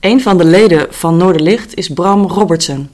Een 0.00 0.20
van 0.20 0.38
de 0.38 0.44
leden 0.44 0.86
van 0.90 1.16
Noorderlicht 1.16 1.76
is 1.76 1.88
Bram 1.88 2.26
Robertson. 2.26 2.88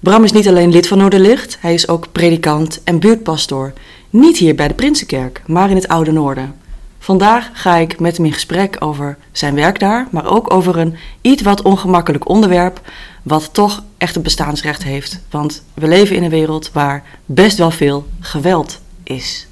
Bram 0.00 0.24
is 0.24 0.32
niet 0.32 0.48
alleen 0.48 0.70
lid 0.70 0.86
van 0.86 0.98
Noorderlicht, 0.98 1.56
hij 1.60 1.74
is 1.74 1.88
ook 1.88 2.12
predikant 2.12 2.80
en 2.84 2.98
buurtpastoor. 2.98 3.72
Niet 4.10 4.36
hier 4.36 4.54
bij 4.54 4.68
de 4.68 4.74
Prinsenkerk, 4.74 5.42
maar 5.46 5.70
in 5.70 5.76
het 5.76 5.88
Oude 5.88 6.12
Noorden. 6.12 6.54
Vandaag 6.98 7.50
ga 7.52 7.76
ik 7.76 8.00
met 8.00 8.16
hem 8.16 8.26
in 8.26 8.32
gesprek 8.32 8.76
over 8.78 9.18
zijn 9.32 9.54
werk 9.54 9.78
daar, 9.78 10.08
maar 10.10 10.26
ook 10.26 10.52
over 10.52 10.78
een 10.78 10.96
iets 11.20 11.42
wat 11.42 11.62
ongemakkelijk 11.62 12.28
onderwerp, 12.28 12.80
wat 13.22 13.48
toch 13.52 13.82
echt 13.98 14.16
een 14.16 14.22
bestaansrecht 14.22 14.82
heeft. 14.82 15.20
Want 15.30 15.62
we 15.74 15.88
leven 15.88 16.16
in 16.16 16.22
een 16.22 16.30
wereld 16.30 16.70
waar 16.72 17.04
best 17.26 17.58
wel 17.58 17.70
veel 17.70 18.06
geweld 18.20 18.80
is. 19.02 19.46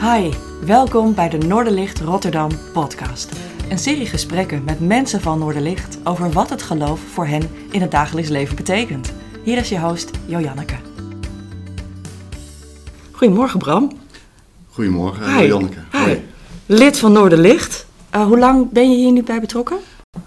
Hi, 0.00 0.30
welkom 0.64 1.14
bij 1.14 1.28
de 1.28 1.38
Noorderlicht 1.38 2.00
Rotterdam 2.00 2.50
podcast. 2.72 3.51
Een 3.72 3.78
serie 3.78 4.06
gesprekken 4.06 4.64
met 4.64 4.80
mensen 4.80 5.20
van 5.20 5.38
Noorderlicht 5.38 5.98
over 6.04 6.32
wat 6.32 6.50
het 6.50 6.62
geloof 6.62 7.00
voor 7.12 7.26
hen 7.26 7.42
in 7.70 7.80
het 7.80 7.90
dagelijks 7.90 8.30
leven 8.30 8.56
betekent. 8.56 9.12
Hier 9.42 9.56
is 9.56 9.68
je 9.68 9.80
host 9.80 10.10
Jojanneke. 10.26 10.74
Goedemorgen 13.10 13.58
Bram. 13.58 13.92
Goedemorgen, 14.68 15.36
Hi. 15.36 15.46
Janneke. 15.46 15.78
Hi. 15.92 16.16
Lid 16.66 16.98
van 16.98 17.12
Noorderlicht. 17.12 17.86
Uh, 18.14 18.26
hoe 18.26 18.38
lang 18.38 18.70
ben 18.70 18.90
je 18.90 18.96
hier 18.96 19.12
nu 19.12 19.22
bij 19.22 19.40
betrokken? 19.40 19.78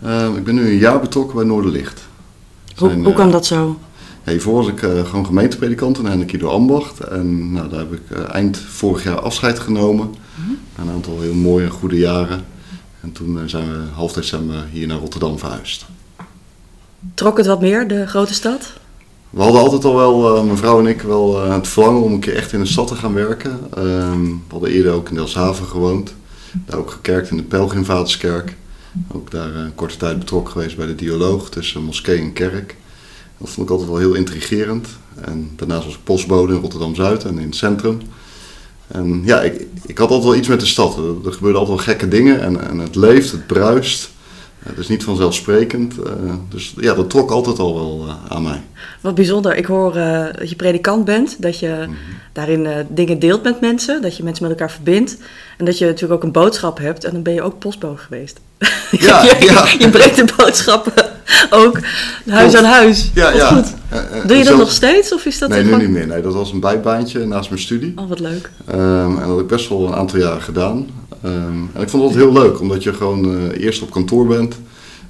Uh, 0.03 0.35
ik 0.35 0.43
ben 0.43 0.55
nu 0.55 0.67
een 0.67 0.77
jaar 0.77 0.99
betrokken 0.99 1.35
bij 1.35 1.45
Noorderlicht. 1.45 2.07
Hoe, 2.75 2.93
hoe 2.93 3.13
kwam 3.13 3.31
dat 3.31 3.45
zo? 3.45 3.79
Ja, 4.23 4.31
hiervoor 4.31 4.55
was 4.55 4.67
ik 4.67 4.81
uh, 4.81 5.05
gewoon 5.05 5.25
gemeentepredikant 5.25 5.97
in 5.97 6.05
Hennekido 6.05 6.49
Ambacht. 6.49 6.99
En 6.99 7.51
nou, 7.51 7.69
daar 7.69 7.79
heb 7.79 7.93
ik 7.93 8.09
uh, 8.11 8.33
eind 8.33 8.57
vorig 8.57 9.03
jaar 9.03 9.19
afscheid 9.19 9.59
genomen. 9.59 10.07
Mm 10.07 10.45
-hmm. 10.45 10.57
Een 10.85 10.93
aantal 10.93 11.21
heel 11.21 11.33
mooie 11.33 11.65
en 11.65 11.71
goede 11.71 11.97
jaren. 11.97 12.53
En 13.05 13.11
toen 13.11 13.37
uh, 13.37 13.41
zijn 13.45 13.71
we 13.71 13.77
half 13.93 14.13
december 14.13 14.65
hier 14.71 14.87
naar 14.87 14.97
Rotterdam 14.97 15.39
verhuisd. 15.39 15.85
Trok 17.13 17.37
het 17.37 17.45
wat 17.45 17.61
meer, 17.61 17.87
de 17.87 18.07
grote 18.07 18.33
stad? 18.33 18.73
We 19.29 19.41
hadden 19.41 19.61
altijd 19.61 19.85
al 19.85 19.95
wel, 19.95 20.43
mijn 20.43 20.57
vrouw 20.57 20.79
en 20.79 20.87
ik, 20.87 21.01
wel 21.01 21.41
het 21.41 21.67
verlangen 21.67 22.01
om 22.01 22.13
een 22.13 22.19
keer 22.19 22.35
echt 22.35 22.53
in 22.53 22.59
de 22.59 22.65
stad 22.65 22.87
te 22.87 22.95
gaan 22.95 23.13
werken. 23.13 23.59
Ehm, 23.73 24.23
we 24.23 24.37
hadden 24.51 24.69
eerder 24.69 24.93
ook 24.93 25.09
in 25.09 25.15
Delfshaven 25.15 25.65
gewoond. 25.65 26.13
Daar 26.65 26.79
ook 26.79 26.91
gekerkt 26.91 27.29
in 27.29 27.37
de 27.37 27.43
Pelgrimvaderskerk. 27.43 28.55
Ook 29.11 29.31
daar 29.31 29.55
een 29.55 29.75
korte 29.75 29.97
tijd 29.97 30.19
betrokken 30.19 30.53
geweest 30.53 30.77
bij 30.77 30.85
de 30.85 30.95
dialoog 30.95 31.49
tussen 31.49 31.83
moskee 31.83 32.19
en 32.19 32.33
kerk. 32.33 32.75
Dat 33.37 33.49
vond 33.49 33.67
ik 33.67 33.71
altijd 33.71 33.89
wel 33.89 33.99
heel 33.99 34.13
intrigerend. 34.13 34.87
En 35.21 35.49
daarnaast 35.55 35.85
was 35.85 35.93
ik 35.93 36.03
postbode 36.03 36.53
in 36.53 36.61
Rotterdam-Zuid 36.61 37.23
en 37.23 37.39
in 37.39 37.47
het 37.47 37.55
centrum. 37.55 37.97
En 38.87 39.21
ja, 39.25 39.41
ik, 39.41 39.67
ik 39.85 39.97
had 39.97 40.09
altijd 40.09 40.27
wel 40.27 40.35
iets 40.35 40.47
met 40.47 40.59
de 40.59 40.65
stad. 40.65 40.97
Er, 40.97 41.03
er 41.25 41.33
gebeurden 41.33 41.59
altijd 41.59 41.77
wel 41.77 41.85
gekke 41.85 42.07
dingen 42.07 42.41
en, 42.41 42.69
en 42.69 42.79
het 42.79 42.95
leeft, 42.95 43.31
het 43.31 43.47
bruist. 43.47 44.09
Het 44.59 44.77
is 44.77 44.87
niet 44.87 45.03
vanzelfsprekend. 45.03 45.93
Uh, 45.97 46.33
dus 46.49 46.73
ja, 46.77 46.93
dat 46.93 47.09
trok 47.09 47.31
altijd 47.31 47.59
al 47.59 47.73
wel 47.73 48.05
uh, 48.07 48.13
aan 48.27 48.43
mij. 48.43 48.61
Wat 49.01 49.15
bijzonder. 49.15 49.55
Ik 49.55 49.65
hoor 49.65 49.95
uh, 49.97 50.25
dat 50.39 50.49
je 50.49 50.55
predikant 50.55 51.05
bent. 51.05 51.41
Dat 51.41 51.59
je 51.59 51.67
mm 51.67 51.83
-hmm. 51.83 51.95
daarin 52.33 52.85
dingen 52.89 53.19
deelt 53.19 53.43
met 53.43 53.61
mensen. 53.61 54.01
Dat 54.01 54.17
je 54.17 54.23
mensen 54.23 54.43
met 54.43 54.51
elkaar 54.51 54.71
verbindt. 54.71 55.17
En 55.57 55.65
dat 55.65 55.77
je 55.77 55.85
natuurlijk 55.85 56.13
ook 56.13 56.23
een 56.23 56.31
boodschap 56.31 56.77
hebt. 56.77 57.03
En 57.03 57.11
dan 57.11 57.21
ben 57.21 57.33
je 57.33 57.41
ook 57.41 57.59
postbode 57.59 57.97
geweest. 57.97 58.39
Ja, 58.91 59.23
je, 59.25 59.35
ja. 59.39 59.67
je 59.79 59.89
brengt 59.89 60.15
de 60.15 60.33
boodschappen 60.37 60.93
ook 61.63 61.79
huis 62.25 62.51
Klopt. 62.51 62.65
aan 62.65 62.71
huis. 62.71 63.11
Ja, 63.13 63.31
ja. 63.33 63.47
goed. 63.47 63.73
Doe 64.27 64.37
je 64.37 64.43
dat 64.43 64.57
nog 64.57 64.71
steeds? 64.71 65.13
Of 65.13 65.25
is 65.25 65.39
dat 65.39 65.49
Nee, 65.49 65.59
nu 65.59 65.65
gewoon... 65.65 65.79
niet 65.79 65.89
meer. 65.89 66.07
Nee, 66.07 66.21
dat 66.21 66.33
was 66.33 66.51
een 66.51 66.59
bijbaantje 66.59 67.25
naast 67.25 67.49
mijn 67.49 67.61
studie. 67.61 67.93
Oh, 67.95 68.09
wat 68.09 68.19
leuk. 68.19 68.49
Ehm, 68.65 68.79
en 69.09 69.19
dat 69.19 69.27
heb 69.29 69.39
ik 69.39 69.47
best 69.47 69.69
wel 69.69 69.87
een 69.87 69.93
aantal 69.93 70.19
jaren 70.19 70.41
gedaan. 70.41 70.87
Ehm, 71.21 71.57
en 71.73 71.81
ik 71.81 71.89
vond 71.89 72.03
het 72.03 72.15
heel 72.15 72.33
leuk, 72.33 72.59
omdat 72.59 72.83
je 72.83 72.93
gewoon 72.93 73.51
eh, 73.51 73.63
eerst 73.63 73.81
op 73.81 73.91
kantoor 73.91 74.27
bent. 74.27 74.57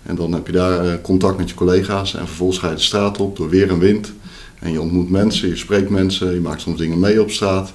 En 0.04 0.16
dan 0.16 0.34
heb 0.34 0.46
je 0.48 0.54
daar 0.54 0.86
eh, 0.86 0.94
contact 1.02 1.38
met 1.38 1.50
je 1.50 1.56
collega's. 1.56 2.14
En 2.16 2.28
vervolgens 2.28 2.60
ga 2.60 2.70
je 2.70 2.76
de 2.76 2.82
straat 2.82 3.18
op 3.18 3.38
door 3.38 3.50
weer 3.50 3.70
en 3.70 3.80
wind. 3.80 4.14
En 4.60 4.72
je 4.72 4.82
ontmoet 4.82 5.10
mensen, 5.10 5.48
je 5.48 5.56
spreekt 5.56 5.90
mensen, 5.90 6.34
je 6.34 6.40
maakt 6.40 6.62
soms 6.62 6.78
dingen 6.78 7.00
mee 7.00 7.22
op 7.22 7.32
straat. 7.32 7.74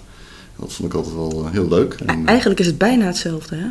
Dat 0.58 0.72
vond 0.72 0.88
ik 0.88 0.94
altijd 0.94 1.14
wel 1.14 1.44
eh, 1.44 1.52
heel 1.52 1.68
leuk. 1.68 1.96
En, 2.06 2.26
Eigenlijk 2.26 2.60
is 2.60 2.66
het 2.66 2.78
bijna 2.78 3.04
hetzelfde, 3.04 3.56
hè? 3.56 3.66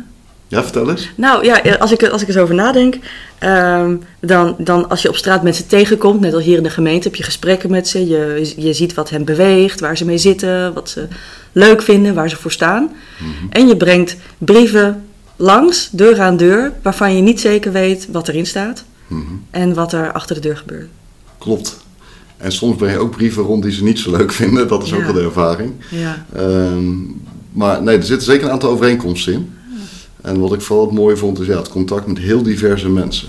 Ja, 0.50 0.62
vertel 0.62 0.90
eens. 0.90 1.10
Nou 1.14 1.44
ja, 1.44 1.60
als 1.78 1.92
ik, 1.92 2.08
als 2.08 2.22
ik 2.22 2.32
zo 2.32 2.42
over 2.42 2.54
nadenk, 2.54 2.98
ehm, 3.38 3.96
dan, 4.20 4.54
dan 4.58 4.88
als 4.88 5.02
je 5.02 5.08
op 5.08 5.16
straat 5.16 5.42
mensen 5.42 5.66
tegenkomt, 5.66 6.20
net 6.20 6.34
als 6.34 6.44
hier 6.44 6.56
in 6.56 6.62
de 6.62 6.70
gemeente, 6.70 7.08
heb 7.08 7.16
je 7.16 7.22
gesprekken 7.22 7.70
met 7.70 7.88
ze. 7.88 8.06
Je, 8.08 8.52
je 8.56 8.72
ziet 8.72 8.94
wat 8.94 9.10
hen 9.10 9.24
beweegt, 9.24 9.80
waar 9.80 9.96
ze 9.96 10.04
mee 10.04 10.18
zitten, 10.18 10.74
wat 10.74 10.88
ze 10.88 11.08
leuk 11.52 11.82
vinden, 11.82 12.14
waar 12.14 12.28
ze 12.30 12.36
voor 12.36 12.52
staan. 12.52 12.90
En 13.50 13.66
je 13.68 13.76
brengt 13.76 14.16
brieven 14.38 15.04
langs, 15.36 15.88
deur 15.92 16.20
aan 16.20 16.36
deur, 16.36 16.72
waarvan 16.82 17.16
je 17.16 17.22
niet 17.22 17.40
zeker 17.40 17.72
weet 17.72 18.08
wat 18.12 18.28
erin 18.28 18.46
staat 18.46 18.84
Mhm. 19.06 19.22
en 19.50 19.74
wat 19.74 19.92
er 19.92 20.12
achter 20.12 20.34
de 20.34 20.40
deur 20.40 20.56
gebeurt. 20.56 20.88
Klopt. 21.38 21.76
En 22.36 22.52
soms 22.52 22.76
breng 22.76 22.92
je 22.92 22.98
ook 22.98 23.10
brieven 23.10 23.42
rond 23.42 23.62
die 23.62 23.72
ze 23.72 23.82
niet 23.84 23.98
zo 23.98 24.10
leuk 24.10 24.32
vinden. 24.32 24.68
Dat 24.68 24.82
is 24.82 24.92
ook 24.92 25.02
wel 25.04 25.12
de 25.12 25.20
ervaring. 25.22 25.72
Ja. 25.90 26.26
Ehm, 26.36 26.92
maar 27.52 27.82
nee, 27.82 27.96
er 27.96 28.02
zitten 28.02 28.26
zeker 28.26 28.44
een 28.46 28.52
aantal 28.52 28.70
overeenkomsten 28.70 29.32
in. 29.32 29.52
En 30.22 30.40
wat 30.40 30.52
ik 30.52 30.60
vooral 30.60 30.86
het 30.86 30.94
mooie 30.94 31.16
vond, 31.16 31.38
is 31.40 31.46
ja, 31.46 31.56
het 31.56 31.68
contact 31.68 32.06
met 32.06 32.18
heel 32.18 32.42
diverse 32.42 32.88
mensen. 32.88 33.28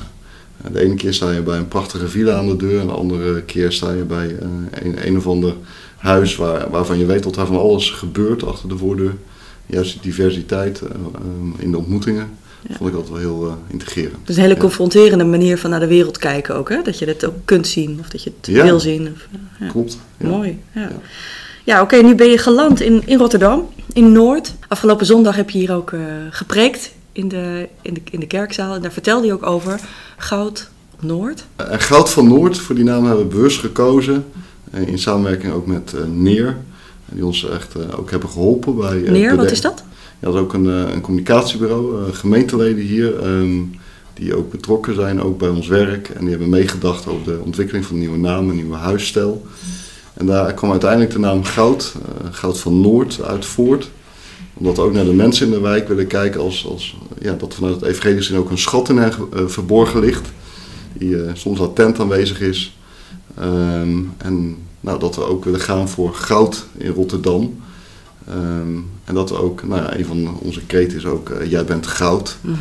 De 0.72 0.80
ene 0.80 0.96
keer 0.96 1.14
sta 1.14 1.32
je 1.32 1.42
bij 1.42 1.58
een 1.58 1.68
prachtige 1.68 2.08
villa 2.08 2.38
aan 2.38 2.48
de 2.48 2.56
deur, 2.56 2.80
en 2.80 2.88
de 2.88 2.94
andere 2.94 3.42
keer 3.42 3.72
sta 3.72 3.92
je 3.92 4.04
bij 4.04 4.28
eh, 4.40 4.48
een, 4.84 5.08
een 5.08 5.18
of 5.18 5.28
ander 5.28 5.54
huis 5.98 6.36
waar, 6.36 6.70
waarvan 6.70 6.98
je 7.00 7.06
weet 7.06 7.24
dat 7.24 7.36
daar 7.36 7.46
van 7.46 7.60
alles 7.60 7.90
gebeurt 7.90 8.44
achter 8.44 8.70
de 8.70 8.78
voordeur. 8.78 9.14
Juist 9.66 9.92
die 9.92 10.02
diversiteit 10.02 10.82
eh, 10.82 10.88
eh, 10.90 11.64
in 11.64 11.72
de 11.72 11.78
ontmoetingen 11.78 12.30
Ja. 12.68 12.76
vond 12.76 12.90
ik 12.90 12.96
altijd 12.96 13.14
wel 13.14 13.22
heel 13.22 13.48
eh, 13.48 13.54
integrerend. 13.74 14.16
Dus 14.28 14.36
een 14.36 14.42
hele 14.42 14.54
Ja. 14.54 14.60
confronterende 14.60 15.24
manier 15.24 15.58
van 15.58 15.70
naar 15.70 15.80
de 15.80 15.88
wereld 15.88 16.18
kijken 16.18 16.56
ook, 16.56 16.70
hè? 16.70 16.82
Dat 16.84 17.00
je 17.00 17.06
het 17.06 17.26
ook 17.26 17.36
kunt 17.46 17.68
zien 17.68 17.98
of 18.00 18.10
dat 18.10 18.24
je 18.24 18.32
het 18.38 18.56
Ja. 18.56 18.64
wil 18.64 18.80
zien. 18.80 19.08
Of, 19.14 19.28
ja. 19.60 19.68
Klopt. 19.68 19.98
Mooi, 20.18 20.60
ja. 20.72 20.92
Ja. 21.64 21.82
Oké, 21.82 21.96
nu 21.96 22.16
ben 22.16 22.28
je 22.30 22.38
geland 22.38 22.82
in, 22.82 23.02
in 23.06 23.18
Rotterdam, 23.18 23.68
in 23.94 24.12
Noord. 24.12 24.54
Afgelopen 24.68 25.06
zondag 25.06 25.36
heb 25.36 25.50
je 25.50 25.58
hier 25.60 25.74
ook 25.76 25.92
eh, 25.92 26.00
gepreekt 26.30 26.92
in 27.12 27.28
de, 27.28 27.68
in, 27.82 27.94
de, 27.94 28.02
in 28.12 28.20
de 28.20 28.28
kerkzaal. 28.28 28.76
En 28.76 28.82
daar 28.82 28.92
vertelde 28.92 29.28
je 29.28 29.34
ook 29.34 29.46
over 29.46 29.80
Goud 30.18 30.70
op 30.94 31.04
Noord. 31.04 31.46
En 31.56 31.80
Goud 31.80 32.10
van 32.10 32.28
Noord, 32.28 32.58
voor 32.60 32.76
die 32.76 32.84
naam 32.84 33.06
hebben 33.06 33.28
we 33.28 33.36
bewust 33.36 33.60
gekozen. 33.60 34.26
eh, 34.72 34.88
In 34.88 35.00
samenwerking 35.00 35.54
ook 35.54 35.66
met 35.68 35.94
Neer. 36.14 36.58
Die 37.06 37.26
ons 37.26 37.50
echt 37.50 37.96
ook 37.98 38.12
hebben 38.12 38.30
geholpen 38.30 38.76
bij... 38.78 38.96
Neer, 39.08 39.36
wat 39.36 39.52
is 39.52 39.62
dat? 39.62 39.84
Ja, 40.20 40.28
dat 40.28 40.34
is 40.36 40.40
ook 40.42 40.54
een, 40.54 40.66
een 40.66 41.02
communicatiebureau. 41.02 42.14
gemeenteleden 42.14 42.84
hier. 42.86 43.20
ehm, 43.20 43.60
die 44.14 44.36
ook 44.36 44.52
betrokken 44.52 44.96
zijn, 44.96 45.22
ook 45.22 45.38
bij 45.38 45.50
ons 45.50 45.68
werk. 45.68 46.10
En 46.10 46.20
die 46.22 46.30
hebben 46.30 46.50
meegedacht 46.50 47.08
over 47.08 47.24
de 47.26 47.40
ontwikkeling 47.44 47.86
van 47.86 47.96
een 47.96 48.02
nieuwe 48.02 48.18
naam, 48.18 48.50
een 48.50 48.56
nieuwe 48.56 48.76
huisstijl. 48.76 49.46
En 50.22 50.28
daar 50.28 50.54
kwam 50.54 50.72
uiteindelijk 50.72 51.12
de 51.12 51.20
naam 51.20 51.44
Goud, 51.44 51.94
eh, 51.96 52.28
Goud 52.32 52.60
van 52.60 52.82
Noord, 52.82 53.22
uit 53.22 53.46
voort. 53.46 53.90
Omdat 54.54 54.76
we 54.76 54.82
ook 54.82 54.94
naar 54.94 55.06
de 55.06 55.14
mensen 55.14 55.46
in 55.46 55.52
de 55.52 55.60
wijk 55.60 55.88
willen 55.88 56.08
kijken 56.08 56.42
als, 56.42 56.68
als 56.68 56.98
ja, 57.20 57.34
dat 57.34 57.54
vanuit 57.54 57.76
het 57.76 57.84
evangelie 57.84 58.22
zin 58.22 58.38
ook 58.38 58.50
een 58.50 58.58
schat 58.58 58.90
in 58.90 58.98
hen 58.98 59.12
eh, 59.34 59.46
verborgen 59.46 60.00
ligt. 60.00 60.32
Die 60.94 61.24
eh, 61.24 61.32
soms 61.34 61.60
latent 61.60 62.00
aanwezig 62.00 62.42
is. 62.42 62.78
Ehm, 63.38 63.98
en 64.18 64.58
nou, 64.80 65.00
dat 65.00 65.16
we 65.16 65.24
ook 65.24 65.44
willen 65.44 65.60
gaan 65.60 65.90
voor 65.90 66.14
goud 66.14 66.66
in 66.78 66.92
Rotterdam. 66.92 67.62
Ehm, 68.28 68.76
en 69.04 69.14
dat 69.14 69.30
we 69.30 69.38
ook, 69.38 69.64
nou 69.64 69.82
ja, 69.82 69.98
een 69.98 70.06
van 70.06 70.38
onze 70.40 70.66
kreten 70.66 70.98
is 70.98 71.06
ook, 71.06 71.32
jij 71.48 71.66
bent 71.66 71.88
goud. 71.88 72.38
Mhm. 72.42 72.56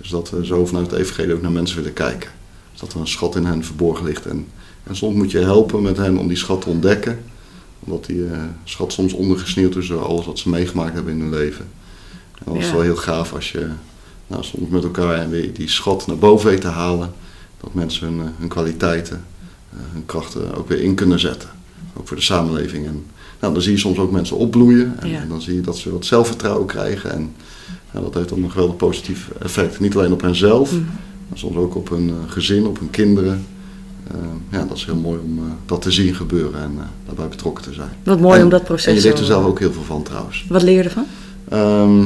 Dus 0.00 0.08
dat 0.08 0.30
we 0.30 0.46
zo 0.46 0.66
vanuit 0.66 0.90
het 0.90 1.00
evangelie 1.00 1.34
ook 1.34 1.42
naar 1.42 1.52
mensen 1.52 1.76
willen 1.76 1.92
kijken. 1.92 2.30
Dus 2.70 2.80
dat 2.80 2.92
er 2.92 3.00
een 3.00 3.08
schat 3.08 3.36
in 3.36 3.44
hen 3.44 3.64
verborgen 3.64 4.04
ligt. 4.04 4.26
En, 4.26 4.46
en 4.84 4.96
soms 4.96 5.16
moet 5.16 5.30
je 5.30 5.38
helpen 5.38 5.82
met 5.82 5.96
hen 5.96 6.16
om 6.18 6.28
die 6.28 6.36
schat 6.36 6.60
te 6.62 6.68
ontdekken. 6.68 7.18
Omdat 7.84 8.06
die 8.06 8.26
eh, 8.26 8.38
schat 8.64 8.92
soms 8.92 9.12
ondergesneeuwd 9.12 9.76
is 9.76 9.86
door 9.88 10.04
alles 10.04 10.26
wat 10.26 10.38
ze 10.38 10.48
meegemaakt 10.48 10.94
hebben 10.94 11.12
in 11.12 11.20
hun 11.20 11.30
leven. 11.30 11.64
En 12.38 12.44
dan 12.44 12.56
is 12.56 12.66
Ja. 12.66 12.72
wel 12.72 12.80
heel 12.82 12.96
gaaf 12.96 13.32
als 13.34 13.52
je 13.52 13.68
nou, 14.26 14.44
soms 14.44 14.68
met 14.68 14.82
elkaar 14.84 15.30
weer 15.30 15.52
die 15.54 15.68
schat 15.68 16.06
naar 16.06 16.16
boven 16.18 16.50
weet 16.50 16.60
te 16.60 16.66
halen. 16.68 17.12
Dat 17.60 17.74
mensen 17.74 18.06
hun, 18.06 18.20
eh, 18.20 18.26
hun 18.38 18.48
kwaliteiten, 18.48 19.24
eh, 19.72 19.78
hun 19.92 20.06
krachten 20.06 20.54
ook 20.54 20.68
weer 20.68 20.80
in 20.80 20.94
kunnen 20.94 21.20
zetten. 21.20 21.48
Ook 21.96 22.08
voor 22.08 22.16
de 22.16 22.22
samenleving. 22.22 22.86
En 22.86 23.04
nou, 23.40 23.52
dan 23.52 23.62
zie 23.62 23.72
je 23.72 23.78
soms 23.78 23.98
ook 23.98 24.10
mensen 24.12 24.36
opbloeien. 24.36 24.94
En, 25.00 25.08
Ja. 25.08 25.20
en 25.20 25.28
dan 25.28 25.42
zie 25.42 25.54
je 25.54 25.60
dat 25.60 25.76
ze 25.76 25.92
wat 25.92 26.04
zelfvertrouwen 26.06 26.66
krijgen. 26.66 27.12
En 27.12 27.32
nou, 27.92 28.04
dat 28.04 28.14
heeft 28.14 28.28
dan 28.28 28.42
een 28.42 28.50
geweldig 28.50 28.76
positief 28.76 29.30
effect. 29.40 29.80
Niet 29.80 29.96
alleen 29.96 30.12
op 30.12 30.20
henzelf, 30.22 30.72
Mhm. 30.72 30.82
maar 31.28 31.38
soms 31.38 31.56
ook 31.56 31.74
op 31.74 31.88
hun 31.88 32.12
gezin, 32.28 32.66
op 32.66 32.78
hun 32.78 32.90
kinderen. 32.90 33.46
Eh, 34.10 34.16
ja, 34.50 34.64
dat 34.64 34.76
is 34.76 34.84
heel 34.84 34.96
mooi 34.96 35.20
om 35.24 35.38
eh, 35.38 35.44
dat 35.66 35.82
te 35.82 35.90
zien 35.90 36.14
gebeuren 36.14 36.60
en 36.62 36.72
eh, 36.78 36.84
daarbij 37.06 37.28
betrokken 37.28 37.64
te 37.64 37.72
zijn. 37.72 37.90
Wat 38.02 38.20
mooi 38.20 38.38
En- 38.38 38.44
om 38.44 38.50
dat 38.50 38.64
proces 38.64 38.86
En 38.86 38.94
je 38.94 39.00
leert 39.00 39.18
er 39.18 39.24
zelf 39.24 39.44
ook 39.44 39.58
heel 39.58 39.72
veel 39.72 39.82
van 39.82 40.02
trouwens. 40.02 40.44
Wat 40.48 40.62
leer 40.62 40.76
je 40.76 40.82
ervan? 40.82 41.06
Ehm, 41.48 42.00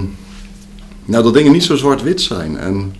nou, 1.04 1.24
dat 1.24 1.34
dingen 1.34 1.52
niet 1.52 1.64
zo 1.64 1.76
zwart-wit 1.76 2.20
zijn. 2.20 2.58
En 2.58 2.92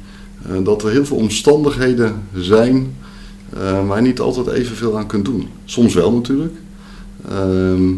eh, 0.46 0.64
dat 0.64 0.82
er 0.82 0.90
heel 0.90 1.04
veel 1.06 1.16
omstandigheden 1.16 2.22
zijn 2.34 2.94
waar 3.86 3.96
je 3.96 4.06
niet 4.06 4.20
altijd 4.20 4.46
evenveel 4.46 4.98
aan 4.98 5.06
kunt 5.06 5.24
doen. 5.24 5.48
Soms 5.64 5.94
wel 5.94 6.12
natuurlijk. 6.12 6.54
Ehm, 7.28 7.88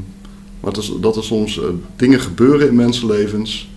maar 0.61 0.73
dat, 0.73 0.77
is, 0.77 0.93
dat 1.01 1.17
er 1.17 1.25
soms 1.25 1.61
dingen 1.97 2.21
gebeuren 2.21 2.69
in 2.69 2.75
mensenlevens 2.75 3.69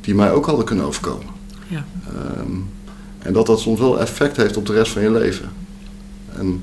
die 0.00 0.14
mij 0.14 0.32
ook 0.32 0.46
hadden 0.46 0.64
kunnen 0.64 0.84
overkomen. 0.84 1.26
Ja. 1.68 1.84
Ehm, 2.06 2.50
en 3.18 3.32
dat 3.32 3.46
dat 3.46 3.60
soms 3.60 3.80
wel 3.80 4.00
effect 4.00 4.36
heeft 4.36 4.56
op 4.56 4.66
de 4.66 4.72
rest 4.72 4.92
van 4.92 5.02
je 5.02 5.10
leven. 5.10 5.50
En, 6.38 6.62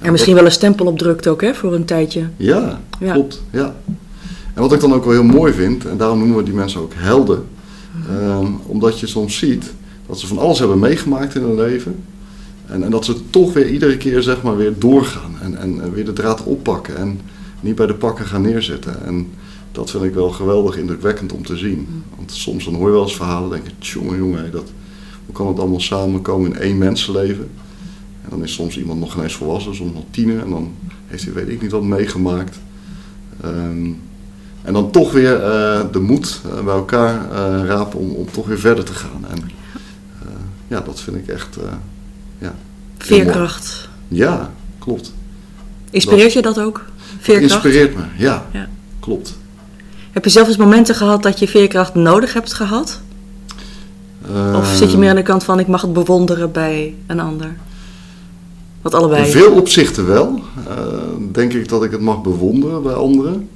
En 0.00 0.12
misschien 0.12 0.34
wel 0.34 0.44
een 0.44 0.52
stempel 0.52 0.86
opdrukt 0.86 1.26
ook, 1.28 1.40
hè, 1.40 1.54
voor 1.54 1.74
een 1.74 1.84
tijdje. 1.84 2.28
Ja, 2.36 2.80
Ja. 3.00 3.12
klopt. 3.12 3.42
Ja. 3.50 3.74
En 4.54 4.62
wat 4.62 4.72
ik 4.72 4.80
dan 4.80 4.94
ook 4.94 5.04
wel 5.04 5.12
heel 5.12 5.22
mooi 5.24 5.52
vind, 5.52 5.86
en 5.86 5.96
daarom 5.96 6.18
noemen 6.18 6.36
we 6.36 6.42
die 6.42 6.54
mensen 6.54 6.80
ook 6.80 6.92
helden, 6.96 7.44
ehm, 8.08 8.46
omdat 8.66 9.00
je 9.00 9.06
soms 9.06 9.36
ziet 9.38 9.72
dat 10.06 10.18
ze 10.20 10.26
van 10.26 10.38
alles 10.38 10.58
hebben 10.58 10.78
meegemaakt 10.78 11.34
in 11.34 11.42
hun 11.42 11.56
leven. 11.56 11.96
En, 12.66 12.82
en 12.84 12.90
dat 12.90 13.04
ze 13.04 13.30
toch 13.30 13.52
weer 13.52 13.68
iedere 13.68 13.96
keer 13.96 14.22
zeg 14.22 14.42
maar 14.42 14.56
weer 14.56 14.72
doorgaan 14.78 15.34
en, 15.40 15.58
en 15.58 15.92
weer 15.92 16.04
de 16.04 16.12
draad 16.12 16.42
oppakken 16.44 16.96
en 16.96 17.20
niet 17.60 17.74
bij 17.74 17.86
de 17.86 17.94
pakken 17.94 18.26
gaan 18.26 18.42
neerzetten. 18.42 19.04
En 19.04 19.26
dat 19.72 19.90
vind 19.90 20.04
ik 20.04 20.14
wel 20.14 20.30
geweldig 20.30 20.76
indrukwekkend 20.76 21.32
om 21.32 21.44
te 21.46 21.56
zien. 21.56 22.04
Want 22.16 22.32
soms 22.32 22.64
dan 22.64 22.74
hoor 22.74 22.86
je 22.86 22.92
wel 22.92 23.02
eens 23.02 23.16
verhalen 23.16 23.56
en 23.58 23.62
denk 23.64 23.76
je, 23.78 23.98
jongen, 23.98 24.16
jongen, 24.16 24.50
dat, 24.50 24.70
hoe 25.26 25.34
kan 25.34 25.46
het 25.46 25.58
allemaal 25.58 25.80
samenkomen 25.80 26.50
in 26.52 26.60
één 26.60 26.78
mensenleven? 26.78 27.48
En 28.22 28.30
dan 28.30 28.42
is 28.42 28.52
soms 28.52 28.78
iemand 28.78 29.00
nog 29.00 29.12
geen 29.12 29.22
eens 29.22 29.34
volwassen, 29.34 29.74
soms 29.74 29.92
nog 29.92 30.04
tiener. 30.10 30.42
En 30.42 30.50
dan 30.50 30.74
heeft 31.06 31.24
hij 31.24 31.32
weet 31.32 31.48
ik 31.48 31.62
niet 31.62 31.70
wat 31.70 31.82
meegemaakt. 31.82 32.58
Ehm, 33.42 33.90
en 34.62 34.72
dan 34.72 34.90
toch 34.90 35.12
weer 35.12 35.42
eh, 35.42 35.80
de 35.92 36.00
moed 36.00 36.40
eh, 36.44 36.64
bij 36.64 36.74
elkaar 36.74 37.30
eh, 37.30 37.64
rapen 37.66 37.98
om, 37.98 38.10
om 38.10 38.30
toch 38.30 38.46
weer 38.46 38.58
verder 38.58 38.84
te 38.84 38.92
gaan. 38.92 39.24
En 39.30 39.50
ja, 40.68 40.80
dat 40.80 41.00
vind 41.00 41.16
ik 41.16 41.28
echt, 41.28 41.56
ja. 42.38 42.54
Veerkracht. 42.98 43.88
Ja, 44.08 44.50
klopt. 44.78 45.12
Inspireert 45.90 46.32
je 46.32 46.42
dat 46.42 46.60
ook? 46.60 46.84
Veerkracht? 47.18 47.52
Inspireert 47.52 47.96
me, 47.96 48.02
ja. 48.16 48.46
Ja. 48.52 48.68
Klopt. 49.00 49.34
Heb 50.10 50.24
je 50.24 50.30
zelf 50.30 50.48
eens 50.48 50.56
momenten 50.56 50.94
gehad 50.94 51.22
dat 51.22 51.38
je 51.38 51.48
veerkracht 51.48 51.94
nodig 51.94 52.32
hebt 52.32 52.52
gehad? 52.52 53.00
Of 54.54 54.74
zit 54.76 54.90
je 54.90 54.98
meer 54.98 55.10
aan 55.10 55.16
de 55.16 55.22
kant 55.22 55.44
van 55.44 55.58
ik 55.58 55.66
mag 55.66 55.80
het 55.80 55.92
bewonderen 55.92 56.52
bij 56.52 56.94
een 57.06 57.20
ander? 57.20 57.56
Wat 58.82 58.94
allebei. 58.94 59.24
In 59.24 59.30
veel 59.30 59.52
opzichten 59.52 60.06
wel. 60.06 60.40
Eh, 60.68 60.76
denk 61.32 61.52
ik 61.52 61.68
dat 61.68 61.84
ik 61.84 61.90
het 61.90 62.00
mag 62.00 62.22
bewonderen 62.22 62.82
bij 62.82 62.92
anderen. 62.92 63.48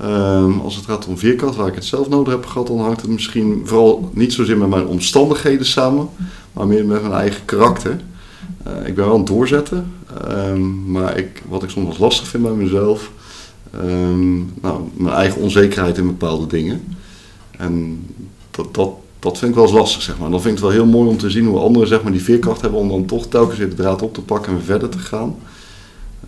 Ehm, 0.00 0.58
als 0.58 0.76
het 0.76 0.84
gaat 0.84 1.06
om 1.06 1.18
veerkracht, 1.18 1.56
waar 1.56 1.68
ik 1.68 1.74
het 1.74 1.84
zelf 1.84 2.08
nodig 2.08 2.32
heb 2.32 2.46
gehad, 2.46 2.66
dan 2.66 2.80
hangt 2.80 3.00
het 3.00 3.10
misschien 3.10 3.62
vooral 3.64 4.10
niet 4.12 4.32
zozeer 4.32 4.58
met 4.58 4.68
mijn 4.68 4.86
omstandigheden 4.86 5.66
samen, 5.66 6.08
maar 6.52 6.66
meer 6.66 6.86
met 6.86 7.00
mijn 7.00 7.14
eigen 7.14 7.44
karakter. 7.44 8.00
Eh, 8.62 8.86
ik 8.86 8.94
ben 8.94 9.04
wel 9.04 9.12
aan 9.12 9.18
het 9.18 9.26
doorzetten, 9.26 9.92
ehm, 10.28 10.90
maar 10.90 11.18
ik, 11.18 11.42
wat 11.48 11.62
ik 11.62 11.70
soms 11.70 11.98
lastig 11.98 12.28
vind 12.28 12.42
bij 12.42 12.52
mezelf, 12.52 13.10
ehm, 13.70 14.34
nou, 14.36 14.80
mijn 14.94 15.14
eigen 15.14 15.40
onzekerheid 15.40 15.98
in 15.98 16.06
bepaalde 16.06 16.46
dingen. 16.46 16.96
En 17.50 18.06
dat, 18.50 18.74
dat, 18.74 18.90
dat 19.24 19.38
vind 19.38 19.50
ik 19.50 19.56
wel 19.56 19.66
eens 19.66 19.74
lastig, 19.74 20.02
zeg 20.02 20.18
maar. 20.18 20.30
Dan 20.30 20.40
vind 20.40 20.58
ik 20.58 20.64
het 20.64 20.72
wel 20.72 20.82
heel 20.82 20.92
mooi 20.92 21.08
om 21.08 21.16
te 21.16 21.30
zien 21.30 21.46
hoe 21.46 21.58
anderen 21.58 21.88
zeg 21.88 22.02
maar, 22.02 22.12
die 22.12 22.22
veerkracht 22.22 22.60
hebben 22.60 22.80
om 22.80 22.88
dan 22.88 23.06
toch 23.06 23.26
telkens 23.26 23.58
weer 23.58 23.68
de 23.68 23.74
draad 23.74 24.02
op 24.02 24.14
te 24.14 24.20
pakken 24.20 24.52
en 24.52 24.56
weer 24.56 24.66
verder 24.66 24.88
te 24.88 24.98
gaan. 24.98 25.36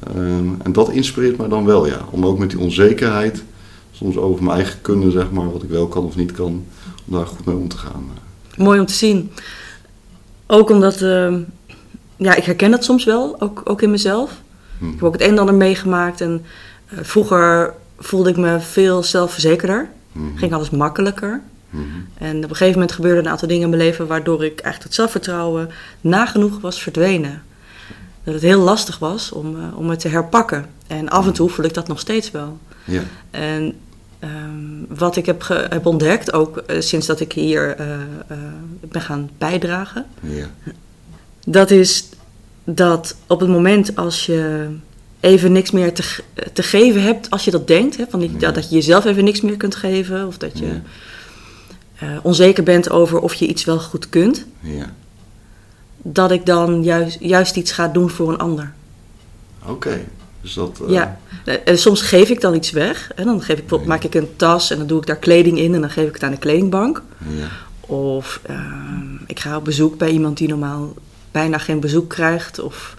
Ehm, 0.06 0.48
en 0.62 0.72
dat 0.72 0.90
inspireert 0.90 1.36
mij 1.36 1.48
dan 1.48 1.64
wel, 1.64 1.86
ja. 1.86 1.98
Om 2.10 2.26
ook 2.26 2.38
met 2.38 2.50
die 2.50 2.58
onzekerheid, 2.58 3.44
soms 3.92 4.16
over 4.16 4.44
mijn 4.44 4.56
eigen 4.56 4.80
kunnen, 4.80 5.12
zeg 5.12 5.30
maar, 5.30 5.52
wat 5.52 5.62
ik 5.62 5.68
wel 5.68 5.86
kan 5.86 6.04
of 6.04 6.16
niet 6.16 6.32
kan, 6.32 6.64
om 7.06 7.16
daar 7.16 7.26
goed 7.26 7.44
mee 7.44 7.56
om 7.56 7.68
te 7.68 7.76
gaan. 7.76 8.10
Mooi 8.56 8.80
om 8.80 8.86
te 8.86 8.94
zien. 8.94 9.30
Ook 10.46 10.70
omdat, 10.70 11.00
eh, 11.00 11.34
ja, 12.16 12.34
ik 12.34 12.44
herken 12.44 12.70
dat 12.70 12.84
soms 12.84 13.04
wel, 13.04 13.40
ook, 13.40 13.62
ook 13.64 13.82
in 13.82 13.90
mezelf. 13.90 14.40
Hm. 14.78 14.84
Ik 14.84 14.92
heb 14.92 15.02
ook 15.02 15.12
het 15.12 15.22
een 15.22 15.30
en 15.30 15.38
ander 15.38 15.54
meegemaakt 15.54 16.20
en 16.20 16.44
eh, 16.86 16.98
vroeger 17.02 17.74
voelde 17.98 18.30
ik 18.30 18.36
me 18.36 18.60
veel 18.60 19.02
zelfverzekerder. 19.02 19.88
Mhm. 20.12 20.36
Ging 20.36 20.52
alles 20.52 20.70
makkelijker. 20.70 21.42
En 22.18 22.36
op 22.36 22.42
een 22.42 22.48
gegeven 22.56 22.72
moment 22.72 22.92
gebeurden 22.92 23.24
een 23.24 23.30
aantal 23.30 23.48
dingen 23.48 23.62
in 23.62 23.68
mijn 23.70 23.82
leven 23.82 24.06
waardoor 24.06 24.44
ik 24.44 24.50
eigenlijk 24.52 24.82
het 24.82 24.94
zelfvertrouwen 24.94 25.70
nagenoeg 26.00 26.60
was 26.60 26.82
verdwenen. 26.82 27.42
Dat 28.24 28.34
het 28.34 28.42
heel 28.42 28.60
lastig 28.60 28.98
was 28.98 29.32
om, 29.32 29.56
eh, 29.56 29.78
om 29.78 29.90
het 29.90 30.00
te 30.00 30.08
herpakken. 30.08 30.66
En 30.86 31.08
af 31.08 31.26
en 31.26 31.32
toe 31.32 31.48
voel 31.50 31.64
ik 31.64 31.74
dat 31.74 31.88
nog 31.88 32.00
steeds 32.00 32.30
wel. 32.30 32.58
Ja, 32.84 33.02
En 33.30 33.74
ehm, 34.18 34.98
wat 34.98 35.16
ik 35.16 35.26
heb, 35.26 35.42
ge- 35.42 35.66
heb 35.68 35.86
ontdekt, 35.86 36.32
ook 36.32 36.56
eh, 36.56 36.80
sinds 36.80 37.06
dat 37.06 37.20
ik 37.20 37.32
hier 37.32 37.76
eh, 37.76 37.86
ben 38.80 39.00
gaan 39.02 39.30
bijdragen, 39.38 40.06
ja, 40.20 40.46
dat 41.46 41.70
is 41.70 42.08
dat 42.64 43.16
op 43.26 43.40
het 43.40 43.48
moment 43.48 43.96
als 43.96 44.26
je 44.26 44.66
even 45.20 45.52
niks 45.52 45.70
meer 45.70 45.92
te, 45.94 46.18
te 46.52 46.62
geven 46.62 47.02
hebt, 47.02 47.30
als 47.30 47.44
je 47.44 47.50
dat 47.50 47.66
denkt, 47.66 47.96
hè, 47.96 48.04
van 48.10 48.20
die, 48.20 48.34
Ja. 48.38 48.50
dat 48.50 48.68
je 48.68 48.74
jezelf 48.74 49.04
even 49.04 49.24
niks 49.24 49.40
meer 49.40 49.56
kunt 49.56 49.74
geven, 49.74 50.26
of 50.26 50.38
dat 50.38 50.58
je 50.58 50.66
Ja. 50.66 50.82
Eh, 51.98 52.08
onzeker 52.22 52.62
bent 52.64 52.90
over 52.90 53.18
of 53.20 53.34
je 53.34 53.46
iets 53.46 53.64
wel 53.64 53.78
goed 53.78 54.08
kunt, 54.08 54.46
ja. 54.60 54.92
dat 56.02 56.30
ik 56.30 56.46
dan 56.46 56.82
juist, 56.82 57.16
juist 57.20 57.56
iets 57.56 57.72
ga 57.72 57.88
doen 57.88 58.10
voor 58.10 58.28
een 58.28 58.38
ander. 58.38 58.72
Oké. 59.66 60.04
Dus 60.40 60.54
dat... 60.54 60.80
eh, 60.86 60.90
Ja, 60.92 61.18
Eh, 61.44 61.54
en 61.64 61.78
soms 61.78 62.02
geef 62.02 62.28
ik 62.28 62.40
dan 62.40 62.54
iets 62.54 62.70
weg. 62.70 63.10
En 63.14 63.24
dan 63.24 63.40
geef 63.40 63.48
ik, 63.56 63.66
bijvoorbeeld, 63.66 63.82
Ja. 63.90 63.94
maak 63.94 64.04
ik 64.04 64.14
een 64.14 64.36
tas 64.36 64.70
en 64.70 64.78
dan 64.78 64.86
doe 64.86 65.00
ik 65.00 65.06
daar 65.06 65.16
kleding 65.16 65.58
in 65.58 65.74
en 65.74 65.80
dan 65.80 65.90
geef 65.90 66.06
ik 66.08 66.14
het 66.14 66.22
aan 66.22 66.30
de 66.30 66.36
kledingbank. 66.38 67.02
Ja, 67.28 67.46
Of 67.80 68.40
ehm, 68.42 69.14
ik 69.26 69.40
ga 69.40 69.56
op 69.56 69.64
bezoek 69.64 69.98
bij 69.98 70.10
iemand 70.10 70.36
die 70.38 70.48
normaal 70.48 70.94
bijna 71.30 71.58
geen 71.58 71.80
bezoek 71.80 72.08
krijgt. 72.08 72.58
Of 72.58 72.96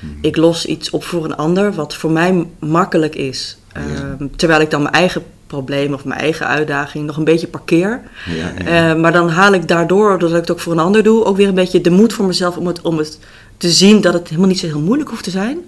Mhm. 0.00 0.12
ik 0.20 0.36
los 0.36 0.66
iets 0.66 0.90
op 0.90 1.04
voor 1.04 1.24
een 1.24 1.36
ander, 1.36 1.72
wat 1.72 1.94
voor 1.96 2.10
mij 2.10 2.46
makkelijk 2.58 3.14
is. 3.14 3.56
Ja. 3.74 3.80
Ehm, 3.80 4.26
terwijl 4.36 4.60
ik 4.60 4.70
dan 4.70 4.82
mijn 4.82 4.94
eigen 4.94 5.24
probleem 5.46 5.92
of 5.92 6.04
mijn 6.04 6.20
eigen 6.20 6.46
uitdaging 6.46 7.06
nog 7.06 7.16
een 7.16 7.24
beetje 7.24 7.46
parkeer. 7.46 8.02
ja, 8.26 8.52
ja. 8.64 8.90
Eh, 8.90 9.00
maar 9.00 9.12
dan 9.12 9.28
haal 9.28 9.52
ik 9.52 9.68
daardoor, 9.68 10.08
doordat 10.18 10.30
ik 10.30 10.36
het 10.46 10.50
ook 10.50 10.60
voor 10.60 10.72
een 10.72 10.78
ander 10.78 11.02
doe, 11.02 11.24
ook 11.24 11.36
weer 11.36 11.48
een 11.48 11.54
beetje 11.54 11.80
de 11.80 11.90
moed 11.90 12.12
voor 12.12 12.26
mezelf 12.26 12.56
om 12.56 12.66
het, 12.66 12.80
om 12.80 12.98
het 12.98 13.18
te 13.56 13.70
zien 13.70 14.00
dat 14.00 14.12
het 14.12 14.28
helemaal 14.28 14.48
niet 14.48 14.58
zo 14.58 14.66
heel 14.66 14.80
moeilijk 14.80 15.10
hoeft 15.10 15.24
te 15.24 15.30
zijn. 15.30 15.58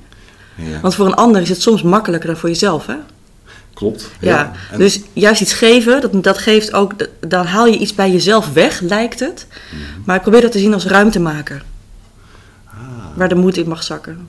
ja. 0.54 0.80
Want 0.80 0.94
voor 0.94 1.06
een 1.06 1.14
ander 1.14 1.40
is 1.42 1.48
het 1.48 1.62
soms 1.62 1.82
makkelijker 1.82 2.28
dan 2.28 2.38
voor 2.38 2.48
jezelf, 2.48 2.86
hè? 2.86 2.94
Klopt. 3.75 4.10
Ja, 4.20 4.52
En- 4.72 4.78
dus 4.78 5.00
juist 5.12 5.40
iets 5.40 5.52
geven, 5.52 6.00
dat, 6.00 6.22
dat 6.22 6.38
geeft 6.38 6.72
ook, 6.72 6.92
dan 7.20 7.46
haal 7.46 7.66
je 7.66 7.78
iets 7.78 7.94
bij 7.94 8.10
jezelf 8.10 8.52
weg, 8.52 8.81
lijkt 8.81 9.20
het. 9.20 9.46
Mhm. 9.70 9.81
Maar 10.04 10.16
ik 10.16 10.22
probeer 10.22 10.40
dat 10.40 10.52
te 10.52 10.58
zien 10.58 10.74
als 10.74 10.86
ruimtemaker, 10.86 11.62
Ah, 12.66 12.74
waar 13.14 13.28
de 13.28 13.34
moed 13.34 13.56
in 13.56 13.69
mag 13.69 13.82
zakken. 13.82 14.28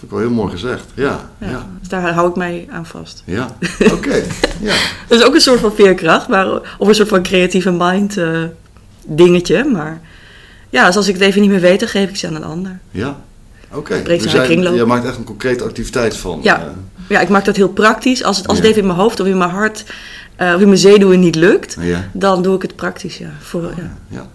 Dat 0.00 0.08
vind 0.08 0.12
ik 0.12 0.18
wel 0.18 0.20
heel 0.20 0.30
mooi 0.30 0.50
gezegd. 0.50 0.84
Ja, 0.94 1.30
Ja, 1.38 1.48
ja. 1.50 1.66
Dus 1.78 1.88
daar 1.88 2.12
hou 2.12 2.28
ik 2.28 2.36
mij 2.36 2.68
aan 2.70 2.86
vast. 2.86 3.22
Ja, 3.24 3.56
oké. 3.96 4.22
Ja, 4.60 4.74
Dat 5.08 5.18
is 5.18 5.24
ook 5.24 5.34
een 5.34 5.40
soort 5.40 5.60
van 5.60 5.72
veerkracht, 5.74 6.28
maar, 6.28 6.76
of 6.78 6.88
een 6.88 6.94
soort 6.94 7.08
van 7.08 7.22
creatieve 7.22 7.70
mind 7.70 8.16
eh, 8.16 8.42
dingetje. 9.06 9.64
Maar 9.64 10.00
ja, 10.70 10.86
dus 10.86 10.96
als 10.96 11.08
ik 11.08 11.14
het 11.14 11.22
even 11.22 11.40
niet 11.40 11.50
meer 11.50 11.60
weet, 11.60 11.80
dan 11.80 11.88
geef 11.88 12.08
ik 12.08 12.16
ze 12.16 12.26
aan 12.26 12.34
een 12.34 12.44
ander. 12.44 12.78
ja. 12.90 13.20
Oké. 13.72 14.02
Breekt 14.02 14.22
Dus 14.22 14.32
jij, 14.32 14.84
maakt 14.84 15.04
echt 15.04 15.16
een 15.16 15.24
concrete 15.24 15.64
activiteit 15.64 16.16
van. 16.16 16.40
Ja. 16.42 16.58
eh, 16.58 16.66
Ja, 17.08 17.20
ik 17.20 17.28
maak 17.28 17.44
dat 17.44 17.56
heel 17.56 17.68
praktisch. 17.68 18.22
Als 18.22 18.36
het, 18.36 18.46
als 18.46 18.58
het 18.58 18.66
even 18.66 18.80
in 18.80 18.86
mijn 18.86 18.98
hoofd 18.98 19.20
of 19.20 19.26
in 19.26 19.38
mijn 19.38 19.50
hart 19.50 19.84
eh, 20.36 20.54
of 20.54 20.60
in 20.60 20.66
mijn 20.66 20.78
zenuwen 20.78 21.20
niet 21.20 21.34
lukt, 21.34 21.76
ja. 21.80 22.08
dan 22.12 22.42
doe 22.42 22.54
ik 22.54 22.62
het 22.62 22.76
praktisch, 22.76 23.18
ja. 23.18 23.30
Voor, 23.40 23.72
ja. 23.76 23.96
Ja. 24.08 24.28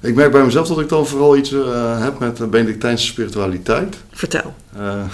Ik 0.00 0.14
merk 0.14 0.32
bij 0.32 0.44
mezelf 0.44 0.68
dat 0.68 0.80
ik 0.80 0.88
dan 0.88 1.06
vooral 1.06 1.36
iets 1.36 1.52
eh, 1.52 2.02
heb 2.02 2.18
met 2.18 2.50
Benedictijnse 2.50 3.06
spiritualiteit. 3.06 3.96
Vertel. 4.10 4.54
Eh, 4.76 5.04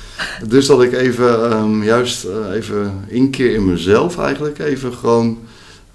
dus 0.48 0.66
dat 0.66 0.82
ik 0.82 0.92
even, 0.92 1.50
ehm, 1.50 1.82
juist 1.82 2.24
eh, 2.24 2.54
even 2.54 3.04
inkeer 3.06 3.54
in 3.54 3.64
mezelf 3.64 4.18
eigenlijk. 4.18 4.58
Even 4.58 4.92
gewoon 4.94 5.38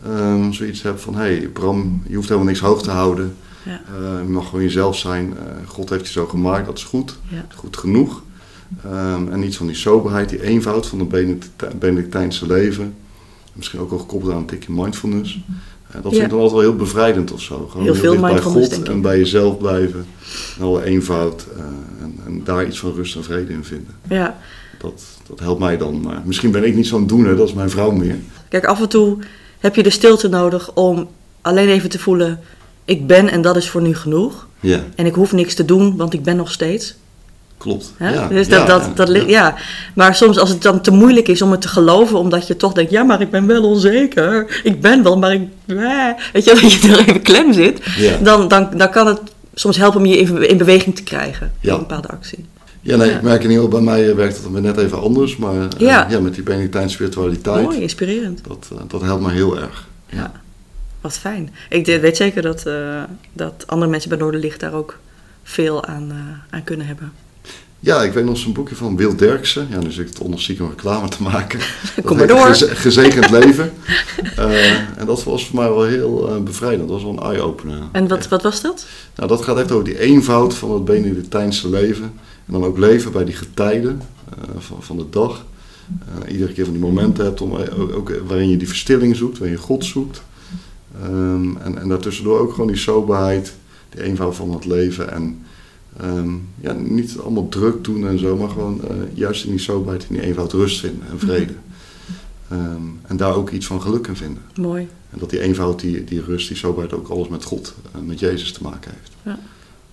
ehm, 0.06 0.51
zoiets 0.51 0.82
heb 0.82 1.00
van, 1.00 1.15
hé 1.15 1.22
hey, 1.22 1.48
Bram, 1.48 2.03
je 2.08 2.15
hoeft 2.15 2.27
helemaal 2.27 2.50
niks 2.50 2.60
hoog 2.60 2.84
te 2.84 2.91
houden. 2.91 3.36
Ja. 3.63 3.82
Je 4.24 4.29
mag 4.29 4.46
gewoon 4.46 4.63
jezelf 4.63 4.98
zijn. 4.98 5.38
God 5.65 5.89
heeft 5.89 6.06
je 6.06 6.12
zo 6.12 6.25
gemaakt, 6.25 6.65
dat 6.65 6.77
is 6.77 6.84
goed. 6.84 7.18
Ja. 7.27 7.46
Goed 7.56 7.77
genoeg. 7.77 8.22
Ehm, 8.84 9.32
en 9.32 9.39
niet 9.39 9.58
van 9.58 9.68
die 9.68 9.75
soberheid, 9.75 10.29
die 10.29 10.41
eenvoud 10.41 10.88
van 10.88 11.00
het 11.00 11.10
Benedictij- 11.10 11.72
Benedictijnse 11.79 12.48
leven. 12.48 12.96
Misschien 13.53 13.79
ook 13.79 13.89
wel 13.89 14.00
gekoppeld 14.00 14.32
aan 14.32 14.38
een 14.38 14.46
tikje 14.46 14.74
mindfulness. 14.74 15.39
Eh, 15.48 15.56
dat 15.93 16.01
vind 16.01 16.15
Ja. 16.15 16.24
ik 16.24 16.29
dan 16.29 16.39
altijd 16.39 16.62
wel 16.62 16.69
heel 16.69 16.79
bevrijdend 16.79 17.31
of 17.31 17.41
zo. 17.41 17.67
Gewoon 17.72 17.86
Heel 17.86 17.96
veel 17.96 18.19
bij 18.19 18.41
God 18.41 18.84
en 18.84 19.01
bij 19.01 19.17
jezelf 19.17 19.58
blijven. 19.58 20.05
En 20.58 20.63
alle 20.65 20.84
eenvoud. 20.84 21.46
eh, 21.58 21.63
en, 22.03 22.15
en 22.25 22.41
daar 22.43 22.65
iets 22.67 22.79
van 22.79 22.93
rust 22.93 23.15
en 23.15 23.24
vrede 23.24 23.53
in 23.53 23.63
vinden. 23.63 23.96
Ja. 24.10 24.39
Dat, 24.79 25.03
dat 25.27 25.39
helpt 25.39 25.60
mij 25.60 25.77
dan. 25.77 26.01
Maar 26.01 26.22
misschien 26.25 26.51
ben 26.51 26.63
ik 26.63 26.75
niet 26.75 26.88
zo'n 26.88 27.08
doener, 27.08 27.36
dat 27.36 27.48
is 27.48 27.53
mijn 27.53 27.69
vrouw 27.69 27.91
meer. 27.91 28.15
Kijk, 28.50 28.65
af 28.65 28.81
en 28.81 28.89
toe 28.89 29.17
heb 29.60 29.75
je 29.75 29.84
de 29.84 29.89
stilte 29.89 30.27
nodig 30.27 30.74
om 30.74 31.08
alleen 31.41 31.69
even 31.69 31.89
te 31.89 32.00
voelen: 32.00 32.39
ik 32.86 33.08
ben 33.08 33.29
en 33.29 33.41
dat 33.41 33.55
is 33.55 33.69
voor 33.69 33.81
nu 33.81 33.96
genoeg. 33.96 34.48
Ja, 34.60 34.84
En 34.96 35.05
ik 35.05 35.13
hoef 35.13 35.31
niks 35.34 35.53
te 35.55 35.65
doen, 35.65 35.98
want 35.98 36.13
ik 36.13 36.24
ben 36.24 36.36
nog 36.36 36.51
steeds. 36.51 36.96
Klopt. 37.59 37.93
Ja, 37.99 38.27
dus 38.27 38.49
dat, 38.49 38.59
ja, 38.59 38.65
dat, 38.65 38.97
dat, 39.07 39.23
ja. 39.27 39.55
Maar 39.95 40.15
soms 40.15 40.37
als 40.39 40.49
het 40.49 40.61
dan 40.61 40.81
te 40.81 40.91
moeilijk 40.91 41.27
is 41.27 41.41
om 41.41 41.51
het 41.51 41.61
te 41.61 41.67
geloven, 41.67 42.17
omdat 42.17 42.47
je 42.47 42.55
toch 42.55 42.73
denkt: 42.73 42.91
ja, 42.91 43.03
maar 43.03 43.21
ik 43.21 43.31
ben 43.31 43.47
wel 43.47 43.63
onzeker. 43.63 44.61
Ik 44.63 44.81
ben 44.81 45.03
wel, 45.03 45.17
maar 45.17 45.33
ik. 45.33 45.41
Weet 46.33 46.45
je, 46.45 46.53
dat 46.61 46.73
je 46.73 46.87
er 46.91 46.99
even 46.99 47.21
klem 47.21 47.53
zit. 47.53 47.81
Dan, 48.21 48.47
dan, 48.47 48.69
dan 48.75 48.89
kan 48.89 49.07
het 49.07 49.21
soms 49.53 49.77
helpen 49.77 49.99
om 49.99 50.05
je 50.05 50.17
in, 50.17 50.49
in 50.49 50.57
beweging 50.57 50.95
te 50.95 51.03
krijgen. 51.03 51.51
Ja. 51.59 51.73
Een 51.73 51.79
bepaalde 51.79 52.07
actie. 52.07 52.45
Ja, 52.81 52.95
nee, 52.95 53.11
ik 53.11 53.21
merk 53.21 53.43
in 53.43 53.49
ieder 53.49 53.65
geval 53.65 53.83
bij 53.83 53.93
mij 53.93 54.15
werkt 54.15 54.33
het 54.33 54.43
dan 54.43 54.53
weer 54.53 54.61
net 54.61 54.77
even 54.77 55.01
anders. 55.01 55.37
Maar 55.37 55.53
eh, 55.55 55.67
Ja. 55.77 56.19
met 56.19 56.33
die 56.33 56.43
Benedictijnse 56.43 56.93
spiritualiteit, 56.93 57.63
Mooi, 57.63 57.81
inspirerend. 57.81 58.41
dat, 58.47 58.69
eh, 58.71 58.77
dat 58.87 59.01
helpt 59.01 59.23
me 59.23 59.31
heel 59.31 59.57
erg. 59.57 59.87
Ja. 60.09 60.31
wat 61.01 61.17
fijn. 61.17 61.53
Ik 61.69 61.85
weet 61.85 62.17
zeker 62.17 62.41
dat, 62.41 62.65
eh, 62.65 63.03
dat 63.33 63.63
andere 63.67 63.91
mensen 63.91 64.09
bij 64.09 64.17
Noorderlicht 64.17 64.59
daar 64.59 64.73
ook 64.73 64.97
veel 65.43 65.85
aan, 65.85 66.11
aan 66.49 66.63
kunnen 66.63 66.85
hebben. 66.87 67.11
Ja, 67.81 68.03
ik 68.03 68.13
weet 68.13 68.25
nog 68.25 68.38
zo'n 68.38 68.53
boekje 68.53 68.75
van 68.75 68.95
Wil 68.95 69.15
Derksen. 69.15 69.67
Ja, 69.71 69.79
nu 69.79 69.91
zit 69.91 70.07
ik 70.07 70.13
het 70.13 70.19
onderstiekem 70.21 70.69
reclame 70.69 71.07
te 71.09 71.24
maken. 71.24 71.59
Dat 71.95 72.05
Kom 72.05 72.17
maar 72.17 72.27
door. 72.27 72.39
Geze- 72.39 72.75
gezegend 72.75 73.29
leven. 73.29 73.71
Eh, 74.36 74.71
en 74.98 75.05
dat 75.05 75.24
was 75.24 75.48
voor 75.48 75.59
mij 75.59 75.69
wel 75.69 75.83
heel 75.83 76.29
eh, 76.29 76.41
bevrijdend. 76.41 76.89
Dat 76.89 77.01
was 77.01 77.03
wel 77.03 77.12
een 77.12 77.33
eye-opener. 77.33 77.79
En 77.91 78.07
wat, 78.07 78.27
wat 78.27 78.41
was 78.43 78.62
dat? 78.62 78.86
Nou, 79.15 79.29
dat 79.29 79.41
gaat 79.43 79.57
echt 79.57 79.71
over 79.71 79.86
die 79.86 80.00
eenvoud 80.00 80.53
van 80.53 80.71
het 80.71 80.86
Benedictijnse 80.86 81.69
leven. 81.69 82.03
En 82.45 82.53
dan 82.53 82.63
ook 82.63 82.77
leven 82.77 83.12
bij 83.12 83.25
die 83.25 83.36
getijden 83.36 84.01
eh, 84.29 84.50
van, 84.57 84.83
van 84.83 84.98
de 84.98 85.05
dag. 85.09 85.45
Iedere 86.27 86.53
keer 86.53 86.63
van 86.63 86.74
die 86.74 86.83
momenten 86.83 87.25
hebt 87.25 87.41
om, 87.41 87.55
ook, 87.55 87.93
ook 87.95 88.12
waarin 88.27 88.50
je 88.50 88.57
die 88.57 88.67
verstilling 88.67 89.15
zoekt, 89.15 89.38
waarin 89.38 89.57
je 89.57 89.63
God 89.63 89.86
zoekt. 89.86 90.21
Ehm, 91.03 91.57
en, 91.57 91.77
en 91.81 91.88
daartussendoor 91.89 92.39
ook 92.39 92.51
gewoon 92.51 92.67
die 92.67 92.77
soberheid, 92.77 93.53
die 93.89 94.03
eenvoud 94.03 94.36
van 94.36 94.51
het 94.53 94.65
leven. 94.65 95.12
En 95.12 95.41
ehm, 95.98 96.29
ja, 96.62 96.74
niet 96.74 97.17
allemaal 97.24 97.50
druk 97.50 97.84
doen 97.84 98.08
en 98.08 98.19
zo, 98.19 98.38
maar 98.38 98.50
gewoon 98.50 98.81
eh, 98.84 98.96
juist 99.13 99.43
in 99.43 99.50
die 99.51 99.60
soberheid, 99.60 100.05
in 100.10 100.15
die 100.15 100.24
eenvoud 100.24 100.51
rust 100.53 100.79
vinden 100.79 101.08
en 101.12 101.19
vrede. 101.19 101.53
Ehm, 102.50 102.81
en 103.08 103.17
daar 103.17 103.36
ook 103.36 103.50
iets 103.50 103.65
van 103.65 103.81
geluk 103.81 104.08
in 104.08 104.15
vinden. 104.15 104.41
Mooi. 104.55 104.88
En 105.10 105.19
dat 105.19 105.29
die 105.29 105.39
eenvoud, 105.41 105.79
die, 105.79 106.03
die 106.03 106.22
rust, 106.24 106.48
die 106.48 106.58
soberheid 106.58 106.93
ook 106.93 107.08
alles 107.08 107.27
met 107.27 107.43
God, 107.43 107.74
eh, 107.91 108.01
met 108.01 108.19
Jezus 108.19 108.51
te 108.51 108.63
maken 108.63 108.91
heeft. 108.91 109.12
Ja. 109.24 109.39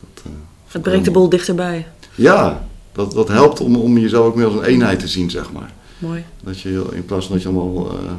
Dat, 0.01 0.23
eh, 0.25 0.31
Het 0.67 0.83
brengt 0.83 1.05
de 1.05 1.11
boel 1.11 1.29
dichterbij. 1.29 1.87
Ja, 2.15 2.67
dat, 2.93 3.13
dat 3.13 3.29
helpt 3.29 3.61
om, 3.61 3.77
om 3.77 3.99
jezelf 3.99 4.27
ook 4.27 4.35
meer 4.37 4.47
als 4.47 4.55
een 4.55 4.63
eenheid 4.63 5.01
te 5.01 5.09
zien, 5.09 5.31
zeg 5.31 5.53
maar. 5.53 5.75
Mooi. 5.99 6.25
Dat 6.43 6.61
je 6.61 6.85
in 6.93 7.05
plaats 7.05 7.27
van 7.27 7.35
dat 7.35 7.43
je 7.43 7.49
allemaal 7.51 7.91
eh, 7.99 8.13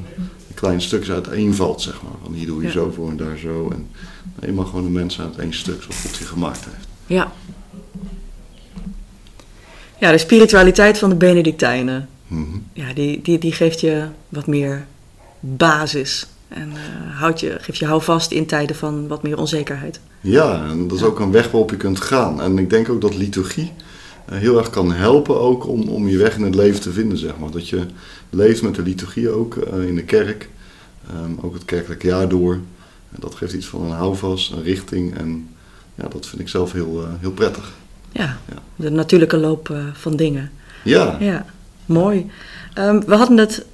kleine 0.53 0.79
stukjes 0.81 1.15
uiteenvalt, 1.15 1.81
zeg 1.81 2.01
maar. 2.01 2.11
Van 2.23 2.33
hier 2.33 2.45
doe 2.45 2.61
je 2.61 2.67
Ja. 2.67 2.73
zo 2.73 2.91
voor 2.95 3.09
en 3.09 3.17
daar 3.17 3.37
zo. 3.37 3.69
En 3.71 3.87
je 4.47 4.53
mag 4.53 4.69
gewoon 4.69 4.83
de 4.85 4.89
mensen 4.91 5.23
uit 5.23 5.37
één 5.37 5.53
stuk, 5.53 5.81
zoals 5.81 6.01
God 6.01 6.15
je 6.17 6.25
gemaakt 6.25 6.65
heeft. 6.65 6.87
Ja. 7.05 7.31
Ja, 9.99 10.11
de 10.11 10.17
spiritualiteit 10.17 10.97
van 10.97 11.09
de 11.09 11.15
Benedictijnen. 11.15 12.09
Mhm. 12.27 12.57
Ja, 12.73 12.93
die, 12.93 13.21
die, 13.21 13.37
die 13.37 13.51
geeft 13.51 13.79
je 13.79 14.05
wat 14.29 14.47
meer 14.47 14.85
basis. 15.39 16.27
En 16.47 16.71
eh, 16.73 17.19
houdt 17.19 17.39
je, 17.39 17.57
geeft 17.59 17.79
je 17.79 17.85
houvast 17.85 18.31
in 18.31 18.45
tijden 18.45 18.75
van 18.75 19.07
wat 19.07 19.23
meer 19.23 19.37
onzekerheid. 19.37 19.99
Ja, 20.21 20.65
en 20.69 20.87
dat 20.87 20.97
is 20.97 21.03
ook 21.03 21.19
een 21.19 21.31
weg 21.31 21.51
waarop 21.51 21.69
je 21.69 21.77
kunt 21.77 22.01
gaan. 22.01 22.41
En 22.41 22.57
ik 22.57 22.69
denk 22.69 22.89
ook 22.89 23.01
dat 23.01 23.15
liturgie 23.15 23.71
eh, 24.25 24.37
heel 24.37 24.57
erg 24.57 24.69
kan 24.69 24.93
helpen 24.93 25.39
ook 25.39 25.67
om, 25.67 25.87
om 25.87 26.07
je 26.07 26.17
weg 26.17 26.35
in 26.35 26.43
het 26.43 26.55
leven 26.55 26.81
te 26.81 26.91
vinden, 26.91 27.17
zeg 27.17 27.37
maar. 27.37 27.51
Dat 27.51 27.69
je 27.69 27.85
leeft 28.29 28.61
met 28.61 28.75
de 28.75 28.81
liturgie 28.81 29.29
ook 29.29 29.55
eh, 29.55 29.87
in 29.87 29.95
de 29.95 30.03
kerk, 30.03 30.49
Ehm, 31.09 31.31
ook 31.41 31.53
het 31.53 31.65
kerkelijk 31.65 32.03
jaar 32.03 32.29
door. 32.29 32.53
En 33.11 33.19
dat 33.19 33.35
geeft 33.35 33.53
iets 33.53 33.65
van 33.65 33.81
een 33.81 33.91
houvast, 33.91 34.51
een 34.51 34.63
richting 34.63 35.17
en 35.17 35.49
ja, 35.95 36.07
dat 36.07 36.27
vind 36.27 36.41
ik 36.41 36.47
zelf 36.47 36.71
heel, 36.71 37.07
heel 37.19 37.31
prettig. 37.31 37.73
Ja, 38.17 38.37
de 38.75 38.89
natuurlijke 38.91 39.37
loop 39.37 39.69
eh, 39.69 39.77
van 39.93 40.15
dingen. 40.15 40.51
Ja, 40.83 41.17
Ja, 41.19 41.45
mooi. 41.85 42.31
Ehm, 42.73 42.99
we 43.05 43.15
hadden 43.15 43.37
het 43.37 43.65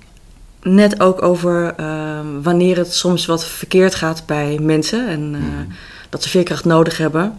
net 0.61 0.99
ook 0.99 1.21
over 1.21 1.73
ehm, 1.77 2.41
wanneer 2.41 2.77
het 2.77 2.93
soms 2.93 3.25
wat 3.25 3.45
verkeerd 3.45 3.95
gaat 3.95 4.23
bij 4.25 4.57
mensen 4.61 5.07
en 5.07 5.35
eh, 5.35 5.41
Mhm. 5.41 5.65
dat 6.09 6.23
ze 6.23 6.29
veerkracht 6.29 6.65
nodig 6.65 6.97
hebben. 6.97 7.37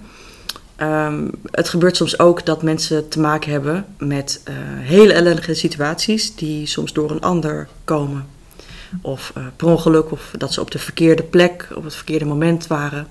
Ehm, 0.77 1.29
het 1.51 1.69
gebeurt 1.69 1.97
soms 1.97 2.19
ook 2.19 2.47
dat 2.47 2.63
mensen 2.63 3.09
te 3.09 3.21
maken 3.21 3.51
hebben 3.53 3.85
met 3.99 4.41
eh, 4.45 4.55
hele 4.81 5.13
ellendige 5.13 5.55
situaties 5.55 6.35
die 6.35 6.67
soms 6.67 6.93
door 6.93 7.11
een 7.11 7.21
ander 7.21 7.69
komen. 7.85 8.27
Of 9.03 9.33
per 9.57 9.67
ongeluk, 9.67 10.13
of 10.13 10.31
dat 10.39 10.53
ze 10.53 10.61
op 10.61 10.71
de 10.71 10.79
verkeerde 10.79 11.23
plek, 11.23 11.69
op 11.75 11.85
het 11.85 11.95
verkeerde 11.95 12.25
moment 12.25 12.67
waren. 12.67 13.07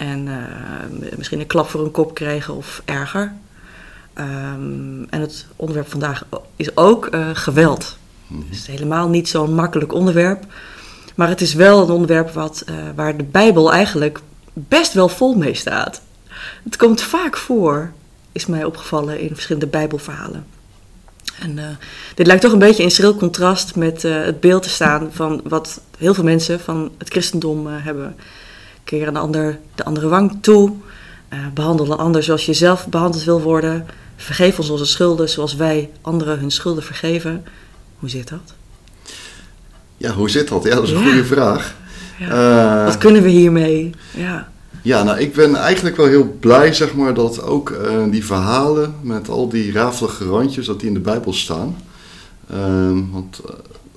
En 0.00 0.28
eh, 0.28 1.16
misschien 1.16 1.40
een 1.40 1.46
klap 1.46 1.68
voor 1.68 1.80
hun 1.80 1.90
kop 1.90 2.14
kregen 2.14 2.54
of 2.54 2.82
erger. 2.84 3.32
Ehm, 4.12 5.02
en 5.10 5.20
het 5.20 5.46
onderwerp 5.56 5.90
vandaag 5.90 6.24
is 6.56 6.76
ook 6.76 7.06
eh, 7.06 7.28
geweld. 7.32 7.96
Mhm. 8.26 8.40
Het 8.40 8.58
is 8.58 8.66
helemaal 8.66 9.08
niet 9.08 9.28
zo'n 9.28 9.54
makkelijk 9.54 9.92
onderwerp. 9.92 10.44
Maar 11.14 11.28
het 11.28 11.40
is 11.40 11.54
wel 11.54 11.82
een 11.82 11.90
onderwerp 11.90 12.30
wat, 12.30 12.62
eh, 12.66 12.74
waar 12.94 13.16
de 13.16 13.24
Bijbel 13.24 13.72
eigenlijk 13.72 14.20
best 14.52 14.92
wel 14.92 15.08
vol 15.08 15.34
mee 15.34 15.54
staat. 15.54 16.00
Het 16.64 16.76
komt 16.76 17.02
vaak 17.02 17.36
voor, 17.36 17.92
is 18.32 18.46
mij 18.46 18.64
opgevallen 18.64 19.20
in 19.20 19.32
verschillende 19.32 19.66
Bijbelverhalen. 19.66 20.46
En 21.40 21.78
dit 22.14 22.26
lijkt 22.26 22.42
toch 22.42 22.52
een 22.52 22.58
beetje 22.58 22.82
in 22.82 22.90
schril 22.90 23.16
contrast 23.16 23.76
met 23.76 24.02
het 24.02 24.40
beeld 24.40 24.62
te 24.62 24.68
staan 24.68 25.08
van 25.12 25.40
wat 25.44 25.80
heel 25.98 26.14
veel 26.14 26.24
mensen 26.24 26.60
van 26.60 26.90
het 26.98 27.08
christendom 27.08 27.66
hebben. 27.66 28.16
Keer 28.90 29.08
een 29.08 29.16
ander 29.16 29.58
de 29.74 29.84
andere 29.84 30.08
wang 30.08 30.38
toe. 30.40 30.72
eh, 31.28 31.38
behandel 31.54 31.90
een 31.92 31.98
ander 31.98 32.22
zoals 32.22 32.46
je 32.46 32.52
zelf 32.52 32.86
behandeld 32.88 33.24
wil 33.24 33.40
worden. 33.40 33.86
Vergeef 34.16 34.58
ons 34.58 34.70
onze 34.70 34.86
schulden 34.86 35.28
zoals 35.28 35.54
wij 35.54 35.90
anderen 36.00 36.38
hun 36.38 36.50
schulden 36.50 36.82
vergeven. 36.82 37.44
Hoe 37.98 38.08
zit 38.08 38.28
dat? 38.28 38.54
ja 39.96 40.12
hoe 40.12 40.30
zit 40.30 40.48
dat? 40.48 40.64
Ja, 40.64 40.74
dat 40.74 40.82
is 40.84 40.90
een 40.90 40.98
Ja. 40.98 41.04
goede 41.04 41.24
vraag. 41.24 41.74
Ja. 42.18 42.78
Eh, 42.80 42.84
Wat 42.84 42.98
kunnen 42.98 43.22
we 43.22 43.28
hiermee? 43.28 43.90
Ja. 44.16 44.48
Ja, 44.82 45.02
nou, 45.02 45.18
ik 45.18 45.34
ben 45.34 45.54
eigenlijk 45.54 45.96
wel 45.96 46.06
heel 46.06 46.36
blij, 46.40 46.72
zeg 46.72 46.94
maar, 46.94 47.14
dat 47.14 47.42
ook 47.42 47.70
eh, 47.70 48.04
die 48.10 48.24
verhalen 48.24 48.94
met 49.02 49.28
al 49.28 49.48
die 49.48 49.72
rafelige 49.72 50.24
randjes, 50.24 50.66
dat 50.66 50.78
die 50.80 50.88
in 50.88 50.94
de 50.94 51.00
Bijbel 51.00 51.32
staan. 51.32 51.76
Ehm, 52.50 52.98
want 53.10 53.40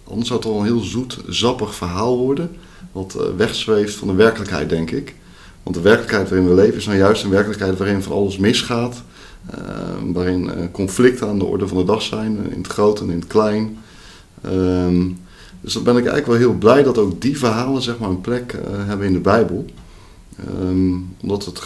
anders 0.10 0.28
zou 0.28 0.40
het 0.40 0.50
wel 0.50 0.60
een 0.60 0.66
heel 0.66 0.80
zoet, 0.80 1.18
zappig 1.28 1.76
verhaal 1.76 2.18
worden, 2.18 2.56
wat 2.94 3.16
eh, 3.16 3.26
wegzweeft 3.38 3.96
van 3.96 4.08
de 4.08 4.14
werkelijkheid, 4.14 4.70
denk 4.70 4.92
ik. 4.92 5.16
Want 5.64 5.76
de 5.76 5.82
werkelijkheid 5.82 6.30
waarin 6.30 6.48
we 6.48 6.54
leven 6.56 6.76
is 6.78 6.86
nou 6.86 6.98
juist 6.98 7.24
een 7.24 7.30
werkelijkheid 7.30 7.78
waarin 7.78 8.04
van 8.04 8.12
alles 8.12 8.38
misgaat. 8.38 9.04
eh, 9.50 9.58
waarin 10.14 10.50
eh, 10.50 10.64
conflicten 10.72 11.28
aan 11.28 11.40
de 11.40 11.46
orde 11.46 11.68
van 11.68 11.78
de 11.78 11.84
dag 11.84 12.02
zijn, 12.02 12.38
eh, 12.38 12.52
in 12.52 12.58
het 12.58 12.68
groot 12.68 13.00
en 13.00 13.10
in 13.10 13.20
het 13.20 13.28
klein. 13.28 13.78
Ehm, 14.42 15.02
dus 15.62 15.74
dan 15.74 15.84
ben 15.84 15.98
ik 15.98 16.06
eigenlijk 16.06 16.28
wel 16.28 16.50
heel 16.50 16.58
blij 16.60 16.84
dat 16.84 16.98
ook 16.98 17.22
die 17.22 17.38
verhalen 17.38 17.82
zeg 17.82 17.98
maar, 17.98 18.10
een 18.10 18.22
plek 18.22 18.56
hebben 18.70 19.08
in 19.08 19.14
de 19.14 19.20
Bijbel. 19.20 19.66
Ehm, 20.38 20.94
omdat 21.22 21.46
het 21.46 21.62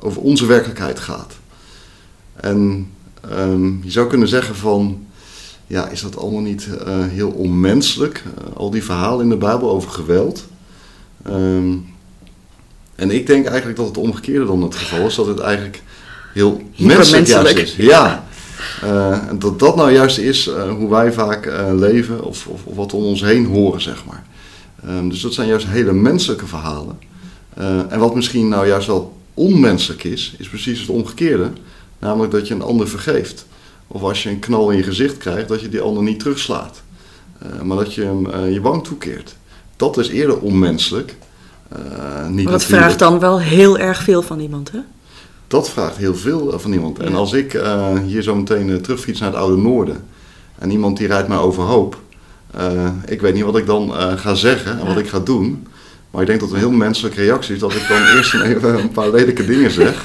over 0.00 0.22
onze 0.22 0.46
werkelijkheid 0.46 0.98
gaat. 0.98 1.34
En 2.34 2.90
ehm, 3.30 3.82
je 3.82 3.90
zou 3.90 4.08
kunnen 4.08 4.28
zeggen 4.28 4.54
van, 4.56 5.06
ja, 5.66 5.88
is 5.88 6.02
dat 6.02 6.16
allemaal 6.16 6.40
niet 6.40 6.68
heel 7.08 7.30
onmenselijk? 7.30 8.22
Al 8.54 8.70
die 8.70 8.84
verhalen 8.84 9.24
in 9.24 9.30
de 9.30 9.36
Bijbel 9.36 9.70
over 9.70 9.90
geweld. 9.90 10.44
Ehm, 11.22 11.72
en 12.94 13.10
ik 13.10 13.26
denk 13.26 13.46
eigenlijk 13.46 13.76
dat 13.78 13.86
het 13.86 13.96
omgekeerde 13.96 14.46
dan 14.46 14.62
het 14.62 14.74
geval 14.74 15.06
is, 15.06 15.14
dat 15.14 15.26
het 15.26 15.38
eigenlijk 15.38 15.82
heel 16.32 16.62
menselijk 16.76 17.26
juist 17.26 17.56
is. 17.56 17.76
Ja. 17.76 18.26
Eh, 18.82 19.18
dat 19.38 19.58
dat 19.58 19.76
nou 19.76 19.92
juist 19.92 20.18
is 20.18 20.46
eh, 20.46 20.70
hoe 20.70 20.90
wij 20.90 21.12
vaak 21.12 21.46
eh, 21.46 21.72
leven 21.74 22.24
of, 22.24 22.46
of, 22.46 22.64
of 22.64 22.76
wat 22.76 22.92
om 22.92 23.04
ons 23.04 23.20
heen 23.22 23.46
horen, 23.46 23.80
zeg 23.80 24.04
maar. 24.04 24.24
Ehm, 24.84 25.08
dus 25.08 25.20
dat 25.20 25.34
zijn 25.34 25.48
juist 25.48 25.66
hele 25.66 25.92
menselijke 25.92 26.46
verhalen. 26.46 26.98
En 27.88 27.98
wat 27.98 28.14
misschien 28.14 28.48
nou 28.48 28.66
juist 28.66 28.86
wel 28.86 29.16
onmenselijk 29.34 30.04
is, 30.04 30.34
is 30.38 30.48
precies 30.48 30.80
het 30.80 30.88
omgekeerde. 30.88 31.50
Namelijk 31.98 32.32
dat 32.32 32.48
je 32.48 32.54
een 32.54 32.62
ander 32.62 32.88
vergeeft. 32.88 33.46
Of 33.86 34.02
als 34.02 34.22
je 34.22 34.28
een 34.28 34.38
knal 34.38 34.70
in 34.70 34.76
je 34.76 34.82
gezicht 34.82 35.16
krijgt, 35.16 35.48
dat 35.48 35.60
je 35.60 35.68
die 35.68 35.80
ander 35.80 36.02
niet 36.02 36.18
terugslaat. 36.18 36.82
Maar 37.62 37.76
dat 37.76 37.94
je 37.94 38.02
hem 38.02 38.50
je 38.52 38.60
wang 38.60 38.84
toekeert. 38.84 39.36
Dat 39.78 39.98
is 39.98 40.08
eerder 40.08 40.38
onmenselijk. 40.38 41.16
Eh, 41.68 42.26
niet 42.28 42.44
Maar 42.44 42.52
dat 42.52 42.64
vraagt 42.64 42.98
dan 42.98 43.18
wel 43.18 43.40
heel 43.40 43.78
erg 43.78 44.02
veel 44.02 44.22
van 44.22 44.40
iemand, 44.40 44.70
hè? 44.70 44.78
dat 45.48 45.70
vraagt 45.70 45.96
heel 45.96 46.14
veel 46.14 46.52
eh, 46.52 46.58
van 46.58 46.72
iemand. 46.72 46.98
En 46.98 47.14
als 47.14 47.32
ik 47.32 47.54
eh, 47.54 47.98
hier 48.06 48.22
zo 48.22 48.34
meteen 48.34 48.80
terugfiets 48.82 49.20
naar 49.20 49.30
het 49.30 49.38
Oude 49.38 49.62
Noorden 49.62 50.04
en 50.58 50.70
iemand 50.70 50.96
die 50.96 51.06
rijdt 51.06 51.28
mij 51.28 51.38
overhoop, 51.38 52.00
ik 53.06 53.20
weet 53.20 53.34
niet 53.34 53.42
wat 53.42 53.56
ik 53.56 53.66
dan 53.66 53.92
ga 54.18 54.34
zeggen 54.34 54.78
en 54.78 54.86
wat 54.86 54.98
ik 54.98 55.08
ga 55.08 55.18
doen. 55.18 55.66
Maar 56.10 56.20
ik 56.20 56.26
denk 56.26 56.40
dat 56.40 56.50
een 56.50 56.58
heel 56.58 56.70
menselijke 56.70 57.20
reactie 57.20 57.54
is 57.54 57.60
dat 57.60 57.72
ik 57.72 57.88
dan 57.88 58.02
eerst 58.16 58.34
een, 58.34 58.42
even 58.42 58.78
een 58.78 58.90
paar 58.90 59.10
lelijke 59.10 59.46
dingen 59.46 59.70
zeg. 59.70 60.04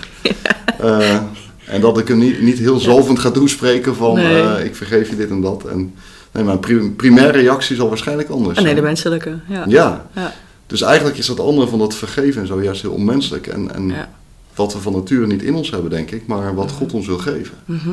En 1.65 1.81
dat 1.81 1.97
ik 1.97 2.07
hem 2.07 2.17
niet, 2.17 2.41
niet 2.41 2.59
heel 2.59 2.79
zalvend 2.79 3.19
ga 3.19 3.31
toespreken 3.31 3.95
van 3.95 4.15
Nee. 4.15 4.65
ik 4.65 4.75
vergeef 4.75 5.09
je 5.09 5.15
dit 5.15 5.29
en 5.29 5.41
dat. 5.41 5.65
En, 5.65 5.93
nee, 6.33 6.43
mijn 6.43 6.59
prim- 6.59 6.95
primaire 6.95 7.31
reactie 7.39 7.75
zal 7.75 7.87
waarschijnlijk 7.87 8.29
anders 8.29 8.57
Een 8.57 8.63
zijn. 8.63 8.75
hele 8.75 8.87
menselijke, 8.87 9.39
ja. 9.49 9.63
Ja, 9.67 10.07
Ja. 10.15 10.33
dus 10.67 10.81
eigenlijk 10.81 11.17
is 11.17 11.25
dat 11.25 11.39
andere 11.39 11.67
van 11.67 11.79
dat 11.79 11.95
vergeven 11.95 12.41
en 12.41 12.47
zo 12.47 12.61
juist 12.61 12.81
heel 12.81 12.91
onmenselijk. 12.91 13.47
En, 13.47 13.73
en 13.75 13.87
Ja. 13.89 14.09
wat 14.55 14.73
we 14.73 14.79
van 14.79 14.93
nature 14.93 15.27
niet 15.27 15.41
in 15.43 15.55
ons 15.55 15.69
hebben, 15.71 15.89
denk 15.89 16.11
ik, 16.11 16.27
maar 16.27 16.55
wat 16.55 16.71
God 16.71 16.93
ons 16.93 17.07
wil 17.07 17.17
geven. 17.17 17.53
Mhm. 17.65 17.89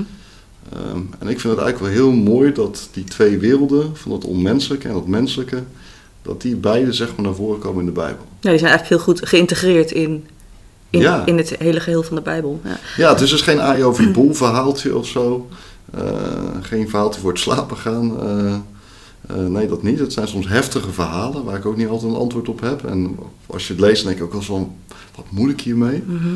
Ehm, 0.72 0.98
en 1.18 1.28
ik 1.28 1.40
vind 1.40 1.54
het 1.56 1.62
eigenlijk 1.62 1.78
wel 1.78 1.88
heel 2.04 2.12
mooi 2.12 2.52
dat 2.52 2.88
die 2.92 3.04
twee 3.04 3.38
werelden, 3.38 3.96
van 3.96 4.12
het 4.12 4.24
onmenselijke 4.24 4.88
en 4.88 4.94
het 4.94 5.06
menselijke, 5.06 5.62
dat 6.22 6.42
die 6.42 6.56
beide 6.56 6.92
zeg 6.92 7.08
maar 7.16 7.24
naar 7.24 7.34
voren 7.34 7.58
komen 7.60 7.80
in 7.80 7.86
de 7.86 7.92
Bijbel. 7.92 8.24
Ja, 8.40 8.50
die 8.50 8.58
zijn 8.58 8.70
eigenlijk 8.70 8.88
heel 8.88 9.14
goed 9.14 9.28
geïntegreerd 9.28 9.90
in, 9.90 10.26
in, 10.90 11.00
Ja. 11.00 11.26
in 11.26 11.36
het 11.36 11.54
hele 11.58 11.80
geheel 11.80 12.02
van 12.02 12.16
de 12.16 12.22
Bijbel. 12.22 12.60
Ja. 12.64 12.78
Ja, 12.96 13.08
het 13.12 13.20
is 13.20 13.30
dus 13.30 13.40
geen 13.42 13.60
aai 13.60 13.84
over 13.84 14.02
je 14.04 14.10
bol 14.20 14.34
verhaaltje 14.34 14.96
of 14.96 15.06
zo. 15.06 15.48
Eh, 15.90 16.02
geen 16.60 16.88
verhaaltje 16.88 17.20
voor 17.20 17.30
het 17.30 17.40
slapen 17.40 17.76
gaan. 17.76 18.20
Eh, 18.20 18.56
Eh, 19.26 19.36
nee, 19.36 19.68
dat 19.68 19.82
niet. 19.82 19.98
Het 19.98 20.12
zijn 20.12 20.28
soms 20.28 20.48
heftige 20.48 20.92
verhalen 20.92 21.44
waar 21.44 21.56
ik 21.56 21.66
ook 21.66 21.76
niet 21.76 21.88
altijd 21.88 22.12
een 22.12 22.18
antwoord 22.18 22.48
op 22.48 22.60
heb. 22.60 22.84
En 22.84 23.18
als 23.46 23.66
je 23.66 23.72
het 23.72 23.82
leest, 23.82 24.04
denk 24.04 24.16
ik 24.16 24.22
ook 24.22 24.32
wel 24.32 24.42
van, 24.42 24.74
wat 25.16 25.24
moet 25.28 25.50
ik 25.50 25.60
hiermee? 25.60 26.02
Mhm. 26.06 26.28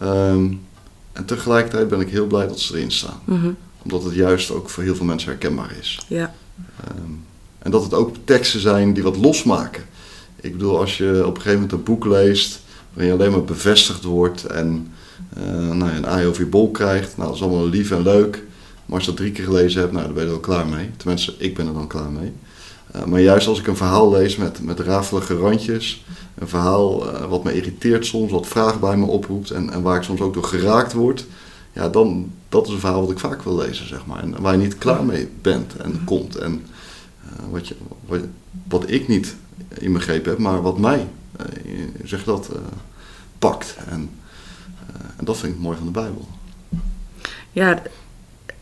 Ehm, 0.00 0.46
en 1.12 1.24
tegelijkertijd 1.24 1.88
ben 1.88 2.00
ik 2.00 2.08
heel 2.08 2.26
blij 2.26 2.46
dat 2.46 2.60
ze 2.60 2.76
erin 2.76 2.90
staan. 2.90 3.20
Mhm. 3.24 3.50
Omdat 3.82 4.04
het 4.04 4.14
juist 4.14 4.50
ook 4.50 4.70
voor 4.70 4.82
heel 4.82 4.94
veel 4.94 5.06
mensen 5.06 5.28
herkenbaar 5.30 5.74
is. 5.80 6.04
Ja. 6.08 6.34
Ehm, 6.84 7.10
en 7.58 7.70
dat 7.70 7.82
het 7.82 7.94
ook 7.94 8.16
teksten 8.24 8.60
zijn 8.60 8.92
die 8.92 9.02
wat 9.02 9.16
losmaken. 9.16 9.82
Ik 10.40 10.52
bedoel, 10.52 10.78
als 10.78 10.98
je 10.98 11.10
op 11.26 11.34
een 11.34 11.42
gegeven 11.42 11.52
moment 11.52 11.72
een 11.72 11.82
boek 11.82 12.04
leest 12.04 12.60
waarin 12.92 13.12
je 13.12 13.18
alleen 13.18 13.32
maar 13.32 13.44
bevestigd 13.44 14.04
wordt 14.04 14.44
en 14.44 14.92
nou, 15.72 15.90
een 15.90 16.06
aai 16.06 16.26
over 16.26 16.42
je 16.42 16.48
bol 16.48 16.70
krijgt, 16.70 17.16
nou, 17.16 17.28
dat 17.28 17.36
is 17.36 17.42
allemaal 17.42 17.68
lief 17.68 17.90
en 17.90 18.02
leuk. 18.02 18.42
Maar 18.86 18.94
als 18.96 19.04
je 19.04 19.10
dat 19.10 19.16
drie 19.16 19.32
keer 19.32 19.44
gelezen 19.44 19.80
hebt, 19.80 19.92
nou, 19.92 20.04
dan 20.04 20.14
ben 20.14 20.22
je 20.22 20.28
er 20.28 20.34
wel 20.34 20.44
klaar 20.44 20.66
mee. 20.66 20.90
Tenminste, 20.96 21.34
ik 21.38 21.54
ben 21.54 21.66
er 21.66 21.72
dan 21.72 21.86
klaar 21.86 22.10
mee. 22.10 22.32
Eh, 22.92 23.04
maar 23.04 23.20
juist 23.20 23.46
als 23.46 23.58
ik 23.58 23.66
een 23.66 23.76
verhaal 23.76 24.10
lees 24.10 24.36
met, 24.36 24.62
met 24.62 24.80
rafelige 24.80 25.34
randjes, 25.34 26.04
een 26.34 26.48
verhaal 26.48 27.14
eh, 27.14 27.28
wat 27.28 27.44
me 27.44 27.54
irriteert 27.54 28.06
soms, 28.06 28.30
wat 28.30 28.46
vragen 28.46 28.80
bij 28.80 28.96
me 28.96 29.06
oproept 29.06 29.50
en, 29.50 29.70
en 29.70 29.82
waar 29.82 29.96
ik 29.96 30.02
soms 30.02 30.20
ook 30.20 30.34
door 30.34 30.44
geraakt 30.44 30.92
word, 30.92 31.26
ja, 31.72 31.88
dan 31.88 32.30
dat 32.48 32.66
is 32.66 32.72
een 32.72 32.78
verhaal 32.78 33.00
wat 33.00 33.10
ik 33.10 33.18
vaak 33.18 33.42
wil 33.42 33.56
lezen, 33.56 33.88
zeg 33.88 34.06
maar. 34.06 34.22
En 34.22 34.40
waar 34.40 34.52
je 34.52 34.58
niet 34.58 34.78
klaar 34.78 35.04
mee 35.04 35.28
bent 35.40 35.76
en 35.76 36.04
komt. 36.04 36.36
En 36.36 36.64
eh, 37.24 37.44
wat, 37.50 37.68
je, 37.68 37.74
wat, 38.06 38.20
wat 38.68 38.90
ik 38.90 39.08
niet 39.08 39.36
inbegrepen 39.78 40.30
heb, 40.30 40.38
maar 40.38 40.62
wat 40.62 40.78
mij, 40.78 41.08
zeg 42.04 42.24
dat, 42.24 42.48
pakt. 43.38 43.76
En, 43.88 44.10
en 45.16 45.24
dat 45.24 45.36
vind 45.36 45.54
ik 45.54 45.60
mooi 45.60 45.76
van 45.76 45.86
de 45.86 45.92
Bijbel. 45.92 46.28
Ja, 47.52 47.82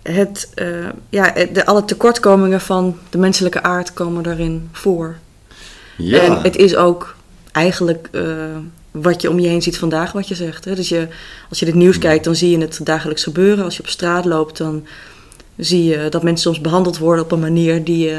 het, 0.02 0.50
eh, 0.54 0.66
ja 1.09 1.33
de, 1.52 1.66
alle 1.66 1.85
tekortkomingen 1.85 2.61
van 2.61 2.99
de 3.11 3.19
menselijke 3.19 3.62
aard 3.62 3.92
komen 3.92 4.23
daarin 4.23 4.69
voor. 4.73 5.16
Ja, 5.97 6.21
En 6.21 6.42
het 6.42 6.57
is 6.57 6.76
ook 6.76 7.14
eigenlijk 7.52 8.09
eh, 8.12 8.25
wat 8.90 9.23
je 9.23 9.30
om 9.30 9.38
je 9.38 9.49
heen 9.49 9.62
ziet 9.62 9.78
vandaag, 9.78 10.12
wat 10.12 10.28
je 10.28 10.35
zegt. 10.35 10.64
Hè? 10.64 10.75
Dus 10.75 10.88
je, 10.88 11.09
als 11.49 11.59
je 11.59 11.66
het 11.66 11.75
nieuws 11.75 11.99
kijkt, 11.99 12.25
dan 12.25 12.37
zie 12.37 12.50
je 12.50 12.59
het 12.59 12.80
dagelijks 12.83 13.23
gebeuren. 13.23 13.64
Als 13.64 13.76
je 13.76 13.83
op 13.83 13.88
straat 13.88 14.25
loopt, 14.25 14.57
dan 14.57 14.87
zie 15.57 15.85
je 15.85 16.09
dat 16.09 16.23
mensen 16.23 16.52
soms 16.52 16.61
behandeld 16.61 16.99
worden 16.99 17.25
op 17.25 17.33
een 17.33 17.40
manier 17.40 17.85
die, 17.85 18.11
eh, 18.11 18.19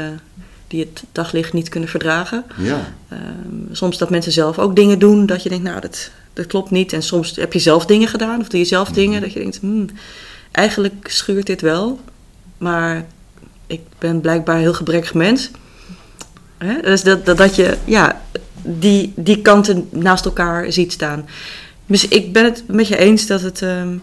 die 0.68 0.80
het 0.80 1.02
daglicht 1.12 1.52
niet 1.52 1.68
kunnen 1.68 1.88
verdragen. 1.88 2.44
ja, 2.58 2.92
Ehm, 3.08 3.74
soms 3.74 3.98
dat 3.98 4.10
mensen 4.10 4.32
zelf 4.32 4.58
ook 4.58 4.76
dingen 4.76 4.98
doen 4.98 5.26
dat 5.26 5.42
je 5.42 5.48
denkt, 5.48 5.64
nou, 5.64 5.80
dat, 5.80 6.10
dat 6.32 6.46
klopt 6.46 6.70
niet. 6.70 6.92
En 6.92 7.02
soms 7.02 7.36
heb 7.36 7.52
je 7.52 7.58
zelf 7.58 7.86
dingen 7.86 8.08
gedaan 8.08 8.40
of 8.40 8.48
doe 8.48 8.60
je 8.60 8.66
zelf 8.66 8.88
dingen 8.88 9.20
dat 9.20 9.32
je 9.32 9.40
denkt, 9.40 9.58
hmm, 9.60 9.86
eigenlijk 10.52 11.06
schuurt 11.08 11.46
dit 11.46 11.60
wel. 11.60 12.00
Maar 12.58 13.04
ik 13.66 13.80
ben 13.98 14.20
blijkbaar 14.20 14.54
een 14.54 14.60
heel 14.60 14.74
gebrekkig 14.74 15.14
mens. 15.14 15.50
Hè? 16.58 16.80
Dus 16.80 17.02
dat, 17.02 17.26
dat, 17.26 17.36
dat 17.36 17.56
je 17.56 17.76
ja, 17.84 18.22
die, 18.62 19.12
die 19.16 19.42
kanten 19.42 19.88
naast 19.90 20.24
elkaar 20.24 20.72
ziet 20.72 20.92
staan. 20.92 21.26
Dus 21.86 22.08
ik 22.08 22.32
ben 22.32 22.44
het 22.44 22.64
met 22.66 22.88
je 22.88 22.96
eens 22.96 23.26
dat 23.26 23.40
het 23.40 23.62
ehm, 23.62 23.96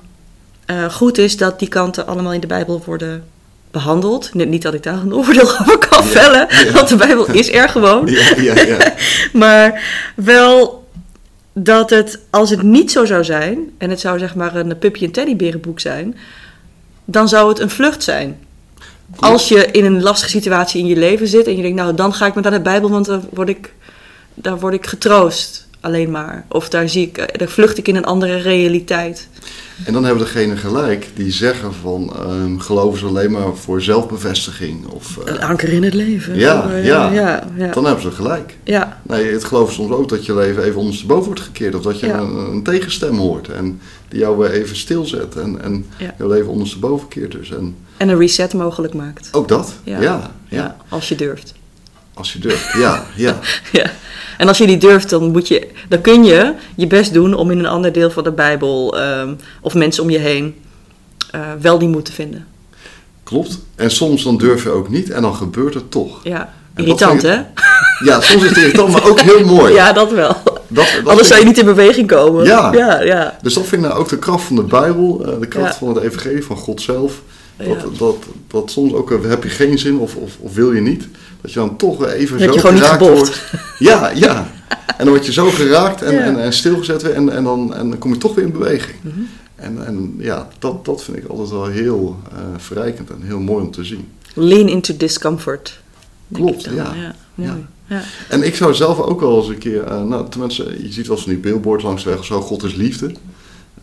eh, 0.65 0.89
goed 0.89 1.17
is 1.17 1.37
dat 1.37 1.59
die 1.59 1.67
kanten 1.67 2.07
allemaal 2.07 2.33
in 2.33 2.39
de 2.39 2.47
Bijbel 2.47 2.81
worden 2.85 3.23
behandeld. 3.71 4.33
Niet 4.33 4.47
niet 4.47 4.61
dat 4.61 4.73
ik 4.73 4.83
daar 4.83 4.97
een 4.97 5.13
oordeel 5.13 5.49
over 5.59 5.77
kan 5.77 6.03
vellen, 6.03 6.47
ja. 6.49 6.71
want 6.71 6.87
de 6.87 6.95
Bijbel 6.95 7.31
is 7.31 7.51
er 7.53 7.69
gewoon. 7.69 8.07
ja. 8.37 8.53
Maar 9.33 9.83
wel 10.15 10.78
dat 11.63 11.89
het, 11.89 12.19
als 12.29 12.49
het 12.49 12.61
niet 12.61 12.91
zo 12.91 13.05
zou 13.05 13.23
zijn, 13.23 13.71
en 13.77 13.89
het 13.89 13.99
zou 13.99 14.19
zeg 14.19 14.35
maar 14.35 14.55
een 14.55 14.77
Puppy 14.77 15.03
en 15.03 15.11
Teddyberenboek 15.11 15.79
zijn, 15.79 16.17
dan 17.05 17.27
zou 17.27 17.49
het 17.49 17.59
een 17.59 17.69
vlucht 17.69 18.03
zijn. 18.03 18.39
Als 19.15 19.47
je 19.47 19.65
in 19.65 19.85
een 19.85 20.01
lastige 20.01 20.31
situatie 20.31 20.81
in 20.81 20.87
je 20.87 20.95
leven 20.95 21.27
zit 21.27 21.47
en 21.47 21.55
je 21.55 21.61
denkt, 21.61 21.77
nou 21.77 21.93
dan 21.93 22.13
ga 22.13 22.25
ik 22.25 22.35
met 22.35 22.43
naar 22.43 22.53
de 22.53 22.61
Bijbel, 22.61 22.89
want 22.89 23.05
dan 23.05 23.27
word 23.33 23.49
ik, 23.49 23.73
daar 24.33 24.59
word 24.59 24.73
ik 24.73 24.85
getroost 24.85 25.68
alleen 25.79 26.11
maar. 26.11 26.45
Of 26.49 26.69
daar, 26.69 26.89
zie 26.89 27.07
ik, 27.07 27.39
daar 27.39 27.47
vlucht 27.47 27.77
ik 27.77 27.87
in 27.87 27.95
een 27.95 28.05
andere 28.05 28.35
realiteit. 28.37 29.27
En 29.85 29.93
dan 29.93 30.03
hebben 30.03 30.23
degene 30.23 30.57
gelijk 30.57 31.07
die 31.15 31.31
zeggen 31.31 31.73
van 31.73 32.13
ehm, 32.15 32.57
geloven 32.57 32.99
ze 32.99 33.05
alleen 33.05 33.31
maar 33.31 33.55
voor 33.55 33.81
zelfbevestiging. 33.81 34.85
Of, 34.87 35.17
eh, 35.17 35.33
Een 35.33 35.41
anker 35.41 35.69
in 35.69 35.83
het 35.83 35.93
leven. 35.93 36.35
Ja, 36.35 36.69
eh, 36.71 36.85
ja. 36.85 37.11
ja, 37.11 37.43
ja. 37.55 37.71
Dan 37.71 37.85
hebben 37.85 38.03
ze 38.03 38.11
gelijk. 38.11 38.57
ja. 38.63 39.01
Nee, 39.03 39.31
het 39.31 39.43
geloof 39.43 39.73
soms 39.73 39.91
ook 39.91 40.09
dat 40.09 40.25
je 40.25 40.35
leven 40.35 40.63
even 40.63 40.79
ondersteboven 40.79 41.25
wordt 41.25 41.39
gekeerd. 41.41 41.75
Of 41.75 41.81
dat 41.81 41.99
je 41.99 42.05
Ja. 42.07 42.17
een, 42.19 42.35
een 42.35 42.63
tegenstem 42.63 43.17
hoort. 43.17 43.49
En 43.49 43.79
die 44.07 44.19
jou 44.19 44.37
weer 44.37 44.51
even 44.51 44.75
stilzet. 44.75 45.35
En, 45.35 45.61
en 45.61 45.85
Ja. 45.97 46.13
jouw 46.17 46.27
leven 46.27 46.47
ondersteboven 46.51 47.07
keert 47.07 47.31
dus. 47.31 47.51
En 47.51 47.75
En 47.97 48.09
een 48.09 48.17
reset 48.17 48.53
mogelijk 48.53 48.93
maakt. 48.93 49.29
ook 49.31 49.47
dat. 49.47 49.73
Ja. 49.83 50.01
Ja, 50.01 50.31
ja, 50.47 50.77
Als 50.89 51.09
je 51.09 51.15
durft. 51.15 51.53
Als 52.19 52.33
je 52.33 52.39
durft. 52.39 52.73
Ja, 52.73 53.05
ja. 53.15 53.39
Ja. 53.71 53.91
En 54.37 54.47
als 54.47 54.57
je 54.57 54.67
die 54.67 54.77
durft, 54.77 55.09
dan, 55.09 55.31
moet 55.31 55.47
je, 55.47 55.67
dan 55.89 56.01
kun 56.01 56.23
je 56.23 56.53
je 56.75 56.87
best 56.87 57.13
doen 57.13 57.33
om 57.33 57.51
in 57.51 57.59
een 57.59 57.65
ander 57.65 57.91
deel 57.93 58.11
van 58.11 58.23
de 58.23 58.31
Bijbel 58.31 58.99
ehm, 58.99 59.33
of 59.61 59.73
mensen 59.73 60.03
om 60.03 60.09
je 60.09 60.17
heen 60.17 60.55
eh, 61.31 61.39
wel 61.61 61.79
die 61.79 61.87
moed 61.87 62.05
te 62.05 62.11
vinden. 62.11 62.47
Klopt. 63.23 63.59
En 63.75 63.91
soms 63.91 64.23
dan 64.23 64.37
durf 64.37 64.63
je 64.63 64.69
ook 64.69 64.89
niet. 64.89 65.09
En 65.09 65.21
dan 65.21 65.35
gebeurt 65.35 65.73
het 65.73 65.91
toch. 65.91 66.19
Ja, 66.23 66.53
En 66.73 66.83
irritant 66.83 67.21
hè? 67.21 67.35
Ja, 68.03 68.21
soms 68.21 68.43
is 68.43 68.49
het 68.49 68.57
irritant, 68.57 68.91
maar 68.91 69.09
ook 69.09 69.19
heel 69.19 69.45
mooi. 69.45 69.73
Ja, 69.73 69.93
dat 69.93 70.11
wel. 70.11 70.35
Dat, 70.67 70.87
dat 70.95 71.07
Anders 71.07 71.27
zou 71.27 71.39
je 71.39 71.45
niet 71.45 71.57
in 71.57 71.65
beweging 71.65 72.07
komen. 72.07 72.45
Ja. 72.45 72.73
ja, 72.73 73.01
ja. 73.01 73.37
Dus 73.41 73.53
dat 73.53 73.65
vind 73.65 73.81
ik 73.81 73.87
nou 73.87 73.99
ook 73.99 74.09
de 74.09 74.17
kracht 74.19 74.43
van 74.43 74.55
de 74.55 74.63
Bijbel, 74.63 75.25
eh, 75.25 75.39
de 75.39 75.47
kracht 75.47 75.71
Ja. 75.73 75.77
van 75.77 75.87
het 75.95 76.03
evangelie, 76.03 76.43
van 76.43 76.57
God 76.57 76.81
zelf. 76.81 77.21
Dat, 77.57 77.67
Ja. 77.67 77.75
dat, 77.97 78.15
dat 78.47 78.71
soms 78.71 78.93
ook 78.93 79.11
eh, 79.11 79.17
heb 79.29 79.43
je 79.43 79.49
geen 79.49 79.77
zin 79.79 79.97
of, 79.97 80.15
of, 80.15 80.31
of 80.39 80.53
wil 80.53 80.71
je 80.71 80.81
niet, 80.81 81.07
dat 81.41 81.51
je 81.53 81.59
dan 81.59 81.75
toch 81.75 82.05
even 82.05 82.37
Dat 82.37 82.47
zo 82.47 82.53
je 82.53 82.59
gewoon 82.59 82.75
niet 82.75 82.83
geraakt 82.83 83.07
wordt. 83.07 83.41
Ja, 83.79 84.09
ja. 84.09 84.51
En 84.97 85.05
dan 85.05 85.07
word 85.09 85.25
je 85.25 85.31
zo 85.31 85.49
geraakt 85.49 86.01
en, 86.01 86.13
Ja. 86.13 86.19
en, 86.19 86.41
en 86.43 86.53
stilgezet 86.53 87.01
weer 87.01 87.13
en, 87.13 87.29
en, 87.29 87.43
dan, 87.43 87.73
en 87.75 87.89
dan 87.89 87.97
kom 87.97 88.13
je 88.13 88.17
toch 88.17 88.35
weer 88.35 88.45
in 88.45 88.51
beweging. 88.51 88.97
Mhm. 89.01 89.19
En, 89.55 89.85
en 89.85 90.15
ja, 90.17 90.47
dat, 90.59 90.85
dat 90.85 91.03
vind 91.03 91.17
ik 91.17 91.27
altijd 91.27 91.49
wel 91.49 91.65
heel 91.65 92.19
eh, 92.31 92.37
verrijkend 92.57 93.09
en 93.09 93.21
heel 93.21 93.39
mooi 93.39 93.63
om 93.63 93.71
te 93.71 93.83
zien. 93.83 94.07
Lean 94.33 94.67
into 94.67 94.97
discomfort. 94.97 95.79
Klopt, 96.33 96.63
ja. 96.63 96.93
ja. 97.35 97.57
Ja. 97.87 98.01
En 98.29 98.43
ik 98.43 98.55
zou 98.55 98.73
zelf 98.73 98.99
ook 98.99 99.19
wel 99.19 99.37
eens 99.37 99.47
een 99.47 99.57
keer, 99.57 99.83
eh, 99.83 100.03
nou 100.03 100.29
tenminste, 100.29 100.63
je 100.63 100.91
ziet 100.91 101.07
wel 101.07 101.15
eens 101.15 101.25
van 101.25 101.33
die 101.33 101.41
billboards 101.41 101.83
langs 101.83 102.03
de 102.03 102.09
weg 102.09 102.19
of 102.19 102.25
zo, 102.25 102.41
God 102.41 102.63
is 102.63 102.75
liefde. 102.75 103.11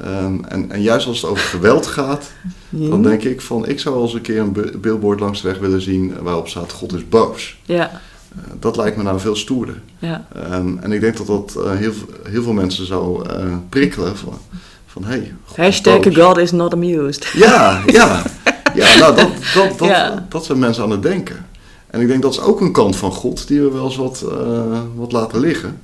Ehm, 0.01 0.45
en, 0.49 0.71
en 0.71 0.83
juist 0.83 1.07
als 1.07 1.21
het 1.23 1.31
over 1.31 1.45
geweld 1.45 1.87
gaat, 1.87 2.31
dan 2.91 3.03
denk 3.03 3.23
ik 3.23 3.41
van, 3.41 3.67
ik 3.69 3.81
zou 3.81 3.95
wel 3.95 4.05
eens 4.05 4.15
een 4.15 4.21
keer 4.21 4.41
een 4.41 4.53
bi- 4.53 4.77
billboard 4.79 5.21
langs 5.21 5.43
de 5.43 5.49
weg 5.49 5.59
willen 5.59 5.81
zien 5.81 6.15
waarop 6.23 6.49
staat 6.49 6.73
God 6.73 6.95
is 6.95 7.09
boos. 7.09 7.57
Ja, 7.65 7.91
Eh, 8.37 8.43
dat 8.61 8.77
lijkt 8.77 8.97
me 8.97 9.03
nou 9.03 9.21
veel 9.21 9.37
stoerder. 9.37 9.81
ja. 9.99 10.27
Ehm, 10.35 10.77
en 10.81 10.93
ik 10.93 11.01
denk 11.01 11.17
dat 11.17 11.27
dat 11.27 11.57
eh, 11.65 11.73
heel, 11.73 11.93
heel 12.29 12.43
veel 12.43 12.53
mensen 12.53 12.87
zou 12.87 13.29
eh, 13.29 13.45
prikkelen 13.69 14.17
van, 14.17 14.39
van 14.87 15.05
hey, 15.05 15.35
God 15.45 15.59
is 15.59 15.65
Hashtag. 15.65 16.15
God 16.15 16.37
is 16.39 16.53
not 16.53 16.73
amused. 16.73 17.27
Ja, 17.35 17.83
ja. 17.87 18.23
Ja, 18.75 18.99
nou, 18.99 19.17
dat, 19.17 19.29
dat, 19.55 19.79
dat, 19.79 19.89
Ja. 19.89 20.27
dat 20.29 20.45
zijn 20.45 20.59
mensen 20.59 20.83
aan 20.83 20.91
het 20.91 21.03
denken. 21.03 21.47
En 21.87 22.01
ik 22.01 22.09
denk 22.09 22.23
dat 22.23 22.33
is 22.33 22.41
ook 22.41 22.61
een 22.61 22.73
kant 22.73 22.97
van 22.97 23.13
God 23.13 23.49
die 23.49 23.61
we 23.61 23.71
wel 23.71 23.85
eens 23.85 23.97
wat, 23.97 24.25
wat 24.95 25.13
laten 25.13 25.41
liggen. 25.41 25.79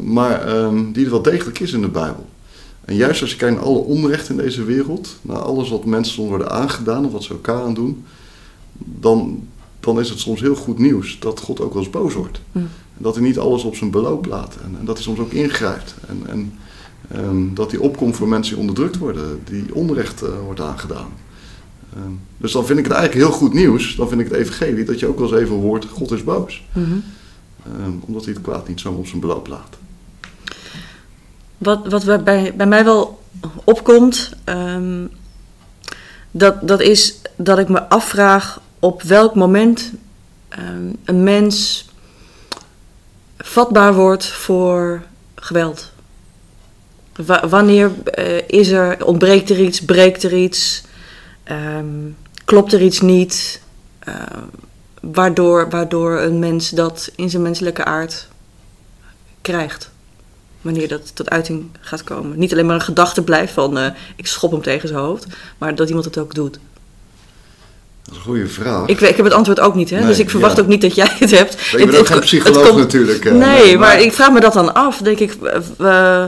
Maar 0.00 0.46
ehm, 0.46 0.92
die 0.92 1.04
er 1.04 1.10
wel 1.10 1.22
degelijk 1.22 1.60
is 1.60 1.72
in 1.72 1.80
de 1.80 1.88
Bijbel. 1.88 2.26
En 2.84 2.96
juist 2.96 3.20
als 3.20 3.30
je 3.30 3.36
kijkt 3.36 3.56
naar 3.56 3.64
alle 3.64 3.78
onrecht 3.78 4.28
in 4.28 4.36
deze 4.36 4.64
wereld, 4.64 5.16
naar 5.22 5.38
alles 5.38 5.70
wat 5.70 5.84
mensen 5.84 6.22
worden 6.22 6.50
aangedaan 6.50 7.04
of 7.04 7.12
wat 7.12 7.22
ze 7.22 7.32
elkaar 7.32 7.62
aan 7.62 7.74
doen, 7.74 8.04
dan, 8.78 9.48
dan 9.80 10.00
is 10.00 10.08
het 10.08 10.18
soms 10.18 10.40
heel 10.40 10.54
goed 10.54 10.78
nieuws 10.78 11.18
dat 11.18 11.40
God 11.40 11.60
ook 11.60 11.72
wel 11.72 11.82
eens 11.82 11.90
boos 11.90 12.14
wordt. 12.14 12.40
Hm. 12.52 12.58
En 12.58 13.02
dat 13.02 13.14
hij 13.14 13.24
niet 13.24 13.38
alles 13.38 13.62
op 13.62 13.76
zijn 13.76 13.90
beloop 13.90 14.26
laat. 14.26 14.56
En, 14.64 14.76
en 14.78 14.84
dat 14.84 14.94
hij 14.94 15.04
soms 15.04 15.18
ook 15.18 15.32
ingrijpt. 15.32 15.94
En, 16.08 16.22
en 16.26 16.52
ehm, 17.08 17.54
dat 17.54 17.70
hij 17.70 17.80
opkomt 17.80 18.16
voor 18.16 18.28
mensen 18.28 18.52
die 18.52 18.60
onderdrukt 18.60 18.98
worden, 18.98 19.40
die 19.44 19.74
onrecht 19.74 20.22
eh, 20.22 20.28
wordt 20.44 20.60
aangedaan. 20.60 21.12
Ehm, 21.94 22.12
dus 22.36 22.52
dan 22.52 22.66
vind 22.66 22.78
ik 22.78 22.84
het 22.84 22.94
eigenlijk 22.94 23.26
heel 23.26 23.38
goed 23.38 23.52
nieuws. 23.52 23.96
Dan 23.96 24.08
vind 24.08 24.20
ik 24.20 24.28
het 24.28 24.36
evangelie 24.36 24.84
dat 24.84 24.98
je 24.98 25.06
ook 25.06 25.18
wel 25.18 25.32
eens 25.32 25.42
even 25.42 25.56
hoort, 25.56 25.84
God 25.84 26.10
is 26.10 26.24
boos. 26.24 26.64
Mhm. 26.72 26.84
Ehm, 27.64 27.90
omdat 28.00 28.24
hij 28.24 28.34
het 28.34 28.42
kwaad 28.42 28.68
niet 28.68 28.80
zo 28.80 28.92
op 28.92 29.06
zijn 29.06 29.20
beloop 29.20 29.46
laat. 29.46 29.76
Wat, 31.64 32.04
wat 32.04 32.24
bij- 32.24 32.54
bij, 32.56 32.66
mij 32.66 32.84
wel 32.84 33.22
opkomt, 33.64 34.32
ehm, 34.44 35.06
dat, 36.30 36.68
dat 36.68 36.80
is 36.80 37.14
dat 37.36 37.58
ik 37.58 37.68
me 37.68 37.88
afvraag 37.88 38.60
op 38.78 39.02
welk 39.02 39.34
moment 39.34 39.92
ehm, 40.48 40.92
een 41.04 41.22
mens 41.22 41.88
vatbaar 43.38 43.94
wordt 43.94 44.26
voor 44.26 45.02
geweld. 45.34 45.92
Wa- 47.16 47.48
wanneer 47.48 47.90
eh, 48.04 48.48
is 48.48 48.68
er, 48.68 49.04
ontbreekt 49.06 49.50
er 49.50 49.60
iets, 49.60 49.80
breekt 49.84 50.22
er 50.22 50.34
iets, 50.34 50.82
ehm, 51.44 52.10
klopt 52.44 52.72
er 52.72 52.82
iets 52.82 53.00
niet, 53.00 53.60
ehm, 53.98 54.42
waardoor, 55.00 55.70
waardoor 55.70 56.20
een 56.20 56.38
mens 56.38 56.70
dat 56.70 57.10
in 57.16 57.30
zijn 57.30 57.42
menselijke 57.42 57.84
aard 57.84 58.28
krijgt 59.40 59.92
wanneer 60.64 60.88
dat 60.88 61.16
tot 61.16 61.30
uiting 61.30 61.66
gaat 61.80 62.04
komen. 62.04 62.38
Niet 62.38 62.52
alleen 62.52 62.66
maar 62.66 62.74
een 62.74 62.80
gedachte 62.80 63.22
blijft 63.22 63.52
van 63.52 63.78
eh, 63.78 63.86
ik 64.16 64.26
schop 64.26 64.50
hem 64.50 64.62
tegen 64.62 64.88
zijn 64.88 65.00
hoofd, 65.00 65.26
maar 65.58 65.74
dat 65.74 65.88
iemand 65.88 66.04
het 66.04 66.18
ook 66.18 66.34
doet. 66.34 66.52
Dat 68.04 68.12
is 68.12 68.16
een 68.16 68.22
goede 68.22 68.48
vraag. 68.48 68.86
Ik, 68.86 69.00
ik 69.00 69.16
heb 69.16 69.24
het 69.24 69.34
antwoord 69.34 69.60
ook 69.60 69.74
niet, 69.74 69.90
hè? 69.90 69.98
Nee, 69.98 70.06
dus 70.06 70.18
ik 70.18 70.30
verwacht 70.30 70.56
ja. 70.56 70.62
ook 70.62 70.68
niet 70.68 70.80
dat 70.80 70.94
jij 70.94 71.10
het 71.18 71.30
hebt. 71.30 71.52
ik 71.54 71.70
ben 71.72 71.80
Het- 71.86 71.96
ook 71.96 72.02
het- 72.02 72.12
geen 72.12 72.20
psycholoog 72.20 72.66
komt- 72.66 72.78
natuurlijk. 72.78 73.24
eh, 73.24 73.32
Nee, 73.32 73.78
maar 73.78 74.00
ik 74.00 74.12
vraag 74.12 74.30
me 74.32 74.40
dat 74.40 74.52
dan 74.52 74.74
af. 74.74 74.98
Denk 74.98 75.18
ik, 75.18 75.36
eh, 75.78 76.24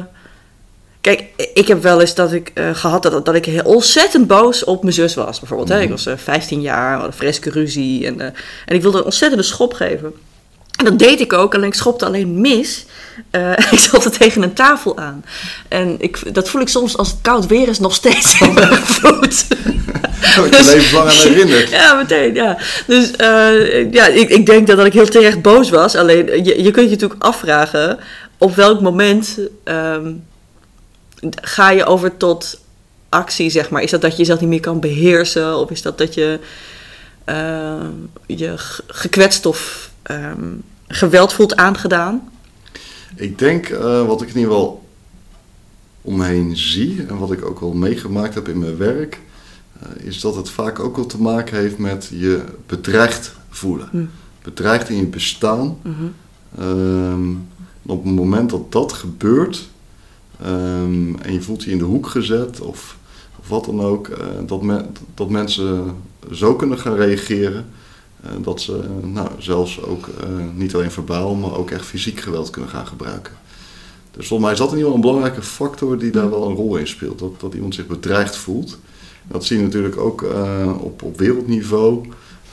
kijk, 1.00 1.24
ik 1.54 1.68
heb 1.68 1.82
wel 1.82 2.00
eens 2.00 2.14
dat 2.14 2.32
ik 2.32 2.50
eh, 2.54 2.74
gehad 2.74 3.02
dat, 3.02 3.24
dat 3.26 3.34
ik 3.34 3.44
heel 3.44 3.62
ontzettend 3.64 4.26
boos 4.26 4.64
op 4.64 4.82
mijn 4.82 4.94
zus 4.94 5.14
was. 5.14 5.38
Bijvoorbeeld, 5.38 5.68
hè? 5.68 5.80
ik 5.80 5.90
was 5.90 6.06
eh, 6.06 6.14
15 6.16 6.60
jaar, 6.60 6.90
we 6.90 6.96
hadden 6.96 7.16
freske 7.16 7.50
ruzie 7.50 8.06
en, 8.06 8.20
en 8.20 8.74
ik 8.74 8.82
wilde 8.82 8.98
een 8.98 9.04
ontzettende 9.04 9.44
schop 9.44 9.72
geven. 9.74 10.12
En 10.76 10.84
dat 10.84 10.98
deed 10.98 11.20
ik 11.20 11.32
ook, 11.32 11.54
alleen 11.54 11.66
ik 11.66 11.74
schopte 11.74 12.04
alleen 12.04 12.40
mis. 12.40 12.84
Eh, 13.30 13.50
ik 13.70 13.78
zat 13.78 14.04
er 14.04 14.10
tegen 14.10 14.42
een 14.42 14.52
tafel 14.52 14.98
aan. 14.98 15.24
En 15.68 15.96
ik, 15.98 16.34
dat 16.34 16.48
voel 16.48 16.60
ik 16.60 16.68
soms 16.68 16.96
als 16.96 17.08
het 17.08 17.18
koud 17.20 17.46
weer 17.46 17.68
is 17.68 17.78
nog 17.78 17.94
steeds 17.94 18.38
in 18.40 18.54
mijn 18.54 18.74
voet. 18.74 19.46
Oh, 20.38 20.46
ik 20.46 20.54
er 20.54 20.64
levenslang 20.64 21.08
aan 21.08 21.16
herinnerd. 21.16 21.70
Ja, 21.80 21.94
meteen, 21.94 22.34
ja. 22.34 22.58
Dus 22.86 23.10
eh, 23.10 23.92
ja, 23.92 24.06
ik, 24.06 24.28
ik 24.28 24.46
denk 24.46 24.66
dat, 24.66 24.76
dat 24.76 24.86
ik 24.86 24.92
heel 24.92 25.08
terecht 25.08 25.42
boos 25.42 25.70
was. 25.70 25.94
Alleen, 25.94 26.44
je, 26.44 26.62
je 26.62 26.70
kunt 26.70 26.86
je 26.86 26.94
natuurlijk 26.94 27.22
afvragen... 27.22 27.98
op 28.38 28.54
welk 28.54 28.80
moment 28.80 29.38
ehm, 29.64 30.12
ga 31.42 31.70
je 31.70 31.84
over 31.84 32.16
tot 32.16 32.60
actie, 33.08 33.50
zeg 33.50 33.70
maar. 33.70 33.82
Is 33.82 33.90
dat 33.90 34.00
dat 34.00 34.10
je 34.10 34.16
jezelf 34.16 34.40
niet 34.40 34.48
meer 34.48 34.60
kan 34.60 34.80
beheersen? 34.80 35.56
Of 35.56 35.70
is 35.70 35.82
dat 35.82 35.98
dat 35.98 36.14
je 36.14 36.38
eh, 37.24 37.74
je 38.26 38.54
gekwetst 38.86 39.46
of 39.46 39.90
ehm, 40.06 40.54
geweld 40.86 41.32
voelt 41.32 41.56
aangedaan? 41.56 42.28
Ik 43.16 43.38
denk, 43.38 43.68
eh, 43.68 44.06
wat 44.06 44.22
ik 44.22 44.28
in 44.28 44.34
ieder 44.34 44.52
geval 44.52 44.84
om 46.02 46.16
me 46.16 46.24
heen 46.24 46.56
zie 46.56 47.04
en 47.08 47.18
wat 47.18 47.32
ik 47.32 47.44
ook 47.44 47.60
wel 47.60 47.72
meegemaakt 47.72 48.34
heb 48.34 48.48
in 48.48 48.58
mijn 48.58 48.76
werk, 48.76 49.20
eh, 49.80 50.06
is 50.06 50.20
dat 50.20 50.34
het 50.34 50.50
vaak 50.50 50.78
ook 50.78 50.96
wel 50.96 51.06
te 51.06 51.20
maken 51.20 51.56
heeft 51.56 51.78
met 51.78 52.08
je 52.12 52.42
bedreigd 52.66 53.36
voelen. 53.48 53.88
Hm. 53.90 54.04
Bedreigd 54.42 54.88
in 54.88 54.96
je 54.96 55.06
bestaan. 55.06 55.76
Mhm. 55.82 55.94
Ehm, 56.58 57.30
op 57.86 58.04
het 58.04 58.14
moment 58.14 58.50
dat 58.50 58.72
dat 58.72 58.92
gebeurt 58.92 59.68
ehm, 60.40 61.14
en 61.14 61.32
je 61.32 61.42
voelt 61.42 61.62
je 61.62 61.70
in 61.70 61.78
de 61.78 61.84
hoek 61.84 62.06
gezet 62.06 62.60
of, 62.60 62.96
of 63.40 63.48
wat 63.48 63.64
dan 63.64 63.80
ook, 63.80 64.08
eh, 64.08 64.26
dat, 64.46 64.62
dat 65.14 65.30
mensen 65.30 65.94
zo 66.32 66.54
kunnen 66.54 66.78
gaan 66.78 66.94
reageren. 66.94 67.66
Eh, 68.26 68.36
dat 68.42 68.60
ze 68.60 68.78
eh, 68.78 69.08
nou, 69.08 69.28
zelfs 69.38 69.82
ook 69.82 70.08
eh, 70.08 70.28
niet 70.54 70.74
alleen 70.74 70.90
verbaal, 70.90 71.34
maar 71.34 71.56
ook 71.56 71.70
echt 71.70 71.84
fysiek 71.84 72.20
geweld 72.20 72.50
kunnen 72.50 72.70
gaan 72.70 72.86
gebruiken. 72.86 73.32
Dus 74.10 74.26
volgens 74.26 74.48
mij 74.48 74.52
is 74.52 74.58
dat 74.58 74.72
in 74.72 74.76
ieder 74.76 74.92
geval 74.92 75.04
een 75.04 75.12
belangrijke 75.12 75.46
factor 75.46 75.98
die 75.98 76.10
daar 76.10 76.30
wel 76.30 76.48
een 76.48 76.54
rol 76.54 76.76
in 76.76 76.86
speelt. 76.86 77.18
Dat, 77.18 77.40
dat 77.40 77.54
iemand 77.54 77.74
zich 77.74 77.86
bedreigd 77.86 78.36
voelt. 78.36 78.78
Dat 79.28 79.44
zie 79.44 79.56
je 79.56 79.62
natuurlijk 79.62 79.96
ook 79.96 80.24
op, 80.80 81.02
op 81.02 81.18
wereldniveau. 81.18 82.06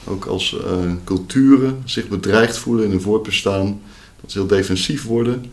Ook 0.04 0.24
als 0.24 0.56
culturen 1.04 1.82
zich 1.84 2.08
bedreigd 2.08 2.56
voelen 2.56 2.84
in 2.84 2.90
hun 2.90 3.00
voortbestaan. 3.00 3.80
Dat 4.20 4.32
ze 4.32 4.38
heel 4.38 4.46
defensief 4.46 5.04
worden. 5.04 5.44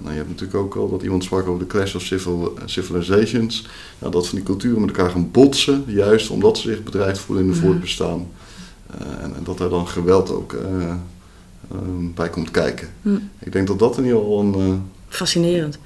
Nou, 0.00 0.10
je 0.10 0.16
hebt 0.16 0.28
natuurlijk 0.28 0.58
ook 0.58 0.74
al 0.74 0.90
dat 0.90 1.02
iemand 1.02 1.24
sprak 1.24 1.46
over 1.46 1.60
de 1.60 1.66
clash 1.66 1.94
of 1.94 2.02
civil, 2.02 2.54
civilizations. 2.64 3.66
Nou, 3.98 4.12
dat 4.12 4.28
van 4.28 4.36
die 4.36 4.46
culturen 4.46 4.80
met 4.80 4.96
elkaar 4.96 5.10
gaan 5.10 5.30
botsen. 5.30 5.84
Juist 5.86 6.30
omdat 6.30 6.58
ze 6.58 6.68
zich 6.68 6.82
bedreigd 6.82 7.18
voelen 7.18 7.44
in 7.44 7.50
hun 7.50 7.58
Mhm. 7.58 7.66
voortbestaan. 7.66 8.26
Eh, 8.98 9.24
en, 9.24 9.34
en 9.36 9.44
dat 9.44 9.58
daar 9.58 9.68
dan 9.68 9.88
geweld 9.88 10.30
ook 10.30 10.52
eh, 10.52 10.88
eh, 10.90 10.96
bij 12.14 12.30
komt 12.30 12.50
kijken. 12.50 12.88
Hm. 13.02 13.16
Ik 13.38 13.52
denk 13.52 13.66
dat 13.66 13.78
dat 13.78 13.96
in 13.98 14.04
ieder 14.04 14.18
geval 14.18 14.40
een... 14.40 14.54
eh, 14.54 14.74
Fascinerend. 15.08 15.78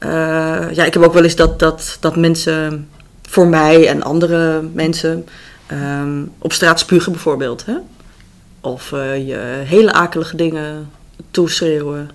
Ja, 0.00 0.84
ik 0.84 0.94
heb 0.94 1.02
ook 1.02 1.12
wel 1.12 1.22
eens 1.24 1.36
dat, 1.36 1.58
dat, 1.58 1.96
dat 2.00 2.16
mensen 2.16 2.88
voor 3.22 3.46
mij 3.46 3.88
en 3.88 4.02
andere 4.02 4.62
mensen 4.72 5.26
ehm, 5.66 6.22
op 6.38 6.52
straat 6.52 6.78
spugen 6.78 7.12
bijvoorbeeld. 7.12 7.66
Hè? 7.66 7.74
Of 8.60 8.90
je 8.90 9.62
hele 9.64 9.92
akelige 9.92 10.36
dingen 10.36 10.90
toeschreeuwen 11.30 12.10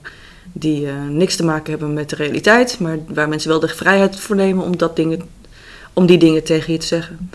die 0.52 0.88
niks 1.10 1.36
te 1.36 1.44
maken 1.46 1.72
hebben 1.72 1.94
met 1.94 2.10
de 2.10 2.16
realiteit, 2.16 2.80
maar 2.80 2.98
waar 3.08 3.30
mensen 3.30 3.50
wel 3.50 3.60
de 3.60 3.68
vrijheid 3.68 4.20
voor 4.20 4.36
nemen 4.36 4.64
om, 4.66 4.78
dat 4.78 4.96
dingen, 4.96 5.22
om 5.94 6.06
die 6.06 6.18
dingen 6.18 6.44
tegen 6.44 6.74
je 6.74 6.80
te 6.80 6.86
zeggen. 6.86 7.30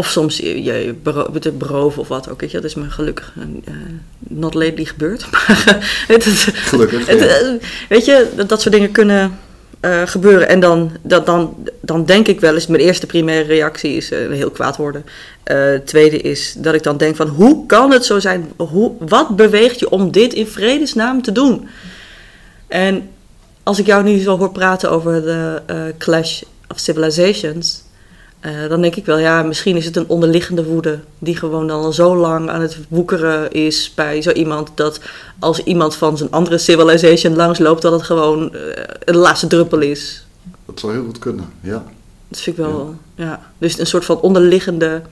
Of 0.00 0.06
soms 0.08 0.36
je, 0.36 0.94
bero- 1.02 1.30
te 1.38 1.50
beroven 1.52 2.00
of 2.00 2.08
wat 2.08 2.30
ook. 2.30 2.40
Weet 2.40 2.50
je? 2.50 2.56
Dat 2.60 2.70
is 2.70 2.74
me 2.74 2.90
gelukkig 2.90 3.32
eh, 3.64 3.72
not 4.18 4.54
lately 4.54 4.84
gebeurd. 4.84 5.26
Maar 5.30 6.04
het, 6.08 6.26
is- 6.26 6.48
gelukkig. 6.52 7.06
het, 7.06 7.18
ja. 7.20 7.26
eh, 7.26 7.48
weet 7.88 8.04
je, 8.04 8.28
dat, 8.36 8.48
dat 8.48 8.60
soort 8.60 8.74
dingen 8.74 8.92
kunnen 8.92 9.38
eh, 9.80 10.02
gebeuren. 10.06 10.48
En 10.48 10.60
dan, 10.60 10.90
dat, 11.02 11.26
dan, 11.26 11.56
dan 11.80 12.04
denk 12.04 12.26
ik 12.28 12.40
wel 12.40 12.54
eens, 12.54 12.66
mijn 12.66 12.82
eerste 12.82 13.06
primaire 13.06 13.46
reactie 13.46 13.96
is 13.96 14.10
eh, 14.10 14.18
heel 14.30 14.50
kwaad 14.50 14.76
worden. 14.76 15.04
Eh 15.42 15.74
tweede 15.84 16.16
is 16.18 16.54
dat 16.58 16.74
ik 16.74 16.82
dan 16.82 16.96
denk 16.96 17.16
van, 17.16 17.28
hoe 17.28 17.66
kan 17.66 17.90
het 17.92 18.04
zo 18.04 18.18
zijn? 18.18 18.52
Hoe, 18.56 18.92
wat 18.98 19.36
beweegt 19.36 19.78
je 19.78 19.90
om 19.90 20.10
dit 20.10 20.32
in 20.32 20.46
vredesnaam 20.46 21.22
te 21.22 21.32
doen? 21.32 21.68
En 22.68 23.08
als 23.62 23.78
ik 23.78 23.86
jou 23.86 24.02
nu 24.04 24.18
zo 24.18 24.38
hoor 24.38 24.52
praten 24.52 24.90
over 24.90 25.22
de 25.22 25.62
eh, 25.66 25.76
clash 25.98 26.42
of 26.68 26.78
civilizations... 26.78 27.82
eh, 28.40 28.68
dan 28.68 28.80
denk 28.80 28.96
ik 28.96 29.04
wel, 29.04 29.18
ja, 29.18 29.42
misschien 29.42 29.76
is 29.76 29.84
het 29.84 29.96
een 29.96 30.08
onderliggende 30.08 30.64
woede... 30.64 30.98
die 31.18 31.36
gewoon 31.36 31.66
dan 31.66 31.82
al 31.82 31.92
zo 31.92 32.16
lang 32.16 32.50
aan 32.50 32.60
het 32.60 32.78
woekeren 32.88 33.52
is 33.52 33.92
bij 33.94 34.22
zo 34.22 34.30
iemand... 34.30 34.70
dat 34.74 35.00
als 35.38 35.62
iemand 35.62 35.96
van 35.96 36.16
zijn 36.16 36.30
andere 36.30 36.58
civilization 36.58 37.36
langsloopt... 37.36 37.82
dat 37.82 37.92
het 37.92 38.02
gewoon 38.02 38.54
eh, 38.54 38.60
een 39.04 39.16
laatste 39.16 39.46
druppel 39.46 39.80
is. 39.80 40.26
Dat 40.66 40.80
zou 40.80 40.92
heel 40.92 41.04
goed 41.04 41.18
kunnen, 41.18 41.52
ja. 41.60 41.84
Dat 42.28 42.40
vind 42.40 42.58
ik 42.58 42.64
wel, 42.64 42.94
ja. 43.14 43.52
Dus 43.58 43.78
een 43.78 43.86
soort 43.86 44.04
van 44.04 44.20
onderliggende 44.20 45.02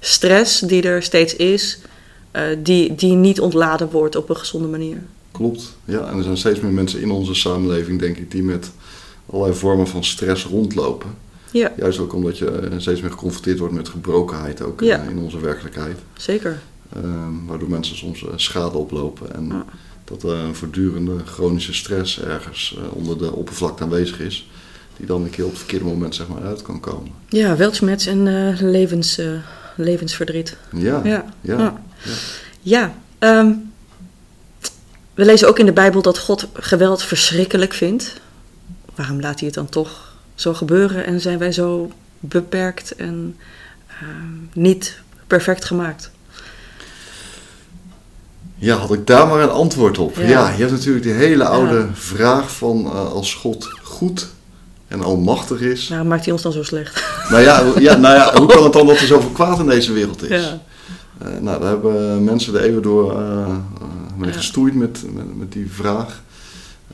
stress 0.00 0.60
die 0.60 0.82
er 0.82 1.02
steeds 1.02 1.36
is... 1.36 1.78
eh, 2.30 2.42
die, 2.58 2.94
die 2.94 3.14
niet 3.14 3.40
ontladen 3.40 3.90
wordt 3.90 4.16
op 4.16 4.28
een 4.28 4.36
gezonde 4.36 4.68
manier. 4.68 5.02
Klopt. 5.32 5.76
Ja, 5.84 6.08
en 6.08 6.16
er 6.16 6.22
zijn 6.22 6.36
steeds 6.36 6.60
meer 6.60 6.72
mensen 6.72 7.00
in 7.00 7.10
onze 7.10 7.34
samenleving, 7.34 8.00
denk 8.00 8.16
ik, 8.16 8.30
die 8.30 8.42
met 8.42 8.70
allerlei 9.30 9.54
vormen 9.58 9.86
van 9.88 10.04
stress 10.04 10.44
rondlopen. 10.44 11.26
Ja, 11.50 11.72
Juist 11.76 11.98
ook 11.98 12.12
omdat 12.12 12.38
je 12.38 12.50
eh, 12.50 12.78
steeds 12.78 13.00
meer 13.00 13.10
geconfronteerd 13.10 13.58
wordt 13.58 13.74
met 13.74 13.88
gebrokenheid, 13.88 14.62
ook 14.62 14.80
Ja. 14.80 15.02
eh, 15.02 15.08
in 15.10 15.18
onze 15.18 15.40
werkelijkheid. 15.40 15.98
zeker. 16.16 16.58
Ehm, 16.96 17.44
waardoor 17.46 17.68
mensen 17.70 17.96
soms 17.96 18.22
eh, 18.24 18.28
schade 18.36 18.76
oplopen 18.78 19.34
en 19.34 19.64
dat 20.04 20.22
er 20.22 20.30
een 20.30 20.54
voortdurende 20.54 21.16
chronische 21.24 21.74
stress 21.74 22.20
ergens 22.20 22.78
onder 22.92 23.18
de 23.18 23.32
oppervlakte 23.32 23.82
aanwezig 23.82 24.20
is. 24.20 24.50
Die 24.96 25.06
dan 25.06 25.22
een 25.22 25.30
keer 25.30 25.44
op 25.44 25.50
het 25.50 25.58
verkeerde 25.58 25.84
moment 25.84 26.14
zeg 26.14 26.28
maar 26.28 26.42
uit 26.42 26.62
kan 26.62 26.80
komen. 26.80 27.10
Ja, 27.28 27.56
weltschmerz 27.56 28.06
en 28.06 28.26
eh, 28.26 28.60
levens, 28.60 29.20
levensverdriet. 29.76 30.56
Ja, 30.76 31.00
Ja, 31.04 31.24
ja. 31.40 31.58
ja. 31.58 31.82
Ja, 32.60 32.94
ehm, 33.18 33.52
we 35.14 35.24
lezen 35.24 35.48
ook 35.48 35.58
in 35.58 35.66
de 35.66 35.72
Bijbel 35.72 36.02
dat 36.02 36.18
God 36.18 36.48
geweld 36.52 37.02
verschrikkelijk 37.02 37.72
vindt. 37.74 38.20
Waarom 38.94 39.20
laat 39.20 39.36
hij 39.38 39.46
het 39.46 39.54
dan 39.54 39.68
toch 39.68 40.07
zo 40.38 40.54
gebeuren 40.54 41.06
en 41.06 41.20
zijn 41.20 41.38
wij 41.38 41.52
zo 41.52 41.90
beperkt 42.20 42.94
en 42.94 43.36
ehm, 43.88 44.60
niet 44.62 45.00
perfect 45.26 45.64
gemaakt? 45.64 46.10
Ja, 48.54 48.76
had 48.76 48.92
ik 48.92 49.06
daar 49.06 49.26
maar 49.26 49.40
een 49.42 49.50
antwoord 49.50 49.98
op. 49.98 50.16
Ja. 50.16 50.22
Ja, 50.28 50.50
je 50.50 50.56
hebt 50.58 50.70
natuurlijk 50.70 51.04
die 51.04 51.12
hele 51.12 51.44
oude 51.44 51.86
vraag 51.92 52.50
van 52.56 52.84
eh, 52.86 53.12
als 53.12 53.34
God 53.34 53.68
goed 53.82 54.28
en 54.88 55.02
almachtig 55.02 55.60
is. 55.60 55.88
Waarom 55.88 56.08
maakt 56.08 56.24
hij 56.24 56.32
ons 56.32 56.42
dan 56.42 56.52
zo 56.52 56.62
slecht? 56.62 57.04
Nou 57.30 57.42
ja, 57.42 57.64
hoe- 57.64 57.80
ja, 57.80 57.96
nou 57.96 58.14
ja, 58.14 58.38
hoe 58.38 58.46
kan 58.48 58.64
het 58.64 58.72
dan 58.72 58.86
dat 58.86 58.98
er 58.98 59.06
zoveel 59.06 59.30
kwaad 59.30 59.58
in 59.58 59.66
deze 59.66 59.92
wereld 59.92 60.22
is? 60.30 60.42
Ja. 60.44 60.60
Eh, 61.18 61.28
nou, 61.40 61.60
daar 61.60 61.68
hebben 61.68 62.24
mensen 62.24 62.52
de 62.52 62.62
eeuwen 62.62 62.82
door 62.82 63.20
eh, 63.20 63.56
mee 64.16 64.32
gestoeid 64.32 64.74
met, 64.74 65.02
met, 65.14 65.38
met 65.38 65.52
die 65.52 65.70
vraag. 65.70 66.22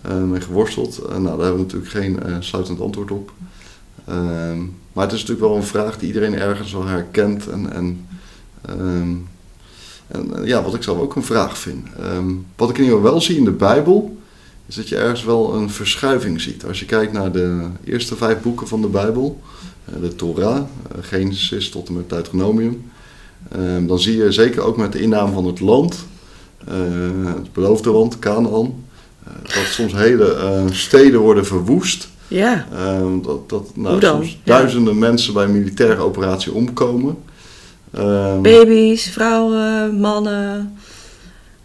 Eh 0.04 0.22
mee 0.22 0.40
geworsteld. 0.40 0.98
Eh, 0.98 1.08
nou, 1.08 1.22
daar 1.22 1.46
hebben 1.46 1.66
we 1.66 1.72
natuurlijk 1.72 1.90
geen 1.90 2.22
eh, 2.22 2.36
sluitend 2.40 2.80
antwoord 2.80 3.10
op. 3.10 3.32
Ehm, 4.04 4.58
maar 4.92 5.04
het 5.04 5.12
is 5.12 5.20
natuurlijk 5.20 5.48
wel 5.48 5.56
een 5.56 5.64
vraag 5.64 5.98
die 5.98 6.06
iedereen 6.06 6.34
ergens 6.34 6.72
wel 6.72 6.86
herkent. 6.86 7.48
En, 7.48 7.72
en, 7.72 8.06
ehm, 8.62 9.14
eh, 10.06 10.46
ja, 10.46 10.62
wat 10.62 10.74
ik 10.74 10.82
zelf 10.82 10.98
ook 10.98 11.16
een 11.16 11.24
vraag 11.24 11.58
vind. 11.58 11.86
Ehm, 11.98 12.30
wat 12.56 12.70
ik 12.70 12.76
in 12.76 12.82
ieder 12.82 12.96
geval 12.96 13.12
wel 13.12 13.20
zie 13.20 13.36
in 13.36 13.44
de 13.44 13.50
Bijbel, 13.50 14.16
is 14.66 14.74
dat 14.74 14.88
je 14.88 14.96
ergens 14.96 15.24
wel 15.24 15.54
een 15.54 15.70
verschuiving 15.70 16.40
ziet. 16.40 16.64
Als 16.64 16.80
je 16.80 16.86
kijkt 16.86 17.12
naar 17.12 17.32
de 17.32 17.66
eerste 17.84 18.16
vijf 18.16 18.42
boeken 18.42 18.68
van 18.68 18.80
de 18.80 18.88
Bijbel, 18.88 19.40
de 20.00 20.16
Torah, 20.16 20.62
Genesis 21.00 21.70
tot 21.70 21.88
en 21.88 21.94
met 21.94 22.08
Deuteronomium, 22.08 22.90
dan 23.86 23.98
zie 23.98 24.16
je 24.16 24.32
zeker 24.32 24.62
ook 24.62 24.76
met 24.76 24.92
de 24.92 25.00
inname 25.00 25.32
van 25.32 25.46
het 25.46 25.60
land, 25.60 26.06
het 27.34 27.52
beloofde 27.52 27.90
land, 27.90 28.18
Canaan, 28.18 28.83
dat 29.42 29.64
soms 29.70 29.92
hele 29.92 30.34
eh, 30.34 30.62
steden 30.70 31.20
worden 31.20 31.46
verwoest. 31.46 32.08
Ja, 32.28 32.66
Ehm, 32.72 33.20
dat 33.22 33.48
dat 33.48 33.70
nou, 33.76 33.90
Hoe 33.92 34.00
dan? 34.00 34.14
soms 34.16 34.38
Ja. 34.42 34.56
duizenden 34.56 34.98
mensen 34.98 35.32
bij 35.34 35.44
een 35.44 35.52
militaire 35.58 36.00
operatie 36.02 36.52
omkomen. 36.52 37.16
Ehm, 37.92 38.42
baby's, 38.42 39.08
vrouwen, 39.10 40.00
mannen, 40.00 40.76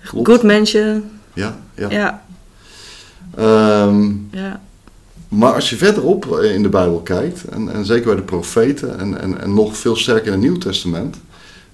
klopt. 0.04 0.28
good 0.28 0.44
mensen. 0.44 1.10
Ja, 1.34 1.58
ja. 1.76 1.90
Ja, 1.90 2.24
Ehm, 3.36 4.12
ja, 4.32 4.62
maar 5.28 5.54
als 5.54 5.70
je 5.70 5.76
verderop 5.76 6.40
eh, 6.40 6.54
in 6.54 6.62
de 6.64 6.70
Bijbel 6.70 7.00
kijkt, 7.02 7.44
en, 7.44 7.74
en 7.74 7.86
zeker 7.86 8.06
bij 8.06 8.16
de 8.16 8.22
profeten 8.22 9.00
en, 9.00 9.22
en, 9.22 9.42
en 9.42 9.54
nog 9.54 9.78
veel 9.78 9.96
sterker 9.96 10.26
in 10.26 10.32
het 10.32 10.42
Nieuw 10.42 10.58
Testament, 10.58 11.18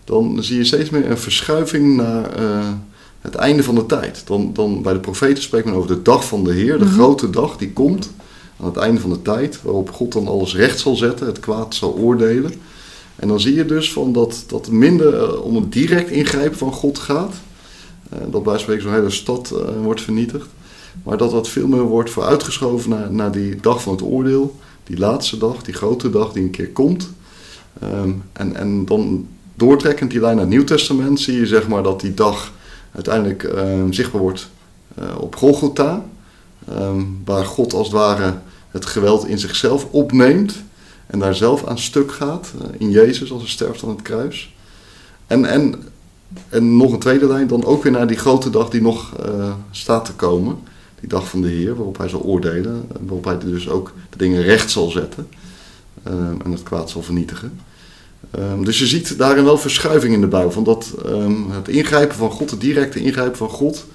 dan 0.03 0.37
zie 0.43 0.57
je 0.57 0.63
steeds 0.63 0.89
meer 0.89 1.09
een 1.09 1.17
verschuiving 1.17 1.95
naar 1.95 2.31
eh, 2.35 2.67
het 3.25 3.35
einde 3.35 3.63
van 3.63 3.75
de 3.75 3.85
tijd. 3.85 4.27
Dan, 4.27 4.49
dan 4.53 4.81
bij 4.81 4.93
de 4.93 4.99
profeten 4.99 5.43
spreekt 5.43 5.65
men 5.65 5.73
over 5.73 5.87
de 5.95 6.01
dag 6.01 6.25
van 6.27 6.43
de 6.43 6.53
Heer, 6.53 6.79
de 6.79 6.85
Mhm. 6.85 6.93
grote 6.93 7.29
dag 7.29 7.57
die 7.57 7.71
komt 7.73 8.11
aan 8.59 8.65
het 8.65 8.77
einde 8.77 9.01
van 9.01 9.09
de 9.09 9.21
tijd, 9.21 9.61
waarop 9.61 9.91
God 9.91 10.11
dan 10.11 10.27
alles 10.27 10.55
recht 10.55 10.79
zal 10.79 10.95
zetten, 10.95 11.27
het 11.27 11.39
kwaad 11.39 11.75
zal 11.75 11.93
oordelen. 11.93 12.53
En 13.15 13.27
dan 13.27 13.39
zie 13.39 13.53
je 13.55 13.65
dus 13.65 13.93
van 13.93 14.13
dat, 14.13 14.43
dat 14.47 14.65
het 14.65 14.75
minder 14.75 15.23
eh, 15.23 15.41
om 15.43 15.55
een 15.55 15.69
direct 15.69 16.09
ingrijpen 16.09 16.57
van 16.57 16.71
God 16.71 16.99
gaat. 16.99 17.33
Eh, 18.09 18.19
dat 18.31 18.43
bij 18.43 18.57
spreken 18.57 18.83
zo'n 18.83 18.93
hele 18.93 19.09
stad 19.09 19.51
eh, 19.51 19.83
wordt 19.83 20.01
vernietigd. 20.01 20.47
Maar 21.03 21.17
dat 21.17 21.31
dat 21.31 21.49
veel 21.49 21.67
meer 21.67 21.83
wordt 21.83 22.09
vooruitgeschoven 22.09 22.89
naar, 22.89 23.11
naar 23.11 23.31
die 23.31 23.55
dag 23.55 23.81
van 23.81 23.93
het 23.93 24.01
oordeel. 24.01 24.55
Die 24.83 24.97
laatste 24.97 25.37
dag, 25.37 25.63
die 25.63 25.73
grote 25.73 26.09
dag 26.09 26.31
die 26.31 26.43
een 26.43 26.49
keer 26.49 26.69
komt. 26.69 27.09
Ehm, 27.81 28.11
en, 28.33 28.55
en 28.55 28.85
dan 28.85 29.27
doortrekkend 29.55 30.11
die 30.11 30.19
lijn 30.19 30.35
naar 30.35 30.45
het 30.45 30.53
Nieuw 30.53 30.63
Testament 30.63 31.19
zie 31.19 31.39
je 31.39 31.45
zeg 31.45 31.67
maar 31.67 31.83
dat 31.83 32.01
die 32.01 32.13
dag 32.13 32.51
uiteindelijk 32.95 33.43
ehm, 33.43 33.91
zichtbaar 33.91 34.21
wordt 34.21 34.49
eh, 34.95 35.03
op 35.19 35.35
Golgotha. 35.35 36.05
Ehm, 36.69 37.01
waar 37.25 37.45
God 37.45 37.73
als 37.73 37.87
het 37.87 37.95
ware 37.95 38.33
het 38.71 38.85
geweld 38.85 39.27
in 39.27 39.39
zichzelf 39.39 39.87
opneemt. 39.91 40.63
En 41.07 41.19
daar 41.19 41.35
zelf 41.35 41.65
aan 41.65 41.79
stuk 41.79 42.11
gaat. 42.11 42.53
eh, 42.61 42.67
in 42.77 42.89
Jezus 42.91 43.31
als 43.31 43.41
hij 43.41 43.51
sterft 43.51 43.83
aan 43.83 43.89
het 43.89 44.01
kruis. 44.01 44.53
En, 45.27 45.45
en, 45.45 45.75
en 46.49 46.77
nog 46.77 46.91
een 46.91 46.99
tweede 46.99 47.27
lijn 47.27 47.47
dan 47.47 47.65
ook 47.65 47.83
weer 47.83 47.91
naar 47.91 48.07
die 48.07 48.17
grote 48.17 48.49
dag 48.49 48.69
die 48.69 48.81
nog 48.81 49.15
eh, 49.17 49.53
staat 49.71 50.05
te 50.05 50.13
komen. 50.13 50.57
Die 50.99 51.09
dag 51.09 51.27
van 51.29 51.41
de 51.41 51.47
Heer, 51.47 51.75
waarop 51.75 51.97
hij 51.97 52.09
zal 52.09 52.21
oordelen. 52.21 52.85
en 52.93 52.99
Waarop 53.05 53.25
hij 53.25 53.37
dus 53.39 53.69
ook 53.69 53.93
de 54.09 54.17
dingen 54.17 54.41
recht 54.41 54.71
zal 54.71 54.89
zetten. 54.89 55.27
ehm, 56.03 56.35
en 56.43 56.51
het 56.51 56.63
kwaad 56.63 56.89
zal 56.89 57.01
vernietigen. 57.01 57.59
Ehm, 58.31 58.63
dus 58.63 58.79
je 58.79 58.87
ziet 58.87 59.17
daarin 59.17 59.43
wel 59.43 59.57
verschuiving 59.57 60.13
in 60.13 60.21
de 60.21 60.27
Bijbel. 60.27 60.51
Van 60.51 60.63
dat 60.63 60.93
ehm, 61.05 61.49
het 61.49 61.67
ingrijpen 61.67 62.15
van 62.15 62.31
God, 62.31 62.51
het 62.51 62.61
directe 62.61 62.99
ingrijpen 62.99 63.37
van 63.37 63.49
God, 63.49 63.85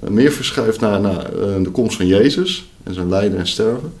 eh, 0.00 0.08
meer 0.08 0.32
verschuift 0.32 0.80
naar, 0.80 1.00
naar 1.00 1.24
eh, 1.24 1.62
de 1.62 1.70
komst 1.70 1.96
van 1.96 2.06
Jezus 2.06 2.70
en 2.82 2.94
zijn 2.94 3.08
lijden 3.08 3.38
en 3.38 3.46
sterven. 3.46 3.92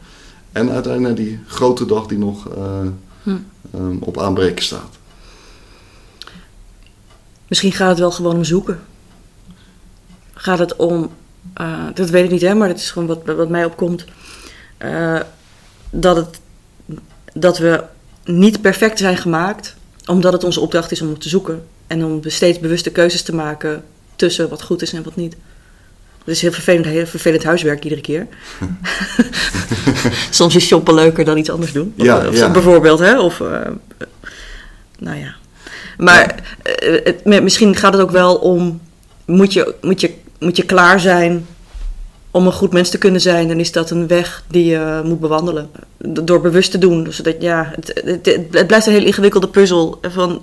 En 0.52 0.70
uiteindelijk 0.70 1.16
naar 1.16 1.26
die 1.26 1.38
grote 1.46 1.86
dag 1.86 2.06
die 2.06 2.18
nog 2.18 2.48
eh, 2.48 2.80
Hm. 3.22 3.36
ehm, 3.74 3.96
op 4.00 4.18
aanbreken 4.18 4.64
staat. 4.64 4.96
Misschien 7.48 7.72
gaat 7.72 7.88
het 7.88 7.98
wel 7.98 8.10
gewoon 8.10 8.36
om 8.36 8.44
zoeken. 8.44 8.80
Gaat 10.34 10.58
het 10.58 10.76
om, 10.76 11.10
dat 11.94 12.10
weet 12.10 12.24
ik 12.24 12.30
niet 12.30 12.40
hè, 12.40 12.54
maar 12.54 12.68
dat 12.68 12.76
is 12.76 12.90
gewoon 12.90 13.08
wat, 13.08 13.36
wat 13.36 13.48
mij 13.48 13.64
opkomt. 13.64 14.04
dat, 15.90 16.16
het, 16.16 16.40
dat 17.32 17.58
we 17.58 17.84
niet 18.26 18.60
perfect 18.60 18.98
zijn 18.98 19.16
gemaakt, 19.16 19.74
omdat 20.06 20.32
het 20.32 20.44
onze 20.44 20.60
opdracht 20.60 20.90
is 20.92 21.00
om 21.02 21.18
te 21.18 21.28
zoeken. 21.28 21.64
En 21.86 22.04
om 22.04 22.20
steeds 22.24 22.58
bewuste 22.60 22.90
keuzes 22.90 23.22
te 23.22 23.34
maken 23.34 23.82
tussen 24.16 24.48
wat 24.48 24.62
goed 24.62 24.82
is 24.82 24.92
en 24.92 25.02
wat 25.02 25.16
niet. 25.16 25.36
Het 26.24 26.34
is 26.34 26.40
heel 26.42 26.52
vervelend, 26.52 26.84
heel 26.86 27.06
vervelend 27.06 27.44
huiswerk 27.44 27.82
iedere 27.82 28.00
keer. 28.00 28.26
Soms 30.30 30.56
is 30.56 30.66
shoppen 30.66 30.94
leuker 30.94 31.24
dan 31.24 31.36
iets 31.38 31.50
anders 31.50 31.72
doen. 31.72 31.94
Of, 31.98 32.04
Ja, 32.04 32.28
of 32.28 32.36
ja. 32.38 32.50
Bijvoorbeeld, 32.50 32.98
hè? 32.98 33.20
Of, 33.20 33.40
eh, 33.40 33.60
nou 34.98 35.18
ja. 35.18 35.34
Maar 35.98 36.56
eh, 36.62 37.04
het- 37.04 37.42
misschien 37.42 37.76
gaat 37.76 37.92
het 37.92 38.02
ook 38.02 38.10
wel 38.10 38.34
om... 38.36 38.80
Moet 39.24 39.52
je, 39.52 39.74
moet, 39.80 40.00
je, 40.00 40.14
moet 40.38 40.56
je 40.56 40.62
klaar 40.64 41.00
zijn 41.00 41.46
om 42.36 42.46
een 42.46 42.52
goed 42.52 42.72
mens 42.72 42.90
te 42.90 42.98
kunnen 42.98 43.20
zijn... 43.20 43.48
dan 43.48 43.58
is 43.60 43.72
dat 43.72 43.90
een 43.90 44.06
weg 44.06 44.42
die 44.48 44.64
je 44.64 45.00
moet 45.04 45.20
bewandelen. 45.20 45.70
Door 45.98 46.40
bewust 46.40 46.70
te 46.70 46.78
doen. 46.78 47.06
Zodat, 47.10 47.34
ja, 47.38 47.72
het, 47.74 48.00
het, 48.04 48.26
het 48.50 48.66
blijft 48.66 48.86
een 48.86 48.92
heel 48.92 49.04
ingewikkelde 49.04 49.48
puzzel. 49.48 49.98
Van, 50.02 50.42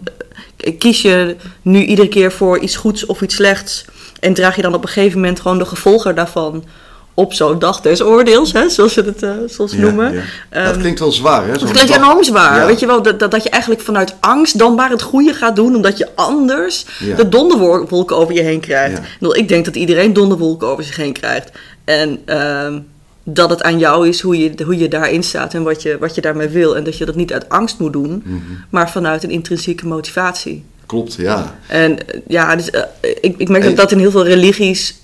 eh, 0.58 0.78
kies 0.78 1.02
je 1.02 1.36
nu 1.62 1.84
iedere 1.84 2.08
keer 2.08 2.32
voor 2.32 2.60
iets 2.60 2.76
goeds 2.76 3.06
of 3.06 3.22
iets 3.22 3.36
slechts... 3.36 3.86
en 4.20 4.34
draag 4.34 4.56
je 4.56 4.62
dan 4.62 4.74
op 4.74 4.84
een 4.84 4.90
gegeven 4.90 5.20
moment 5.20 5.40
gewoon 5.40 5.58
de 5.58 5.66
gevolgen 5.66 6.16
daarvan... 6.16 6.64
op 7.14 7.34
zo'n 7.34 7.60
dag 7.60 7.82
des 7.82 8.02
oordeels, 8.02 8.54
hè, 8.54 8.70
zoals 8.70 8.94
we 8.94 9.02
het 9.02 9.24
eh, 9.24 9.30
zoals 9.48 9.72
Ja, 9.72 9.78
noemen. 9.82 10.14
ja. 10.14 10.22
Ja, 10.52 10.66
Ehm, 10.72 10.80
klinkt 10.80 11.00
wel 11.00 11.12
zwaar, 11.12 11.46
hè? 11.46 11.52
het 11.52 11.60
zo'n 11.60 11.70
klinkt 11.72 11.90
dag. 11.94 11.98
enorm 11.98 12.24
zwaar. 12.24 12.60
Ja. 12.60 12.66
Weet 12.66 12.80
je 12.80 12.86
wel, 12.86 13.02
dat, 13.02 13.20
dat, 13.20 13.32
dat 13.32 13.44
je 13.44 13.50
eigenlijk 13.50 13.82
vanuit 13.82 14.16
angst 14.20 14.58
dan 14.58 14.76
maar 14.76 14.90
het 14.90 15.02
goede 15.02 15.34
gaat 15.34 15.56
doen, 15.56 15.76
omdat 15.76 15.98
je 15.98 16.08
anders 16.16 16.86
de 17.18 17.30
donderwolken 17.30 18.16
over 18.18 18.34
je 18.34 18.42
heen 18.42 18.60
krijgt. 18.60 19.00
Ik 19.20 19.48
denk 19.48 19.66
dat 19.66 19.76
iedereen 19.76 20.14
donderwolken 20.14 20.68
over 20.68 20.84
zich 20.84 20.96
heen 20.96 21.14
krijgt. 21.14 21.52
En 21.86 22.20
ehm, 22.26 22.80
dat 23.24 23.50
het 23.50 23.64
aan 23.64 23.80
jou 23.80 24.08
is 24.08 24.22
hoe 24.22 24.38
je, 24.38 24.64
hoe 24.66 24.78
je 24.78 24.88
daarin 24.88 25.24
staat 25.24 25.54
en 25.54 25.64
wat 25.64 25.82
je, 25.82 25.98
wat 26.00 26.16
je 26.16 26.22
daarmee 26.22 26.48
wil. 26.48 26.76
En 26.76 26.84
dat 26.84 26.98
je 26.98 27.06
dat 27.06 27.16
niet 27.16 27.34
uit 27.34 27.50
angst 27.50 27.80
moet 27.80 27.94
doen, 27.94 28.22
Mhm. 28.26 28.38
maar 28.70 28.90
vanuit 28.92 29.24
een 29.24 29.30
intrinsieke 29.32 29.88
motivatie. 29.88 30.64
Klopt, 30.86 31.14
ja. 31.14 31.56
En 31.68 32.08
eh, 32.08 32.20
ja, 32.28 32.56
dus, 32.56 32.70
eh, 32.70 32.82
ik, 33.22 33.36
ik 33.38 33.50
merk 33.50 33.64
dat 33.64 33.76
dat 33.76 33.92
in 33.92 34.00
heel 34.00 34.12
veel 34.12 34.26
religies 34.26 34.96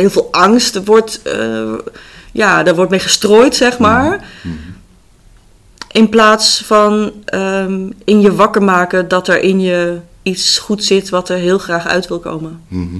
heel 0.00 0.10
veel 0.10 0.28
angst 0.30 0.84
wordt, 0.84 1.22
eh, 1.22 1.72
ja, 2.32 2.62
daar 2.62 2.74
wordt 2.74 2.90
mee 2.90 3.00
gestrooid, 3.00 3.54
zeg 3.54 3.78
maar. 3.78 4.28
Mhm. 4.42 4.54
In 5.90 6.08
plaats 6.08 6.62
van 6.66 7.12
ehm, 7.24 7.90
in 8.04 8.20
je 8.20 8.34
wakker 8.34 8.62
maken 8.62 9.08
dat 9.08 9.28
er 9.28 9.40
in 9.42 9.60
je 9.60 9.98
iets 10.22 10.58
goed 10.58 10.84
zit 10.84 11.08
wat 11.08 11.28
er 11.28 11.36
heel 11.36 11.58
graag 11.58 11.86
uit 11.86 12.08
wil 12.08 12.18
komen. 12.18 12.60
Mhm. 12.68 12.96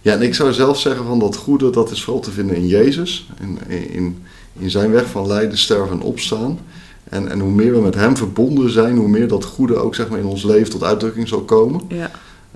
Ja, 0.00 0.12
en 0.12 0.22
ik 0.22 0.34
zou 0.34 0.52
zelf 0.52 0.78
zeggen 0.80 1.04
van 1.04 1.18
dat 1.18 1.36
goede, 1.36 1.70
dat 1.70 1.90
is 1.90 2.02
vooral 2.02 2.22
te 2.22 2.30
vinden 2.30 2.56
in 2.56 2.66
Jezus. 2.66 3.26
In, 3.40 3.58
in, 3.90 4.24
in 4.58 4.70
zijn 4.70 4.90
weg 4.90 5.06
van 5.06 5.26
lijden, 5.26 5.58
sterven 5.58 5.96
en 5.96 6.02
opstaan. 6.02 6.58
En, 7.04 7.28
en 7.28 7.40
hoe 7.40 7.50
meer 7.50 7.72
we 7.72 7.80
met 7.80 7.94
hem 7.94 8.16
verbonden 8.16 8.70
zijn, 8.70 8.96
hoe 8.96 9.08
meer 9.08 9.28
dat 9.28 9.44
goede 9.44 9.74
ook 9.76 9.94
zeg 9.94 10.08
maar, 10.08 10.18
in 10.18 10.24
ons 10.24 10.42
leven 10.42 10.70
tot 10.70 10.82
uitdrukking 10.82 11.28
zal 11.28 11.40
komen. 11.40 11.80
Ja. 11.88 12.10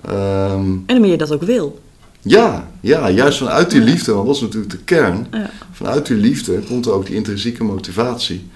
Ehm, 0.05 0.71
En 0.85 0.95
hoe 0.95 0.99
meer 0.99 1.11
je 1.11 1.17
dat 1.17 1.31
ook 1.31 1.43
wil. 1.43 1.79
Ja, 2.21 2.67
ja, 2.81 3.09
juist 3.09 3.37
vanuit 3.37 3.71
die 3.71 3.81
liefde, 3.81 4.13
want 4.13 4.25
dat 4.27 4.35
is 4.35 4.41
natuurlijk 4.41 4.71
de 4.71 4.77
kern. 4.85 5.27
Ja. 5.31 5.49
Vanuit 5.71 6.05
die 6.05 6.17
liefde 6.17 6.53
komt 6.59 6.85
er 6.85 6.91
ook 6.91 7.05
die 7.05 7.15
intrinsieke 7.15 7.63
motivatie. 7.63 8.49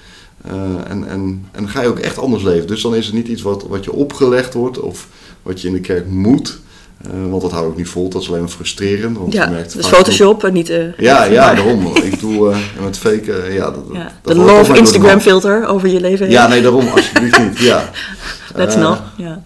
Eh, 0.45 0.53
en, 0.89 1.07
en, 1.09 1.45
en 1.51 1.69
ga 1.69 1.81
je 1.81 1.87
ook 1.87 1.99
echt 1.99 2.17
anders 2.17 2.43
leven. 2.43 2.67
Dus 2.67 2.81
dan 2.81 2.95
is 2.95 3.05
het 3.05 3.15
niet 3.15 3.27
iets 3.27 3.41
wat, 3.41 3.65
wat 3.67 3.83
je 3.83 3.91
opgelegd 3.93 4.53
wordt 4.53 4.79
of 4.79 5.07
wat 5.41 5.61
je 5.61 5.67
in 5.67 5.73
de 5.73 5.79
kerk 5.79 6.07
moet. 6.07 6.59
Eh, 7.01 7.29
want 7.29 7.41
dat 7.41 7.51
hou 7.51 7.71
ik 7.71 7.77
niet 7.77 7.87
vol, 7.87 8.09
dat 8.09 8.21
is 8.21 8.27
alleen 8.27 8.39
maar 8.41 8.49
frustrerend. 8.49 9.17
Want 9.17 9.33
Ja, 9.33 9.43
je 9.45 9.51
merkt 9.51 9.73
dus 9.75 9.87
Photoshop 9.87 10.43
en 10.43 10.53
niet... 10.53 10.69
eh, 10.69 10.97
Ja, 10.97 11.23
ja, 11.23 11.53
daarom. 11.53 11.95
Ik 11.95 12.19
doe 12.19 12.55
met 12.83 12.97
fake, 12.97 13.47
ja, 13.51 13.63
dat, 13.65 13.73
dat- 13.87 13.95
ja. 13.95 14.11
dat 14.21 14.35
De 14.35 14.71
de 14.73 14.79
Instagram 14.79 15.19
filter 15.19 15.67
over 15.67 15.87
je 15.89 15.99
leven 16.01 16.25
heen. 16.25 16.33
Ja, 16.35 16.47
nee, 16.47 16.61
daarom 16.61 16.87
alsjeblieft 16.87 17.39
niet. 17.39 17.57
Ja. 17.59 17.89
Let's 18.55 18.75
not. 18.75 18.97
Ja. 19.17 19.41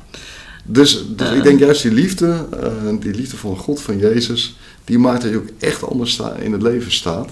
Dus, 0.67 1.05
dus 1.15 1.31
ik 1.31 1.43
denk 1.43 1.59
juist 1.59 1.81
die 1.81 1.91
liefde, 1.91 2.45
eh, 2.61 2.71
die 2.99 3.13
liefde 3.13 3.37
van 3.37 3.57
God, 3.57 3.81
van 3.81 3.97
Jezus, 3.97 4.57
die 4.83 4.99
maakt 4.99 5.21
dat 5.21 5.31
je 5.31 5.37
ook 5.37 5.49
echt 5.59 5.83
anders 5.89 6.21
in 6.39 6.51
het 6.51 6.61
leven 6.61 6.91
staat. 6.91 7.29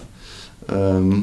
Ehm, 0.66 1.20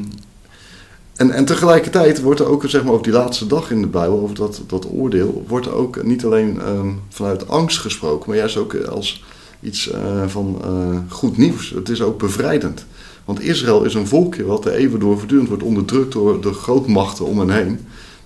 en, 1.15 1.31
en 1.31 1.45
tegelijkertijd 1.45 2.21
wordt 2.21 2.39
er 2.39 2.47
ook, 2.47 2.63
zeg 2.67 2.83
maar, 2.83 2.91
over 2.91 3.03
die 3.03 3.13
laatste 3.13 3.47
dag 3.47 3.71
in 3.71 3.81
de 3.81 3.87
Bijbel, 3.87 4.19
over 4.19 4.35
dat, 4.35 4.61
dat 4.67 4.87
oordeel, 4.91 5.45
wordt 5.47 5.65
er 5.65 5.73
ook 5.73 6.03
niet 6.03 6.25
alleen 6.25 6.61
ehm, 6.61 6.89
vanuit 7.09 7.47
angst 7.47 7.77
gesproken, 7.77 8.29
maar 8.29 8.37
juist 8.37 8.57
ook 8.57 8.75
als 8.75 9.23
iets 9.61 9.91
eh, 9.91 10.27
van 10.27 10.57
eh, 10.63 10.97
goed 11.09 11.37
nieuws. 11.37 11.69
Het 11.69 11.89
is 11.89 12.01
ook 12.01 12.17
bevrijdend. 12.17 12.85
Want 13.25 13.41
Israël 13.41 13.83
is 13.83 13.93
een 13.93 14.07
volkje 14.07 14.45
wat 14.45 14.63
de 14.63 14.75
eeuwen 14.75 14.99
door 14.99 15.17
voortdurend 15.17 15.47
wordt 15.47 15.63
onderdrukt 15.63 16.11
door 16.11 16.41
de 16.41 16.53
grootmachten 16.53 17.25
om 17.25 17.39
hen 17.39 17.49
heen. 17.49 17.79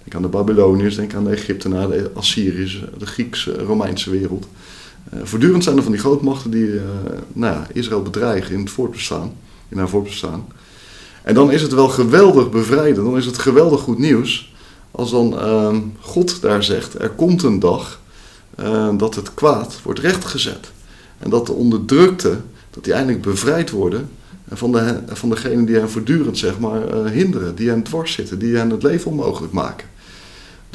Denk 0.05 0.15
aan 0.15 0.31
de 0.31 0.37
Babyloniërs, 0.37 0.95
denk 0.95 1.13
aan 1.13 1.23
de 1.23 1.29
Egyptenaren, 1.29 1.89
de 1.89 2.11
Assyriërs, 2.13 2.83
de 2.97 3.05
Griekse, 3.05 3.63
Romeinse 3.63 4.09
wereld. 4.09 4.47
Eh, 5.09 5.19
voortdurend 5.23 5.63
zijn 5.63 5.77
er 5.77 5.83
van 5.83 5.91
die 5.91 6.01
grootmachten 6.01 6.51
die 6.51 6.77
eh, 6.77 6.83
nou 7.33 7.53
ja, 7.53 7.67
Israël 7.73 8.01
bedreigen 8.01 8.53
in 8.53 8.59
het 8.59 8.69
voortbestaan, 8.69 9.33
in 9.69 9.77
haar 9.77 9.89
voortbestaan. 9.89 10.45
En 11.23 11.33
dan 11.33 11.51
is 11.51 11.61
het 11.61 11.73
wel 11.73 11.87
geweldig 11.87 12.49
bevrijdend, 12.49 13.05
dan 13.05 13.17
is 13.17 13.25
het 13.25 13.37
geweldig 13.37 13.81
goed 13.81 13.97
nieuws 13.97 14.53
als 14.91 15.11
dan 15.11 15.39
ehm, 15.39 15.79
God 15.99 16.41
daar 16.41 16.63
zegt, 16.63 17.01
er 17.01 17.09
komt 17.09 17.43
een 17.43 17.59
dag 17.59 17.99
eh, 18.55 18.97
dat 18.97 19.15
het 19.15 19.33
kwaad 19.33 19.79
wordt 19.83 19.99
rechtgezet. 19.99 20.71
En 21.17 21.29
dat 21.29 21.45
de 21.45 21.51
onderdrukte, 21.51 22.37
dat 22.69 22.83
die 22.83 22.93
eindelijk 22.93 23.21
bevrijd 23.21 23.69
worden 23.69 24.09
van, 24.49 24.71
de, 24.71 24.99
van 25.07 25.29
degenen 25.29 25.65
die 25.65 25.75
hen 25.75 25.89
voortdurend 25.89 26.37
zeg 26.37 26.59
maar, 26.59 27.05
hinderen, 27.05 27.55
die 27.55 27.69
hen 27.69 27.83
dwars 27.83 28.13
zitten, 28.13 28.39
die 28.39 28.55
hen 28.55 28.69
het 28.69 28.83
leven 28.83 29.11
onmogelijk 29.11 29.53
maken. 29.53 29.87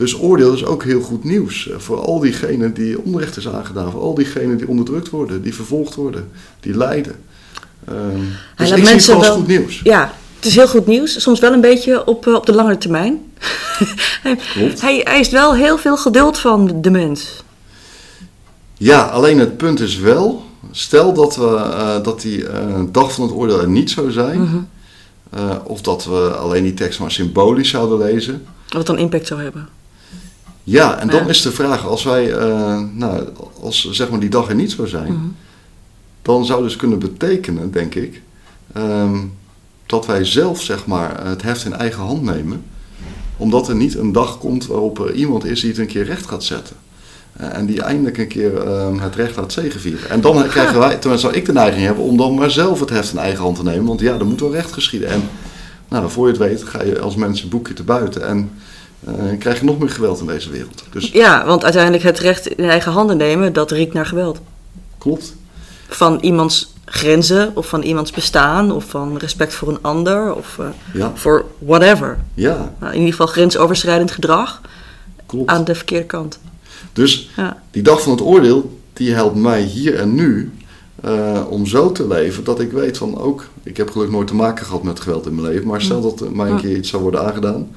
Dus 0.01 0.21
oordeel 0.21 0.53
is 0.53 0.65
ook 0.65 0.85
heel 0.85 1.01
goed 1.01 1.25
nieuws 1.25 1.69
eh, 1.69 1.79
voor 1.79 1.99
al 2.01 2.21
diegenen 2.21 2.75
die 2.75 3.03
onrecht 3.05 3.37
is 3.37 3.49
aangedaan, 3.49 3.91
voor 3.91 4.01
al 4.01 4.15
diegenen 4.15 4.57
die 4.57 4.69
onderdrukt 4.69 5.11
worden, 5.11 5.43
die 5.43 5.55
vervolgd 5.55 5.95
worden, 5.95 6.31
die 6.61 6.77
lijden. 6.77 7.15
Ehm 7.89 7.97
dus 8.57 8.71
ik 8.71 8.77
zie 8.87 8.95
het 8.95 9.03
gewoon 9.05 9.19
als 9.19 9.27
wel- 9.29 9.37
goed 9.37 9.47
nieuws. 9.47 9.81
Ja, 9.85 10.13
het 10.37 10.45
is 10.45 10.55
heel 10.55 10.69
goed 10.69 10.87
nieuws. 10.87 11.23
Soms 11.23 11.41
wel 11.41 11.53
een 11.53 11.61
beetje 11.61 12.07
op, 12.07 12.27
eh, 12.27 12.35
op 12.35 12.47
de 12.47 12.53
langere 12.55 12.79
termijn. 12.79 13.33
hij, 14.23 14.37
Klopt. 14.55 14.81
hij, 14.81 15.21
is 15.21 15.29
wel 15.31 15.55
heel 15.55 15.79
veel 15.79 15.97
geduld 15.97 16.39
van 16.39 16.81
de 16.81 16.91
mens. 16.91 17.43
Ja, 18.77 19.03
alleen 19.07 19.39
het 19.39 19.57
punt 19.57 19.81
is 19.81 19.99
wel, 19.99 20.45
stel 20.71 21.13
dat, 21.13 21.37
we, 21.37 21.57
eh, 21.57 22.03
dat 22.03 22.21
die 22.21 22.45
dag 22.91 23.13
van 23.13 23.25
het 23.25 23.33
oordeel 23.35 23.61
er 23.61 23.69
niet 23.69 23.91
zou 23.91 24.11
zijn, 24.11 24.41
Mhm. 24.41 24.59
of 25.65 25.81
dat 25.81 26.05
we 26.05 26.31
alleen 26.39 26.63
die 26.63 26.75
tekst 26.75 27.01
maar 27.01 27.11
symbolisch 27.11 27.69
zouden 27.69 27.99
lezen. 27.99 28.47
Wat 28.69 28.87
dan 28.87 28.99
impact 28.99 29.27
zou 29.27 29.43
hebben. 29.43 29.69
Ja, 30.71 30.99
en 30.99 31.09
dan 31.09 31.29
is 31.29 31.43
de 31.43 31.53
vraag, 31.53 31.87
als 31.87 32.03
wij, 32.05 32.33
eh, 32.33 32.81
nou, 32.93 33.23
als 33.61 33.91
zeg 33.91 34.11
maar 34.11 34.21
die 34.21 34.29
dag 34.31 34.49
er 34.49 34.55
niet 34.55 34.71
zou 34.73 34.89
zijn, 34.89 35.13
Mhm. 35.13 35.25
dan 36.23 36.45
zou 36.45 36.63
dus 36.63 36.77
kunnen 36.77 36.99
betekenen, 36.99 37.71
denk 37.73 37.95
ik, 37.95 38.23
ehm, 38.73 39.19
dat 39.87 40.07
wij 40.07 40.25
zelf 40.25 40.63
zeg 40.63 40.87
maar 40.87 41.27
het 41.27 41.43
heft 41.43 41.65
in 41.65 41.73
eigen 41.75 42.03
hand 42.03 42.23
nemen. 42.23 42.63
Omdat 43.37 43.69
er 43.69 43.75
niet 43.75 43.95
een 43.97 44.13
dag 44.13 44.39
komt 44.39 44.67
waarop 44.67 44.99
er 44.99 45.13
iemand 45.15 45.45
is 45.45 45.61
die 45.61 45.71
het 45.71 45.79
een 45.79 45.87
keer 45.87 46.05
recht 46.05 46.27
gaat 46.27 46.45
zetten. 46.45 46.77
Eh, 47.33 47.55
en 47.55 47.67
die 47.67 47.83
eindelijk 47.83 48.19
een 48.19 48.29
keer 48.29 48.67
ehm, 48.67 48.99
het 48.99 49.15
recht 49.15 49.37
laat 49.37 49.53
zegevieren. 49.53 50.11
En 50.11 50.21
dan 50.21 50.49
krijgen 50.49 50.79
wij, 50.79 50.97
tenminste 50.97 51.27
zou 51.27 51.39
ik 51.39 51.47
de 51.47 51.53
neiging 51.53 51.85
hebben 51.85 52.05
om 52.05 52.17
dan 52.17 52.35
maar 52.35 52.51
zelf 52.51 52.81
het 52.81 52.91
heft 52.91 53.13
in 53.13 53.19
eigen 53.19 53.43
hand 53.43 53.57
te 53.57 53.63
nemen. 53.63 53.85
Want 53.85 54.01
ja, 54.01 54.19
er 54.19 54.27
moet 54.27 54.41
wel 54.41 54.53
recht 54.53 54.73
geschieden. 54.73 55.09
En 55.09 55.23
nou, 55.89 56.11
voor 56.11 56.27
je 56.27 56.33
het 56.33 56.43
weet 56.43 56.65
ga 56.65 56.83
je 56.83 57.01
als 57.01 57.15
mens 57.15 57.43
een 57.43 57.49
boekje 57.49 57.75
te 57.75 57.83
buiten. 57.83 58.27
En 58.27 58.51
eh, 59.05 59.15
krijg 59.39 59.59
je 59.59 59.65
nog 59.65 59.79
meer 59.79 59.91
geweld 59.91 60.21
in 60.21 60.27
deze 60.27 60.51
wereld. 60.51 60.85
Dus 60.93 61.11
Ja, 61.13 61.47
want 61.47 61.65
uiteindelijk 61.65 62.03
het 62.03 62.19
recht 62.19 62.47
in 62.47 62.65
eigen 62.65 62.93
handen 62.93 63.17
nemen, 63.17 63.53
dat 63.53 63.71
riekt 63.71 63.93
naar 63.95 64.07
geweld. 64.07 64.41
klopt. 64.99 65.35
Van 65.89 66.19
iemands 66.21 66.75
grenzen, 66.85 67.51
of 67.57 67.67
van 67.69 67.83
iemands 67.83 68.11
bestaan, 68.11 68.73
of 68.73 68.85
van 68.85 69.17
respect 69.19 69.55
voor 69.55 69.69
een 69.69 69.79
ander, 69.81 70.35
of 70.35 70.59
Ja, 70.93 71.13
voor 71.15 71.45
whatever. 71.59 72.19
ja 72.35 72.73
Nou, 72.79 72.93
in 72.93 72.99
ieder 72.99 73.11
geval 73.11 73.27
grensoverschrijdend 73.27 74.11
gedrag 74.11 74.61
klopt. 75.27 75.51
aan 75.51 75.65
de 75.65 75.75
verkeerde 75.75 76.07
kant. 76.07 76.39
Dus 76.93 77.31
Ja. 77.37 77.63
die 77.71 77.83
dag 77.83 78.03
van 78.03 78.13
het 78.13 78.21
oordeel, 78.21 78.79
die 78.93 79.15
helpt 79.15 79.37
mij 79.37 79.63
hier 79.63 79.95
en 79.99 80.15
nu 80.15 80.53
eh, 81.03 81.41
om 81.49 81.67
zo 81.67 81.93
te 81.93 82.07
leven 82.07 82.45
dat 82.45 82.61
ik 82.61 82.73
weet 82.73 82.99
van 82.99 83.19
ook, 83.19 83.47
ik 83.63 83.77
heb 83.77 83.91
gelukkig 83.91 84.15
nooit 84.17 84.29
te 84.29 84.35
maken 84.35 84.67
gehad 84.67 84.83
met 84.83 85.01
geweld 85.01 85.27
in 85.27 85.35
mijn 85.35 85.47
leven, 85.53 85.67
maar 85.67 85.81
stel 85.83 86.01
dat 86.01 86.21
er 86.21 86.33
mij 86.33 86.51
een 86.51 86.61
keer 86.61 86.77
iets 86.77 86.89
zou 86.91 87.03
worden 87.03 87.27
aangedaan, 87.27 87.69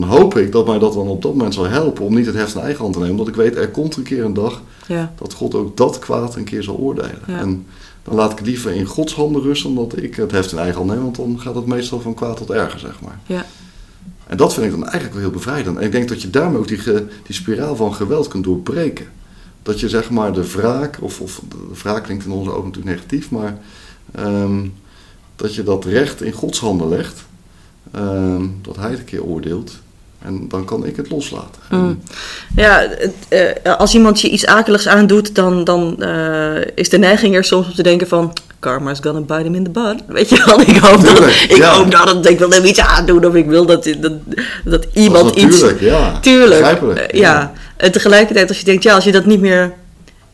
dan 0.00 0.02
hoop 0.08 0.36
ik 0.36 0.52
dat 0.52 0.66
mij 0.66 0.78
dat 0.78 0.92
dan 0.92 1.08
op 1.08 1.22
dat 1.22 1.32
moment 1.32 1.54
zal 1.54 1.64
helpen 1.68 2.04
om 2.04 2.14
niet 2.14 2.26
het 2.26 2.34
heft 2.34 2.54
in 2.54 2.60
eigen 2.60 2.80
hand 2.80 2.92
te 2.92 2.98
nemen, 2.98 3.14
omdat 3.14 3.28
ik 3.28 3.40
weet 3.40 3.56
er 3.56 3.68
komt 3.68 3.96
een 3.96 4.02
keer 4.02 4.24
een 4.24 4.34
dag 4.34 4.62
Ja. 4.86 5.12
dat 5.18 5.32
God 5.32 5.54
ook 5.54 5.76
dat 5.76 5.98
kwaad 5.98 6.36
een 6.36 6.44
keer 6.44 6.62
zal 6.62 6.76
oordelen. 6.76 7.20
Ja. 7.26 7.38
En 7.38 7.66
dan 8.02 8.14
laat 8.14 8.32
ik 8.32 8.38
het 8.38 8.46
liever 8.46 8.72
in 8.72 8.86
Gods 8.86 9.14
handen 9.14 9.42
rusten 9.42 9.74
dan 9.74 9.88
dat 9.88 10.02
ik 10.02 10.16
het 10.16 10.30
heft 10.30 10.52
in 10.52 10.58
eigen 10.58 10.76
hand 10.76 10.90
neem, 10.90 11.02
want 11.02 11.16
dan 11.16 11.40
gaat 11.40 11.54
het 11.54 11.66
meestal 11.66 12.00
van 12.00 12.14
kwaad 12.14 12.36
tot 12.36 12.50
erger, 12.50 12.78
zeg 12.78 13.00
maar. 13.00 13.18
Ja. 13.26 13.46
En 14.26 14.36
dat 14.36 14.54
vind 14.54 14.66
ik 14.66 14.72
dan 14.72 14.82
eigenlijk 14.82 15.12
wel 15.14 15.22
heel 15.22 15.32
bevrijdend. 15.32 15.76
En 15.78 15.84
ik 15.84 15.92
denk 15.92 16.08
dat 16.08 16.22
je 16.22 16.30
daarmee 16.30 16.58
ook 16.58 16.68
die, 16.68 16.82
die 17.22 17.34
spiraal 17.34 17.76
van 17.76 17.94
geweld 17.94 18.28
kunt 18.28 18.44
doorbreken. 18.44 19.06
Dat 19.62 19.80
je 19.80 19.88
zeg 19.88 20.10
maar 20.10 20.32
de 20.32 20.50
wraak, 20.50 20.98
of, 21.00 21.20
of 21.20 21.40
de 21.48 21.56
wraak 21.82 22.04
klinkt 22.04 22.24
in 22.24 22.30
onze 22.30 22.50
ogen 22.50 22.64
natuurlijk 22.64 22.96
negatief, 22.96 23.30
maar 23.30 23.58
ehm, 24.14 24.66
dat 25.36 25.54
je 25.54 25.62
dat 25.62 25.84
recht 25.84 26.22
in 26.22 26.32
Gods 26.32 26.58
handen 26.60 26.88
legt. 26.88 27.24
Ehm, 27.94 28.42
dat 28.62 28.76
Hij 28.76 28.90
het 28.90 28.98
een 28.98 29.04
keer 29.04 29.22
oordeelt. 29.24 29.72
En 30.24 30.48
dan 30.48 30.64
kan 30.64 30.86
ik 30.86 30.96
het 30.96 31.10
loslaten. 31.10 31.60
En- 31.70 31.78
Mm. 31.78 32.00
Ja, 32.56 32.86
eh, 33.28 33.76
als 33.78 33.94
iemand 33.94 34.20
je 34.20 34.28
iets 34.28 34.46
akeligs 34.46 34.88
aandoet, 34.88 35.34
dan, 35.34 35.64
dan 35.64 36.02
eh, 36.02 36.56
is 36.74 36.88
de 36.88 36.98
neiging 36.98 37.34
er 37.34 37.44
soms 37.44 37.66
om 37.66 37.74
te 37.74 37.82
denken 37.82 38.08
van... 38.08 38.32
Karma's 38.58 38.98
gonna 39.02 39.20
bite 39.20 39.42
him 39.42 39.54
in 39.54 39.64
the 39.64 39.70
butt. 39.70 40.02
Weet 40.16 40.28
je 40.28 40.42
wel, 40.46 40.60
ik 40.60 40.76
hoop 40.76 41.00
dat, 41.00 41.16
Tuurlijk, 41.16 41.46
ik, 41.48 41.56
ja. 41.56 41.72
hoop 41.74 41.90
dat 41.90 42.26
ik 42.28 42.38
wil 42.38 42.50
hem 42.50 42.64
iets 42.64 42.80
aandoen 42.80 43.26
of 43.26 43.34
ik 43.34 43.46
wil 43.46 43.66
dat, 43.66 43.84
dat, 44.00 44.12
dat 44.64 44.86
iemand 44.92 45.34
iets... 45.36 45.64
ja. 45.80 46.18
Tuurlijk, 46.20 46.80
eh, 46.82 47.18
ja. 47.20 47.52
En 47.76 47.92
tegelijkertijd 47.92 48.48
als 48.48 48.58
je 48.58 48.64
denkt, 48.64 48.82
ja, 48.82 48.94
als 48.94 49.04
je 49.04 49.12
dat 49.12 49.26
niet 49.26 49.40
meer... 49.40 49.72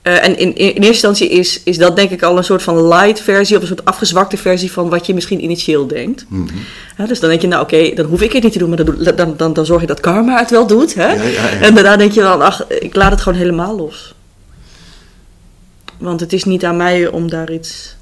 eh, 0.02 0.24
en 0.24 0.38
in, 0.38 0.54
in, 0.54 0.66
eerste 0.66 0.86
instantie 0.86 1.28
is, 1.28 1.62
is 1.62 1.78
dat 1.78 1.96
denk 1.96 2.10
ik 2.10 2.22
al 2.22 2.36
een 2.36 2.44
soort 2.44 2.62
van 2.62 2.88
light 2.88 3.20
versie... 3.20 3.56
of 3.56 3.62
een 3.62 3.68
soort 3.68 3.84
afgezwakte 3.84 4.36
versie 4.36 4.72
van 4.72 4.88
wat 4.88 5.06
je 5.06 5.14
misschien 5.14 5.42
initieel 5.42 5.86
denkt. 5.86 6.24
Mhm. 6.28 6.56
Ja, 6.96 7.06
dus 7.06 7.20
dan 7.20 7.28
denk 7.28 7.40
je, 7.40 7.48
nou 7.48 7.62
oké, 7.62 7.94
dan 7.94 8.06
hoef 8.06 8.22
ik 8.22 8.32
het 8.32 8.42
niet 8.42 8.52
te 8.52 8.58
doen... 8.58 8.68
maar 8.68 8.84
dan, 8.84 9.16
dan, 9.16 9.36
dan, 9.36 9.52
dan 9.52 9.66
zorg 9.66 9.80
je 9.80 9.86
dat 9.86 10.00
karma 10.00 10.38
het 10.38 10.50
wel 10.50 10.66
doet. 10.66 10.94
Hè? 10.94 11.12
Ja, 11.12 11.22
ja, 11.22 11.28
ja. 11.28 11.60
En 11.60 11.74
daarna 11.74 11.96
denk 11.96 12.12
je 12.12 12.20
dan, 12.20 12.40
ach, 12.40 12.68
ik 12.68 12.94
laat 12.94 13.10
het 13.10 13.20
gewoon 13.20 13.38
helemaal 13.38 13.76
los. 13.76 14.14
Want 15.98 16.20
het 16.20 16.32
is 16.32 16.44
niet 16.44 16.64
aan 16.64 16.76
mij 16.76 17.08
om 17.08 17.30
daar 17.30 17.52
iets 17.52 17.96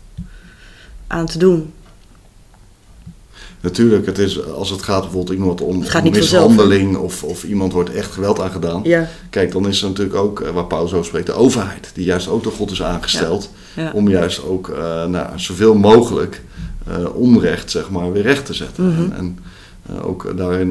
aan 1.06 1.26
te 1.26 1.38
doen. 1.38 1.72
Natuurlijk, 3.60 4.06
het 4.06 4.18
is, 4.18 4.44
als 4.46 4.70
het 4.70 4.82
gaat 4.82 5.00
bijvoorbeeld 5.00 5.38
het 5.50 5.60
om 5.60 5.84
om 6.04 6.10
mishandeling 6.10 6.96
of, 6.96 7.22
of 7.22 7.44
iemand 7.44 7.72
wordt 7.72 7.92
echt 7.92 8.12
geweld 8.12 8.40
aangedaan. 8.40 8.80
Ja, 8.84 9.08
Kijk, 9.30 9.52
dan 9.52 9.68
is 9.68 9.82
er 9.82 9.88
natuurlijk 9.88 10.16
ook, 10.16 10.40
eh, 10.40 10.50
waar 10.50 10.64
Paulus 10.64 10.92
over 10.92 11.06
spreekt, 11.06 11.26
de 11.26 11.32
overheid. 11.32 11.90
Die 11.94 12.04
juist 12.04 12.28
ook 12.28 12.42
door 12.42 12.52
God 12.52 12.70
is 12.70 12.82
aangesteld. 12.82 13.50
ja. 13.74 13.90
Om 13.94 14.08
juist 14.08 14.44
ook 14.44 14.68
eh, 14.68 15.04
nou, 15.04 15.26
zoveel 15.34 15.74
mogelijk 15.74 16.42
eh, 16.86 17.14
onrecht, 17.14 17.70
zeg 17.70 17.90
maar, 17.90 18.12
weer 18.12 18.22
recht 18.22 18.46
te 18.46 18.54
zetten. 18.54 18.92
Mhm. 18.92 19.12
En, 19.12 19.38
en 19.86 20.02
ook 20.02 20.36
daarin 20.36 20.70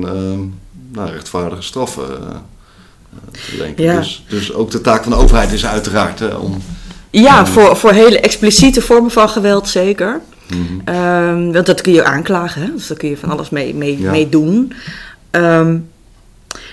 nou, 0.92 1.12
rechtvaardige 1.12 1.62
straffen 1.62 2.08
te 3.32 3.58
lenken. 3.58 3.96
Dus, 3.96 4.26
dus 4.30 4.54
ook 4.54 4.72
de 4.72 4.82
taak 4.82 5.04
van 5.04 5.12
de 5.12 5.18
overheid 5.18 5.52
is 5.52 5.66
uiteraard 5.66 6.20
hè, 6.20 6.28
om... 6.28 6.62
ja 7.10 7.46
voor, 7.46 7.78
voor 7.78 7.92
hele 7.92 8.20
expliciete 8.20 8.82
vormen 8.82 9.12
van 9.12 9.30
geweld 9.30 9.70
zeker. 9.70 10.22
Ehm, 10.86 11.52
want 11.52 11.66
dat 11.66 11.82
kun 11.82 11.94
je 11.94 12.04
aanklagen, 12.04 12.62
hè? 12.62 12.72
dus 12.72 12.88
daar 12.88 12.98
kun 12.98 13.10
je 13.10 13.18
van 13.18 13.30
alles 13.30 13.50
mee, 13.50 13.76
mee, 13.76 14.02
Ja. 14.02 14.12
mee 14.12 14.30
doen. 14.30 14.74
Ehm, 15.32 15.78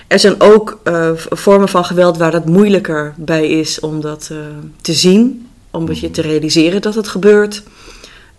er 0.07 0.19
zijn 0.19 0.41
ook 0.41 0.79
eh, 0.83 1.09
vormen 1.15 1.69
van 1.69 1.85
geweld 1.85 2.17
waar 2.17 2.33
het 2.33 2.45
moeilijker 2.45 3.13
bij 3.17 3.47
is 3.49 3.79
om 3.79 4.01
dat 4.01 4.29
eh, 4.31 4.37
te 4.81 4.93
zien, 4.93 5.47
om 5.71 5.87
het 5.87 5.99
je 5.99 6.11
te 6.11 6.21
realiseren 6.21 6.81
dat 6.81 6.95
het 6.95 7.07
gebeurt, 7.07 7.63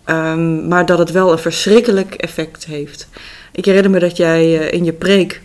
Ehm, 0.07 0.67
maar 0.67 0.85
dat 0.85 0.97
het 0.97 1.11
wel 1.11 1.31
een 1.31 1.37
verschrikkelijk 1.39 2.13
effect 2.13 2.65
heeft. 2.65 3.07
Ik 3.51 3.65
herinner 3.65 3.91
me 3.91 3.99
dat 3.99 4.17
jij 4.17 4.59
eh, 4.59 4.73
in 4.73 4.83
je 4.85 4.93
preek 4.93 5.41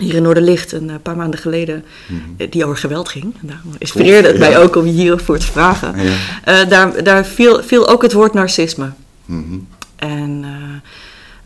hier 0.00 0.14
in 0.14 0.22
Noorderlicht 0.22 0.72
een 0.72 0.90
eh, 0.90 0.96
paar 1.02 1.16
maanden 1.16 1.40
geleden, 1.40 1.84
Mhm. 2.06 2.20
eh, 2.36 2.50
die 2.50 2.64
over 2.64 2.76
geweld 2.76 3.08
ging, 3.08 3.34
daarom 3.40 3.74
inspireerde 3.78 4.28
het 4.28 4.38
mij 4.38 4.58
ook 4.58 4.76
om 4.76 4.86
je 4.86 4.92
hierover 4.92 5.38
te 5.38 5.46
vragen. 5.46 5.94
Eh, 6.44 6.68
daar, 6.68 7.04
daar 7.04 7.26
viel, 7.26 7.62
viel 7.62 7.88
ook 7.88 8.02
het 8.02 8.12
woord 8.12 8.34
narcisme. 8.34 8.90
Mhm. 9.26 9.58
En 9.96 10.44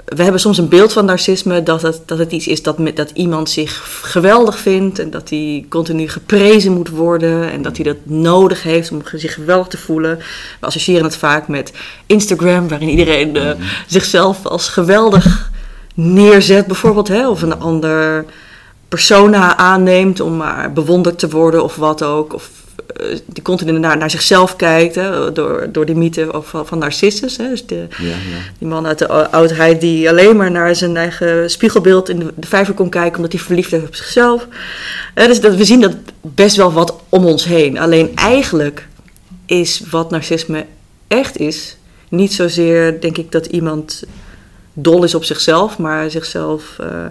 we 0.04 0.22
hebben 0.22 0.40
soms 0.40 0.58
een 0.58 0.68
beeld 0.68 0.92
van 0.92 1.04
narcisme 1.04 1.62
dat 1.62 1.82
het, 1.82 2.00
dat 2.06 2.18
het 2.18 2.32
iets 2.32 2.46
is 2.46 2.62
dat, 2.62 2.78
met, 2.78 2.96
dat 2.96 3.10
iemand 3.10 3.50
zich 3.50 4.00
geweldig 4.02 4.58
vindt 4.58 4.98
en 4.98 5.10
dat 5.10 5.30
hij 5.30 5.66
continu 5.68 6.08
geprezen 6.08 6.72
moet 6.72 6.88
worden 6.88 7.50
en 7.50 7.62
dat 7.62 7.76
hij 7.76 7.84
dat 7.84 7.96
nodig 8.02 8.62
heeft 8.62 8.90
om 8.90 9.02
zich 9.14 9.34
geweldig 9.34 9.66
te 9.66 9.78
voelen. 9.78 10.18
We 10.60 10.66
associëren 10.66 11.04
het 11.04 11.16
vaak 11.16 11.48
met 11.48 11.72
Instagram, 12.06 12.68
waarin 12.68 12.88
iedereen 12.88 13.36
eh, 13.36 13.50
zichzelf 13.86 14.46
als 14.46 14.68
geweldig 14.68 15.47
neerzet, 15.98 16.66
bijvoorbeeld, 16.66 17.08
hè, 17.08 17.28
of 17.28 17.42
een 17.42 17.60
ander 17.60 18.24
persona 18.88 19.56
aanneemt 19.56 20.20
om 20.20 20.36
maar 20.36 20.72
bewonderd 20.72 21.18
te 21.18 21.28
worden 21.28 21.64
of 21.64 21.76
wat 21.76 22.02
ook. 22.02 22.34
Of 22.34 22.50
eh, 22.96 23.18
die 23.26 23.42
continu 23.42 23.78
naar, 23.78 23.96
naar 23.96 24.10
zichzelf 24.10 24.56
kijkt, 24.56 24.94
hè, 24.94 25.32
door, 25.32 25.68
door 25.72 25.86
die 25.86 25.94
mythe 25.94 26.28
van, 26.32 26.66
van 26.66 26.78
Narcissus. 26.78 27.36
Hè, 27.36 27.48
dus 27.48 27.66
de, 27.66 27.86
Ja, 27.98 28.06
ja. 28.06 28.14
die 28.58 28.68
man 28.68 28.86
uit 28.86 28.98
de 28.98 29.30
oudheid 29.30 29.80
die 29.80 30.08
alleen 30.08 30.36
maar 30.36 30.50
naar 30.50 30.74
zijn 30.74 30.96
eigen 30.96 31.50
spiegelbeeld 31.50 32.08
in 32.08 32.18
de, 32.18 32.32
de 32.36 32.46
vijver 32.46 32.74
kon 32.74 32.88
kijken 32.88 33.16
omdat 33.16 33.32
hij 33.32 33.40
verliefd 33.40 33.72
is 33.72 33.82
op 33.82 33.94
zichzelf. 33.94 34.46
Dus 35.14 35.40
dat, 35.40 35.54
we 35.54 35.64
zien 35.64 35.80
dat 35.80 35.94
best 36.20 36.56
wel 36.56 36.72
wat 36.72 36.94
om 37.08 37.24
ons 37.24 37.44
heen. 37.44 37.78
Alleen 37.78 38.10
eigenlijk 38.14 38.88
is 39.46 39.82
wat 39.90 40.10
narcisme 40.10 40.66
echt 41.08 41.38
is, 41.38 41.76
niet 42.08 42.32
zozeer 42.32 43.00
denk 43.00 43.18
ik 43.18 43.32
dat 43.32 43.46
iemand 43.46 44.02
dol 44.82 45.04
is 45.04 45.14
op 45.14 45.24
zichzelf, 45.24 45.78
maar 45.78 46.10
zichzelf 46.10 46.78
eh, 46.78 47.04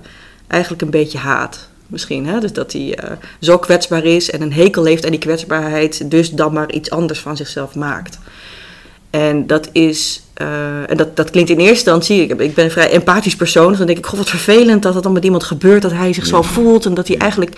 eigenlijk 0.47 0.81
een 0.81 0.89
beetje 0.89 1.17
haat. 1.17 1.67
Misschien, 1.87 2.27
hè? 2.27 2.39
Dus 2.39 2.53
dat 2.53 2.71
hij 2.71 2.95
eh, 2.95 3.11
zo 3.39 3.57
kwetsbaar 3.57 4.05
is 4.05 4.31
en 4.31 4.41
een 4.41 4.53
hekel 4.53 4.85
heeft 4.85 5.05
aan 5.05 5.11
die 5.11 5.19
kwetsbaarheid, 5.19 6.11
dus 6.11 6.31
dan 6.31 6.53
maar 6.53 6.71
iets 6.71 6.89
anders 6.89 7.19
van 7.19 7.37
zichzelf 7.37 7.75
maakt. 7.75 8.19
En 9.09 9.47
dat 9.47 9.69
is, 9.71 10.21
eh, 10.33 10.89
en 10.89 10.97
dat, 10.97 11.15
dat 11.15 11.29
klinkt 11.29 11.49
in 11.49 11.57
eerste 11.57 11.73
instantie, 11.73 12.21
ik, 12.21 12.39
ik 12.39 12.55
ben 12.55 12.65
een 12.65 12.71
vrij 12.71 12.91
empathisch 12.91 13.35
persoon, 13.35 13.67
dus 13.67 13.77
dan 13.77 13.87
denk 13.87 13.97
ik, 13.97 14.05
god 14.05 14.17
wat 14.17 14.29
vervelend 14.29 14.83
dat 14.83 14.93
dat 14.93 15.03
dan 15.03 15.11
met 15.11 15.23
iemand 15.23 15.43
gebeurt, 15.43 15.81
dat 15.81 15.91
hij 15.91 16.13
zich 16.13 16.25
zo 16.25 16.41
voelt 16.41 16.85
en 16.85 16.93
dat 16.93 17.07
hij 17.07 17.17
eigenlijk, 17.17 17.57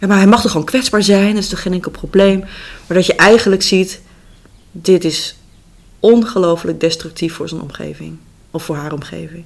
ja, 0.00 0.06
maar 0.06 0.16
hij 0.16 0.26
mag 0.26 0.42
toch 0.42 0.50
gewoon 0.50 0.66
kwetsbaar 0.66 1.02
zijn, 1.02 1.34
dat 1.34 1.42
is 1.42 1.48
toch 1.48 1.62
geen 1.62 1.72
enkel 1.72 1.90
probleem. 1.90 2.38
Maar 2.86 2.96
dat 2.96 3.06
je 3.06 3.14
eigenlijk 3.14 3.62
ziet, 3.62 4.00
dit 4.72 5.04
is 5.04 5.36
ongelooflijk 6.00 6.80
destructief 6.80 7.34
voor 7.34 7.48
zijn 7.48 7.60
omgeving, 7.60 8.18
of 8.50 8.64
voor 8.64 8.76
haar 8.76 8.92
omgeving. 8.92 9.44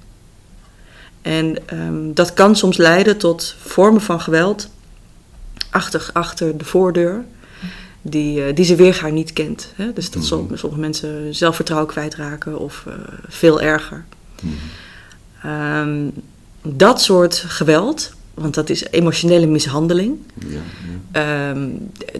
En 1.22 1.68
ehm, 1.68 2.12
dat 2.14 2.34
kan 2.34 2.56
soms 2.56 2.76
leiden 2.76 3.18
tot 3.18 3.54
vormen 3.58 4.00
van 4.00 4.20
geweld 4.20 4.68
achter, 5.70 6.10
achter 6.12 6.58
de 6.58 6.64
voordeur, 6.64 7.24
die, 8.02 8.44
eh, 8.44 8.54
die 8.54 8.64
ze 8.64 8.74
weergaar 8.74 9.12
niet 9.12 9.32
kent. 9.32 9.68
Hè? 9.76 9.92
Dus 9.92 10.10
dat 10.10 10.24
som- 10.24 10.48
sommige 10.56 10.80
mensen 10.80 11.34
zelfvertrouwen 11.34 11.90
kwijtraken 11.90 12.58
of 12.58 12.84
eh, 12.86 12.94
veel 13.28 13.60
erger. 13.60 14.04
Mhm. 14.42 14.52
Ehm, 15.42 16.08
dat 16.62 17.02
soort 17.02 17.34
geweld, 17.48 18.12
want 18.34 18.54
dat 18.54 18.70
is 18.70 18.84
emotionele 18.90 19.46
mishandeling, 19.46 20.18
Ja, 20.38 20.48
ja. 21.12 21.50
Ehm, 21.50 21.68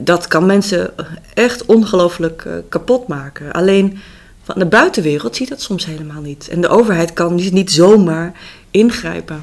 dat 0.00 0.26
kan 0.26 0.46
mensen 0.46 0.90
echt 1.34 1.64
ongelooflijk 1.66 2.44
eh, 2.44 2.54
kapot 2.68 3.08
maken. 3.08 3.52
Alleen 3.52 3.98
van 4.42 4.58
de 4.58 4.66
buitenwereld 4.66 5.36
ziet 5.36 5.48
dat 5.48 5.60
soms 5.60 5.86
helemaal 5.86 6.20
niet. 6.20 6.48
En 6.48 6.60
de 6.60 6.68
overheid 6.68 7.12
kan 7.12 7.34
niet 7.34 7.70
zomaar 7.72 8.32
ingrijpen. 8.70 9.40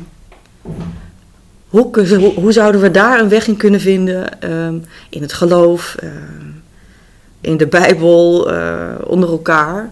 hoe, 1.68 2.32
hoe, 2.36 2.52
zouden 2.52 2.82
we 2.82 2.92
daar 2.92 3.20
een 3.20 3.30
weg 3.30 3.48
in 3.48 3.58
kunnen 3.58 3.80
vinden 3.80 4.42
ehm, 4.42 4.78
in 5.10 5.22
het 5.22 5.34
geloof, 5.34 5.96
ehm, 6.00 6.48
in 7.42 7.58
de 7.58 7.68
Bijbel, 7.68 8.52
eh, 8.52 8.96
onder 9.06 9.30
elkaar, 9.30 9.92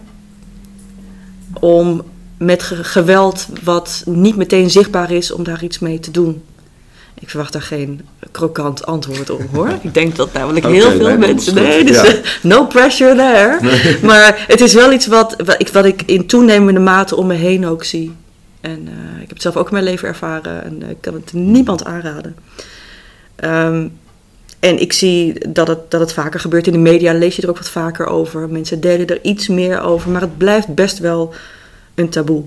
om 1.60 2.02
met 2.36 2.62
ge- 2.62 2.84
geweld 2.84 3.46
wat 3.64 4.02
niet 4.06 4.36
meteen 4.36 4.70
zichtbaar 4.70 5.10
is, 5.10 5.32
om 5.32 5.44
daar 5.44 5.62
iets 5.62 5.78
mee 5.78 5.98
te 6.00 6.10
doen. 6.10 6.42
Ik 7.20 7.28
verwacht 7.30 7.52
daar 7.52 7.62
geen 7.62 8.00
krokant 8.30 8.86
antwoord 8.86 9.30
op 9.30 9.42
hoor. 9.52 9.68
Ik 9.82 9.94
denk 9.94 10.16
dat 10.16 10.32
namelijk 10.32 10.66
heel 10.66 10.90
veel 10.90 11.18
mensen. 11.18 11.54
Nee, 11.54 11.84
dus 11.84 11.96
Ja. 11.96 12.04
eh, 12.04 12.14
no 12.42 12.64
pressure 12.66 13.14
there. 13.14 13.58
Maar 14.06 14.44
het 14.46 14.60
is 14.60 14.74
wel 14.74 14.92
iets 14.92 15.06
wat, 15.06 15.36
wat, 15.44 15.60
ik, 15.60 15.68
wat 15.68 15.84
ik 15.84 16.02
in 16.06 16.26
toenemende 16.26 16.80
mate 16.80 17.16
om 17.16 17.26
me 17.26 17.34
heen 17.34 17.66
ook 17.66 17.84
zie. 17.84 18.12
En 18.60 18.88
eh, 18.88 19.14
ik 19.14 19.20
heb 19.20 19.30
het 19.30 19.42
zelf 19.42 19.56
ook 19.56 19.66
in 19.66 19.72
mijn 19.72 19.84
leven 19.84 20.08
ervaren 20.08 20.64
en 20.64 20.82
eh, 20.82 20.90
ik 20.90 21.00
kan 21.00 21.14
het 21.14 21.32
niemand 21.32 21.84
aanraden. 21.84 22.36
Ehm, 23.36 23.88
en 24.60 24.80
ik 24.80 24.92
zie 24.92 25.48
dat 25.48 25.68
het, 25.68 25.90
dat 25.90 26.00
het 26.00 26.12
vaker 26.12 26.40
gebeurt 26.40 26.66
in 26.66 26.72
de 26.72 26.78
media, 26.78 27.12
lees 27.12 27.36
je 27.36 27.42
er 27.42 27.48
ook 27.48 27.58
wat 27.58 27.70
vaker 27.70 28.06
over. 28.06 28.48
Mensen 28.48 28.80
delen 28.80 29.06
er 29.06 29.18
iets 29.22 29.48
meer 29.48 29.80
over, 29.80 30.10
maar 30.10 30.20
het 30.20 30.38
blijft 30.38 30.74
best 30.74 30.98
wel 30.98 31.34
een 31.94 32.08
taboe. 32.08 32.44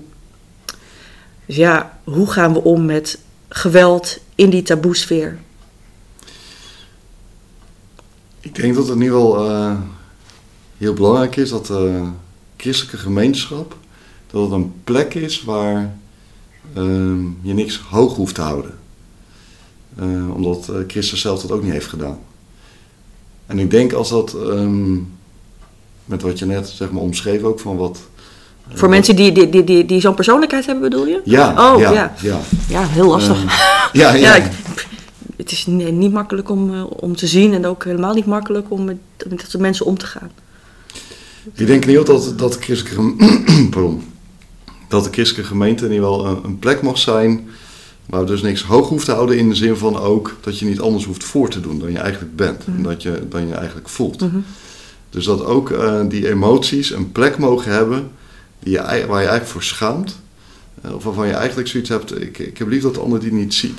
Dus 1.46 1.56
ja, 1.56 1.98
hoe 2.04 2.30
gaan 2.30 2.52
we 2.52 2.62
om 2.62 2.84
met 2.84 3.18
geweld 3.48 4.18
in 4.42 4.50
die 4.50 4.62
taboesfeer? 4.62 5.38
Ik 8.40 8.54
denk 8.54 8.74
dat 8.74 8.88
het 8.88 8.98
ieder 8.98 9.16
geval 9.16 9.50
eh, 9.50 9.76
heel 10.76 10.94
belangrijk 10.94 11.36
is 11.36 11.50
dat 11.50 11.66
de 11.66 12.08
christelijke 12.56 12.96
gemeenschap 12.98 13.76
dat 14.30 14.42
het 14.42 14.52
een 14.52 14.72
plek 14.84 15.14
is 15.14 15.42
waar 15.42 15.96
ehm, 16.74 17.24
je 17.40 17.52
niks 17.52 17.78
hoog 17.78 18.16
hoeft 18.16 18.34
te 18.34 18.40
houden. 18.40 18.78
Eh, 19.96 20.34
omdat 20.34 20.68
eh, 20.68 20.76
Christus 20.86 21.20
zelf 21.20 21.40
dat 21.40 21.50
ook 21.50 21.62
niet 21.62 21.72
heeft 21.72 21.86
gedaan. 21.86 22.18
En 23.46 23.58
ik 23.58 23.70
denk 23.70 23.92
als 23.92 24.08
dat, 24.08 24.34
ehm, 24.34 24.94
met 26.04 26.22
wat 26.22 26.38
je 26.38 26.46
net 26.46 26.68
zeg 26.68 26.90
maar 26.90 27.02
omschreef 27.02 27.42
ook, 27.42 27.60
van 27.60 27.76
wat... 27.76 28.00
eh, 28.70 28.76
Voor 28.76 28.88
mensen 28.88 29.16
die, 29.16 29.32
die, 29.32 29.48
die, 29.48 29.64
die, 29.64 29.84
die 29.86 30.00
zo'n 30.00 30.14
persoonlijkheid 30.14 30.66
hebben, 30.66 30.90
bedoel 30.90 31.06
je? 31.06 31.20
Ja, 31.24 31.72
Oh, 31.74 31.80
ja, 31.80 31.92
ja. 31.92 32.12
ja. 32.22 32.40
Ja, 32.68 32.86
heel 32.86 33.08
lastig. 33.08 33.36
Ehm, 33.44 33.48
ja, 34.00 34.12
ja. 34.14 34.34
Ik- 34.34 34.50
het 35.36 35.52
is 35.52 35.66
nee, 35.66 35.92
niet 35.92 36.12
makkelijk 36.12 36.50
om, 36.50 36.74
eh, 36.74 36.84
om 36.88 37.16
te 37.16 37.26
zien 37.26 37.52
en 37.54 37.66
ook 37.66 37.84
helemaal 37.84 38.14
niet 38.14 38.26
makkelijk 38.26 38.66
om 38.70 38.84
met, 38.84 38.96
met 39.28 39.40
dat 39.40 39.50
soort 39.50 39.62
mensen 39.62 39.86
om 39.86 39.98
te 39.98 40.06
gaan. 40.06 40.30
Ik 41.54 41.66
denk 41.66 41.86
niet 41.86 42.06
dat, 42.06 42.34
dat, 42.36 42.52
de 42.52 42.58
christelijke, 42.60 43.14
Pardon. 43.70 44.02
dat 44.88 45.04
de 45.04 45.10
christelijke 45.12 45.48
gemeente 45.48 45.84
in 45.84 45.92
ieder 45.92 46.06
geval 46.06 46.26
een, 46.26 46.44
een 46.44 46.58
plek 46.58 46.82
mag 46.82 46.98
zijn 46.98 47.48
waar 48.06 48.20
we 48.20 48.26
dus 48.26 48.42
niks 48.42 48.62
hoog 48.62 48.88
hoeft 48.88 49.04
te 49.04 49.12
houden 49.12 49.38
in 49.38 49.48
de 49.48 49.54
zin 49.54 49.76
van 49.76 49.98
ook 49.98 50.36
dat 50.40 50.58
je 50.58 50.64
niet 50.66 50.80
anders 50.80 51.04
hoeft 51.04 51.24
voor 51.24 51.48
te 51.48 51.60
doen 51.60 51.78
dan 51.78 51.92
je 51.92 51.98
eigenlijk 51.98 52.36
bent 52.36 52.64
en 52.66 52.82
dat 52.82 53.02
je, 53.02 53.22
dan 53.28 53.48
je 53.48 53.54
eigenlijk 53.54 53.88
voelt. 53.88 54.20
Mhm. 54.20 54.36
Dus 55.10 55.24
dat 55.24 55.44
ook 55.44 55.70
eh, 55.70 56.00
die 56.08 56.28
emoties 56.28 56.90
een 56.90 57.12
plek 57.12 57.38
mogen 57.38 57.72
hebben 57.72 58.10
die 58.62 58.72
je, 58.72 58.78
ei- 58.78 59.06
waar 59.06 59.20
je 59.20 59.26
eigenlijk 59.28 59.46
voor 59.46 59.62
schaamt. 59.62 60.20
eh, 60.82 60.94
of 60.94 61.04
waarvan 61.04 61.26
je 61.26 61.32
eigenlijk 61.32 61.68
zoiets 61.68 61.88
hebt, 61.88 62.20
ik, 62.22 62.38
ik 62.38 62.58
heb 62.58 62.68
lief 62.68 62.82
dat 62.82 62.94
de 62.94 63.00
ander 63.00 63.20
die 63.20 63.32
niet 63.32 63.54
ziet. 63.54 63.78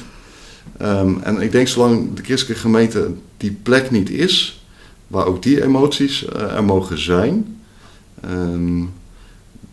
Ehm, 0.77 1.13
en 1.23 1.41
ik 1.41 1.51
denk 1.51 1.67
zolang 1.67 2.13
de 2.13 2.23
christelijke 2.23 2.61
gemeente 2.61 3.11
die 3.37 3.57
plek 3.63 3.91
niet 3.91 4.09
is, 4.09 4.63
waar 5.07 5.25
ook 5.25 5.43
die 5.43 5.63
emoties 5.63 6.25
eh, 6.25 6.55
er 6.55 6.63
mogen 6.63 6.99
zijn, 6.99 7.61
ehm, 8.21 8.81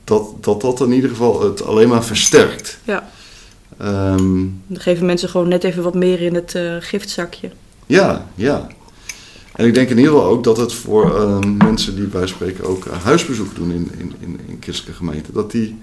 dat, 0.04 0.44
dat 0.44 0.60
dat 0.60 0.80
in 0.80 0.92
ieder 0.92 1.10
geval 1.10 1.42
het 1.42 1.62
alleen 1.62 1.88
maar 1.88 2.04
versterkt. 2.04 2.78
Ja. 2.84 3.08
Ehm, 3.78 4.46
Dan 4.66 4.80
geven 4.80 5.06
mensen 5.06 5.28
gewoon 5.28 5.48
net 5.48 5.64
even 5.64 5.82
wat 5.82 5.94
meer 5.94 6.20
in 6.20 6.34
het 6.34 6.54
eh, 6.54 6.76
giftzakje. 6.80 7.50
Ja, 7.86 8.26
ja. 8.34 8.66
En 9.52 9.66
ik 9.66 9.74
denk 9.74 9.88
in 9.90 9.98
ieder 9.98 10.12
geval 10.12 10.28
ook 10.28 10.44
dat 10.44 10.56
het 10.56 10.72
voor 10.72 11.16
ehm, 11.16 11.56
mensen 11.56 11.96
die 11.96 12.06
bij 12.06 12.26
spreken 12.26 12.64
ook 12.64 12.86
eh, 12.86 13.02
huisbezoek 13.02 13.54
doen 13.54 13.70
in, 13.72 13.90
in, 13.98 14.14
in, 14.20 14.40
in 14.46 14.56
christelijke 14.60 14.96
gemeenten, 14.96 15.34
dat 15.34 15.50
die 15.50 15.78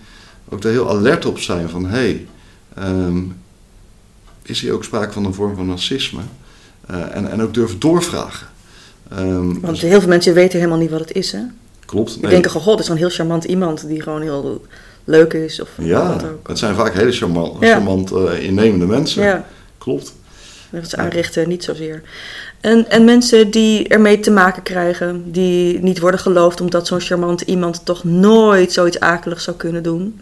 ook 0.49 0.61
daar 0.61 0.71
heel 0.71 0.89
alert 0.89 1.25
op 1.25 1.39
zijn 1.39 1.69
van 1.69 1.85
hé, 1.85 1.97
hey, 1.97 2.27
ehm, 2.75 3.17
is 4.41 4.61
hier 4.61 4.73
ook 4.73 4.83
sprake 4.83 5.13
van 5.13 5.25
een 5.25 5.33
vorm 5.33 5.55
van 5.55 5.69
racisme? 5.69 6.21
Eh, 6.87 7.15
en, 7.15 7.31
en 7.31 7.41
ook 7.41 7.53
durven 7.53 7.79
doorvragen. 7.79 8.47
Ehm, 9.09 9.59
Want 9.59 9.65
dus- 9.67 9.81
heel 9.81 9.99
veel 9.99 10.09
mensen 10.09 10.33
weten 10.33 10.59
helemaal 10.59 10.79
niet 10.79 10.89
wat 10.89 10.99
het 10.99 11.11
is. 11.11 11.31
Hè? 11.31 11.41
klopt. 11.85 12.13
Die 12.13 12.21
nee. 12.21 12.31
denken 12.31 12.51
god, 12.51 12.77
dit 12.77 12.85
is 12.85 12.91
een 12.91 12.97
heel 12.97 13.09
charmant 13.09 13.43
iemand 13.43 13.87
die 13.87 14.01
gewoon 14.01 14.21
heel 14.21 14.65
leuk 15.03 15.33
is. 15.33 15.61
Of 15.61 15.69
ja, 15.77 16.13
wat 16.13 16.23
ook. 16.23 16.47
het 16.47 16.57
zijn 16.57 16.75
vaak 16.75 16.93
hele 16.93 17.11
charmant, 17.11 17.57
Ja. 17.59 17.73
charmant 17.73 18.11
eh, 18.11 18.43
innemende 18.43 18.85
mensen. 18.85 19.23
Ja, 19.23 19.45
Klopt. 19.77 20.13
dat 20.69 20.83
is 20.83 20.95
aanrichten 20.95 21.47
niet 21.47 21.63
zozeer. 21.63 22.01
En, 22.61 22.89
en 22.89 23.05
mensen 23.05 23.51
die 23.51 23.87
ermee 23.87 24.19
te 24.19 24.31
maken 24.31 24.63
krijgen, 24.63 25.31
die 25.31 25.79
niet 25.79 25.99
worden 25.99 26.19
geloofd 26.19 26.61
omdat 26.61 26.87
zo'n 26.87 26.99
charmant 26.99 27.41
iemand 27.41 27.85
toch 27.85 28.03
nooit 28.03 28.71
zoiets 28.73 28.99
akeligs 28.99 29.43
zou 29.43 29.57
kunnen 29.57 29.83
doen. 29.83 30.19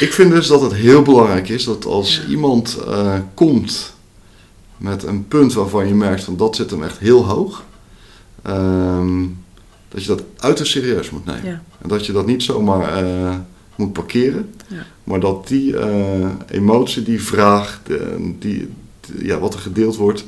Ik 0.00 0.12
vind 0.12 0.30
dus 0.30 0.46
dat 0.46 0.60
het 0.60 0.74
heel 0.74 1.02
belangrijk 1.02 1.48
is 1.48 1.64
dat 1.64 1.84
als 1.84 2.16
Ja. 2.16 2.28
iemand 2.30 2.78
eh, 2.86 3.18
komt 3.34 3.92
met 4.76 5.02
een 5.02 5.28
punt 5.28 5.52
waarvan 5.52 5.88
je 5.88 5.94
merkt 5.94 6.24
van 6.24 6.36
dat 6.36 6.56
zit 6.56 6.70
hem 6.70 6.82
echt 6.82 6.98
heel 6.98 7.24
hoog, 7.26 7.64
ehm, 8.42 9.22
dat 9.88 10.02
je 10.02 10.08
dat 10.08 10.22
uiterst 10.36 10.72
serieus 10.72 11.10
moet 11.10 11.24
nemen. 11.24 11.44
Ja. 11.44 11.62
En 11.82 11.88
dat 11.88 12.06
je 12.06 12.12
dat 12.12 12.26
niet 12.26 12.42
zomaar 12.42 13.04
eh, 13.04 13.34
moet 13.76 13.92
parkeren, 13.92 14.54
Ja. 14.68 14.86
maar 15.04 15.20
dat 15.20 15.48
die 15.48 15.76
eh, 15.78 16.28
emotie, 16.50 17.02
die 17.02 17.22
vraag, 17.22 17.80
die, 18.38 18.68
ja, 19.18 19.38
wat 19.38 19.54
er 19.54 19.60
gedeeld 19.60 19.96
wordt, 19.96 20.24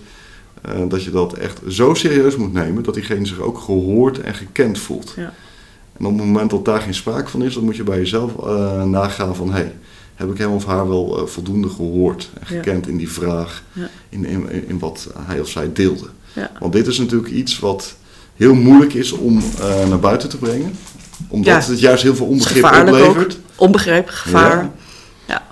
eh, 0.62 0.72
dat 0.89 1.05
je 1.05 1.11
dat 1.11 1.33
echt 1.33 1.61
zo 1.68 1.95
serieus 1.95 2.37
moet 2.37 2.53
nemen 2.53 2.83
dat 2.83 2.95
diegene 2.95 3.27
zich 3.27 3.39
ook 3.41 3.59
gehoord 3.59 4.20
en 4.20 4.35
gekend 4.35 4.79
voelt. 4.79 5.12
Ja. 5.16 5.33
En 5.99 6.07
op 6.07 6.16
het 6.16 6.27
moment 6.27 6.51
dat 6.51 6.64
daar 6.64 6.81
geen 6.81 6.95
sprake 6.95 7.29
van 7.31 7.43
is, 7.43 7.55
dan 7.55 7.64
moet 7.64 7.77
je 7.77 7.83
bij 7.83 7.99
jezelf 7.99 8.33
eh, 8.47 8.83
nagaan 8.85 9.37
van... 9.37 9.53
Hey, 9.53 9.75
heb 10.14 10.31
ik 10.31 10.39
hem 10.39 10.51
of 10.53 10.64
haar 10.64 10.89
wel 10.89 11.18
eh, 11.18 11.27
voldoende 11.27 11.68
gehoord 11.68 12.31
en 12.35 12.41
Ja. 12.41 12.47
gekend 12.62 12.87
in 12.89 12.97
die 12.97 13.11
vraag, 13.11 13.62
Ja. 13.72 13.89
in, 14.09 14.25
in, 14.25 14.68
in 14.68 14.79
wat 14.79 15.09
hij 15.18 15.41
of 15.41 15.49
zij 15.49 15.70
deelde. 15.72 16.07
Ja. 16.33 16.51
Want 16.61 16.72
dit 16.72 16.87
is 16.87 16.99
natuurlijk 16.99 17.33
iets 17.33 17.59
wat 17.59 17.95
heel 18.37 18.55
moeilijk 18.55 18.95
is 18.95 19.12
om 19.12 19.43
naar 19.89 20.01
buiten 20.01 20.29
te 20.29 20.37
brengen. 20.39 20.72
Omdat 21.29 21.66
het 21.66 21.81
juist 21.81 22.03
heel 22.03 22.14
veel 22.14 22.27
onbegrip 22.27 22.64
Gevaarlijk 22.64 22.97
ook. 22.97 23.09
oplevert. 23.09 23.39
Onbegreep, 23.57 24.09
gevaar. 24.09 24.70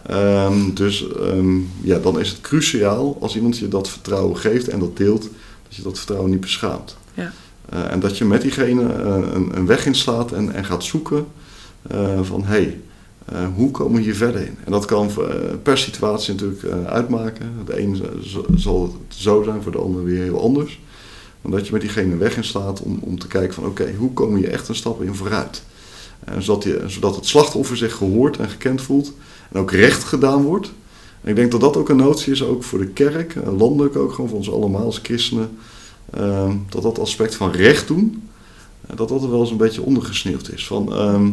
Ehm, 0.07 0.74
dus 0.74 1.12
ehm, 1.12 1.59
ja, 1.80 1.98
dan 1.98 2.20
is 2.20 2.28
het 2.28 2.40
cruciaal 2.40 3.16
als 3.20 3.36
iemand 3.36 3.59
je 3.59 3.68
dat 3.68 3.88
vertrouwen 3.88 4.36
geeft 4.36 4.68
en 4.68 4.78
dat 4.78 4.96
deelt, 4.96 5.22
dat 5.62 5.76
je 5.76 5.82
dat 5.82 5.96
vertrouwen 5.96 6.30
niet 6.30 6.40
beschaamt. 6.40 6.96
Ja. 7.14 7.32
Eh, 7.68 7.90
en 7.90 8.00
dat 8.00 8.18
je 8.18 8.24
met 8.24 8.42
diegene 8.42 8.92
eh, 8.92 9.14
een, 9.32 9.57
een 9.57 9.66
weg 9.66 9.86
inslaat 9.86 10.32
en, 10.32 10.55
en 10.55 10.64
gaat 10.64 10.84
zoeken 10.84 11.26
eh, 11.82 12.20
van 12.22 12.44
hé, 12.44 12.50
hey, 12.53 12.80
hoe 13.55 13.70
komen 13.70 13.96
we 13.96 14.03
hier 14.03 14.16
verder 14.16 14.40
in? 14.40 14.57
En 14.64 14.72
dat 14.72 14.84
kan 14.84 15.11
per 15.62 15.78
situatie 15.78 16.34
natuurlijk 16.34 16.86
uitmaken. 16.86 17.53
De 17.64 17.80
een 17.80 18.03
zal 18.55 18.82
het 18.82 19.18
zo 19.18 19.42
zijn, 19.42 19.62
voor 19.62 19.72
de 19.72 19.78
ander 19.78 20.05
weer 20.05 20.22
heel 20.22 20.42
anders. 20.42 20.80
Maar 21.40 21.53
dat 21.53 21.66
je 21.66 21.72
met 21.72 21.80
diegene 21.80 22.12
een 22.12 22.18
weg 22.18 22.36
inslaat 22.36 22.80
om, 22.80 22.98
om 23.00 23.18
te 23.18 23.26
kijken 23.26 23.55
van 23.55 23.66
oké, 23.66 23.92
hoe 23.98 24.12
kom 24.12 24.38
je 24.38 24.48
echt 24.48 24.68
een 24.68 24.74
stap 24.74 25.03
in 25.03 25.14
vooruit? 25.14 25.62
Zodat, 26.38 26.62
je, 26.62 26.82
zodat 26.86 27.16
het 27.16 27.26
slachtoffer 27.26 27.76
zich 27.76 27.94
gehoord 27.94 28.36
en 28.36 28.48
gekend 28.48 28.82
voelt 28.82 29.12
en 29.53 29.61
ook 29.61 29.70
recht 29.70 30.05
gedaan 30.05 30.42
wordt. 30.42 30.72
En 31.20 31.30
ik 31.30 31.36
denk 31.36 31.50
dat 31.50 31.61
dat 31.61 31.76
ook 31.76 31.88
een 31.88 31.96
notie 31.96 32.32
is, 32.32 32.42
ook 32.42 32.64
voor 32.64 32.78
de 32.78 32.86
kerk, 32.86 33.34
eh, 33.34 33.59
landelijk 33.59 33.96
ook 33.96 34.12
gewoon 34.12 34.28
voor 34.28 34.38
ons 34.38 34.50
allemaal 34.50 34.84
als 34.84 35.00
christenen. 35.03 35.50
ehm, 36.11 36.53
dat 36.68 36.82
dat 36.82 36.98
aspect 36.98 37.34
van 37.34 37.50
recht 37.50 37.86
doen, 37.86 38.28
eh, 38.86 38.96
dat 38.96 39.09
dat 39.09 39.22
er 39.22 39.30
wel 39.30 39.40
eens 39.40 39.50
een 39.50 39.57
beetje 39.57 39.82
ondergesneeuwd 39.82 40.50
is. 40.53 40.66
Van, 40.66 40.92
ehm, 40.92 41.30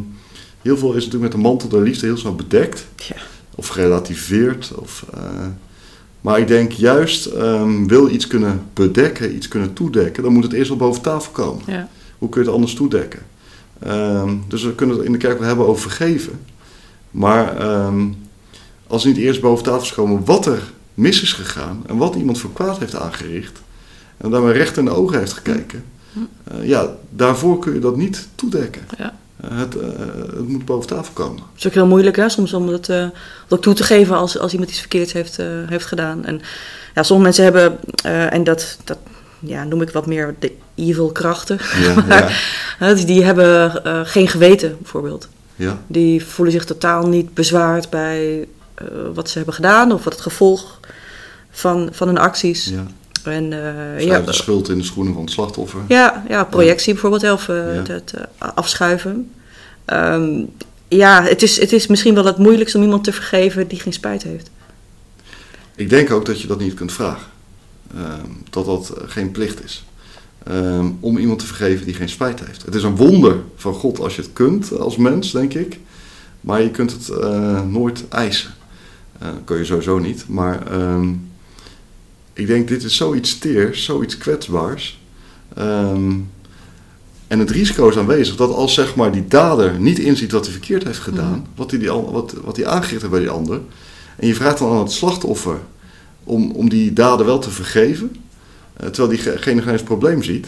heel 0.61 0.77
veel 0.77 0.89
is 0.89 1.05
natuurlijk 1.05 1.21
met 1.21 1.31
de 1.31 1.47
mantel 1.47 1.69
der 1.69 1.81
liefde 1.81 2.05
heel 2.05 2.17
snel 2.17 2.35
bedekt. 2.35 2.87
Ja. 2.95 3.15
Of 3.55 3.67
gerelativeerd. 3.67 4.71
Of, 4.75 5.05
eh, 5.13 5.21
maar 6.21 6.39
ik 6.39 6.47
denk 6.47 6.71
juist, 6.71 7.25
ehm, 7.25 7.85
wil 7.87 8.09
iets 8.09 8.27
kunnen 8.27 8.61
bedekken, 8.73 9.35
iets 9.35 9.47
kunnen 9.47 9.73
toedekken, 9.73 10.23
dan 10.23 10.33
moet 10.33 10.43
het 10.43 10.53
eerst 10.53 10.69
wel 10.69 10.77
boven 10.77 11.01
tafel 11.01 11.31
komen. 11.31 11.63
Ja. 11.67 11.89
Hoe 12.17 12.29
kun 12.29 12.41
je 12.41 12.47
het 12.47 12.55
anders 12.55 12.73
toedekken? 12.73 13.19
Dus 14.47 14.63
we 14.63 14.75
kunnen 14.75 14.95
het 14.97 15.05
in 15.05 15.11
de 15.11 15.17
kerk 15.17 15.39
wel 15.39 15.47
hebben 15.47 15.67
over 15.67 15.81
vergeven. 15.81 16.39
Maar 17.11 17.57
ehm, 17.57 18.07
als 18.87 19.03
niet 19.03 19.17
eerst 19.17 19.41
boven 19.41 19.63
tafel 19.63 19.81
is 19.81 19.89
gekomen 19.89 20.25
wat 20.25 20.45
er 20.45 20.61
mis 20.93 21.21
is 21.21 21.33
gegaan 21.33 21.83
en 21.87 21.97
wat 21.97 22.15
iemand 22.15 22.39
voor 22.39 22.53
kwaad 22.53 22.79
heeft 22.79 22.95
aangericht, 22.95 23.61
en 24.17 24.29
daarmee 24.29 24.53
recht 24.53 24.77
in 24.77 24.85
de 24.85 24.91
ogen 24.91 25.19
heeft 25.19 25.33
gekeken, 25.33 25.83
eh, 26.43 26.67
ja, 26.67 26.95
daarvoor 27.09 27.59
kun 27.59 27.73
je 27.73 27.79
dat 27.79 27.97
niet 27.97 28.27
toedekken. 28.35 28.81
Ja. 28.97 29.17
Eh, 29.41 29.57
het, 29.57 29.79
eh, 29.79 29.87
het 30.35 30.47
moet 30.47 30.65
boven 30.65 30.87
tafel 30.87 31.13
komen. 31.13 31.37
Het 31.37 31.57
is 31.57 31.67
ook 31.67 31.73
heel 31.73 31.87
moeilijk 31.87 32.15
hè, 32.15 32.29
soms 32.29 32.53
om 32.53 32.73
eh, 32.73 33.05
ook 33.49 33.61
toe 33.61 33.73
te 33.73 33.83
geven 33.83 34.15
als, 34.15 34.39
als 34.39 34.51
iemand 34.51 34.69
iets 34.69 34.79
verkeerds 34.79 35.13
heeft, 35.13 35.37
heeft 35.65 35.85
gedaan. 35.85 36.25
En 36.25 36.41
ja, 36.95 37.03
sommige 37.03 37.23
mensen 37.23 37.43
hebben, 37.43 37.79
en 38.31 38.43
dat, 38.43 38.77
dat 38.83 38.97
ja, 39.39 39.63
noem 39.63 39.81
ik 39.81 39.89
wat 39.89 40.05
meer 40.05 40.35
de 40.39 40.51
evil 40.75 41.11
krachten, 41.11 41.59
Ja, 41.81 42.03
ja, 42.07 42.27
hè, 42.85 43.05
die, 43.05 43.23
hebben 43.23 43.81
geen 44.07 44.27
geweten 44.27 44.77
bijvoorbeeld. 44.79 45.27
Ja. 45.59 45.81
Die 45.87 46.25
voelen 46.25 46.53
zich 46.53 46.65
totaal 46.65 47.07
niet 47.07 47.33
bezwaard 47.33 47.89
bij 47.89 48.47
eh, 48.73 48.85
wat 49.13 49.29
ze 49.29 49.37
hebben 49.37 49.55
gedaan 49.55 49.91
of 49.91 50.03
wat 50.03 50.13
het 50.13 50.21
gevolg 50.21 50.79
van, 51.51 51.89
van 51.91 52.07
hun 52.07 52.17
acties. 52.17 52.65
Ja. 52.65 52.85
En, 53.23 53.53
eh, 53.53 54.05
ja, 54.05 54.21
de 54.21 54.33
schuld 54.33 54.69
in 54.69 54.77
de 54.77 54.83
schoenen 54.83 55.13
van 55.13 55.21
het 55.23 55.31
slachtoffer. 55.31 55.79
ja, 55.87 56.23
ja, 56.27 56.43
projectie 56.43 56.93
bijvoorbeeld, 56.93 57.31
of 57.31 57.49
eh, 57.49 57.73
het, 57.73 57.87
het, 57.87 58.13
afschuiven. 58.37 59.31
Ehm, 59.85 60.43
ja, 60.87 61.23
het 61.23 61.41
is, 61.41 61.59
het 61.59 61.71
is 61.71 61.87
misschien 61.87 62.13
wel 62.13 62.25
het 62.25 62.37
moeilijkste 62.37 62.77
om 62.77 62.83
iemand 62.83 63.03
te 63.03 63.13
vergeven 63.13 63.67
die 63.67 63.79
geen 63.79 63.93
spijt 63.93 64.23
heeft. 64.23 64.49
Ik 65.75 65.89
denk 65.89 66.11
ook 66.11 66.25
dat 66.25 66.41
je 66.41 66.47
dat 66.47 66.59
niet 66.59 66.73
kunt 66.73 66.91
vragen. 66.91 67.27
Ehm, 67.95 68.29
dat 68.49 68.65
dat 68.65 68.93
geen 69.05 69.31
plicht 69.31 69.63
is. 69.63 69.83
Ehm, 70.43 70.85
om 70.99 71.17
iemand 71.17 71.39
te 71.39 71.45
vergeven 71.45 71.85
die 71.85 71.95
geen 71.95 72.09
spijt 72.09 72.45
heeft. 72.45 72.65
Het 72.65 72.75
is 72.75 72.83
een 72.83 72.95
wonder 72.95 73.37
van 73.55 73.73
God 73.73 73.99
als 73.99 74.15
je 74.15 74.21
het 74.21 74.33
kunt 74.33 74.79
als 74.79 74.97
mens, 74.97 75.31
denk 75.31 75.53
ik. 75.53 75.79
Maar 76.41 76.61
je 76.61 76.71
kunt 76.71 76.91
het 76.91 77.09
eh, 77.09 77.61
nooit 77.61 78.07
eisen. 78.09 78.53
Eh 79.19 79.27
kun 79.45 79.57
je 79.57 79.65
sowieso 79.65 79.99
niet. 79.99 80.25
Maar 80.27 80.67
ehm, 80.71 81.09
ik 82.33 82.47
denk, 82.47 82.67
dit 82.67 82.83
is 82.83 82.95
zoiets 82.95 83.37
teers, 83.37 83.83
zoiets 83.83 84.17
kwetsbaars. 84.17 84.99
Ehm, 85.55 86.11
en 87.27 87.39
het 87.39 87.51
risico 87.51 87.89
is 87.89 87.97
aanwezig 87.97 88.35
dat 88.35 88.53
als 88.53 88.73
zeg 88.73 88.95
maar, 88.95 89.11
die 89.11 89.27
dader 89.27 89.79
niet 89.79 89.99
inziet 89.99 90.31
wat 90.31 90.43
hij 90.43 90.51
verkeerd 90.51 90.83
heeft 90.83 90.99
gedaan, 90.99 91.47
wat, 91.55 91.71
hij 91.71 91.79
die, 91.79 91.91
wat, 91.91 92.35
wat 92.43 92.55
hij 92.55 92.67
aangericht 92.67 93.01
heeft 93.01 93.09
bij 93.09 93.19
die 93.19 93.29
ander, 93.29 93.61
en 94.15 94.27
je 94.27 94.35
vraagt 94.35 94.57
dan 94.57 94.71
aan 94.71 94.79
het 94.79 94.91
slachtoffer 94.91 95.59
om, 96.23 96.51
om 96.51 96.69
die 96.69 96.93
daden 96.93 97.25
wel 97.25 97.39
te 97.39 97.49
vergeven, 97.49 98.15
terwijl 98.85 99.07
diegene 99.07 99.61
geen 99.61 99.69
eens 99.69 99.83
probleem 99.83 100.23
ziet, 100.23 100.47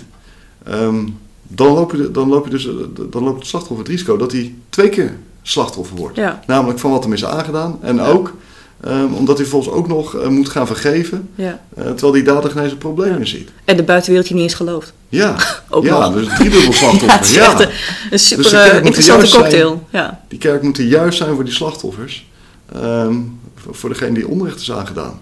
ehm, 0.64 1.08
dan, 1.48 1.74
loop 1.74 1.92
je, 1.92 2.12
dan, 2.12 2.30
loop 2.30 2.46
je 2.46 2.52
dus, 2.52 2.68
eh, 2.68 2.74
dan 3.10 3.24
loopt 3.24 3.40
het 3.40 3.48
slachtoffer 3.48 3.80
het 3.80 3.88
risico 3.88 4.18
dat 4.18 4.32
hij 4.32 4.54
twee 4.70 4.90
keer 4.90 5.18
slachtoffer 5.42 5.96
wordt. 5.98 6.16
Ja, 6.16 6.40
Namelijk 6.48 6.80
van 6.80 6.92
wat 6.92 7.04
hem 7.04 7.14
is 7.14 7.26
aangedaan 7.26 7.78
en 7.82 8.00
ook 8.02 8.34
ehm, 8.82 9.14
omdat 9.14 9.38
hij 9.38 9.48
volgens 9.48 9.74
ook 9.76 9.88
nog 9.88 10.16
eh, 10.16 10.28
moet 10.28 10.50
gaan 10.50 10.68
vergeven, 10.68 11.30
ja. 11.36 11.62
eh, 11.76 11.84
terwijl 11.84 12.12
die 12.12 12.24
dader 12.24 12.52
geen 12.52 12.64
eens 12.64 12.72
een 12.72 12.78
probleem 12.78 13.18
in 13.18 13.28
ziet. 13.28 13.50
En 13.66 13.78
de 13.78 13.84
buitenwereld 13.84 14.28
je 14.28 14.34
niet 14.34 14.44
eens 14.44 14.54
gelooft. 14.54 14.94
Ja, 15.10 15.36
Ook 15.70 15.84
ja 15.84 16.00
nog. 16.00 16.14
dus 16.14 16.28
een 16.28 16.36
driedubbel 16.36 16.72
Ja, 16.72 16.78
slachtoffer. 16.78 17.12
het 17.20 17.26
is 17.26 17.36
Ja, 17.36 17.52
echt 17.60 17.70
een, 18.12 18.20
super 18.20 18.44
Dus 18.44 18.54
eh, 18.54 18.74
moet 18.74 18.86
interessante 18.86 19.26
zijn. 19.28 19.42
cocktail. 19.42 19.88
Ja. 19.90 20.24
Die 20.28 20.40
kerk 20.40 20.62
moet 20.62 20.78
er 20.78 20.84
juist 20.84 21.18
zijn 21.18 21.36
voor 21.36 21.44
die 21.44 21.54
slachtoffers. 21.54 22.30
ehm, 22.74 23.16
voor, 23.56 23.76
voor 23.76 23.90
degene 23.90 24.14
die 24.14 24.28
onrecht 24.28 24.60
is 24.60 24.72
aangedaan. 24.72 25.20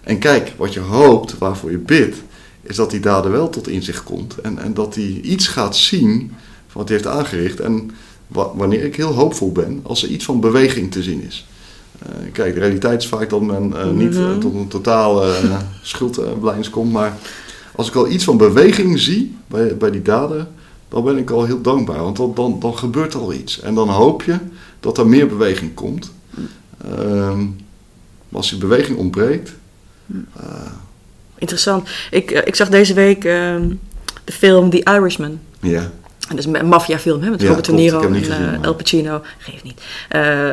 En 0.00 0.18
kijk, 0.18 0.52
wat 0.56 0.72
je 0.72 0.80
hoopt, 0.80 1.38
waarvoor 1.38 1.70
je 1.70 1.78
bidt, 1.78 2.16
is 2.62 2.76
dat 2.76 2.90
die 2.90 3.00
dader 3.00 3.30
wel 3.30 3.48
tot 3.50 3.68
inzicht 3.68 4.02
komt. 4.04 4.38
En, 4.40 4.58
en 4.58 4.74
dat 4.74 4.94
hij 4.94 5.20
iets 5.22 5.46
gaat 5.48 5.76
zien 5.76 6.32
van 6.68 6.80
wat 6.80 6.88
hij 6.88 6.96
heeft 6.98 7.08
aangericht. 7.10 7.60
En 7.60 7.90
wa- 8.26 8.54
wanneer 8.56 8.84
ik 8.84 8.96
heel 8.96 9.12
hoopvol 9.12 9.52
ben, 9.52 9.80
als 9.82 10.02
er 10.02 10.08
iets 10.08 10.24
van 10.24 10.40
beweging 10.40 10.90
te 10.92 11.02
zien 11.02 11.22
is. 11.26 11.46
Eh, 11.98 12.08
kijk, 12.32 12.54
de 12.54 12.60
realiteit 12.60 13.02
is 13.02 13.08
vaak 13.08 13.30
dat 13.30 13.40
men 13.40 13.76
eh, 13.76 13.90
niet 13.90 14.14
eh, 14.16 14.20
Mhm. 14.28 14.38
tot 14.38 14.54
een 14.54 14.68
totale 14.68 15.34
schuldblijns 15.82 16.70
komt. 16.70 16.92
Maar 16.92 17.16
als 17.74 17.88
ik 17.88 17.94
al 17.94 18.08
iets 18.10 18.24
van 18.24 18.36
beweging 18.36 18.98
zie 18.98 19.36
bij, 19.46 19.76
bij 19.76 19.90
die 19.90 20.02
dader, 20.02 20.46
dan 20.88 21.04
ben 21.04 21.16
ik 21.16 21.30
al 21.30 21.44
heel 21.44 21.60
dankbaar. 21.60 22.02
Want 22.02 22.16
dan, 22.16 22.34
dan, 22.34 22.56
dan 22.60 22.76
gebeurt 22.78 23.14
al 23.14 23.32
iets. 23.32 23.60
En 23.60 23.74
dan 23.74 23.88
hoop 23.88 24.22
je 24.22 24.36
dat 24.80 24.98
er 24.98 25.06
meer 25.06 25.26
beweging 25.28 25.74
komt. 25.74 26.12
Ehm, 26.84 27.38
maar 28.28 28.38
als 28.40 28.50
die 28.50 28.58
beweging 28.58 28.98
ontbreekt. 28.98 29.52
Eh, 31.40 31.46
Interessant. 31.48 31.88
Ik, 32.10 32.30
eh, 32.30 32.40
ik 32.44 32.54
zag 32.54 32.68
deze 32.68 32.94
week 32.94 33.24
ehm, 33.24 33.68
de 34.24 34.32
film 34.32 34.70
The 34.70 34.78
Irishman. 34.96 35.38
ja, 35.60 35.80
En 36.28 36.36
Dat 36.36 36.38
is 36.38 36.44
een 36.60 36.66
maffiafilm 36.66 37.22
hè, 37.22 37.30
met 37.30 37.40
Ja, 37.40 37.46
Robert 37.48 37.66
De. 37.66 37.72
Niro 37.72 38.00
en 38.00 38.14
gezien, 38.14 38.32
eh, 38.32 38.62
El 38.62 38.74
Pacino. 38.74 39.22
Geeft 39.38 39.62
niet. 39.64 39.80
Eh, 40.08 40.48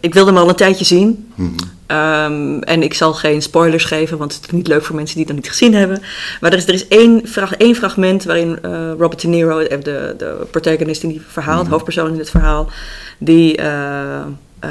ik 0.00 0.14
wilde 0.14 0.30
hem 0.30 0.40
al 0.40 0.48
een 0.48 0.54
tijdje 0.54 0.84
zien. 0.84 1.32
mhm. 1.34 1.50
Ehm, 1.86 2.58
en 2.58 2.82
ik 2.82 2.94
zal 2.94 3.12
geen 3.14 3.42
spoilers 3.42 3.84
geven, 3.84 4.18
want 4.18 4.34
het 4.34 4.44
is 4.44 4.50
niet 4.50 4.66
leuk 4.66 4.84
voor 4.84 4.94
mensen 4.96 5.16
die 5.16 5.24
het 5.24 5.34
nog 5.34 5.42
niet 5.42 5.52
gezien 5.52 5.74
hebben. 5.74 6.02
Maar 6.40 6.52
er 6.52 6.58
is, 6.58 6.66
er 6.66 6.74
is 6.74 6.88
één, 6.88 7.22
frag- 7.28 7.54
één 7.54 7.74
fragment 7.74 8.24
waarin 8.24 8.58
eh, 8.62 8.70
Robert 8.98 9.20
De 9.20 9.28
Niro, 9.28 9.58
eh, 9.58 9.80
de, 9.82 10.14
de 10.18 10.46
protagonist 10.50 11.02
in 11.02 11.08
die 11.08 11.22
verhaal, 11.28 11.54
Mhm. 11.56 11.64
de 11.64 11.70
hoofdpersoon 11.70 12.12
in 12.12 12.18
het 12.18 12.30
verhaal, 12.30 12.70
die, 13.18 13.56
eh, 13.56 14.18
eh, 14.60 14.70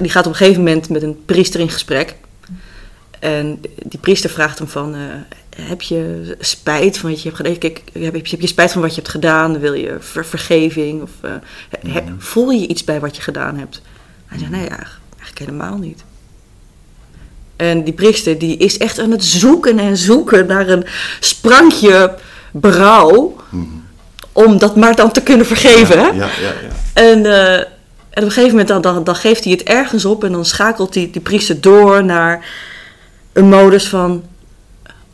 die 0.00 0.10
gaat 0.10 0.26
op 0.26 0.32
een 0.32 0.38
gegeven 0.38 0.62
moment 0.62 0.88
met 0.88 1.02
een 1.02 1.18
priester 1.24 1.60
in 1.60 1.70
gesprek. 1.70 2.14
En 3.26 3.60
die 3.82 3.98
priester 4.00 4.30
vraagt 4.30 4.58
hem 4.58 4.68
van, 4.68 4.94
eh, 4.94 5.00
heb 5.66 5.82
je 5.82 6.36
spijt 6.40 6.98
van 6.98 7.10
wat 7.10 7.18
je 7.22 7.28
hebt 7.28 7.36
gedaan? 7.40 7.58
Kijk, 7.58 7.82
heb, 7.92 8.14
je- 8.26 8.30
heb 8.30 8.40
je 8.40 8.46
spijt 8.46 8.72
van 8.72 8.80
wat 8.80 8.90
je 8.90 8.96
hebt 9.00 9.10
gedaan? 9.12 9.58
Wil 9.58 9.72
je 9.74 9.96
ver- 10.00 10.26
vergeving? 10.26 11.02
Of, 11.02 11.10
eh, 11.20 11.30
he- 11.92 12.02
voel 12.18 12.50
je 12.50 12.66
iets 12.66 12.84
bij 12.84 13.00
wat 13.00 13.16
je 13.16 13.22
gedaan 13.22 13.58
hebt? 13.58 13.82
Hij 14.26 14.38
zegt, 14.38 14.50
nee, 14.50 14.60
eigenlijk, 14.68 15.00
eigenlijk 15.18 15.38
helemaal 15.38 15.76
niet. 15.78 16.04
En 17.56 17.84
die 17.84 17.92
priester 17.94 18.38
die 18.38 18.56
is 18.56 18.78
echt 18.78 18.98
aan 18.98 19.10
het 19.10 19.24
zoeken 19.24 19.78
en 19.78 19.96
zoeken 19.96 20.46
naar 20.46 20.68
een 20.68 20.84
sprankje 21.20 22.14
berouw 22.52 23.36
Mhm. 23.50 23.64
om 24.32 24.58
dat 24.58 24.76
maar 24.76 24.96
dan 24.96 25.12
te 25.12 25.22
kunnen 25.22 25.46
vergeven. 25.46 25.98
hè? 25.98 26.06
Ja, 26.06 26.14
ja, 26.14 26.28
ja. 26.40 26.52
En, 26.92 27.26
eh, 27.26 27.52
en 27.58 27.62
op 28.10 28.22
een 28.22 28.30
gegeven 28.30 28.50
moment 28.50 28.68
dan, 28.68 28.80
dan, 28.80 29.04
dan 29.04 29.16
geeft 29.16 29.44
hij 29.44 29.52
het 29.52 29.62
ergens 29.62 30.04
op 30.04 30.24
en 30.24 30.32
dan 30.32 30.44
schakelt 30.44 30.92
die 30.92 31.20
priester 31.20 31.60
door 31.60 32.04
naar 32.04 32.44
een 33.36 33.48
modus 33.48 33.88
van. 33.88 34.22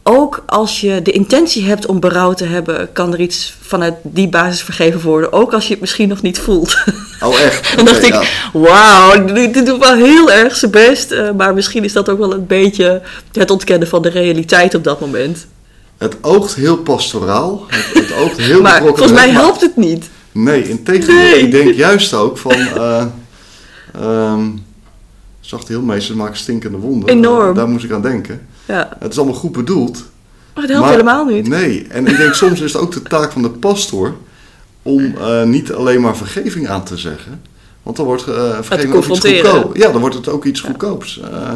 Ook 0.03 0.43
als 0.47 0.81
je 0.81 1.03
de 1.03 1.11
intentie 1.11 1.65
hebt 1.65 1.87
om 1.87 2.01
berouw 2.01 2.33
te 2.33 2.45
hebben, 2.45 2.93
kan 2.93 3.13
er 3.13 3.21
iets 3.21 3.55
vanuit 3.61 3.95
die 4.03 4.29
basis 4.29 4.63
vergeven 4.63 5.01
worden. 5.01 5.33
Ook 5.33 5.53
als 5.53 5.65
je 5.65 5.71
het 5.71 5.81
misschien 5.81 6.09
nog 6.09 6.23
niet 6.23 6.39
voelt. 6.39 6.85
Oh, 7.21 7.41
echt? 7.41 7.71
Dan 7.77 7.85
dacht 7.85 8.03
ik, 8.03 8.13
ja. 8.13 8.23
wauw, 8.53 9.25
dit 9.25 9.67
doet 9.67 9.79
wel 9.79 9.95
heel 9.95 10.31
erg 10.31 10.57
zijn 10.57 10.71
best. 10.71 11.11
eh, 11.11 11.31
maar 11.37 11.55
misschien 11.55 11.85
is 11.85 11.93
dat 11.93 12.09
ook 12.09 12.19
wel 12.19 12.33
een 12.33 12.47
beetje 12.47 13.03
het 13.33 13.51
ontkennen 13.51 13.89
van 13.89 14.03
de 14.03 14.09
realiteit 14.09 14.75
op 14.75 14.85
dat 14.85 15.01
moment. 15.01 15.47
Het 15.99 16.17
oogt 16.21 16.55
heel 16.55 16.77
pastoraal. 16.77 17.67
Het, 17.69 17.91
het 17.95 18.13
oogt 18.13 18.37
heel 18.37 18.61
maar 18.69 18.81
volgens 18.81 19.13
mij 19.13 19.31
helpt 19.31 19.61
het 19.61 19.77
niet. 19.77 20.11
Nee, 20.33 20.69
in 20.69 20.83
tegendeel. 20.83 21.15
Nee. 21.15 21.39
Ik 21.39 21.51
denk 21.51 21.75
juist 21.75 22.15
ook 22.15 22.39
van... 22.39 22.57
eh 22.75 23.05
ehm 25.43 25.49
zachte 25.51 25.73
heelmeesters 25.73 26.17
maken 26.19 26.37
stinkende 26.37 26.79
wonden. 26.79 27.09
Enorm. 27.09 27.55
Daar 27.55 27.69
moest 27.69 27.85
ik 27.85 27.91
aan 27.93 28.03
denken. 28.03 28.47
Ja, 28.67 28.97
Het 28.99 29.11
is 29.13 29.19
allemaal 29.19 29.37
goed 29.37 29.53
bedoeld. 29.53 30.05
maar 30.55 30.63
het 30.63 30.73
helpt 30.73 30.81
Maar- 30.87 30.91
helemaal 30.97 31.25
niet. 31.25 31.49
Nee, 31.49 31.87
en 31.89 32.07
ik 32.07 32.17
denk 32.17 32.35
soms 32.35 32.61
is 32.61 32.73
het 32.73 32.83
ook 32.83 32.93
de 32.93 33.03
taak 33.03 33.33
van 33.33 33.43
de 33.43 33.51
pastor 33.51 34.15
om 34.83 35.15
eh, 35.17 35.43
niet 35.43 35.73
alleen 35.73 36.01
maar 36.01 36.17
vergeving 36.17 36.69
aan 36.69 36.85
te 36.85 36.97
zeggen. 36.97 37.41
Want 37.83 37.97
dan 37.97 38.07
wordt 38.07 38.29
uh, 38.29 38.53
vergeving 38.61 38.95
ook 38.95 39.05
iets 39.07 39.21
goedkoop. 39.21 39.77
Ja, 39.77 39.91
dan 39.93 40.01
wordt 40.01 40.15
het 40.15 40.29
ook 40.29 40.45
iets 40.45 40.61
goedkoops. 40.61 41.21
Eh, 41.21 41.51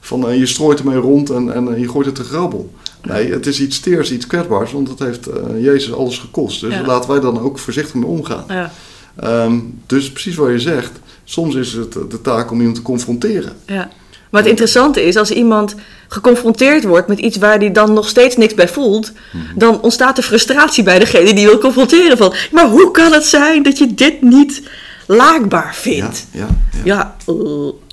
van 0.00 0.38
je 0.38 0.46
strooit 0.46 0.78
ermee 0.78 0.96
rond 0.98 1.30
en, 1.30 1.52
en 1.54 1.80
je 1.80 1.88
gooit 1.88 2.06
het 2.06 2.14
te 2.14 2.24
grabbel. 2.24 2.74
Nee, 3.02 3.30
het 3.32 3.46
is 3.46 3.60
iets 3.60 3.80
teers, 3.80 4.12
iets 4.12 4.26
kwetsbaars, 4.26 4.72
want 4.72 4.88
het 4.88 4.98
heeft 4.98 5.28
Jezus 5.58 5.92
alles 5.92 6.18
gekost. 6.18 6.60
Dus 6.60 6.74
Ja. 6.74 6.86
laten 6.86 7.10
wij 7.10 7.20
dan 7.20 7.40
ook 7.40 7.58
voorzichtig 7.58 7.94
mee 7.94 8.06
omgaan. 8.08 8.44
Ja, 8.48 8.72
Ehm, 9.16 9.58
dus 9.86 10.10
precies 10.12 10.34
wat 10.36 10.50
je 10.50 10.58
zegt, 10.60 10.92
soms 11.28 11.54
is 11.54 11.72
het 11.72 11.92
de 11.92 12.20
taak 12.22 12.50
om 12.50 12.58
iemand 12.58 12.76
te 12.76 12.82
confronteren. 12.82 13.52
ja. 13.66 13.88
Maar 14.30 14.40
het 14.40 14.50
interessante 14.50 15.02
is, 15.02 15.16
als 15.16 15.30
iemand 15.30 15.74
geconfronteerd 16.08 16.84
wordt 16.84 17.08
met 17.08 17.18
iets 17.18 17.36
waar 17.36 17.58
hij 17.58 17.72
dan 17.72 17.92
nog 17.92 18.08
steeds 18.08 18.36
niks 18.36 18.54
bij 18.54 18.68
voelt, 18.68 19.12
Mhm. 19.32 19.44
dan 19.58 19.80
ontstaat 19.82 20.18
er 20.18 20.24
frustratie 20.24 20.82
bij 20.84 20.98
degene 20.98 21.34
die 21.34 21.46
wil 21.46 21.58
confronteren. 21.58 22.16
Van, 22.16 22.34
maar 22.52 22.68
hoe 22.68 22.90
kan 22.90 23.12
het 23.12 23.24
zijn 23.24 23.62
dat 23.62 23.78
je 23.78 23.94
dit 23.94 24.22
niet 24.22 24.62
laakbaar 25.06 25.64
Ja, 25.66 25.72
vindt? 25.72 26.26
ja, 26.30 26.46
ja. 26.72 26.80
Ja, 26.84 27.16
eh, 27.26 27.34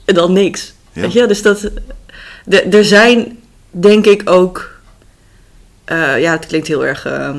en 0.06 0.14
dan 0.16 0.34
niks. 0.34 0.74
Ja. 0.94 1.02
Weet 1.02 1.14
je, 1.14 1.26
dus 1.28 1.42
dat. 1.42 1.70
de- 2.46 2.62
Er 2.62 2.86
zijn, 2.86 3.38
denk 3.72 4.06
ik 4.06 4.30
ook. 4.30 4.72
eh, 5.86 6.22
ja, 6.22 6.32
het 6.32 6.46
klinkt 6.48 6.68
heel 6.68 6.86
erg 6.86 7.06
ehm, 7.06 7.38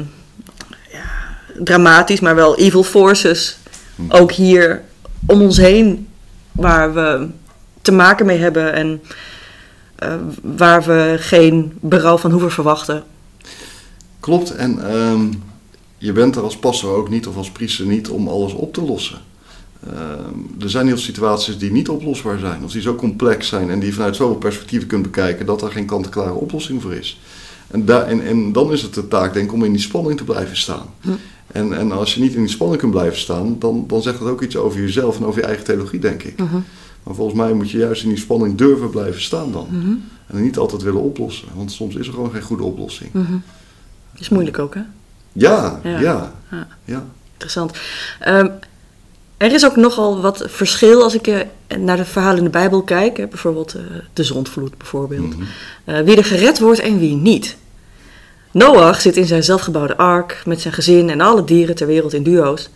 ja, 0.92 1.36
dramatisch, 1.58 2.20
maar 2.20 2.34
wel 2.34 2.56
evil 2.58 2.82
forces. 2.82 3.56
Hm. 3.96 4.02
Ook 4.08 4.32
hier 4.32 4.82
om 5.26 5.40
ons 5.40 5.56
heen, 5.56 6.08
waar 6.52 6.94
we 6.94 7.28
te 7.82 7.92
maken 7.92 8.26
mee 8.26 8.38
hebben 8.38 8.72
en 8.72 9.02
eh, 9.94 10.14
waar 10.42 10.82
we 10.82 11.16
geen 11.18 11.72
berouw 11.80 12.18
van 12.18 12.30
hoeven 12.30 12.50
verwachten. 12.50 13.04
Klopt, 14.20 14.50
en 14.50 14.90
ehm, 14.90 15.32
je 15.98 16.12
bent 16.12 16.36
er 16.36 16.42
als 16.42 16.56
pastor 16.56 16.96
ook 16.96 17.08
niet 17.08 17.26
of 17.26 17.36
als 17.36 17.50
priester 17.50 17.86
niet 17.86 18.08
om 18.08 18.28
alles 18.28 18.52
op 18.52 18.72
te 18.72 18.82
lossen. 18.82 19.18
Ehm, 19.86 20.62
er 20.62 20.70
zijn 20.70 20.86
heel 20.86 20.94
veel 20.94 21.04
situaties 21.04 21.58
die 21.58 21.72
niet 21.72 21.88
oplosbaar 21.88 22.38
zijn, 22.38 22.64
of 22.64 22.72
die 22.72 22.82
zo 22.82 22.94
complex 22.94 23.48
zijn 23.48 23.70
en 23.70 23.78
die 23.78 23.88
je 23.88 23.94
vanuit 23.94 24.16
zoveel 24.16 24.36
perspectieven 24.36 24.88
kunt 24.88 25.02
bekijken 25.02 25.46
dat 25.46 25.62
er 25.62 25.70
geen 25.70 25.86
kant-en-klare 25.86 26.32
oplossing 26.32 26.82
voor 26.82 26.94
is. 26.94 27.20
En, 27.70 27.88
en 28.22 28.52
dan 28.52 28.72
is 28.72 28.82
het 28.82 28.94
de 28.94 29.08
taak, 29.08 29.32
denk 29.32 29.46
ik, 29.46 29.52
om 29.52 29.64
in 29.64 29.72
die 29.72 29.80
spanning 29.80 30.16
te 30.16 30.24
blijven 30.24 30.56
staan. 30.56 30.86
Hm. 31.00 31.10
En, 31.54 31.72
en 31.72 31.92
als 31.92 32.14
je 32.14 32.20
niet 32.20 32.34
in 32.34 32.40
die 32.40 32.48
spanning 32.48 32.80
kunt 32.80 32.92
blijven 32.92 33.18
staan, 33.18 33.56
dan, 33.58 33.84
dan 33.86 34.02
zegt 34.02 34.18
dat 34.18 34.28
ook 34.28 34.42
iets 34.42 34.56
over 34.56 34.80
jezelf 34.80 35.16
en 35.16 35.24
over 35.24 35.40
je 35.40 35.46
eigen 35.46 35.64
theologie, 35.64 36.00
denk 36.00 36.22
ik. 36.22 36.38
Mhm. 36.38 36.54
Maar 37.02 37.14
volgens 37.14 37.36
mij 37.38 37.52
moet 37.52 37.70
je 37.70 37.78
juist 37.78 38.02
in 38.02 38.08
die 38.08 38.18
spanning 38.18 38.56
durven 38.58 38.90
blijven 38.90 39.22
staan 39.22 39.52
dan. 39.52 39.66
Mhm. 39.70 39.92
En 40.26 40.42
niet 40.42 40.58
altijd 40.58 40.82
willen 40.82 41.00
oplossen, 41.00 41.48
want 41.54 41.72
soms 41.72 41.94
is 41.94 42.06
er 42.06 42.12
gewoon 42.12 42.30
geen 42.30 42.42
goede 42.42 42.62
oplossing. 42.62 43.12
Mhm. 43.12 43.34
Is 44.18 44.28
moeilijk 44.28 44.58
ook, 44.58 44.74
hè? 44.74 44.80
Ja, 45.32 45.80
Ja. 45.82 46.00
ja, 46.00 46.32
Ja. 46.50 46.66
ja. 46.84 47.04
Interessant. 47.32 47.72
Ehm, 48.20 48.48
Er 49.36 49.52
is 49.52 49.64
ook 49.64 49.76
nogal 49.76 50.20
wat 50.20 50.44
verschil 50.46 51.02
als 51.02 51.14
ik 51.14 51.26
eh, 51.26 51.40
naar 51.78 51.96
de 51.96 52.04
verhalen 52.04 52.38
in 52.38 52.44
de 52.44 52.50
Bijbel 52.50 52.82
kijk. 52.82 53.16
Hè, 53.16 53.26
bijvoorbeeld 53.26 53.74
eh, 53.74 53.82
de 54.12 54.22
zondvloed 54.24 54.78
bijvoorbeeld. 54.78 55.34
Eh, 55.84 56.00
wie 56.00 56.16
er 56.16 56.24
gered 56.24 56.58
wordt 56.58 56.80
en 56.80 56.98
wie 56.98 57.14
niet. 57.16 57.56
Noach 58.54 59.00
zit 59.00 59.16
in 59.16 59.26
zijn 59.26 59.42
zelfgebouwde 59.44 59.96
ark 59.96 60.42
met 60.44 60.60
zijn 60.60 60.74
gezin 60.74 61.10
en 61.10 61.20
alle 61.20 61.44
dieren 61.44 61.74
ter 61.74 61.86
wereld 61.86 62.12
in 62.12 62.22
duo's. 62.22 62.68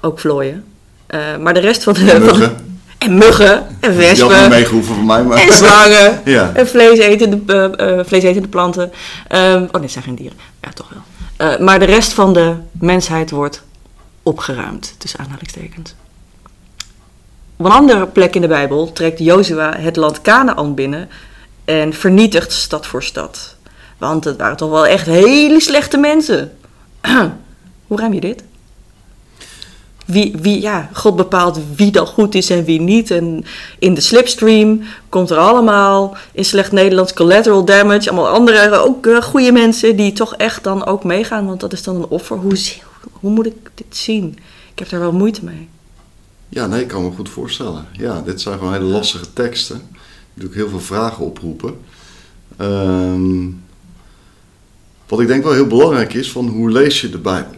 Ook 0.00 0.20
vlooien. 0.20 0.64
Eh, 1.06 1.36
maar 1.40 1.54
de 1.54 1.60
rest 1.60 1.82
van 1.82 1.92
de... 1.94 2.00
En 2.00 2.22
van- 2.22 2.38
muggen. 2.38 2.56
en 2.98 3.14
muggen. 3.18 3.66
En 3.80 3.90
Die 3.90 3.98
wespen. 3.98 4.48
meegehoeven 4.48 4.94
van 4.94 5.06
mij, 5.06 5.22
maar... 5.24 5.38
En 5.38 5.52
slangen. 5.52 6.20
Ja. 6.34 6.50
En 6.54 6.68
vleesetende, 6.68 7.40
eh, 7.46 7.98
eh, 7.98 8.06
vleesetende 8.06 8.48
planten. 8.48 8.92
Ehm, 9.28 9.62
oh 9.62 9.72
nee, 9.72 9.82
het 9.82 9.90
zijn 9.90 10.04
geen 10.04 10.14
dieren. 10.14 10.38
Ja, 10.62 10.68
toch 10.72 10.88
wel. 10.88 11.58
Maar 11.58 11.78
de 11.78 11.84
rest 11.84 12.12
van 12.12 12.32
de 12.32 12.54
mensheid 12.72 13.30
wordt 13.30 13.62
opgeruimd, 14.22 14.94
tussen 14.98 15.18
aanhalingstekens. 15.20 15.94
Op 17.56 17.64
een 17.64 17.72
andere 17.72 18.06
plek 18.06 18.34
in 18.34 18.40
de 18.40 18.48
Bijbel 18.48 18.92
trekt 18.92 19.18
Jozua 19.18 19.76
het 19.78 19.96
land 19.96 20.20
Canaan 20.20 20.74
binnen 20.74 21.08
en 21.64 21.92
vernietigt 21.92 22.52
stad 22.52 22.86
voor 22.86 23.02
stad. 23.02 23.53
Want 24.04 24.24
het 24.24 24.36
waren 24.36 24.56
toch 24.56 24.70
wel 24.70 24.86
echt 24.86 25.06
hele 25.06 25.60
slechte 25.60 25.96
mensen. 25.96 26.52
Hoe 27.86 27.98
ruim 27.98 28.12
je 28.12 28.20
dit? 28.20 28.44
Wie, 30.06 30.36
wie, 30.40 30.60
ja, 30.60 30.88
God 30.92 31.16
bepaalt 31.16 31.60
wie 31.76 31.90
dan 31.90 32.06
goed 32.06 32.34
is 32.34 32.50
en 32.50 32.64
wie 32.64 32.80
niet. 32.80 33.10
En 33.10 33.44
in 33.78 33.94
de 33.94 34.00
slipstream 34.00 34.82
komt 35.08 35.30
er 35.30 35.36
allemaal, 35.36 36.16
in 36.32 36.44
slecht 36.44 36.72
Nederlands, 36.72 37.12
collateral 37.12 37.64
damage. 37.64 38.10
Allemaal 38.10 38.28
andere, 38.28 38.76
ook 38.76 39.06
eh, 39.06 39.22
goede 39.22 39.52
mensen 39.52 39.96
die 39.96 40.12
toch 40.12 40.34
echt 40.34 40.64
dan 40.64 40.86
ook 40.86 41.04
meegaan. 41.04 41.46
Want 41.46 41.60
dat 41.60 41.72
is 41.72 41.82
dan 41.82 41.96
een 41.96 42.08
offer. 42.08 42.36
Hoe, 42.36 42.58
hoe 43.12 43.30
moet 43.30 43.46
ik 43.46 43.70
dit 43.74 43.96
zien? 43.96 44.38
Ik 44.72 44.78
heb 44.78 44.88
daar 44.88 45.00
wel 45.00 45.12
moeite 45.12 45.44
mee. 45.44 45.68
Ja, 46.48 46.66
nee, 46.66 46.80
ik 46.80 46.88
kan 46.88 47.02
me 47.02 47.10
goed 47.10 47.28
voorstellen. 47.28 47.86
Ja, 47.92 48.20
dit 48.20 48.40
zijn 48.40 48.58
gewoon 48.58 48.72
hele 48.72 48.84
lastige 48.84 49.32
teksten. 49.32 49.76
Die 49.76 49.98
natuurlijk 50.34 50.60
heel 50.60 50.68
veel 50.68 50.86
vragen 50.96 51.24
oproepen. 51.24 51.76
Ehm, 52.56 53.46
wat 55.08 55.20
ik 55.20 55.26
denk 55.26 55.44
wel 55.44 55.52
heel 55.52 55.66
belangrijk 55.66 56.14
is, 56.14 56.30
van 56.30 56.48
hoe 56.48 56.70
lees 56.70 57.00
je 57.00 57.10
de 57.10 57.18
Bijbel? 57.18 57.54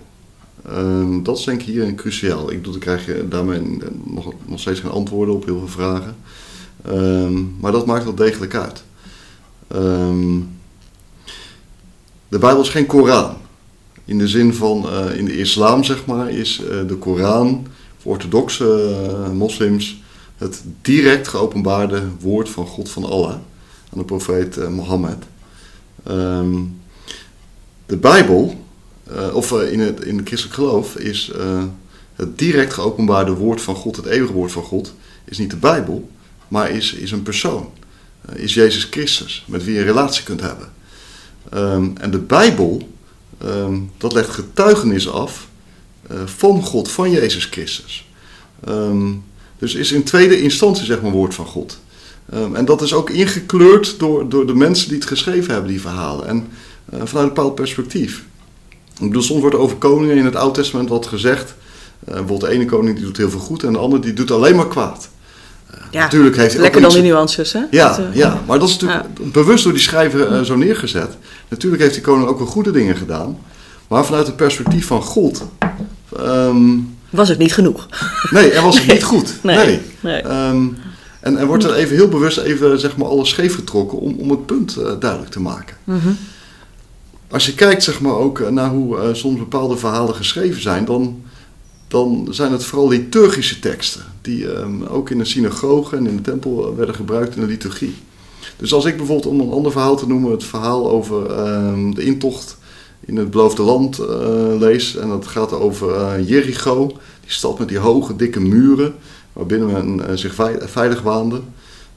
Ehm, 0.69 1.23
dat 1.23 1.39
is 1.39 1.45
denk 1.45 1.61
ik 1.61 1.67
hierin 1.67 1.95
cruciaal. 1.95 2.51
Ik 2.51 2.63
bedoel, 2.63 2.79
krijg 2.79 3.07
je 3.07 3.27
daarmee 3.29 3.79
nog, 4.05 4.33
nog 4.47 4.61
steeds 4.61 4.81
geen 4.81 4.91
antwoorden 4.91 5.35
op 5.35 5.45
heel 5.45 5.59
veel 5.59 5.69
vragen. 5.69 6.17
Ehm, 6.85 7.45
maar 7.61 7.73
dat 7.73 7.87
maakt 7.87 8.05
wel 8.05 8.15
degelijk 8.15 8.55
uit. 8.55 8.85
Ehm, 9.69 10.39
de 12.29 12.39
Bijbel 12.39 12.63
is 12.63 12.69
geen 12.69 12.87
Koran. 12.87 13.37
In 14.05 14.19
de 14.19 14.29
zin 14.29 14.55
van, 14.55 14.89
eh, 14.89 15.19
in 15.19 15.25
de 15.25 15.39
islam 15.39 15.85
zeg 15.85 16.07
maar, 16.07 16.31
is 16.31 16.61
eh, 16.61 16.89
de 16.89 16.95
Koran 16.95 17.67
voor 17.99 18.13
orthodoxe 18.13 18.65
eh, 18.65 19.31
moslims 19.31 20.03
het 20.37 20.65
direct 20.83 21.29
geopenbaarde 21.29 22.03
woord 22.21 22.49
van 22.49 22.67
God 22.67 22.91
van 22.91 23.05
Allah 23.05 23.31
aan 23.31 23.99
de 23.99 24.05
profeet 24.05 24.71
Mohammed. 24.71 25.25
Ehm, 26.03 26.55
de 27.87 27.97
Bijbel, 27.97 28.65
eh, 29.11 29.35
of 29.35 29.53
eh, 29.53 29.73
in, 29.73 29.81
het, 29.81 30.05
in 30.05 30.17
het 30.17 30.27
christelijk 30.27 30.57
geloof, 30.57 30.97
is 30.97 31.31
eh, 31.31 31.63
het 32.15 32.39
direct 32.39 32.73
geopenbaarde 32.73 33.33
woord 33.33 33.61
van 33.61 33.75
God, 33.75 33.97
het 33.97 34.07
eeuwige 34.07 34.33
woord 34.33 34.53
van 34.53 34.63
God, 34.63 34.95
is 35.25 35.39
niet 35.39 35.51
de 35.51 35.57
Bijbel, 35.57 36.11
maar 36.49 36.71
is, 36.71 36.93
is 36.93 37.11
een 37.11 37.23
persoon. 37.23 37.71
Is 38.33 38.55
Jezus 38.55 38.85
Christus, 38.85 39.45
met 39.49 39.65
wie 39.65 39.75
je 39.75 39.81
een 39.81 39.87
relatie 39.87 40.25
kunt 40.25 40.41
hebben. 40.41 40.73
Ehm, 41.51 41.91
en 42.01 42.11
de 42.11 42.19
Bijbel, 42.19 42.89
ehm, 43.39 43.79
dat 43.99 44.13
legt 44.13 44.29
getuigenis 44.29 45.11
af 45.11 45.49
van 46.25 46.63
God, 46.63 46.91
van 46.91 47.11
Jezus 47.11 47.45
Christus. 47.45 48.09
Ehm, 48.65 49.13
dus 49.59 49.75
is 49.75 49.93
in 49.93 50.03
tweede 50.03 50.41
instantie 50.43 50.85
zeg 50.85 51.03
maar 51.03 51.11
woord 51.11 51.35
van 51.35 51.47
God. 51.47 51.79
En 52.53 52.65
dat 52.65 52.83
is 52.83 52.93
ook 52.93 53.11
ingekleurd 53.11 53.99
door, 53.99 54.29
door 54.29 54.47
de 54.47 54.55
mensen 54.55 54.89
die 54.89 54.99
het 54.99 55.07
geschreven 55.07 55.53
hebben, 55.53 55.71
die 55.71 55.81
verhalen. 55.81 56.27
En 56.27 56.47
vanuit 57.05 57.29
een 57.29 57.35
bepaald 57.35 57.55
perspectief. 57.55 58.25
Ik 59.01 59.07
bedoel, 59.07 59.23
soms 59.23 59.41
wordt 59.41 59.55
er 59.57 59.61
over 59.63 59.77
koningen 59.77 60.17
in 60.17 60.25
het 60.25 60.37
Oude 60.37 60.61
Testament 60.61 60.89
wat 60.89 61.07
gezegd. 61.07 61.55
Eh, 62.05 62.07
bijvoorbeeld 62.15 62.41
de 62.41 62.49
ene 62.49 62.65
koning 62.65 62.97
die 62.97 63.05
doet 63.05 63.17
heel 63.17 63.31
veel 63.31 63.41
goed 63.41 63.63
en 63.63 63.73
de 63.73 63.79
andere 63.79 64.03
die 64.03 64.13
doet 64.13 64.31
alleen 64.31 64.57
maar 64.57 64.69
kwaad. 64.69 65.09
Ja, 65.91 66.03
natuurlijk 66.03 66.37
heeft 66.37 66.57
lekker 66.57 66.85
ook 66.85 66.93
dan 66.93 67.03
die 67.03 67.11
nuances, 67.11 67.53
hè? 67.53 67.61
ja, 67.71 67.89
Dat, 67.89 67.99
eh, 67.99 68.05
ja, 68.15 68.41
maar 68.47 68.59
dat 68.59 68.69
is 68.69 68.77
natuurlijk 68.79 69.33
bewust 69.33 69.65
door 69.65 69.73
die 69.73 69.83
schrijver 69.83 70.33
eh, 70.33 70.41
zo 70.43 70.57
neergezet. 70.57 71.17
Natuurlijk 71.49 71.83
heeft 71.83 71.95
die 71.95 72.03
koning 72.03 72.29
ook 72.29 72.39
wel 72.39 72.47
goede 72.47 72.71
dingen 72.71 72.97
gedaan. 72.97 73.39
Maar 73.89 74.05
vanuit 74.05 74.27
het 74.27 74.37
perspectief 74.37 74.87
van 74.87 75.03
God. 75.03 75.45
ehm, 76.17 76.67
Was 77.11 77.29
het 77.29 77.39
niet 77.39 77.55
genoeg? 77.55 77.89
nee, 78.31 78.51
er 78.51 78.63
was 78.63 78.79
het 78.79 78.87
niet 78.93 79.05
goed. 79.05 79.35
Nee, 79.43 79.57
Nee. 79.57 79.81
nee. 80.01 80.21
Ehm, 80.23 80.67
en 81.21 81.37
er 81.39 81.47
wordt 81.47 81.65
er 81.65 81.75
even 81.75 81.97
heel 81.97 82.09
bewust 82.09 82.39
even, 82.39 82.81
zeg 82.81 82.97
maar, 82.97 83.09
alles 83.09 83.29
scheef 83.29 83.55
getrokken 83.55 83.99
om, 83.99 84.15
om 84.19 84.31
het 84.31 84.47
punt 84.47 84.77
eh, 84.77 84.91
duidelijk 85.01 85.31
te 85.31 85.41
maken. 85.41 85.77
Mhm. 85.85 86.09
Als 87.37 87.47
je 87.47 87.55
kijkt 87.55 87.83
zeg 87.83 88.01
maar, 88.01 88.15
ook 88.15 88.41
eh, 88.41 88.49
naar 88.49 88.71
hoe 88.71 88.99
eh, 88.99 89.15
soms 89.15 89.39
bepaalde 89.39 89.77
verhalen 89.77 90.15
geschreven 90.15 90.63
zijn, 90.63 90.85
dan, 90.85 91.23
dan 91.89 92.29
zijn 92.31 92.53
het 92.53 92.65
vooral 92.65 92.89
liturgische 92.89 93.59
teksten. 93.59 94.05
Die 94.23 94.53
ehm, 94.53 94.83
ook 94.83 95.11
in 95.11 95.19
de 95.19 95.25
synagoge 95.25 95.97
en 95.97 96.07
in 96.07 96.17
de 96.17 96.23
tempel 96.23 96.69
eh, 96.69 96.77
werden 96.77 96.95
gebruikt 96.95 97.35
in 97.35 97.41
de 97.41 97.47
liturgie. 97.47 97.95
Dus 98.57 98.73
als 98.73 98.85
ik 98.85 98.97
bijvoorbeeld 98.97 99.35
om 99.35 99.41
een 99.41 99.53
ander 99.53 99.73
verhaal 99.73 99.97
te 99.97 100.07
noemen, 100.07 100.31
het 100.31 100.45
verhaal 100.45 100.91
over 100.91 101.31
ehm, 101.31 101.91
de 101.91 102.05
intocht 102.05 102.57
in 103.01 103.17
het 103.17 103.31
beloofde 103.31 103.63
land 103.63 103.99
lees. 104.59 104.97
En 104.97 105.09
dat 105.09 105.27
gaat 105.27 105.53
over 105.53 106.21
Jericho, 106.23 106.87
die 107.21 107.31
stad 107.31 107.59
met 107.59 107.69
die 107.69 107.79
hoge, 107.79 108.17
dikke 108.17 108.41
muren, 108.41 108.95
waarbinnen 109.33 109.73
men 109.73 110.19
zich 110.19 110.35
vei- 110.35 110.59
veilig 110.61 111.03
waande. 111.03 111.41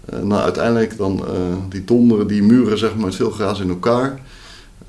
Nou, 0.05 0.41
uiteindelijk 0.41 0.97
dan 0.97 1.23
die 1.69 1.85
donderen 1.85 2.27
die 2.27 2.43
muren 2.43 2.77
zeg 2.77 2.95
maar, 2.95 3.05
met 3.05 3.15
veel 3.15 3.31
gras 3.31 3.59
in 3.59 3.69
elkaar. 3.69 4.19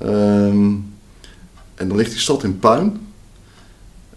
Ehm, 0.01 0.73
en 1.75 1.87
dan 1.87 1.97
ligt 1.97 2.11
die 2.11 2.19
stad 2.19 2.43
in 2.43 2.59
puin. 2.59 3.07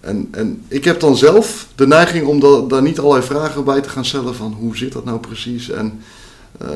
En, 0.00 0.28
en 0.30 0.64
ik 0.68 0.84
heb 0.84 1.00
dan 1.00 1.16
zelf 1.16 1.68
de 1.74 1.86
neiging 1.86 2.26
om 2.26 2.40
da- 2.40 2.60
daar 2.60 2.82
niet 2.82 2.98
allerlei 2.98 3.22
vragen 3.26 3.64
bij 3.64 3.80
te 3.80 3.88
gaan 3.88 4.04
stellen 4.04 4.34
van 4.34 4.52
hoe 4.52 4.76
zit 4.76 4.92
dat 4.92 5.04
nou 5.04 5.18
precies 5.18 5.70
en 5.70 6.00
eh, 6.58 6.68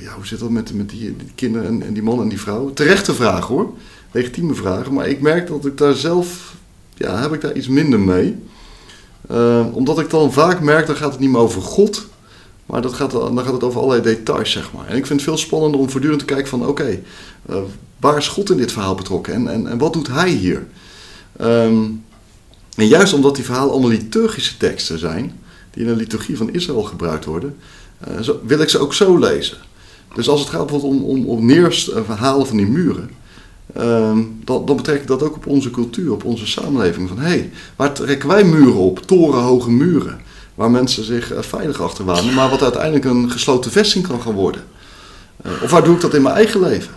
ja, 0.00 0.12
hoe 0.14 0.26
zit 0.26 0.38
dat 0.38 0.50
met, 0.50 0.74
met 0.74 0.90
die, 0.90 1.16
kinderen 1.34 1.66
en, 1.66 1.82
en 1.82 1.92
die 1.92 2.02
man 2.02 2.20
en 2.20 2.28
die 2.28 2.40
vrouw. 2.40 2.72
Terechte 2.72 3.14
vragen 3.14 3.54
hoor, 3.54 3.72
legitieme 4.10 4.54
vragen, 4.54 4.92
maar 4.92 5.08
ik 5.08 5.20
merk 5.20 5.46
dat 5.46 5.66
ik 5.66 5.78
daar 5.78 5.94
zelf, 5.94 6.54
ja, 6.94 7.20
heb 7.20 7.32
ik 7.32 7.40
daar 7.40 7.54
iets 7.56 7.68
minder 7.68 8.00
mee. 8.00 8.36
Eh, 9.28 9.66
omdat 9.72 9.98
ik 9.98 10.10
dan 10.10 10.32
vaak 10.32 10.60
merk, 10.60 10.86
dan 10.86 10.96
gaat 10.96 11.10
het 11.10 11.20
niet 11.20 11.30
meer 11.30 11.40
over 11.40 11.62
God, 11.62 12.06
maar 12.66 12.82
dat 12.82 12.92
gaat, 12.92 13.10
dan 13.10 13.38
gaat 13.40 13.52
het 13.52 13.64
over 13.64 13.80
allerlei 13.80 14.02
details, 14.02 14.50
zeg 14.50 14.72
maar. 14.72 14.86
En 14.86 14.96
ik 14.96 15.06
vind 15.06 15.20
het 15.20 15.28
veel 15.28 15.38
spannender 15.38 15.80
om 15.80 15.90
voortdurend 15.90 16.20
te 16.20 16.26
kijken 16.26 16.48
van, 16.48 16.66
oké, 16.66 17.00
eh, 17.48 17.56
waar 18.00 18.16
is 18.16 18.28
God 18.28 18.50
in 18.50 18.56
dit 18.56 18.72
verhaal 18.72 18.94
betrokken 18.94 19.34
en, 19.34 19.48
en, 19.48 19.66
en 19.66 19.78
wat 19.78 19.92
doet 19.92 20.08
hij 20.08 20.30
hier? 20.30 20.66
Ehm, 21.36 21.82
en 22.76 22.86
juist 22.88 23.12
omdat 23.12 23.34
die 23.34 23.44
verhalen 23.44 23.70
allemaal 23.72 23.90
liturgische 23.90 24.56
teksten 24.56 24.98
zijn, 24.98 25.40
die 25.70 25.82
in 25.84 25.88
de 25.88 25.96
liturgie 25.96 26.36
van 26.36 26.52
Israël 26.52 26.82
gebruikt 26.82 27.24
worden, 27.24 27.56
eh, 27.98 28.20
zo- 28.20 28.40
wil 28.46 28.60
ik 28.60 28.68
ze 28.68 28.78
ook 28.78 28.94
zo 28.94 29.18
lezen. 29.18 29.56
Dus 30.14 30.28
als 30.28 30.40
het 30.40 30.48
gaat 30.48 30.66
bijvoorbeeld 30.66 31.02
om, 31.02 31.08
om, 31.08 31.26
om 31.26 31.46
neerverhalen 31.46 32.46
van 32.46 32.56
die 32.56 32.66
muren, 32.66 33.10
ehm, 33.74 34.22
dan, 34.44 34.66
dan 34.66 34.76
betrek 34.76 35.00
ik 35.00 35.06
dat 35.06 35.22
ook 35.22 35.36
op 35.36 35.46
onze 35.46 35.70
cultuur, 35.70 36.12
op 36.12 36.24
onze 36.24 36.46
samenleving. 36.46 37.08
Van 37.08 37.18
hé, 37.18 37.28
hey, 37.28 37.50
waar 37.76 37.92
trekken 37.92 38.28
wij 38.28 38.44
muren 38.44 38.74
op? 38.80 38.98
Torenhoge 39.06 39.70
muren. 39.70 40.20
Waar 40.56 40.70
mensen 40.70 41.04
zich 41.04 41.32
eh, 41.32 41.42
veilig 41.42 41.80
achter 41.80 42.04
wanen, 42.04 42.34
maar 42.34 42.50
wat 42.50 42.62
uiteindelijk 42.62 43.04
een 43.04 43.30
gesloten 43.30 43.70
vesting 43.70 44.06
kan 44.08 44.22
gaan 44.22 44.32
worden. 44.32 44.62
Eh, 45.42 45.50
of 45.62 45.70
waar 45.70 45.84
doe 45.84 45.94
ik 45.94 46.00
dat 46.00 46.14
in 46.14 46.22
mijn 46.22 46.34
eigen 46.34 46.60
leven? 46.60 46.92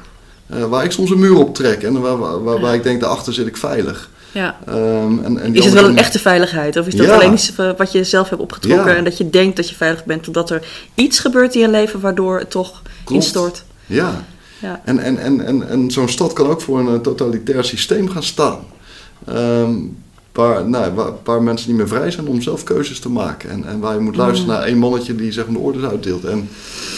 Eh, 0.47 0.65
waar 0.65 0.83
ik 0.83 0.91
soms 0.91 1.09
een 1.09 1.19
muur 1.19 1.35
op 1.37 1.55
trek 1.55 1.83
en 1.83 2.01
waar, 2.01 2.17
waar, 2.17 2.43
waar, 2.43 2.59
waar 2.59 2.73
ik 2.73 2.83
denk, 2.83 3.01
daarachter 3.01 3.33
zit 3.33 3.47
ik 3.47 3.57
veilig. 3.57 4.09
Ja. 4.31 4.57
Ehm, 4.67 5.23
en, 5.23 5.37
en 5.41 5.55
Is 5.55 5.65
het 5.65 5.73
wel 5.73 5.85
een 5.85 5.97
echte 5.97 6.19
veiligheid? 6.19 6.77
Of 6.77 6.87
is 6.87 6.95
dat 6.95 7.05
Ja. 7.05 7.13
alleen 7.13 7.33
iets 7.33 7.51
wat 7.77 7.91
je 7.91 8.03
zelf 8.03 8.29
hebt 8.29 8.41
opgetrokken 8.41 8.91
Ja. 8.91 8.97
en 8.97 9.03
dat 9.03 9.17
je 9.17 9.29
denkt 9.29 9.55
dat 9.55 9.69
je 9.69 9.75
veilig 9.75 10.05
bent, 10.05 10.23
totdat 10.23 10.49
er 10.49 10.63
iets 10.95 11.19
gebeurt 11.19 11.55
in 11.55 11.61
je 11.61 11.69
leven 11.69 11.99
waardoor 11.99 12.39
het 12.39 12.49
toch 12.49 12.81
Klopt. 13.03 13.23
instort? 13.23 13.63
Ja, 13.85 14.23
Ja. 14.59 14.81
en, 14.85 14.99
en, 14.99 15.17
en, 15.17 15.45
en, 15.45 15.69
en 15.69 15.91
zo'n 15.91 16.09
stad 16.09 16.33
kan 16.33 16.47
ook 16.47 16.61
voor 16.61 16.79
een 16.79 17.01
totalitair 17.01 17.63
systeem 17.63 18.09
gaan 18.09 18.23
staan. 18.23 18.59
Ehm, 19.25 19.75
waar, 20.39 20.69
nou, 20.69 20.93
waar, 20.93 21.11
waar 21.23 21.43
mensen 21.43 21.69
niet 21.69 21.77
meer 21.77 21.87
vrij 21.87 22.11
zijn 22.11 22.27
om 22.27 22.41
zelf 22.41 22.63
keuzes 22.63 22.99
te 22.99 23.09
maken. 23.09 23.49
En, 23.49 23.65
en 23.65 23.79
waar 23.79 23.93
je 23.93 23.99
moet 23.99 24.15
luisteren 24.15 24.53
naar 24.53 24.63
één 24.63 24.77
mannetje 24.77 25.15
die 25.15 25.31
zeg 25.31 25.45
maar, 25.45 25.53
de 25.53 25.59
orders 25.59 25.85
uitdeelt. 25.85 26.25
En, 26.25 26.49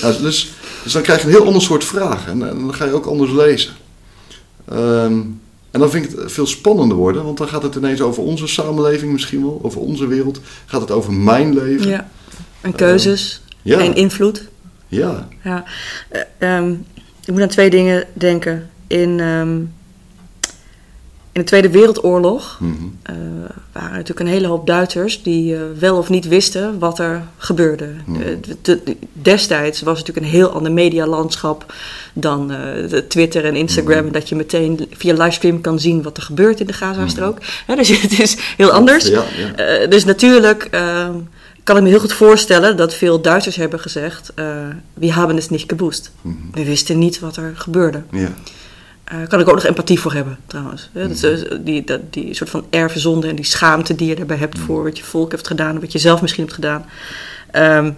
nou, 0.01 0.21
dus, 0.21 0.53
dus 0.83 0.93
dan 0.93 1.01
krijg 1.01 1.21
je 1.21 1.27
een 1.27 1.33
heel 1.33 1.45
ander 1.45 1.61
soort 1.61 1.83
vragen. 1.83 2.31
En, 2.31 2.49
en 2.49 2.59
dan 2.59 2.73
ga 2.73 2.85
je 2.85 2.93
ook 2.93 3.05
anders 3.05 3.31
lezen. 3.31 3.73
Ehm, 4.69 5.19
en 5.71 5.79
dan 5.79 5.89
vind 5.89 6.05
ik 6.05 6.19
het 6.19 6.31
veel 6.31 6.47
spannender 6.47 6.97
worden. 6.97 7.23
Want 7.23 7.37
dan 7.37 7.47
gaat 7.47 7.63
het 7.63 7.75
ineens 7.75 8.01
over 8.01 8.23
onze 8.23 8.47
samenleving 8.47 9.11
misschien 9.11 9.41
wel. 9.41 9.59
Over 9.61 9.81
onze 9.81 10.07
wereld. 10.07 10.39
Gaat 10.65 10.81
het 10.81 10.91
over 10.91 11.13
mijn 11.13 11.53
leven. 11.53 11.87
ja. 11.89 12.09
En 12.61 12.75
keuzes 12.75 13.41
Ja, 13.61 13.79
en 13.79 13.95
invloed. 13.95 14.47
ja. 14.87 15.27
Ja. 15.43 15.63
Eh, 16.09 16.21
ehm, 16.37 16.71
ik 17.25 17.33
moet 17.33 17.41
aan 17.41 17.47
twee 17.47 17.69
dingen 17.69 18.07
denken. 18.13 18.69
In, 18.87 19.19
ehm, 19.19 19.57
in 21.33 21.41
de 21.41 21.47
Tweede 21.47 21.69
Wereldoorlog 21.69 22.57
Mhm. 22.59 22.73
eh, 23.03 23.15
waren 23.71 23.91
natuurlijk 23.91 24.19
een 24.19 24.27
hele 24.27 24.47
hoop 24.47 24.67
Duitsers 24.67 25.23
die 25.23 25.55
eh, 25.55 25.61
wel 25.79 25.97
of 25.97 26.09
niet 26.09 26.27
wisten 26.27 26.79
wat 26.79 26.99
er 26.99 27.23
gebeurde. 27.37 27.89
Mhm. 28.05 28.19
De- 28.19 28.39
de- 28.61 28.81
de- 28.83 28.97
destijds 29.13 29.81
was 29.81 29.97
het 29.97 30.07
natuurlijk 30.07 30.33
een 30.33 30.39
heel 30.39 30.49
ander 30.49 30.71
medialandschap 30.71 31.73
dan 32.13 32.51
eh, 32.51 32.89
de 32.89 33.07
Twitter 33.07 33.45
en 33.45 33.55
Instagram. 33.55 34.03
Mhm. 34.03 34.11
Dat 34.13 34.29
je 34.29 34.35
meteen 34.35 34.87
via 34.91 35.13
livestream 35.13 35.61
kan 35.61 35.79
zien 35.79 36.01
wat 36.01 36.17
er 36.17 36.23
gebeurt 36.23 36.59
in 36.59 36.65
de 36.67 36.73
Gazastrook. 36.73 37.37
Hè, 37.65 37.75
dus 37.75 37.89
het 38.01 38.19
is 38.19 38.37
heel 38.57 38.71
anders. 38.71 39.07
Ja, 39.07 39.23
ja. 39.37 39.55
Eh, 39.55 39.89
dus 39.89 40.05
natuurlijk 40.05 40.67
ehm, 40.71 41.13
kan 41.63 41.77
ik 41.77 41.83
me 41.83 41.89
heel 41.89 41.99
goed 41.99 42.13
voorstellen 42.13 42.77
dat 42.77 42.93
veel 42.93 43.21
Duitsers 43.21 43.55
hebben 43.55 43.79
gezegd: 43.79 44.31
eh 44.35 44.45
We 44.93 45.13
hebben 45.13 45.35
het 45.35 45.49
niet 45.49 45.63
geboost. 45.67 46.11
We 46.53 46.63
wisten 46.65 46.99
niet 46.99 47.19
wat 47.19 47.35
er 47.37 47.51
gebeurde. 47.55 48.01
ja. 48.11 48.29
Daar 49.11 49.27
kan 49.27 49.39
ik 49.39 49.47
ook 49.47 49.55
nog 49.55 49.63
empathie 49.63 49.99
voor 49.99 50.13
hebben, 50.13 50.37
trouwens. 50.45 50.89
Dat, 50.93 51.09
is, 51.09 51.23
eh, 51.23 51.57
die, 51.61 51.83
dat, 51.83 52.13
die 52.13 52.33
soort 52.33 52.49
van 52.49 52.65
erfzonde 52.69 53.27
en 53.27 53.35
die 53.35 53.45
schaamte 53.45 53.95
die 53.95 54.07
je 54.07 54.15
daarbij 54.15 54.37
hebt 54.37 54.59
voor 54.59 54.83
wat 54.83 54.97
je 54.97 55.03
volk 55.03 55.31
heeft 55.31 55.47
gedaan, 55.47 55.79
wat 55.79 55.91
je 55.91 55.99
zelf 55.99 56.21
misschien 56.21 56.43
hebt 56.43 56.55
gedaan. 56.55 56.85
Ehm, 57.51 57.91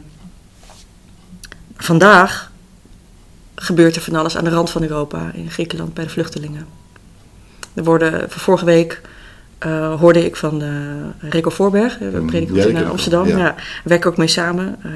vandaag 1.78 2.52
gebeurt 3.56 3.96
er 3.96 4.02
van 4.02 4.16
alles 4.16 4.38
aan 4.38 4.44
de 4.44 4.50
rand 4.50 4.70
van 4.70 4.82
Europa, 4.82 5.32
in 5.34 5.52
Griekenland, 5.52 5.94
bij 5.94 6.04
de 6.04 6.10
vluchtelingen. 6.10 6.68
Er 7.74 7.84
worden, 7.84 8.30
voor 8.30 8.42
vorige 8.42 8.66
week 8.66 9.02
eh, 9.64 10.00
hoorde 10.00 10.26
ik 10.26 10.36
van 10.36 10.62
eh 10.62 11.30
Rico 11.30 11.50
Voorberg, 11.50 11.98
de 11.98 12.06
Mm, 12.06 12.26
predikant 12.26 12.66
in 12.66 12.76
eh, 12.76 12.90
Amsterdam. 12.90 13.28
Ja. 13.28 13.38
ja. 13.38 13.56
we 13.84 13.90
werken 13.90 14.10
ook 14.10 14.18
mee 14.18 14.28
samen. 14.28 14.76
Eh, 14.84 14.92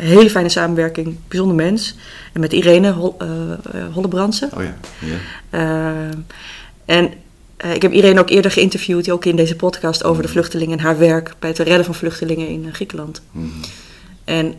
hele 0.00 0.30
fijne 0.30 0.48
samenwerking, 0.48 1.16
bijzonder 1.28 1.56
mens. 1.56 1.96
En 2.32 2.40
met 2.40 2.52
Irene 2.52 2.92
Hol, 2.92 3.16
eh, 3.18 3.28
eh, 3.52 3.92
Hollebrandse. 3.92 4.48
Oh 4.54 4.62
ja. 4.62 4.76
ja. 4.98 6.10
En 6.84 7.12
eh, 7.56 7.74
ik 7.74 7.82
heb 7.82 7.92
Irene 7.92 8.20
ook 8.20 8.30
eerder 8.30 8.50
geïnterviewd, 8.50 9.10
ook 9.10 9.24
in 9.24 9.36
deze 9.36 9.56
podcast, 9.56 10.04
over 10.04 10.22
de 10.22 10.28
vluchtelingen 10.28 10.78
en 10.78 10.84
haar 10.84 10.98
werk 10.98 11.34
bij 11.38 11.48
het 11.50 11.58
redden 11.58 11.84
van 11.84 11.94
vluchtelingen 11.94 12.48
in 12.48 12.64
eh, 12.66 12.72
Griekenland. 12.72 13.22
Mhm. 13.30 13.46
En 14.24 14.54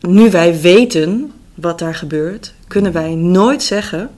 nu 0.00 0.30
wij 0.30 0.60
weten 0.60 1.32
wat 1.54 1.78
daar 1.78 1.94
gebeurt, 1.94 2.54
kunnen 2.68 2.92
wij 2.92 3.14
nooit 3.14 3.62
zeggen, 3.62 4.10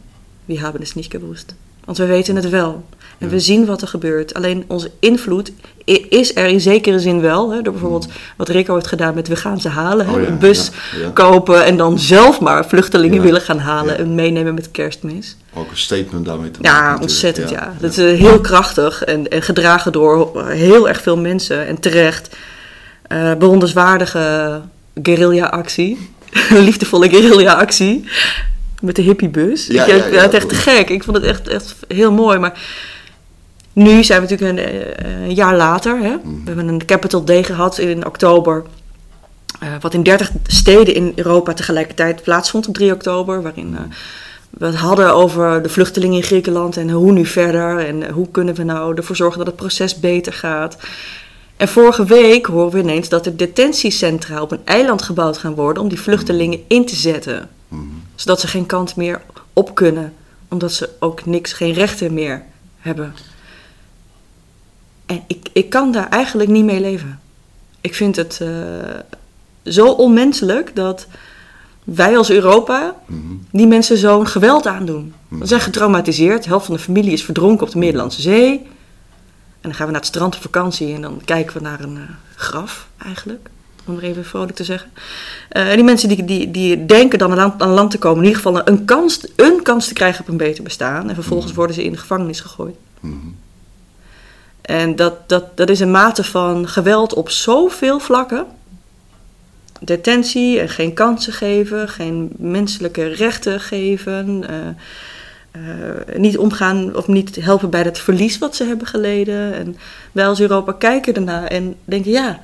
we 0.45 0.59
hebben 0.59 0.81
het 0.81 0.95
niet 0.95 1.07
gewoest. 1.11 1.55
Want 1.85 1.99
we 1.99 2.07
weten 2.07 2.37
het 2.37 2.49
wel. 2.49 2.85
En 3.19 3.29
we 3.29 3.41
zien 3.41 3.67
wat 3.67 3.83
er 3.83 3.89
gebeurt. 3.89 4.35
Alleen 4.35 4.65
onze 4.67 4.91
invloed 5.01 5.53
is 6.09 6.37
er 6.37 6.47
in 6.47 6.61
zekere 6.61 6.99
zin 6.99 7.21
wel. 7.21 7.51
Hè, 7.51 7.63
door 7.63 7.73
bijvoorbeeld 7.73 8.09
wat 8.37 8.49
Rico 8.49 8.75
heeft 8.75 8.87
gedaan 8.87 9.15
met 9.15 9.29
we 9.29 9.37
gaan 9.37 9.61
ze 9.61 9.69
halen. 9.69 10.07
Hè, 10.07 10.13
Oh 10.13 10.21
ja, 10.21 10.27
een 10.27 10.39
bus 10.39 10.71
ja, 10.93 11.01
ja. 11.01 11.11
kopen 11.11 11.65
en 11.65 11.77
dan 11.77 11.99
zelf 11.99 12.41
maar 12.41 12.67
vluchtelingen 12.67 13.23
willen 13.23 13.41
gaan 13.41 13.59
halen 13.59 13.99
en 13.99 14.15
meenemen 14.15 14.55
met 14.55 14.71
kerstmis. 14.71 15.37
Ook 15.55 15.71
een 15.71 15.77
statement 15.77 16.27
daarmee 16.27 16.51
te 16.51 16.61
maken. 16.61 16.79
Ja, 16.79 16.99
ontzettend 17.01 17.51
ja. 17.51 17.75
Dat 17.81 17.91
is 17.91 18.13
eh, 18.13 18.19
heel 18.19 18.41
krachtig 18.41 19.05
en, 19.05 19.29
en 19.29 19.43
gedragen 19.43 19.93
door 19.93 20.45
heel 20.49 20.89
erg 20.89 21.03
veel 21.03 21.17
mensen. 21.17 21.67
En 21.67 21.81
terecht. 21.81 22.37
eh 23.09 23.35
bewonderswaardige 23.35 24.61
guerrilla-actie. 25.03 26.11
Liefdevolle 26.67 27.09
guerrilla-actie. 27.09 28.05
Met 28.81 28.97
de 28.97 29.03
hippiebus. 29.03 29.67
Ja, 29.67 29.85
ik 29.85 30.03
vind 30.03 30.15
ja. 30.15 30.21
het 30.21 30.35
echt 30.35 30.49
te 30.49 30.55
gek. 30.55 30.89
Ik 30.91 31.05
vond 31.05 31.17
het 31.17 31.27
echt, 31.27 31.49
echt 31.49 31.75
heel 31.89 32.13
mooi. 32.13 32.39
Maar 32.39 32.59
nu 33.75 34.05
zijn 34.05 34.23
we 34.23 34.29
natuurlijk 34.29 34.59
een, 34.59 34.65
eh, 34.97 35.23
een 35.23 35.35
jaar 35.35 35.57
later. 35.57 35.99
Hè? 35.99 36.17
We 36.23 36.41
hebben 36.45 36.69
een 36.69 36.87
Capital 36.87 37.25
Day 37.25 37.43
gehad 37.45 37.79
in 37.79 38.07
oktober. 38.07 38.65
eh, 39.61 39.69
wat 39.81 39.95
in 39.95 40.03
30 40.03 40.31
steden 40.47 40.95
in 40.95 41.13
Europa 41.15 41.53
tegelijkertijd 41.53 42.23
plaatsvond 42.23 42.69
op 42.69 42.75
3 42.75 42.93
oktober. 42.93 43.43
Waarin 43.43 43.77
eh, 43.77 43.83
we 44.51 44.67
het 44.67 44.75
hadden 44.75 45.15
over 45.15 45.63
de 45.63 45.69
vluchtelingen 45.69 46.17
in 46.17 46.23
Griekenland 46.23 46.77
en 46.77 46.91
hoe 46.91 47.13
nu 47.13 47.27
verder. 47.27 47.87
En 47.87 48.11
hoe 48.11 48.31
kunnen 48.31 48.55
we 48.55 48.63
nou 48.63 48.95
ervoor 48.97 49.17
zorgen 49.17 49.39
dat 49.39 49.47
het 49.47 49.57
proces 49.57 50.01
beter 50.01 50.33
gaat. 50.33 50.77
En 51.57 51.69
vorige 51.69 52.05
week 52.05 52.47
horen 52.47 52.73
we 52.73 52.79
ineens 52.79 53.09
dat 53.09 53.27
er 53.27 53.37
detentiecentra 53.37 54.43
op 54.43 54.53
een 54.53 54.61
eiland 54.65 55.03
gebouwd 55.03 55.39
gaan 55.39 55.55
worden 55.55 55.83
om 55.83 55.89
die 55.89 56.01
vluchtelingen 56.01 56.61
in 56.69 56.87
te 56.87 56.97
zetten. 56.97 57.49
Mhm. 57.69 57.83
Zodat 58.15 58.41
ze 58.41 58.47
geen 58.47 58.67
kant 58.67 58.97
meer 58.97 59.23
op 59.53 59.75
kunnen, 59.75 60.13
omdat 60.49 60.73
ze 60.73 60.89
ook 60.99 61.27
niks, 61.27 61.53
geen 61.53 61.73
rechten 61.73 62.15
meer 62.15 62.43
hebben. 62.79 63.15
En 65.07 65.23
ik, 65.27 65.49
ik 65.53 65.71
kan 65.71 65.93
daar 65.93 66.09
eigenlijk 66.09 66.51
niet 66.51 66.65
mee 66.65 66.81
leven. 66.81 67.21
Ik 67.81 67.95
vind 67.95 68.17
het 68.17 68.41
eh, 68.43 68.49
zo 69.65 69.87
onmenselijk 69.87 70.77
dat 70.77 71.07
wij 71.85 72.17
als 72.17 72.31
Europa 72.31 72.95
Mhm. 73.07 73.35
die 73.51 73.67
mensen 73.67 73.97
zo'n 73.99 74.27
geweld 74.27 74.67
aandoen. 74.67 75.15
Ze 75.39 75.47
zijn 75.47 75.61
getraumatiseerd. 75.61 76.43
De 76.43 76.49
helft 76.49 76.67
van 76.67 76.75
de 76.75 76.81
familie 76.81 77.13
is 77.13 77.25
verdronken 77.25 77.67
op 77.67 77.73
de 77.73 77.79
Middellandse 77.79 78.23
Zee. 78.23 78.51
En 79.61 79.71
dan 79.71 79.75
gaan 79.75 79.87
we 79.87 79.93
naar 79.93 80.01
het 80.01 80.11
strand 80.11 80.37
op 80.37 80.43
vakantie 80.43 80.95
en 80.95 81.01
dan 81.01 81.21
kijken 81.25 81.57
we 81.57 81.63
naar 81.63 81.81
een 81.81 81.97
eh, 81.97 82.03
graf 82.37 82.89
eigenlijk. 83.05 83.49
Om 83.87 83.97
er 83.97 84.03
even 84.03 84.25
vrolijk 84.25 84.57
te 84.57 84.65
zeggen. 84.65 84.91
Eh, 85.49 85.69
en 85.71 85.75
die 85.75 85.85
mensen 85.85 86.09
die, 86.09 86.25
die, 86.25 86.51
die 86.51 86.87
denken 86.87 87.19
dan 87.19 87.31
aan 87.31 87.37
land, 87.37 87.63
aan 87.63 87.69
land 87.71 87.91
te 87.91 87.99
komen, 87.99 88.19
in 88.23 88.29
ieder 88.29 88.43
geval 88.43 88.69
een 88.69 88.85
kans, 88.85 89.27
een 89.37 89.63
kans 89.63 89.87
te 89.89 89.95
krijgen 89.95 90.21
op 90.21 90.29
een 90.29 90.37
beter 90.37 90.65
bestaan. 90.65 91.09
En 91.09 91.15
vervolgens 91.15 91.53
worden 91.53 91.75
ze 91.75 91.85
in 91.85 91.93
de 91.93 91.99
gevangenis 91.99 92.41
gegooid. 92.41 92.75
En 94.65 94.97
dat, 94.97 95.29
dat, 95.29 95.57
dat 95.57 95.71
is 95.71 95.81
een 95.81 95.91
mate 95.91 96.25
van 96.25 96.69
geweld 96.69 97.15
op 97.15 97.31
zoveel 97.31 97.99
vlakken. 98.01 98.45
Detentie 99.81 100.61
en 100.61 100.69
geen 100.69 100.95
kansen 100.95 101.33
geven, 101.33 101.89
geen 101.89 102.31
menselijke 102.37 103.07
rechten 103.07 103.61
geven. 103.61 104.45
eh, 104.49 104.57
eh, 105.51 106.17
niet 106.17 106.39
omgaan 106.39 106.97
of 106.97 107.07
niet 107.07 107.37
helpen 107.41 107.71
bij 107.71 107.83
het 107.83 107.99
verlies 107.99 108.39
wat 108.39 108.57
ze 108.57 108.65
hebben 108.65 108.87
geleden. 108.87 109.55
En 109.55 109.77
wij 110.13 110.27
als 110.27 110.41
Europa 110.41 110.73
kijken 110.73 111.15
ernaar 111.15 111.45
en 111.45 111.75
denken: 111.85 112.11
ja, 112.11 112.41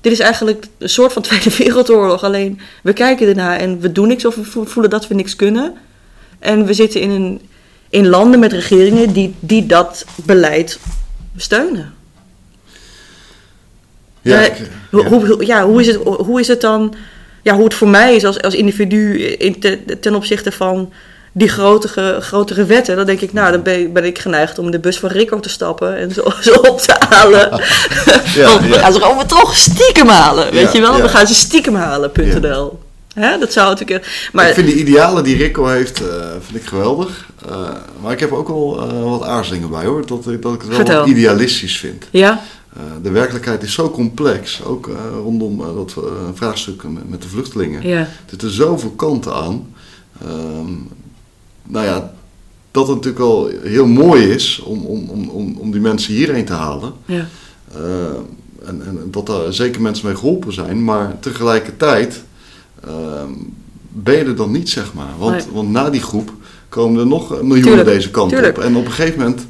dit 0.00 0.12
is 0.12 0.18
eigenlijk 0.20 0.66
een 0.78 0.88
soort 0.88 1.12
van 1.12 1.22
Tweede 1.28 1.56
Wereldoorlog. 1.56 2.24
Alleen 2.24 2.60
we 2.82 2.92
kijken 2.92 3.28
ernaar 3.28 3.58
en 3.58 3.80
we 3.80 3.92
doen 3.92 4.08
niks 4.08 4.24
of 4.24 4.34
we 4.34 4.44
vo- 4.44 4.64
voelen 4.64 4.90
dat 4.90 5.08
we 5.08 5.14
niks 5.14 5.36
kunnen. 5.36 5.74
En 6.38 6.64
we 6.64 6.74
zitten 6.74 7.00
in, 7.00 7.10
een, 7.10 7.40
in 7.88 8.08
landen 8.08 8.40
met 8.40 8.52
regeringen 8.52 9.12
die, 9.12 9.34
die 9.40 9.66
dat 9.66 10.04
beleid 10.24 10.78
steunen. 11.40 11.94
Ja, 14.22 14.38
Eh, 14.40 14.44
ik- 14.46 14.70
Hoe, 14.90 15.02
ja. 15.02 15.08
hoe, 15.08 15.26
hoe- 15.26 15.46
ja, 15.46 15.64
hoe, 15.66 15.80
is 15.80 15.86
het, 15.86 15.96
hoe 16.04 16.40
is 16.40 16.48
het 16.48 16.60
dan, 16.60 16.94
ja, 17.42 17.54
hoe 17.54 17.64
het 17.64 17.74
voor 17.74 17.88
mij 17.88 18.14
is 18.14 18.24
als, 18.24 18.42
als 18.42 18.54
individu 18.54 19.18
in 19.22 19.60
te- 19.60 19.98
ten 20.00 20.14
opzichte 20.14 20.52
van 20.52 20.92
die 21.32 21.48
grotere, 21.48 22.20
grotere 22.20 22.64
wetten, 22.64 22.96
dan 22.96 23.06
denk 23.06 23.20
ik, 23.20 23.32
nou, 23.32 23.52
dan 23.52 23.62
ben, 23.62 23.92
ben 23.92 24.04
ik 24.04 24.18
geneigd 24.18 24.58
om 24.58 24.70
de 24.70 24.78
bus 24.78 24.98
van 24.98 25.08
Rico 25.10 25.40
te 25.40 25.48
stappen 25.48 25.96
en 25.96 26.12
zo, 26.12 26.22
zo 26.40 26.52
op 26.54 26.80
te 26.80 26.94
halen. 27.08 27.60
Ja, 28.34 28.48
gaan 28.80 28.92
ze 28.92 29.00
gewoon 29.00 29.26
toch 29.26 29.56
stiekem 29.56 30.08
halen, 30.08 30.52
weet 30.52 30.62
Ja, 30.62 30.72
je 30.72 30.80
wel? 30.80 31.00
We 31.02 31.08
gaan 31.08 31.26
ze 31.26 31.34
stiekem 31.34 31.74
halen.nl. 31.74 32.78
Hè, 33.20 33.38
dat 33.38 33.52
zou 33.52 33.68
natuurlijk... 33.68 34.28
Maar 34.32 34.48
ik 34.48 34.54
vind 34.54 34.66
die 34.66 34.76
idealen 34.76 35.24
die 35.24 35.36
Rico 35.36 35.66
heeft, 35.66 36.00
eh, 36.08 36.30
vind 36.40 36.62
ik 36.62 36.68
geweldig. 36.68 37.28
Eh, 37.48 37.70
maar 38.02 38.12
ik 38.12 38.20
heb 38.20 38.32
ook 38.32 38.48
wel 38.48 38.80
eh, 38.90 39.02
wat 39.02 39.22
aarzelingen 39.22 39.70
bij 39.70 39.84
hoor. 39.84 40.06
Dat, 40.06 40.26
ik- 40.28 40.42
dat 40.42 40.54
ik 40.54 40.60
het 40.60 40.68
wel 40.68 40.76
Vertel. 40.76 40.98
wat 41.00 41.08
idealistisch 41.08 41.78
vind. 41.78 42.04
ja, 42.10 42.42
de 43.02 43.10
werkelijkheid 43.10 43.62
is 43.62 43.72
zo 43.72 43.90
complex. 43.90 44.64
Ook 44.64 44.90
rondom 45.22 45.58
dat 45.58 45.94
vraagstuk 46.34 46.82
met, 46.82 47.08
met 47.10 47.22
de 47.22 47.28
vluchtelingen. 47.28 47.86
ja, 47.88 47.98
Er 47.98 48.08
zitten 48.26 48.50
zoveel 48.50 48.90
kanten 48.90 49.34
aan. 49.34 49.74
Ehm, 50.22 50.72
nou 51.66 51.86
ja, 51.86 52.12
dat 52.70 52.86
het 52.86 52.96
natuurlijk 52.96 53.22
wel 53.24 53.50
heel 53.62 53.86
mooi 53.86 54.30
is 54.30 54.60
om, 54.64 54.84
om, 54.86 55.08
om, 55.08 55.28
om, 55.28 55.56
om 55.58 55.70
die 55.70 55.80
mensen 55.80 56.14
hierheen 56.14 56.44
te 56.44 56.52
halen. 56.52 56.92
ja, 57.06 57.26
en, 58.66 58.82
en 58.86 58.98
dat 59.10 59.26
daar 59.26 59.52
zeker 59.52 59.80
mensen 59.80 60.06
mee 60.06 60.16
geholpen 60.16 60.52
zijn. 60.52 60.84
Maar 60.84 61.16
tegelijkertijd 61.20 62.22
ben 63.92 64.16
je 64.16 64.24
er 64.24 64.36
dan 64.36 64.50
niet, 64.50 64.68
zeg 64.68 64.94
maar. 64.94 65.12
Want, 65.18 65.34
Nee. 65.34 65.54
want 65.54 65.70
na 65.70 65.90
die 65.90 66.00
groep 66.00 66.32
komen 66.68 67.00
er 67.00 67.06
nog 67.06 67.30
miljoenen 67.30 67.62
Tuurlijk, 67.62 67.88
deze 67.88 68.10
kant 68.10 68.30
tuurlijk. 68.30 68.56
op. 68.56 68.62
En 68.64 68.76
op 68.76 68.84
een 68.84 68.92
gegeven 68.92 69.18
moment... 69.18 69.46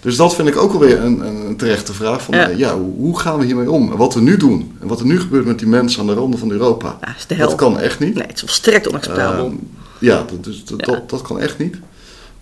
Dus 0.00 0.16
dat 0.16 0.34
vind 0.34 0.48
ik 0.48 0.56
ook 0.56 0.72
alweer 0.72 1.00
een, 1.00 1.20
een, 1.26 1.56
terechte 1.56 1.92
vraag. 1.92 2.22
Van, 2.22 2.34
Ja. 2.34 2.48
ja. 2.48 2.56
ja, 2.56 2.78
hoe 2.78 3.18
gaan 3.18 3.38
we 3.38 3.44
hiermee 3.44 3.70
om? 3.70 3.90
En 3.92 3.96
wat 3.96 4.14
we 4.14 4.20
nu 4.20 4.36
doen. 4.36 4.76
En 4.80 4.88
wat 4.88 5.00
er 5.00 5.06
nu 5.06 5.20
gebeurt 5.20 5.44
met 5.46 5.58
die 5.58 5.68
mensen 5.68 6.00
aan 6.00 6.06
de 6.06 6.12
randen 6.12 6.38
van 6.38 6.50
Europa. 6.50 6.98
ja. 7.28 7.36
Dat 7.36 7.54
kan 7.54 7.78
echt 7.78 7.98
niet. 7.98 8.14
Nee, 8.14 8.26
het 8.26 8.34
is 8.34 8.40
volstrekt 8.40 8.88
onacceptabel. 8.88 9.44
Ehm, 9.46 9.54
ja, 9.98 10.16
dat, 10.30 10.44
dus, 10.44 10.64
dat, 10.64 10.80
Ja. 10.80 10.92
Dat, 10.92 11.10
dat 11.10 11.22
kan 11.22 11.40
echt 11.40 11.58
niet. 11.58 11.76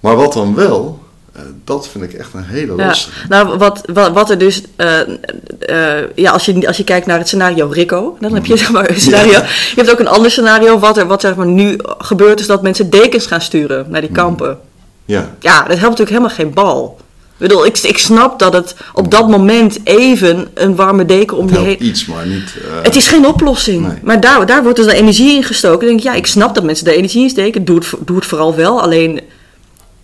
Maar 0.00 0.16
wat 0.16 0.32
dan 0.32 0.54
wel, 0.54 0.98
eh, 1.32 1.42
dat 1.64 1.88
vind 1.88 2.04
ik 2.04 2.12
echt 2.12 2.34
een 2.34 2.44
hele 2.44 2.76
Ja, 2.76 2.86
lastige. 2.86 3.26
nou, 3.28 3.58
wat, 3.58 3.82
wat, 3.92 4.12
wat 4.12 4.30
er 4.30 4.38
dus, 4.38 4.62
eh, 4.76 5.00
eh, 5.00 6.04
ja, 6.14 6.30
als 6.30 6.44
je, 6.44 6.66
als 6.66 6.76
je 6.76 6.84
kijkt 6.84 7.06
naar 7.06 7.18
het 7.18 7.26
scenario 7.26 7.66
Rico, 7.72 8.16
dan 8.20 8.34
heb 8.34 8.46
je 8.46 8.56
zeg 8.56 8.70
maar 8.70 8.88
een 8.90 9.00
scenario. 9.00 9.30
Je 9.30 9.72
hebt 9.74 9.90
ook 9.90 9.98
een 9.98 10.08
ander 10.08 10.30
scenario, 10.30 10.78
wat 10.78 10.96
er 10.96 11.06
wat 11.06 11.20
zeg 11.20 11.34
maar 11.34 11.46
nu 11.46 11.76
gebeurt, 11.98 12.40
is 12.40 12.46
dat 12.46 12.62
mensen 12.62 12.90
dekens 12.90 13.26
gaan 13.26 13.40
sturen 13.40 13.86
naar 13.88 14.00
die 14.00 14.10
kampen. 14.10 14.58
Ja, 15.04 15.34
Ja, 15.40 15.58
dat 15.58 15.78
helpt 15.78 15.80
natuurlijk 15.98 16.08
helemaal 16.10 16.30
geen 16.30 16.52
bal. 16.52 16.98
Ik 17.38 17.48
bedoel, 17.48 17.66
ik, 17.66 17.78
ik 17.78 17.98
snap 17.98 18.38
dat 18.38 18.52
het 18.52 18.74
op 18.92 19.10
dat 19.10 19.28
moment 19.28 19.78
even 19.84 20.48
een 20.54 20.76
warme 20.76 21.04
deken 21.06 21.36
om 21.36 21.46
het 21.46 21.54
je 21.54 21.60
helpt 21.60 21.78
heen. 21.80 21.88
iets, 21.88 22.06
maar 22.06 22.26
niet... 22.26 22.54
Het 22.82 22.96
is 22.96 23.08
geen 23.08 23.26
oplossing. 23.26 23.86
Nee. 23.86 23.96
Maar 24.02 24.20
daar, 24.20 24.46
daar 24.46 24.62
wordt 24.62 24.76
dus 24.76 24.86
de 24.86 24.94
energie 24.94 25.34
in 25.36 25.42
gestoken. 25.44 25.78
Dan 25.78 25.88
denk 25.88 25.98
ik, 26.00 26.04
ja, 26.04 26.14
ik 26.14 26.26
snap 26.26 26.54
dat 26.54 26.64
mensen 26.64 26.86
er 26.86 26.92
energie 26.92 27.22
in 27.22 27.30
steken. 27.30 27.64
Doe 27.64 27.76
het, 27.78 27.92
doe 28.00 28.16
het 28.16 28.24
vooral 28.26 28.54
wel. 28.54 28.82
Alleen, 28.82 29.20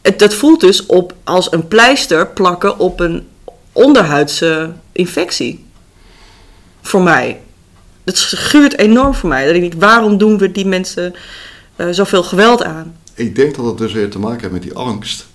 het, 0.06 0.18
dat 0.18 0.34
voelt 0.34 0.60
dus 0.60 0.86
op 0.86 1.14
als 1.24 1.52
een 1.52 1.68
pleister 1.68 2.26
plakken 2.26 2.78
op 2.78 3.00
een 3.00 3.26
onderhuidse 3.72 4.72
infectie. 4.92 5.64
Voor 6.82 7.02
mij. 7.02 7.40
Het 8.04 8.18
schuurt 8.18 8.78
enorm 8.78 9.14
voor 9.14 9.28
mij. 9.28 9.46
Dat 9.46 9.54
ik 9.54 9.60
denk, 9.60 9.74
waarom 9.78 10.18
doen 10.18 10.38
we 10.38 10.52
die 10.52 10.66
mensen 10.66 11.14
eh, 11.76 11.86
zoveel 11.90 12.22
geweld 12.22 12.64
aan? 12.64 12.96
Ik 13.14 13.36
denk 13.36 13.54
dat 13.56 13.64
het 13.64 13.78
dus 13.78 13.92
weer 13.92 14.10
te 14.10 14.18
maken 14.18 14.40
heeft 14.40 14.52
met 14.52 14.62
die 14.62 14.74
angst. 14.74 15.26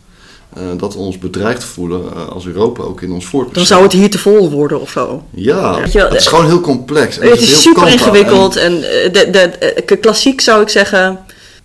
eh, 0.53 0.63
dat 0.77 0.93
we 0.93 0.99
ons 0.99 1.17
bedreigd 1.17 1.63
voelen 1.63 2.13
eh, 2.13 2.27
als 2.27 2.45
Europa 2.45 2.83
ook 2.83 3.01
in 3.01 3.11
ons 3.11 3.21
Dan 3.23 3.31
voortbestaan. 3.31 3.65
zou 3.65 3.83
het 3.83 3.91
hier 3.91 4.09
te 4.09 4.17
vol 4.19 4.49
worden 4.51 4.81
of 4.81 4.89
zo. 4.91 5.23
Ja, 5.29 5.81
wel, 5.93 6.05
het 6.09 6.13
is 6.13 6.27
gewoon 6.27 6.45
heel 6.45 6.61
complex. 6.61 7.17
en 7.19 7.29
Het 7.29 7.41
is 7.41 7.61
super 7.61 7.87
ingewikkeld. 7.87 8.55
En 8.55 8.73
eh, 8.75 9.13
de, 9.13 9.29
de, 9.31 9.39
eh, 9.39 9.99
klassiek 10.01 10.41
zou 10.41 10.61
ik 10.61 10.69
zeggen. 10.69 11.19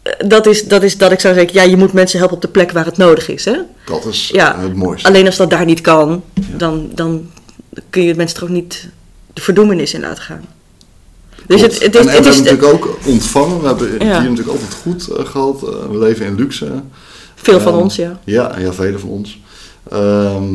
Eh, 0.07 0.29
Dat 0.29 0.47
is, 0.47 0.65
dat 0.69 0.83
is 0.83 0.99
dat 0.99 1.13
ik 1.13 1.21
zou 1.21 1.35
zeggen, 1.35 1.55
ja, 1.55 1.63
je 1.63 1.77
moet 1.77 1.93
mensen 1.93 2.19
helpen 2.19 2.37
op 2.37 2.43
de 2.43 2.49
plek 2.49 2.71
waar 2.71 2.85
het 2.85 2.97
nodig 2.97 3.29
is. 3.29 3.45
Hè? 3.45 3.57
Dat 3.87 4.05
is 4.07 4.29
Ja, 4.33 4.61
het 4.61 4.75
mooiste. 4.75 5.09
Alleen 5.09 5.27
als 5.27 5.37
dat 5.37 5.51
daar 5.51 5.65
niet 5.65 5.81
kan, 5.81 6.23
dan, 6.57 6.89
dan 6.95 7.31
kun 7.91 8.03
je 8.03 8.15
mensen 8.15 8.37
er 8.39 8.43
ook 8.45 8.49
niet 8.49 8.89
de 9.33 9.41
verdoemenis 9.41 9.95
in 9.95 10.01
laten 10.01 10.23
gaan. 10.23 10.45
Dus 11.47 11.61
het, 11.61 11.83
het 11.83 11.95
is, 11.95 12.01
en, 12.01 12.09
en 12.09 12.15
het 12.15 12.25
we 12.25 12.31
is 12.31 12.35
hebben 12.37 12.57
natuurlijk 12.59 12.85
ook 12.87 12.99
ontvangen. 13.07 13.61
We 13.61 13.67
hebben 13.67 13.89
Ja. 13.91 14.21
hier 14.21 14.31
natuurlijk 14.31 14.49
altijd 14.49 14.75
goed 14.83 15.09
eh, 15.09 15.25
gehad. 15.27 15.63
Eh, 15.63 15.69
we 15.91 15.99
leven 15.99 16.27
in 16.27 16.35
luxe. 16.35 16.83
veel 17.35 17.61
van 17.61 17.73
Ehm, 17.73 17.83
ons, 17.83 17.97
ja. 17.97 18.21
Ja, 18.25 18.59
ja, 18.59 18.73
velen 18.73 19.01
van 19.01 19.09
ons. 19.09 19.41
Ehm, 19.91 20.55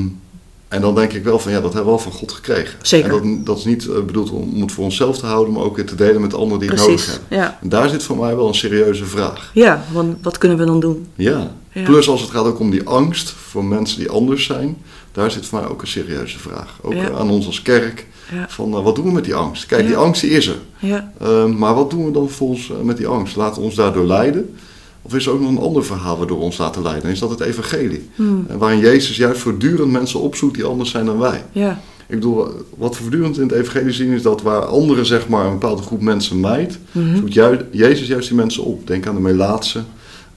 en 0.72 0.82
dan 0.82 0.96
denk 0.96 1.14
ik 1.14 1.24
wel 1.24 1.40
van 1.40 1.52
ja, 1.52 1.62
dat 1.62 1.74
hebben 1.74 1.92
we 1.94 1.98
wel 1.98 2.10
van 2.12 2.20
God 2.20 2.32
gekregen. 2.32 2.78
Zeker. 2.82 3.22
En 3.22 3.36
dat, 3.38 3.46
dat 3.46 3.58
is 3.58 3.66
niet 3.66 3.88
eh, 3.88 4.02
bedoeld 4.02 4.30
om 4.32 4.62
het 4.62 4.72
voor 4.72 4.84
onszelf 4.84 5.18
te 5.18 5.26
houden, 5.26 5.54
maar 5.54 5.64
ook 5.64 5.76
weer 5.76 5.86
te 5.86 5.96
delen 5.96 6.22
met 6.22 6.34
anderen 6.34 6.60
die 6.60 6.70
het 6.70 6.80
nodig 6.80 7.06
hebben. 7.06 7.38
Ja. 7.38 7.58
En 7.62 7.70
daar 7.70 7.90
zit 7.90 8.04
voor 8.04 8.18
mij 8.18 8.36
wel 8.36 8.48
een 8.48 8.54
serieuze 8.56 9.06
vraag. 9.06 9.52
ja, 9.54 9.84
want 9.92 10.18
wat 10.22 10.38
kunnen 10.38 10.58
we 10.58 10.66
dan 10.66 10.80
doen? 10.80 11.08
Ja. 11.16 11.52
Ja. 11.74 11.84
Plus 11.84 12.10
als 12.10 12.22
het 12.22 12.30
gaat 12.30 12.46
ook 12.46 12.60
om 12.60 12.72
die 12.72 12.88
angst 12.88 13.30
voor 13.30 13.66
mensen 13.66 14.00
die 14.00 14.10
anders 14.10 14.46
zijn, 14.46 14.78
daar 15.12 15.32
zit 15.32 15.46
voor 15.46 15.60
mij 15.60 15.70
ook 15.70 15.82
een 15.82 15.88
serieuze 15.88 16.40
vraag. 16.40 16.78
Ook 16.82 16.94
Ja. 16.94 17.10
eh, 17.10 17.20
aan 17.20 17.30
ons 17.30 17.46
als 17.46 17.62
kerk. 17.62 18.08
Ja. 18.32 18.46
Van 18.50 18.74
eh, 18.76 18.84
wat 18.84 18.96
doen 18.96 19.06
we 19.06 19.12
met 19.12 19.24
die 19.26 19.36
angst? 19.36 19.66
Kijk, 19.66 19.86
die 19.88 19.96
angst 19.98 20.22
die 20.22 20.30
is 20.32 20.48
er. 20.48 20.58
Ja, 20.80 21.12
Ehm, 21.22 21.58
maar 21.58 21.76
wat 21.76 21.90
doen 21.90 22.06
we 22.06 22.12
dan 22.12 22.30
volgens 22.30 22.70
eh, 22.72 22.78
met 22.84 22.98
die 22.98 23.08
angst? 23.08 23.36
Laten 23.36 23.60
we 23.62 23.68
ons 23.68 23.76
daardoor 23.76 24.06
leiden? 24.06 24.56
Of 25.02 25.16
is 25.16 25.26
er 25.26 25.32
ook 25.32 25.40
nog 25.42 25.50
een 25.50 25.58
ander 25.58 25.86
verhaal 25.86 26.18
waardoor 26.18 26.38
we 26.38 26.44
ons 26.44 26.58
laten 26.58 26.82
leiden? 26.82 27.12
Is 27.12 27.20
dat 27.20 27.30
het 27.30 27.40
evangelie? 27.40 28.10
Hmm. 28.16 28.46
Eh, 28.50 28.56
waarin 28.56 28.80
Jezus 28.80 29.18
juist 29.18 29.42
voortdurend 29.42 29.92
mensen 29.92 30.20
opzoekt 30.20 30.56
die 30.56 30.64
anders 30.64 30.90
zijn 30.90 31.06
dan 31.06 31.18
wij. 31.20 31.44
ja, 31.52 31.82
Ik 32.08 32.18
bedoel, 32.18 32.48
wat 32.78 32.96
we 32.96 33.02
voortdurend 33.02 33.38
in 33.38 33.44
het 33.44 33.52
evangelie 33.52 33.94
zien 33.94 34.12
is 34.12 34.22
dat 34.22 34.42
waar 34.42 34.62
anderen 34.66 35.06
zeg 35.06 35.28
maar 35.28 35.46
een 35.46 35.52
bepaalde 35.60 35.82
groep 35.82 36.02
mensen 36.02 36.40
mijt, 36.40 36.80
Mhm. 36.92 37.16
zoekt 37.16 37.64
Jezus 37.72 38.08
juist 38.08 38.28
die 38.28 38.38
mensen 38.38 38.64
op. 38.64 38.88
Denk 38.88 39.08
aan 39.08 39.16
de 39.16 39.22
Melaatse, 39.22 39.80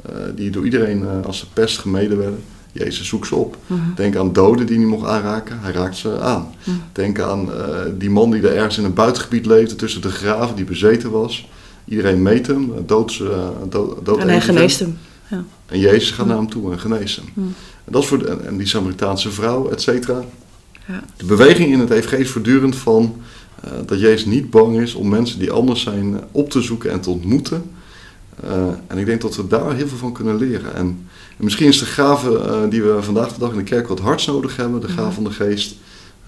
eh, 0.02 0.12
die 0.36 0.50
door 0.50 0.64
iedereen 0.64 1.02
eh, 1.02 1.26
als 1.26 1.40
de 1.40 1.46
pest 1.52 1.78
gemeden 1.78 2.18
werden. 2.18 2.42
Jezus 2.72 3.06
zoekt 3.08 3.26
ze 3.26 3.34
op. 3.34 3.56
Mhm. 3.66 3.80
Denk 3.96 4.16
aan 4.16 4.32
doden 4.32 4.66
die 4.66 4.76
hij 4.76 4.84
niet 4.84 4.94
mocht 4.94 5.06
aanraken, 5.08 5.58
hij 5.60 5.72
raakt 5.72 5.96
ze 5.96 6.20
aan. 6.20 6.46
Mhm. 6.64 6.76
Denk 6.92 7.20
aan 7.20 7.48
die 7.98 8.10
man 8.10 8.30
die 8.30 8.48
er 8.48 8.56
ergens 8.56 8.78
in 8.78 8.84
een 8.84 8.94
buitengebied 8.94 9.46
leefde 9.46 9.76
tussen 9.76 10.00
de 10.02 10.10
graven, 10.10 10.56
die 10.56 10.64
bezeten 10.64 11.10
was. 11.10 11.48
Iedereen 11.84 12.22
meet 12.22 12.46
hem, 12.46 12.72
doods, 12.86 13.20
eh, 13.20 13.48
dood, 13.68 14.04
dood 14.06 14.18
en 14.18 14.26
hij 14.26 14.36
hem. 14.36 14.44
geneest 14.44 14.78
hem. 14.78 14.98
En 15.66 15.78
Jezus 15.78 16.10
gaat 16.10 16.26
naar 16.26 16.36
hem 16.36 16.48
toe 16.50 16.72
en 16.72 16.78
geneest 16.80 17.16
hem. 17.16 17.26
Hmm. 17.34 17.54
En, 17.84 17.92
dat 17.92 18.02
is 18.02 18.08
voor 18.08 18.18
de, 18.18 18.26
en- 18.26 18.56
die 18.56 18.66
Samaritaanse 18.66 19.30
vrouw, 19.30 19.68
et 19.68 19.80
cetera. 19.82 20.24
Ja. 20.88 21.04
De 21.16 21.24
beweging 21.24 21.72
in 21.72 21.78
het 21.78 21.90
evangelie 21.90 22.24
is 22.24 22.30
voortdurend 22.30 22.76
van 22.76 23.16
eh, 23.60 23.70
dat 23.86 24.00
Jezus 24.00 24.24
niet 24.24 24.50
bang 24.50 24.80
is 24.80 24.94
om 24.94 25.08
mensen 25.08 25.38
die 25.38 25.50
anders 25.50 25.80
zijn 25.82 26.14
eh, 26.14 26.22
op 26.30 26.50
te 26.50 26.62
zoeken 26.62 26.90
en 26.90 27.00
te 27.00 27.10
ontmoeten. 27.10 27.62
En 28.86 28.98
ik 28.98 29.06
denk 29.06 29.20
dat 29.20 29.36
we 29.36 29.46
daar 29.46 29.74
heel 29.74 29.88
veel 29.88 29.98
van 29.98 30.12
kunnen 30.12 30.36
leren. 30.36 30.74
En, 30.74 30.86
en 31.38 31.44
misschien 31.44 31.66
is 31.66 31.78
de 31.78 31.84
gave 31.84 32.66
die 32.70 32.82
we 32.82 33.02
vandaag 33.02 33.32
de 33.32 33.38
dag 33.38 33.50
in 33.50 33.56
de 33.56 33.62
kerk 33.62 33.88
wat 33.88 34.00
hards 34.00 34.26
nodig 34.26 34.56
hebben, 34.56 34.80
de 34.80 34.88
gave 34.88 35.12
van 35.12 35.24
de 35.24 35.30
geest, 35.30 35.76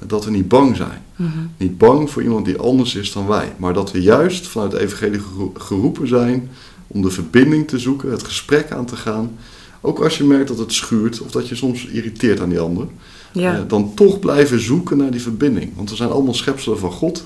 dat 0.07 0.24
we 0.24 0.30
niet 0.30 0.49
bang 0.49 0.76
zijn. 0.76 1.03
Mhm. 1.16 1.30
Niet 1.57 1.78
bang 1.78 2.11
voor 2.11 2.22
iemand 2.22 2.44
die 2.44 2.59
anders 2.59 2.94
is 2.94 3.12
dan 3.12 3.26
wij. 3.26 3.53
Maar 3.57 3.74
dat 3.74 3.92
we 3.92 4.03
juist 4.03 4.47
vanuit 4.47 4.72
het 4.72 4.80
evangelie 4.80 5.20
gero- 5.20 5.53
geroepen 5.55 6.09
zijn 6.09 6.51
om 6.86 7.03
de 7.03 7.11
verbinding 7.11 7.68
te 7.68 7.78
zoeken, 7.78 8.11
het 8.11 8.22
gesprek 8.22 8.70
aan 8.70 8.86
te 8.86 8.97
gaan. 8.97 9.36
Ook 9.80 10.01
als 10.01 10.18
je 10.18 10.24
merkt 10.24 10.49
dat 10.49 10.59
het 10.59 10.72
schuurt 10.72 11.20
of 11.20 11.30
dat 11.30 11.49
je 11.49 11.55
soms 11.55 11.86
irriteert 11.86 12.40
aan 12.40 12.49
die 12.49 12.61
ander. 12.61 12.86
Ja, 13.32 13.55
Eh, 13.57 13.61
dan 13.68 13.94
toch 13.94 14.18
blijven 14.20 14.61
zoeken 14.61 14.97
naar 14.97 15.11
die 15.11 15.20
verbinding. 15.22 15.72
Want 15.76 15.90
we 15.90 15.97
zijn 15.97 16.11
allemaal 16.11 16.34
schepselen 16.34 16.78
van 16.78 16.92
God. 16.92 17.24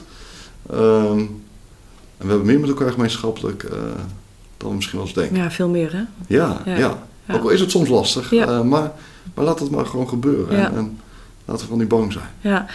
Ehm, 0.70 1.18
en 1.18 2.26
we 2.26 2.28
hebben 2.28 2.46
meer 2.46 2.60
met 2.60 2.68
elkaar 2.68 2.92
gemeenschappelijk 2.92 3.62
eh, 3.62 3.78
dan 4.56 4.68
we 4.68 4.74
misschien 4.74 4.98
wel 4.98 5.06
eens 5.06 5.16
denken. 5.16 5.36
ja, 5.36 5.50
veel 5.50 5.68
meer 5.68 5.92
hè. 5.92 5.98
Ja, 6.36 6.62
ja. 6.64 6.76
Ja, 6.76 6.98
ja. 7.26 7.34
Ook 7.36 7.42
al 7.42 7.48
is 7.50 7.60
het 7.60 7.70
soms 7.70 7.88
lastig. 7.88 8.32
Eh, 8.32 8.62
maar, 8.62 8.92
maar 9.34 9.44
laat 9.44 9.60
het 9.60 9.70
maar 9.70 9.86
gewoon 9.86 10.08
gebeuren. 10.08 10.56
Ja. 10.56 10.70
En, 10.70 10.76
en 10.76 10.98
laten 11.51 11.64
we 11.64 11.70
van 11.70 11.78
niet 11.78 11.88
bang 11.88 12.12
zijn. 12.12 12.24
Ja. 12.40 12.66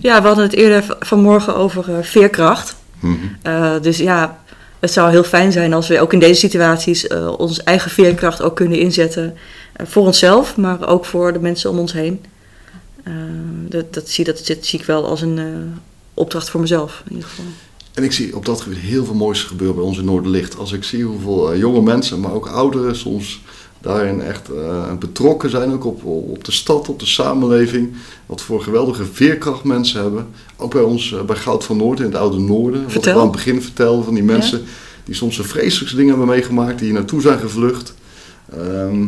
ja, 0.00 0.20
we 0.20 0.26
hadden 0.26 0.44
het 0.44 0.54
eerder 0.54 0.96
vanmorgen 1.00 1.56
over 1.56 1.96
eh, 1.96 2.02
veerkracht. 2.02 2.76
Mhm. 3.00 3.14
Eh, 3.42 3.72
dus 3.80 3.98
ja, 3.98 4.38
het 4.78 4.92
zou 4.92 5.10
heel 5.10 5.24
fijn 5.24 5.52
zijn 5.52 5.72
als 5.72 5.88
we 5.88 6.00
ook 6.00 6.12
in 6.12 6.18
deze 6.18 6.40
situaties 6.40 7.06
eh, 7.06 7.38
onze 7.38 7.62
eigen 7.62 7.90
veerkracht 7.90 8.42
ook 8.42 8.56
kunnen 8.56 8.78
inzetten. 8.78 9.36
voor 9.84 10.06
onszelf, 10.06 10.56
maar 10.56 10.88
ook 10.88 11.04
voor 11.04 11.32
de 11.32 11.38
mensen 11.38 11.70
om 11.70 11.78
ons 11.78 11.92
heen. 11.92 12.24
Dat, 13.68 13.94
dat, 13.94 14.08
zie, 14.08 14.24
dat, 14.24 14.46
dat 14.46 14.64
zie 14.66 14.78
ik 14.78 14.84
wel 14.84 15.06
als 15.06 15.20
een 15.20 15.40
opdracht 16.14 16.50
voor 16.50 16.60
mezelf 16.60 17.02
in 17.04 17.14
ieder 17.14 17.28
geval. 17.28 17.44
En 17.94 18.04
ik 18.04 18.12
zie 18.12 18.36
op 18.36 18.44
dat 18.44 18.60
gebied 18.60 18.78
heel 18.78 19.04
veel 19.04 19.14
moois 19.14 19.42
gebeuren 19.42 19.76
bij 19.76 19.84
ons 19.84 19.98
in 19.98 20.04
Noorderlicht. 20.04 20.58
Als 20.58 20.72
ik 20.72 20.84
zie 20.84 21.04
hoeveel 21.04 21.56
jonge 21.56 21.82
mensen, 21.82 22.20
maar 22.20 22.32
ook 22.32 22.46
ouderen 22.46 22.96
soms 22.96 23.42
daarin 23.86 24.22
echt 24.22 24.50
eh, 24.50 24.92
betrokken 24.98 25.50
zijn. 25.50 25.72
Ook 25.72 25.84
op, 25.84 26.04
op 26.04 26.44
de 26.44 26.52
stad, 26.52 26.88
op 26.88 26.98
de 26.98 27.06
samenleving. 27.06 27.92
Wat 28.26 28.40
voor 28.40 28.62
geweldige 28.62 29.04
veerkracht 29.04 29.64
mensen 29.64 30.00
hebben. 30.00 30.26
Ook 30.56 30.72
bij 30.72 30.82
ons, 30.82 31.12
eh, 31.12 31.22
bij 31.22 31.36
Goud 31.36 31.64
van 31.64 31.76
Noord 31.76 31.98
in 31.98 32.04
het 32.04 32.14
Oude 32.14 32.38
Noorden. 32.38 32.82
Wat 32.82 32.92
Vertel. 32.92 33.10
ik 33.10 33.16
al 33.16 33.22
aan 33.24 33.32
het 33.32 33.36
begin 33.36 33.62
vertelde 33.62 34.04
van 34.04 34.14
die 34.14 34.22
mensen 34.22 34.64
die 35.04 35.14
soms 35.14 35.36
de 35.36 35.44
vreselijkste 35.44 35.96
dingen 35.96 36.16
hebben 36.16 36.34
meegemaakt. 36.34 36.78
Die 36.78 36.86
hier 36.86 36.96
naartoe 36.96 37.20
zijn 37.20 37.38
gevlucht. 37.38 37.94
Ehm, 38.52 39.06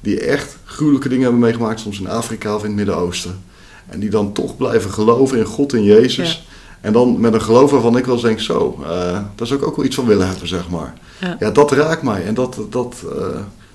die 0.00 0.20
echt 0.20 0.56
gruwelijke 0.64 1.08
dingen 1.08 1.22
hebben 1.22 1.40
meegemaakt. 1.40 1.80
Soms 1.80 2.00
in 2.00 2.08
Afrika 2.08 2.54
of 2.54 2.60
in 2.60 2.66
het 2.66 2.76
Midden-Oosten. 2.76 3.38
En 3.86 4.00
die 4.00 4.10
dan 4.10 4.32
toch 4.32 4.56
blijven 4.56 4.90
geloven 4.90 5.38
in 5.38 5.44
God 5.44 5.72
en 5.72 5.82
Jezus. 5.82 6.32
Ja. 6.32 6.56
En 6.80 6.92
dan 6.92 7.20
met 7.20 7.34
een 7.34 7.42
geloof 7.42 7.70
waarvan 7.70 7.96
ik 7.96 8.04
wel 8.04 8.14
eens 8.14 8.22
denk, 8.22 8.40
zo, 8.40 8.78
eh, 8.82 8.88
daar 9.34 9.46
zou 9.46 9.60
ik 9.60 9.66
ook 9.66 9.76
wel 9.76 9.84
iets 9.84 9.94
van 9.94 10.06
willen 10.06 10.28
hebben, 10.28 10.48
zeg 10.48 10.68
maar. 10.68 10.94
Ja. 11.20 11.36
Ja, 11.38 11.50
dat 11.50 11.72
raakt 11.72 12.02
mij 12.02 12.24
en 12.24 12.34
dat, 12.34 12.58
dat, 12.70 13.04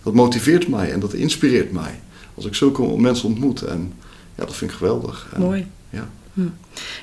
dat 0.03 0.13
motiveert 0.13 0.67
mij 0.67 0.91
en 0.91 0.99
dat 0.99 1.13
inspireert 1.13 1.71
mij. 1.71 1.99
Als 2.35 2.45
ik 2.45 2.55
zulke 2.55 2.97
mensen 2.97 3.27
ontmoet. 3.27 3.61
En 3.61 3.93
ja, 4.35 4.45
dat 4.45 4.55
vind 4.55 4.71
ik 4.71 4.77
geweldig. 4.77 5.27
En, 5.33 5.41
Mooi. 5.41 5.67
Ja. 5.89 6.07
Hm. 6.33 6.41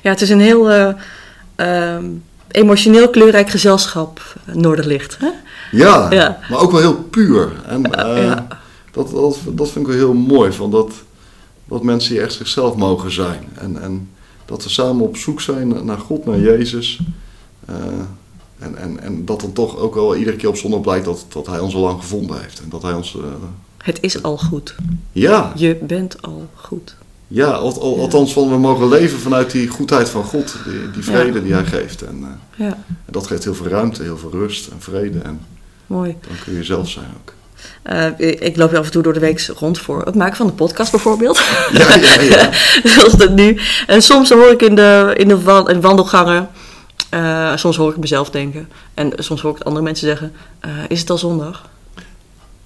Ja, 0.01 0.09
het 0.09 0.21
is 0.21 0.29
een 0.29 0.39
heel 0.39 0.71
eh, 0.71 0.93
ehm, 1.55 2.05
emotioneel 2.47 3.09
kleurrijk 3.09 3.49
gezelschap, 3.49 4.35
eh, 4.45 4.55
Noorderlicht. 4.55 5.17
Hè? 5.19 5.29
Ja, 5.71 6.11
Ja. 6.11 6.39
maar 6.49 6.59
ook 6.59 6.71
wel 6.71 6.79
heel 6.79 6.95
puur. 7.03 7.51
En 7.65 7.85
eh, 7.91 8.23
ja. 8.23 8.47
dat, 8.91 9.11
dat, 9.11 9.39
dat 9.51 9.69
vind 9.71 9.85
ik 9.85 9.91
wel 9.91 10.01
heel 10.01 10.13
mooi, 10.13 10.51
van 10.51 10.71
dat, 10.71 10.93
dat 11.65 11.83
mensen 11.83 12.13
hier 12.13 12.23
echt 12.23 12.33
zichzelf 12.33 12.75
mogen 12.75 13.11
zijn. 13.11 13.43
En, 13.53 13.81
en 13.81 14.09
dat 14.45 14.63
we 14.63 14.69
samen 14.69 15.03
op 15.03 15.17
zoek 15.17 15.41
zijn 15.41 15.85
naar 15.85 15.97
God, 15.97 16.25
naar 16.25 16.39
Jezus. 16.39 16.99
En, 18.61 18.77
en, 18.77 18.99
en 18.99 19.25
dat 19.25 19.41
dan 19.41 19.53
toch 19.53 19.77
ook 19.77 19.95
wel 19.95 20.15
iedere 20.15 20.37
keer 20.37 20.49
op 20.49 20.57
zondag 20.57 20.81
blijkt 20.81 21.05
dat, 21.05 21.25
dat 21.29 21.47
Hij 21.47 21.59
ons 21.59 21.73
al 21.75 21.81
lang 21.81 21.99
gevonden 22.01 22.41
heeft. 22.41 22.59
En 22.59 22.69
dat 22.69 22.81
Hij 22.81 22.93
ons... 22.93 23.15
eh, 23.15 23.23
Het 23.77 23.97
is 24.01 24.23
al 24.23 24.37
goed. 24.37 24.75
ja, 25.11 25.51
Je 25.55 25.75
bent 25.81 26.21
al 26.21 26.47
goed. 26.55 26.95
ja, 27.27 27.45
al, 27.51 27.81
al- 27.81 27.99
althans 27.99 28.33
van 28.33 28.49
we 28.49 28.57
mogen 28.57 28.87
leven 28.89 29.19
vanuit 29.19 29.51
die 29.51 29.67
goedheid 29.67 30.09
van 30.09 30.23
God. 30.23 30.55
Die, 30.65 30.91
die 30.93 31.03
vrede 31.03 31.43
die 31.43 31.53
Hij 31.53 31.65
geeft. 31.65 32.01
En 32.01 32.17
eh, 32.57 32.65
Ja, 32.67 32.77
en 32.87 33.11
dat 33.11 33.27
geeft 33.27 33.43
heel 33.43 33.55
veel 33.55 33.67
ruimte, 33.67 34.03
heel 34.03 34.17
veel 34.17 34.31
rust 34.31 34.67
en 34.67 34.77
vrede. 34.81 35.19
En 35.19 35.39
mooi. 35.87 36.15
dan 36.27 36.35
kun 36.43 36.53
je 36.53 36.63
zelf 36.63 36.89
zijn 36.89 37.05
ook. 37.21 37.33
Eh, 37.83 38.07
ik 38.47 38.57
loop 38.57 38.73
af 38.73 38.85
en 38.85 38.91
toe 38.91 39.03
door 39.03 39.13
de 39.13 39.19
week 39.19 39.51
rond 39.57 39.79
voor 39.79 40.05
het 40.05 40.15
maken 40.15 40.35
van 40.37 40.47
de 40.47 40.53
podcast 40.53 40.91
bijvoorbeeld. 40.91 41.41
Ja, 41.71 41.95
ja, 41.95 42.21
ja. 42.21 42.49
Zoals 42.93 43.13
dat 43.13 43.29
nu. 43.35 43.59
En 43.87 44.01
soms 44.01 44.29
hoor 44.29 44.51
ik 44.51 44.61
in 44.61 44.75
de, 44.75 45.13
in 45.17 45.27
de 45.27 45.63
in 45.67 45.81
wandelgangen, 45.81 46.49
eh, 47.11 47.55
soms 47.55 47.75
hoor 47.77 47.89
ik 47.91 47.97
mezelf 47.97 48.29
denken. 48.29 48.69
En 48.93 49.11
soms 49.15 49.41
hoor 49.41 49.55
ik 49.55 49.63
andere 49.63 49.83
mensen 49.85 50.07
zeggen, 50.07 50.31
eh, 50.59 50.69
is 50.87 50.99
het 50.99 51.09
al 51.09 51.17
zondag? 51.17 51.69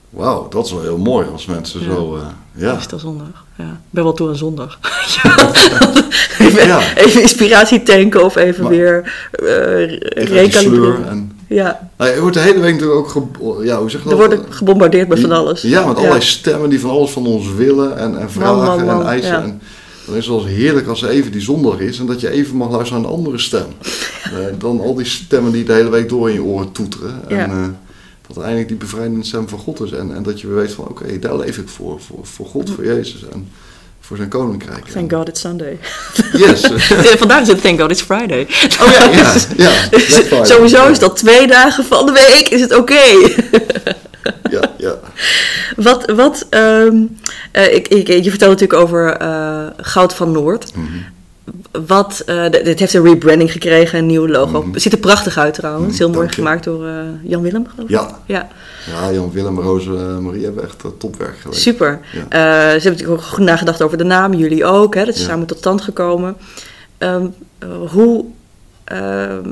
Wauw, 0.10 0.48
dat 0.50 0.66
is 0.66 0.72
wel 0.72 0.82
heel 0.82 0.98
mooi 0.98 1.28
als 1.32 1.46
mensen 1.46 1.80
Ja. 1.84 1.86
zo... 1.94 2.16
eh, 2.16 2.22
ja. 2.62 2.76
Is 2.76 2.84
het 2.84 2.94
al 2.94 3.00
zondag? 3.00 3.44
Ja. 3.56 3.64
Ik 3.64 3.90
ben 3.90 4.04
wel 4.04 4.14
toe 4.14 4.28
aan 4.30 4.36
zondag. 4.36 4.80
even, 6.40 6.68
Ja. 6.68 6.80
even 6.96 7.22
inspiratie 7.22 7.84
tanken 7.84 8.24
of 8.24 8.36
even 8.36 8.64
Maar- 8.64 8.72
weer 8.72 9.14
uh, 9.44 10.00
recalibreren. 10.28 11.08
en... 11.08 11.30
Ja, 11.48 11.90
Nou, 11.98 12.12
je 12.14 12.20
wordt 12.22 12.36
de 12.36 12.42
hele 12.42 12.60
week 12.60 12.74
natuurlijk 12.74 13.00
ook... 13.00 13.10
ge- 13.10 13.64
ja, 13.66 13.80
hoe 13.80 13.90
zeg 13.90 14.04
je 14.04 14.10
dat? 14.10 14.18
worden 14.18 14.46
gebombardeerd 14.50 15.08
met 15.08 15.20
van 15.20 15.32
alles. 15.32 15.62
Ja, 15.62 15.86
met 15.86 15.98
allerlei 15.98 16.22
stemmen 16.22 16.70
die 16.70 16.80
van 16.80 16.90
alles 16.90 17.12
van 17.12 17.26
ons 17.26 17.54
willen 17.54 17.98
en, 17.98 18.20
en 18.20 18.32
vragen 18.32 18.56
man, 18.56 18.86
man, 18.86 19.02
en 19.02 19.08
eisen. 19.08 19.44
En 19.44 19.62
dan 20.06 20.16
is 20.16 20.28
het 20.28 20.36
wel 20.36 20.46
heerlijk 20.46 20.88
als 20.88 21.02
er 21.02 21.10
even 21.10 21.32
die 21.32 21.42
zondag 21.42 21.80
is 21.80 22.00
en 22.00 22.06
dat 22.06 22.22
je 22.22 22.30
even 22.30 22.56
mag 22.56 22.72
luisteren 22.72 23.02
naar 23.02 23.12
een 23.12 23.18
andere 23.18 23.38
stem. 23.38 23.68
Eh, 24.26 24.40
dan 24.60 24.80
al 24.80 24.96
die 24.96 25.06
stemmen 25.06 25.52
die 25.52 25.64
de 25.64 25.74
hele 25.74 25.90
week 25.90 26.10
door 26.10 26.30
in 26.30 26.36
je 26.36 26.44
oren 26.44 26.72
toeteren. 26.72 27.30
En, 27.30 27.50
eh, 27.50 27.68
dat 28.28 28.36
er 28.36 28.42
eindelijk 28.42 28.68
die 28.68 28.78
bevrijdende 28.78 29.26
stem 29.26 29.50
van 29.50 29.60
God 29.60 29.82
is. 29.82 29.92
En, 29.92 30.16
en 30.16 30.24
dat 30.24 30.42
je 30.42 30.48
weer 30.48 30.56
weet 30.56 30.72
van 30.72 30.88
oké, 30.88 31.20
daar 31.20 31.38
leef 31.38 31.58
ik 31.58 31.70
voor, 31.70 32.02
voor, 32.02 32.20
voor 32.22 32.46
God, 32.46 32.70
voor 32.70 32.86
Jezus 32.86 33.26
en 33.34 33.48
voor 34.00 34.18
zijn 34.18 34.30
koninkrijk. 34.30 34.86
Thank 34.86 35.14
God 35.14 35.28
it's 35.28 35.42
Sunday. 35.42 35.80
Yes. 36.44 36.62
Vandaag 37.24 37.42
is 37.42 37.48
het 37.48 37.62
Thank 37.62 37.80
God 37.80 37.92
it's 37.92 38.02
Friday. 38.02 38.48
Oh 38.82 38.92
ja, 38.92 39.10
ja. 39.10 39.34
ja 39.58 39.90
Dus 39.90 40.22
sowieso 40.42 40.88
is 40.88 41.00
dat 41.00 41.16
twee 41.16 41.48
dagen 41.48 41.86
van 41.86 42.06
de 42.06 42.12
week, 42.12 42.50
is 42.50 42.62
het 42.62 42.76
oké. 42.76 43.04
Ja, 44.50 44.62
ja. 44.78 44.96
Wat, 45.76 46.12
wat 46.12 46.46
ehm, 46.50 46.96
eh, 47.52 47.76
ik, 47.76 47.88
ik, 47.88 48.08
je 48.08 48.30
vertelde 48.30 48.54
natuurlijk 48.54 48.82
over 48.82 49.10
eh, 49.10 49.66
Goud 49.78 50.14
van 50.14 50.32
Noord. 50.32 50.76
Mhm. 50.76 50.86
Wat, 51.88 52.24
eh, 52.26 52.50
dit 52.50 52.80
heeft 52.80 52.94
een 52.94 53.04
rebranding 53.04 53.52
gekregen, 53.52 54.00
een 54.00 54.06
nieuw 54.06 54.28
logo. 54.28 54.62
Mhm. 54.64 54.78
Ziet 54.80 54.92
er 54.92 54.98
prachtig 55.00 55.38
uit 55.38 55.54
trouwens. 55.54 55.94
Mhm, 55.94 56.04
Heel 56.04 56.10
mooi 56.10 56.30
gemaakt 56.30 56.64
door 56.64 56.88
Jan 57.24 57.42
Willem, 57.42 57.68
geloof 57.68 57.90
ik. 57.90 57.96
Ja. 57.96 58.20
ja. 58.26 58.48
Ja, 58.92 59.12
Jan 59.12 59.32
Willem, 59.32 59.60
Roos 59.60 59.86
en 59.86 60.24
Marie 60.24 60.44
hebben 60.44 60.64
echt 60.64 60.84
topwerk 60.98 61.36
geleverd. 61.38 61.64
Super. 61.64 62.00
Ja. 62.14 62.20
Ze 62.30 62.38
hebben 62.38 62.92
natuurlijk 62.92 63.10
ook 63.10 63.22
goed 63.22 63.46
nagedacht 63.46 63.82
over 63.82 63.98
de 63.98 64.04
naam, 64.04 64.34
jullie 64.34 64.66
ook. 64.66 64.96
Hè? 64.96 65.06
Dat 65.06 65.16
is 65.16 65.22
Ja. 65.22 65.28
samen 65.28 65.48
tot 65.48 65.58
stand 65.58 65.82
gekomen. 65.82 66.36
Ehm, 66.98 67.26
eh, 67.60 67.70
hoe 67.92 68.26
ehm, 68.84 69.50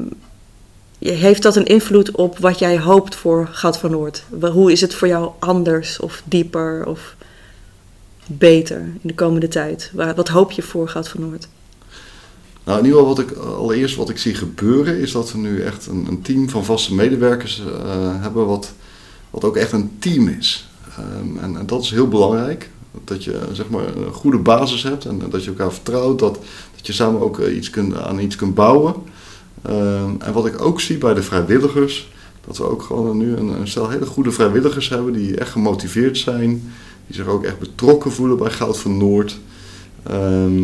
heeft 1.12 1.42
dat 1.44 1.56
een 1.56 1.66
invloed 1.66 2.12
op 2.12 2.38
wat 2.38 2.60
jij 2.60 2.80
hoopt 2.80 3.16
voor 3.16 3.48
Goud 3.52 3.78
van 3.78 3.92
Noord? 3.92 4.24
Hoe 4.52 4.72
is 4.72 4.82
het 4.82 4.94
voor 4.94 5.08
jou 5.08 5.32
anders 5.40 6.00
of 6.00 6.22
dieper 6.26 6.86
of 6.86 7.16
beter 8.28 8.80
in 8.80 9.00
de 9.02 9.14
komende 9.14 9.48
tijd? 9.48 9.92
Wa- 9.94 10.14
Wat 10.16 10.28
hoop 10.28 10.52
je 10.52 10.62
voor 10.62 10.90
Goud 10.90 11.08
van 11.08 11.22
Noord? 11.22 11.48
Nou, 12.64 12.80
in 12.80 12.86
ieder 12.86 13.00
geval 13.00 13.16
wat 13.16 13.26
ik 13.32 13.38
allereerst 13.38 13.96
wat 13.96 14.10
ik 14.10 14.18
zie 14.18 14.34
gebeuren 14.36 14.98
is 15.00 15.12
dat 15.12 15.32
we 15.32 15.38
nu 15.38 15.62
echt 15.62 15.86
een, 15.88 16.06
een 16.10 16.22
team 16.22 16.50
van 16.50 16.66
vaste 16.66 16.94
medewerkers 16.94 17.60
eh, 17.86 18.22
hebben 18.22 18.46
wat, 18.46 18.74
wat 19.30 19.44
ook 19.44 19.58
echt 19.58 19.72
een 19.72 19.92
team 20.00 20.28
is. 20.28 20.70
Ehm, 20.98 21.38
en, 21.38 21.58
en 21.58 21.66
dat 21.66 21.82
is 21.84 21.90
heel 21.92 22.08
belangrijk. 22.08 22.70
Dat 23.04 23.24
je 23.24 23.40
zeg 23.52 23.70
maar 23.70 23.96
een 23.96 24.14
goede 24.14 24.38
basis 24.38 24.84
hebt 24.84 25.06
en, 25.06 25.22
dat 25.30 25.44
je 25.44 25.50
elkaar 25.50 25.74
vertrouwt. 25.74 26.20
Dat, 26.20 26.40
dat 26.76 26.88
je 26.88 26.94
samen 26.94 27.22
ook 27.22 27.40
eh, 27.40 27.56
iets 27.56 27.70
kunt, 27.70 27.98
aan 27.98 28.20
iets 28.20 28.36
kunt 28.36 28.54
bouwen. 28.56 28.94
Ehm, 29.64 30.10
en 30.20 30.34
wat 30.34 30.46
ik 30.46 30.62
ook 30.62 30.82
zie 30.82 30.98
bij 30.98 31.14
de 31.14 31.24
vrijwilligers, 31.24 32.12
dat 32.48 32.58
we 32.58 32.70
ook 32.70 32.82
gewoon 32.82 33.18
nu 33.18 33.36
een, 33.36 33.48
een 33.48 33.68
stel 33.68 33.90
hele 33.90 34.06
goede 34.06 34.32
vrijwilligers 34.32 34.90
hebben 34.90 35.14
die 35.14 35.38
echt 35.38 35.52
gemotiveerd 35.52 36.18
zijn. 36.18 36.50
Die 37.08 37.16
zich 37.16 37.28
ook 37.28 37.44
echt 37.44 37.60
betrokken 37.60 38.12
voelen 38.12 38.38
bij 38.38 38.52
Goud 38.52 38.80
van 38.80 38.98
Noord. 38.98 39.40
Ehm, 40.04 40.64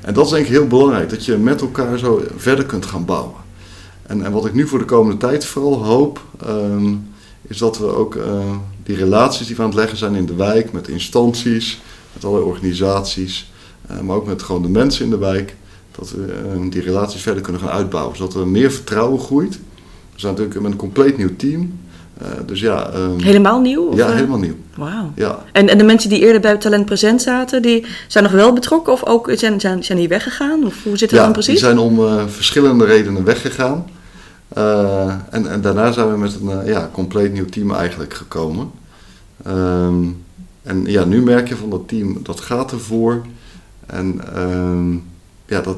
en 0.00 0.14
dat 0.14 0.24
is 0.24 0.30
denk 0.30 0.44
ik 0.44 0.52
heel 0.52 0.66
belangrijk, 0.66 1.10
dat 1.10 1.24
je 1.24 1.36
met 1.36 1.60
elkaar 1.60 1.98
zo 1.98 2.22
verder 2.36 2.64
kunt 2.64 2.86
gaan 2.86 3.04
bouwen. 3.04 3.40
En, 4.02 4.24
en 4.24 4.32
wat 4.32 4.46
ik 4.46 4.54
nu 4.54 4.68
voor 4.68 4.78
de 4.78 4.84
komende 4.84 5.16
tijd 5.16 5.44
vooral 5.44 5.84
hoop, 5.84 6.20
ehm, 6.40 6.94
is 7.42 7.58
dat 7.58 7.78
we 7.78 7.86
ook 7.96 8.14
eh, 8.14 8.56
die 8.82 8.96
relaties 8.96 9.46
die 9.46 9.56
we 9.56 9.62
aan 9.62 9.68
het 9.68 9.78
leggen 9.78 9.98
zijn 9.98 10.14
in 10.14 10.26
de 10.26 10.34
wijk, 10.34 10.72
met 10.72 10.88
instanties, 10.88 11.80
met 12.12 12.24
allerlei 12.24 12.50
organisaties, 12.50 13.52
eh, 13.86 14.00
maar 14.00 14.16
ook 14.16 14.26
met 14.26 14.42
gewoon 14.42 14.62
de 14.62 14.68
mensen 14.68 15.04
in 15.04 15.10
de 15.10 15.18
wijk, 15.18 15.56
dat 15.98 16.10
we 16.10 16.32
eh, 16.32 16.70
die 16.70 16.82
relaties 16.82 17.22
verder 17.22 17.42
kunnen 17.42 17.62
gaan 17.62 17.70
uitbouwen. 17.70 18.16
Zodat 18.16 18.34
er 18.34 18.46
meer 18.46 18.72
vertrouwen 18.72 19.20
groeit. 19.20 19.54
We 20.14 20.20
zijn 20.20 20.32
natuurlijk 20.32 20.60
met 20.60 20.72
een 20.72 20.78
compleet 20.78 21.16
nieuw 21.16 21.36
team. 21.36 21.78
Eh, 22.18 22.26
dus 22.46 22.60
ja, 22.60 22.90
ehm, 22.90 23.18
Helemaal 23.18 23.60
nieuw? 23.60 23.82
Of, 23.82 23.96
ja, 23.96 24.06
eh? 24.06 24.14
helemaal 24.14 24.38
nieuw. 24.38 24.56
Wauw. 24.76 25.12
Ja. 25.14 25.44
En, 25.52 25.68
en 25.68 25.78
de 25.78 25.84
mensen 25.84 26.10
die 26.10 26.20
eerder 26.20 26.40
bij 26.40 26.56
Talent 26.56 26.86
Present 26.86 27.22
zaten, 27.22 27.62
die 27.62 27.86
zijn 28.08 28.24
nog 28.24 28.32
wel 28.32 28.52
betrokken 28.52 28.92
of 28.92 29.06
ook 29.06 29.30
zijn, 29.34 29.60
zijn, 29.60 29.84
zijn 29.84 29.98
die 29.98 30.08
weggegaan? 30.08 30.64
Of 30.66 30.82
hoe 30.82 30.96
zit 30.96 31.10
dat 31.10 31.18
Ja, 31.18 31.24
dan 31.24 31.32
die 31.32 31.42
precies? 31.42 31.60
zijn 31.60 31.78
om 31.78 32.28
verschillende 32.28 32.84
redenen 32.84 33.24
weggegaan. 33.24 33.86
En, 35.30 35.50
en 35.50 35.60
daarna 35.60 35.92
zijn 35.92 36.10
we 36.10 36.18
met 36.18 36.38
een 36.42 36.66
ja, 36.66 36.90
compleet 36.92 37.32
nieuw 37.32 37.44
team 37.44 37.74
eigenlijk 37.74 38.14
gekomen. 38.14 38.70
Ehm, 39.44 40.04
en 40.62 40.84
ja, 40.84 41.04
nu 41.04 41.22
merk 41.22 41.48
je 41.48 41.56
van 41.56 41.70
dat 41.70 41.88
team, 41.88 42.18
dat 42.22 42.40
gaat 42.40 42.72
ervoor. 42.72 43.22
En 43.86 44.20
ehm, 44.34 44.94
ja, 45.52 45.60
dat, 45.60 45.76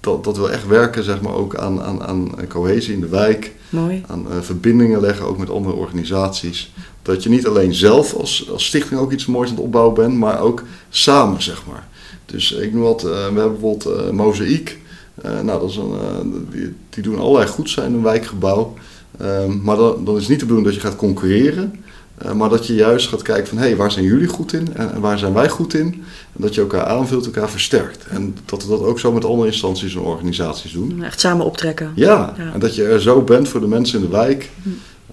dat, 0.00 0.24
dat 0.24 0.36
wil 0.36 0.50
echt 0.50 0.66
werken 0.66 1.04
zeg 1.04 1.20
maar, 1.20 1.34
ook 1.34 1.56
aan, 1.56 1.82
aan, 1.82 2.02
aan 2.02 2.30
cohesie 2.48 2.94
in 2.94 3.00
de 3.00 3.08
wijk. 3.08 3.52
Mooi. 3.68 4.02
Aan 4.06 4.30
eh, 4.30 4.36
verbindingen 4.40 5.00
leggen, 5.00 5.26
ook 5.26 5.38
met 5.38 5.50
andere 5.50 5.74
organisaties. 5.74 6.72
Dat 7.02 7.22
je 7.22 7.28
niet 7.28 7.46
alleen 7.46 7.74
zelf 7.74 8.14
als, 8.14 8.50
als 8.50 8.66
stichting 8.66 9.00
ook 9.00 9.12
iets 9.12 9.26
moois 9.26 9.48
aan 9.48 9.54
het 9.54 9.64
opbouwen 9.64 9.94
bent, 9.94 10.14
maar 10.14 10.40
ook 10.40 10.62
samen, 10.88 11.42
zeg 11.42 11.62
maar. 11.66 11.86
Dus 12.24 12.52
ik 12.52 12.72
noem 12.72 12.82
wat, 12.82 13.04
eh, 13.04 13.10
we 13.10 13.40
hebben 13.40 13.52
bijvoorbeeld 13.52 13.86
eh 13.86 14.10
Mozaïek. 14.10 14.78
Nou, 15.22 15.60
dat 15.60 15.70
is 15.70 15.76
een, 15.76 16.46
die, 16.50 16.74
die 16.90 17.02
doen 17.02 17.18
allerlei 17.18 17.46
goeds 17.46 17.76
in 17.76 17.82
een 17.82 18.02
wijkgebouw. 18.02 18.74
Ehm, 19.18 19.62
maar 19.62 19.76
dan, 19.76 20.04
dan 20.04 20.14
is 20.14 20.20
het 20.20 20.30
niet 20.30 20.40
de 20.40 20.46
bedoeling 20.46 20.72
dat 20.72 20.82
je 20.82 20.88
gaat 20.88 20.96
concurreren. 20.96 21.84
Eh, 22.18 22.32
maar 22.32 22.48
dat 22.48 22.66
je 22.66 22.74
juist 22.74 23.08
gaat 23.08 23.22
kijken 23.22 23.46
van, 23.46 23.58
hé, 23.58 23.64
hey, 23.64 23.76
waar 23.76 23.90
zijn 23.92 24.04
jullie 24.04 24.26
goed 24.28 24.52
in 24.52 24.74
en, 24.74 25.00
waar 25.00 25.18
zijn 25.18 25.32
wij 25.32 25.48
goed 25.48 25.74
in? 25.74 25.86
En 26.32 26.42
dat 26.42 26.54
je 26.54 26.60
elkaar 26.60 26.84
aanvult, 26.84 27.24
elkaar 27.26 27.50
versterkt. 27.50 28.06
En 28.06 28.36
dat 28.44 28.62
we 28.64 28.68
dat 28.68 28.80
ook 28.82 28.98
zo 28.98 29.12
met 29.12 29.24
andere 29.24 29.48
instanties 29.48 29.94
en 29.94 30.00
organisaties 30.00 30.72
doen. 30.72 31.02
Echt 31.02 31.20
samen 31.20 31.46
optrekken. 31.46 31.92
Ja, 31.94 32.34
Ja. 32.38 32.52
en 32.52 32.60
dat 32.60 32.74
je 32.74 32.84
er 32.84 33.00
zo 33.00 33.22
bent 33.22 33.48
voor 33.48 33.60
de 33.60 33.66
mensen 33.66 33.98
in 33.98 34.04
de 34.04 34.10
wijk. 34.16 34.50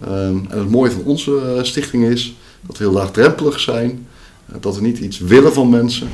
Ehm, 0.02 0.12
en 0.50 0.60
het 0.60 0.70
mooie 0.70 0.92
van 0.92 1.04
onze 1.04 1.38
eh, 1.58 1.64
stichting 1.64 2.04
is 2.06 2.36
dat 2.62 2.78
we 2.78 2.84
heel 2.84 2.94
laagdrempelig 2.94 3.60
zijn. 3.60 4.08
eh, 4.46 4.56
dat 4.60 4.76
we 4.76 4.82
niet 4.82 4.98
iets 5.00 5.20
willen 5.20 5.54
van 5.54 5.70
mensen, 5.70 6.08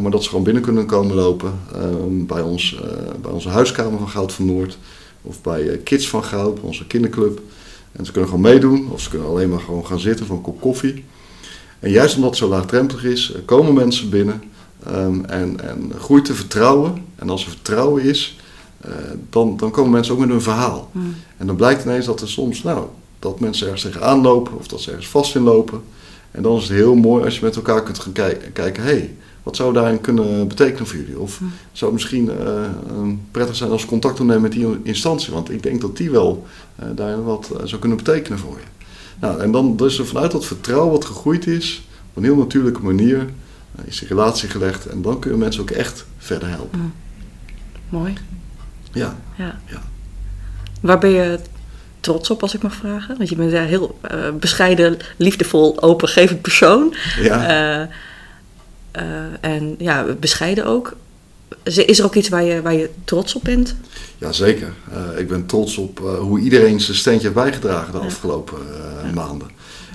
maar 0.00 0.10
dat 0.10 0.22
ze 0.22 0.28
gewoon 0.28 0.44
binnen 0.44 0.62
kunnen 0.62 0.86
komen 0.86 1.14
lopen 1.14 1.52
ehm, 1.74 2.26
bij, 2.26 2.40
ons, 2.40 2.80
bij 3.22 3.30
onze 3.30 3.48
huiskamer 3.48 3.98
van 3.98 4.08
Goud 4.08 4.32
van 4.32 4.46
Noord. 4.46 4.78
Of 5.22 5.42
bij 5.42 5.80
Kids 5.84 6.08
van 6.08 6.24
Goud, 6.24 6.60
onze 6.60 6.86
kinderclub. 6.86 7.40
En 7.92 8.04
ze 8.04 8.12
kunnen 8.12 8.30
gewoon 8.30 8.44
meedoen, 8.44 8.90
of 8.90 9.00
ze 9.00 9.10
kunnen 9.10 9.28
alleen 9.28 9.48
maar 9.48 9.60
gewoon 9.60 9.86
gaan 9.86 10.00
zitten 10.00 10.26
voor 10.26 10.36
een 10.36 10.42
kop 10.42 10.60
koffie. 10.60 11.04
En 11.78 11.90
juist 11.90 12.14
omdat 12.14 12.30
het 12.30 12.38
zo 12.38 12.48
laagdrempelig 12.48 13.04
is, 13.04 13.34
komen 13.44 13.74
mensen 13.74 14.10
binnen 14.10 14.42
ehm, 14.86 15.24
en, 15.24 15.68
en 15.68 15.92
groeit 15.98 16.26
de 16.26 16.34
vertrouwen. 16.34 17.04
En 17.16 17.30
als 17.30 17.44
er 17.44 17.50
vertrouwen 17.50 18.02
is, 18.02 18.38
eh, 18.80 18.90
dan, 19.30 19.56
dan 19.56 19.70
komen 19.70 19.90
mensen 19.90 20.14
ook 20.14 20.20
met 20.20 20.30
een 20.30 20.42
verhaal. 20.42 20.90
Mm. 20.92 21.14
En 21.36 21.46
dan 21.46 21.56
blijkt 21.56 21.84
ineens 21.84 22.06
dat 22.06 22.20
er 22.20 22.28
soms, 22.28 22.62
nou, 22.62 22.86
dat 23.18 23.40
mensen 23.40 23.66
ergens 23.66 23.84
tegenaan 23.84 24.20
lopen 24.20 24.58
of 24.58 24.66
dat 24.66 24.80
ze 24.80 24.90
ergens 24.90 25.08
vast 25.08 25.34
in 25.34 25.42
lopen. 25.42 25.82
En 26.30 26.42
dan 26.42 26.56
is 26.56 26.62
het 26.62 26.72
heel 26.72 26.94
mooi 26.94 27.24
als 27.24 27.38
je 27.38 27.44
met 27.44 27.56
elkaar 27.56 27.82
kunt 27.82 27.98
gaan 27.98 28.12
kijk- 28.12 28.50
kijken, 28.52 28.82
hé, 28.82 28.88
hey, 28.88 29.16
wat 29.48 29.56
zou 29.56 29.72
daarin 29.72 30.00
kunnen 30.00 30.48
betekenen 30.48 30.86
voor 30.86 30.98
jullie? 30.98 31.18
Of 31.18 31.40
Mm. 31.40 31.52
zou 31.72 31.92
het 31.92 32.00
misschien 32.00 32.30
eh, 32.30 32.64
eh, 32.64 32.70
prettig 33.30 33.56
zijn 33.56 33.70
als 33.70 33.84
contact 33.84 34.20
opnemen 34.20 34.42
met 34.42 34.52
die 34.52 34.76
instantie? 34.82 35.32
Want 35.32 35.50
ik 35.50 35.62
denk 35.62 35.80
dat 35.80 35.96
die 35.96 36.10
wel 36.10 36.46
eh, 36.76 36.88
daarin 36.94 37.22
wat 37.22 37.50
eh, 37.50 37.66
zou 37.66 37.80
kunnen 37.80 37.98
betekenen 37.98 38.38
voor 38.38 38.56
je. 38.58 38.86
Nou, 39.20 39.40
en 39.40 39.52
dan 39.52 39.80
er 39.80 40.06
vanuit 40.06 40.30
dat 40.30 40.46
vertrouwen 40.46 40.92
wat 40.92 41.04
gegroeid 41.04 41.46
is, 41.46 41.82
op 42.10 42.16
een 42.16 42.22
heel 42.22 42.36
natuurlijke 42.36 42.82
manier, 42.82 43.26
is 43.84 43.98
die 43.98 44.08
relatie 44.08 44.48
gelegd. 44.48 44.86
En 44.86 45.02
dan 45.02 45.18
kun 45.18 45.30
je 45.30 45.36
mensen 45.36 45.60
ook 45.60 45.70
echt 45.70 46.06
verder 46.18 46.48
helpen. 46.48 46.92
Mooi. 47.88 48.14
Ja. 48.92 49.16
Ja. 49.36 49.58
Ja. 49.66 49.82
Waar 50.80 50.98
ben 50.98 51.10
je 51.10 51.38
trots 52.00 52.30
op, 52.30 52.42
als 52.42 52.54
ik 52.54 52.62
mag 52.62 52.74
vragen? 52.74 53.16
Want 53.16 53.28
je 53.28 53.36
bent 53.36 53.52
een 53.52 53.64
heel 53.66 53.98
bescheiden, 54.40 54.96
liefdevol, 55.16 55.82
opengevend 55.82 56.42
persoon. 56.42 56.94
ja. 57.20 57.88
Eh, 58.90 59.04
en 59.40 59.74
ja, 59.78 60.06
bescheiden 60.20 60.66
ook. 60.66 60.96
Is 61.62 61.98
er 61.98 62.04
ook 62.04 62.14
iets 62.14 62.28
waar 62.28 62.42
je, 62.44 62.62
waar 62.62 62.74
je 62.74 62.90
trots 63.04 63.34
op 63.34 63.42
bent? 63.44 63.74
Jazeker. 64.18 64.72
Eh 64.92 65.20
ik 65.20 65.28
ben 65.28 65.46
trots 65.46 65.76
op 65.76 66.00
eh, 66.00 66.18
hoe 66.18 66.40
iedereen 66.40 66.80
zijn 66.80 66.96
steentje 66.96 67.22
heeft 67.22 67.40
bijgedragen 67.40 67.92
de 67.92 67.98
afgelopen 67.98 68.58
Ja. 69.04 69.12
maanden. 69.14 69.48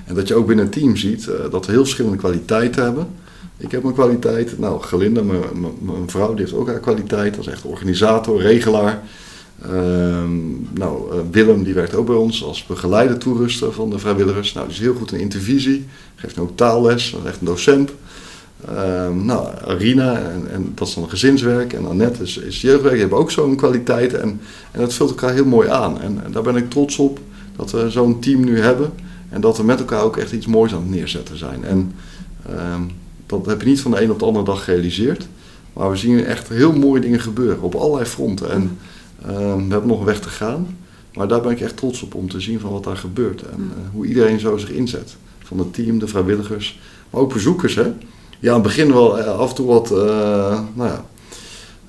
En 0.04 0.14
dat 0.14 0.28
je 0.28 0.34
ook 0.34 0.46
binnen 0.46 0.64
een 0.64 0.70
team 0.70 0.96
ziet 0.96 1.28
dat 1.50 1.66
we 1.66 1.72
heel 1.72 1.82
verschillende 1.82 2.16
kwaliteiten 2.16 2.82
hebben. 2.82 3.06
Ik 3.56 3.70
heb 3.70 3.82
mijn 3.82 3.94
kwaliteit. 3.94 4.58
Nou, 4.58 4.82
Gelinda, 4.82 5.22
mijn, 5.22 5.40
mijn, 5.54 5.72
mijn 5.80 6.10
vrouw, 6.10 6.34
die 6.34 6.44
heeft 6.44 6.56
ook 6.56 6.66
haar 6.66 6.80
kwaliteit. 6.80 7.34
Dat 7.34 7.46
is 7.46 7.52
echt 7.52 7.64
organisator, 7.64 8.40
regelaar. 8.40 9.02
Ehm, 9.62 10.36
nou, 10.72 11.12
Willem, 11.30 11.62
die 11.64 11.74
werkt 11.74 11.94
ook 11.94 12.06
bij 12.06 12.16
ons 12.16 12.44
als 12.44 12.66
begeleider 12.66 13.18
toeruster 13.18 13.72
van 13.72 13.90
de 13.90 13.98
vrijwilligers. 13.98 14.52
Nou, 14.52 14.66
die 14.66 14.76
is 14.76 14.82
heel 14.82 14.94
goed 14.94 15.12
in 15.12 15.20
intervisie. 15.20 15.86
Geeft 16.14 16.36
nu 16.36 16.42
ook 16.42 16.56
taalles. 16.56 17.10
Dat 17.10 17.20
is 17.20 17.28
echt 17.28 17.40
een 17.40 17.46
docent. 17.46 17.90
Ehm, 18.68 19.24
nou, 19.24 19.48
Arina, 19.64 20.18
en, 20.18 20.50
en 20.50 20.72
dat 20.74 20.88
is 20.88 20.94
dan 20.94 21.08
gezinswerk. 21.08 21.72
En 21.72 21.86
Annette 21.86 22.22
is, 22.22 22.36
is 22.36 22.60
jeugdwerk. 22.60 22.92
Die 22.92 23.00
hebben 23.00 23.18
ook 23.18 23.30
zo'n 23.30 23.56
kwaliteit. 23.56 24.14
En, 24.14 24.40
en 24.70 24.80
dat 24.80 24.94
vult 24.94 25.10
elkaar 25.10 25.32
heel 25.32 25.44
mooi 25.44 25.68
aan. 25.68 26.00
En, 26.00 26.20
en 26.24 26.32
daar 26.32 26.42
ben 26.42 26.56
ik 26.56 26.70
trots 26.70 26.98
op 26.98 27.20
dat 27.56 27.70
we 27.70 27.90
zo'n 27.90 28.20
team 28.20 28.44
nu 28.44 28.60
hebben. 28.60 28.92
En 29.28 29.40
dat 29.40 29.56
we 29.56 29.64
met 29.64 29.78
elkaar 29.78 30.02
ook 30.02 30.16
echt 30.16 30.32
iets 30.32 30.46
moois 30.46 30.72
aan 30.72 30.80
het 30.80 30.90
neerzetten 30.90 31.38
zijn. 31.38 31.64
En 31.64 31.92
ehm, 32.48 32.82
dat 33.26 33.46
heb 33.46 33.60
je 33.60 33.68
niet 33.68 33.80
van 33.80 33.90
de 33.90 34.02
een 34.02 34.10
op 34.10 34.18
de 34.18 34.24
andere 34.24 34.44
dag 34.44 34.64
gerealiseerd. 34.64 35.28
Maar 35.72 35.90
we 35.90 35.96
zien 35.96 36.24
echt 36.24 36.48
heel 36.48 36.72
mooie 36.72 37.00
dingen 37.00 37.20
gebeuren 37.20 37.62
op 37.62 37.74
allerlei 37.74 38.06
fronten. 38.06 38.50
En 38.50 38.78
ehm, 39.22 39.66
we 39.66 39.72
hebben 39.72 39.86
nog 39.86 39.98
een 39.98 40.04
weg 40.04 40.20
te 40.20 40.28
gaan. 40.28 40.76
Maar 41.14 41.28
daar 41.28 41.40
ben 41.40 41.50
ik 41.50 41.60
echt 41.60 41.76
trots 41.76 42.02
op 42.02 42.14
om 42.14 42.28
te 42.28 42.40
zien 42.40 42.60
van 42.60 42.70
wat 42.70 42.84
daar 42.84 42.96
gebeurt. 42.96 43.42
En 43.42 43.70
eh, 43.76 43.90
hoe 43.92 44.06
iedereen 44.06 44.38
zo 44.40 44.56
zich 44.56 44.70
inzet. 44.70 45.16
Van 45.38 45.58
het 45.58 45.74
team, 45.74 45.98
de 45.98 46.08
vrijwilligers, 46.08 46.80
maar 47.10 47.20
ook 47.20 47.32
bezoekers. 47.32 47.74
Hè? 47.74 47.92
Ja, 48.44 48.50
aan 48.50 48.54
het 48.54 48.62
begin 48.62 48.92
wel 48.92 49.18
eh, 49.18 49.38
af 49.38 49.48
en 49.48 49.54
toe 49.54 49.66
wat, 49.66 49.90
eh, 49.90 49.96
nou 50.74 50.88
ja, 50.88 51.04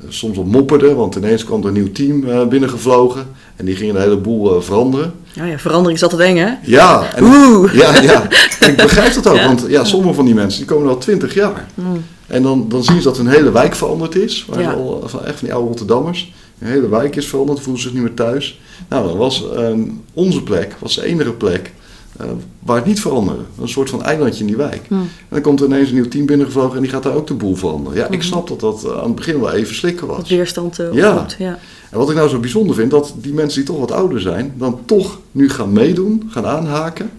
soms 0.10 0.38
op 0.38 0.46
mopperde, 0.46 0.94
want 0.94 1.16
ineens 1.16 1.44
kwam 1.46 1.62
er 1.62 1.68
een 1.68 1.74
nieuw 1.74 1.92
team 1.92 2.24
eh, 2.30 2.48
binnengevlogen. 2.48 3.28
En 3.56 3.66
die 3.66 3.76
gingen 3.76 3.94
de 3.94 4.00
hele 4.00 4.18
boel 4.18 4.56
eh, 4.56 4.62
veranderen. 4.62 5.14
Ja, 5.34 5.46
ja, 5.46 5.58
verandering 5.60 5.98
is 5.98 6.04
altijd 6.04 6.22
eng, 6.22 6.36
hè? 6.38 6.50
Ja, 6.64 7.14
en, 7.16 7.24
Oeh. 7.24 7.74
ja, 7.76 8.02
ja. 8.02 8.28
ik 8.70 8.76
begrijp 8.78 9.14
dat 9.14 9.28
ook, 9.28 9.36
Ja. 9.36 9.46
want 9.46 9.66
ja, 9.68 9.84
sommige 9.84 10.14
van 10.14 10.26
die 10.26 10.34
mensen 10.34 10.60
die 10.60 10.70
komen 10.76 10.90
al 10.90 10.98
twintig 10.98 11.34
jaar. 11.34 11.66
Mm. 11.74 12.04
En 12.28 12.44
dan, 12.44 12.66
dan 12.70 12.84
zien 12.84 12.98
ze 12.98 13.04
dat 13.04 13.18
hun 13.18 13.28
hele 13.28 13.52
wijk 13.52 13.76
veranderd 13.76 14.16
is. 14.16 14.46
Waar 14.50 14.62
Ja. 14.62 14.72
ze 14.72 14.76
al, 14.78 15.04
van, 15.06 15.26
echt 15.26 15.38
van 15.38 15.48
die 15.48 15.54
oude 15.54 15.68
Rotterdammers. 15.68 16.34
Een 16.60 16.68
hele 16.68 16.90
wijk 16.90 17.16
is 17.16 17.28
veranderd, 17.28 17.60
voelen 17.60 17.82
zich 17.82 17.94
niet 17.94 18.02
meer 18.02 18.14
thuis. 18.14 18.60
Nou, 18.90 19.08
dan 19.08 19.18
was 19.18 19.52
ehm, 19.56 19.80
onze 20.14 20.44
plek, 20.44 20.76
was 20.80 20.96
de 20.96 21.06
enige 21.06 21.32
plek 21.32 21.72
eh, 22.18 22.26
waar 22.60 22.76
het 22.76 22.86
niet 22.86 23.00
veranderde. 23.02 23.42
Een 23.62 23.70
soort 23.70 23.90
van 23.90 24.04
eilandje 24.04 24.40
in 24.40 24.46
die 24.48 24.56
wijk. 24.56 24.90
Mm. 24.90 25.00
En 25.00 25.08
dan 25.30 25.42
komt 25.42 25.60
er 25.60 25.66
ineens 25.66 25.88
een 25.90 25.96
nieuw 25.96 26.08
team 26.08 26.26
binnengevlogen 26.26 26.76
en 26.76 26.82
die 26.82 26.92
gaat 26.92 27.04
daar 27.04 27.14
ook 27.16 27.28
de 27.28 27.34
boel 27.34 27.56
veranderen. 27.56 27.98
Ja, 28.00 28.06
ik 28.06 28.12
Mhm. 28.12 28.22
snap 28.22 28.48
dat 28.48 28.60
dat 28.60 28.84
eh, 28.84 28.98
aan 28.98 29.04
het 29.06 29.16
begin 29.16 29.40
wel 29.40 29.52
even 29.52 29.76
slikken 29.76 30.08
Wat 30.08 30.18
was. 30.18 30.30
weerstand 30.30 30.80
eh 30.80 30.94
Ja. 30.94 31.26
ja. 31.38 31.60
En 31.92 31.98
wat 31.98 32.10
ik 32.10 32.16
nou 32.16 32.30
zo 32.30 32.40
bijzonder 32.40 32.76
vind, 32.76 32.92
dat 32.92 33.14
die 33.18 33.34
mensen 33.34 33.60
die 33.60 33.70
toch 33.70 33.80
wat 33.80 33.92
ouder 33.92 34.22
zijn, 34.22 34.54
dan 34.58 34.80
toch 34.86 35.20
nu 35.32 35.50
gaan 35.50 35.72
meedoen, 35.74 36.30
gaan 36.32 36.46
aanhaken. 36.46 37.10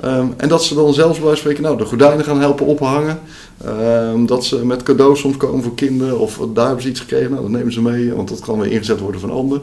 Ehm, 0.00 0.26
en 0.36 0.48
dat 0.48 0.64
ze 0.64 0.74
dan 0.74 0.94
zelfs 0.94 1.20
bij 1.20 1.36
spreken, 1.36 1.62
nou, 1.62 1.76
de 1.76 1.84
gordijnen 1.84 2.24
gaan 2.24 2.40
helpen 2.40 2.66
ophangen. 2.66 3.18
Ehm, 3.64 4.26
dat 4.26 4.44
ze 4.44 4.64
met 4.66 4.82
cadeaus 4.82 5.20
soms 5.20 5.36
komen 5.36 5.62
voor 5.62 5.74
kinderen. 5.74 6.18
Of 6.18 6.40
daar 6.54 6.64
hebben 6.66 6.82
ze 6.82 6.88
iets 6.88 7.00
gekregen, 7.00 7.30
nou, 7.30 7.42
dat 7.42 7.50
nemen 7.50 7.72
ze 7.72 7.82
mee. 7.82 8.12
Want 8.14 8.28
dat 8.28 8.40
kan 8.40 8.58
weer 8.60 8.70
ingezet 8.72 9.00
worden 9.00 9.20
van 9.20 9.30
anderen. 9.30 9.62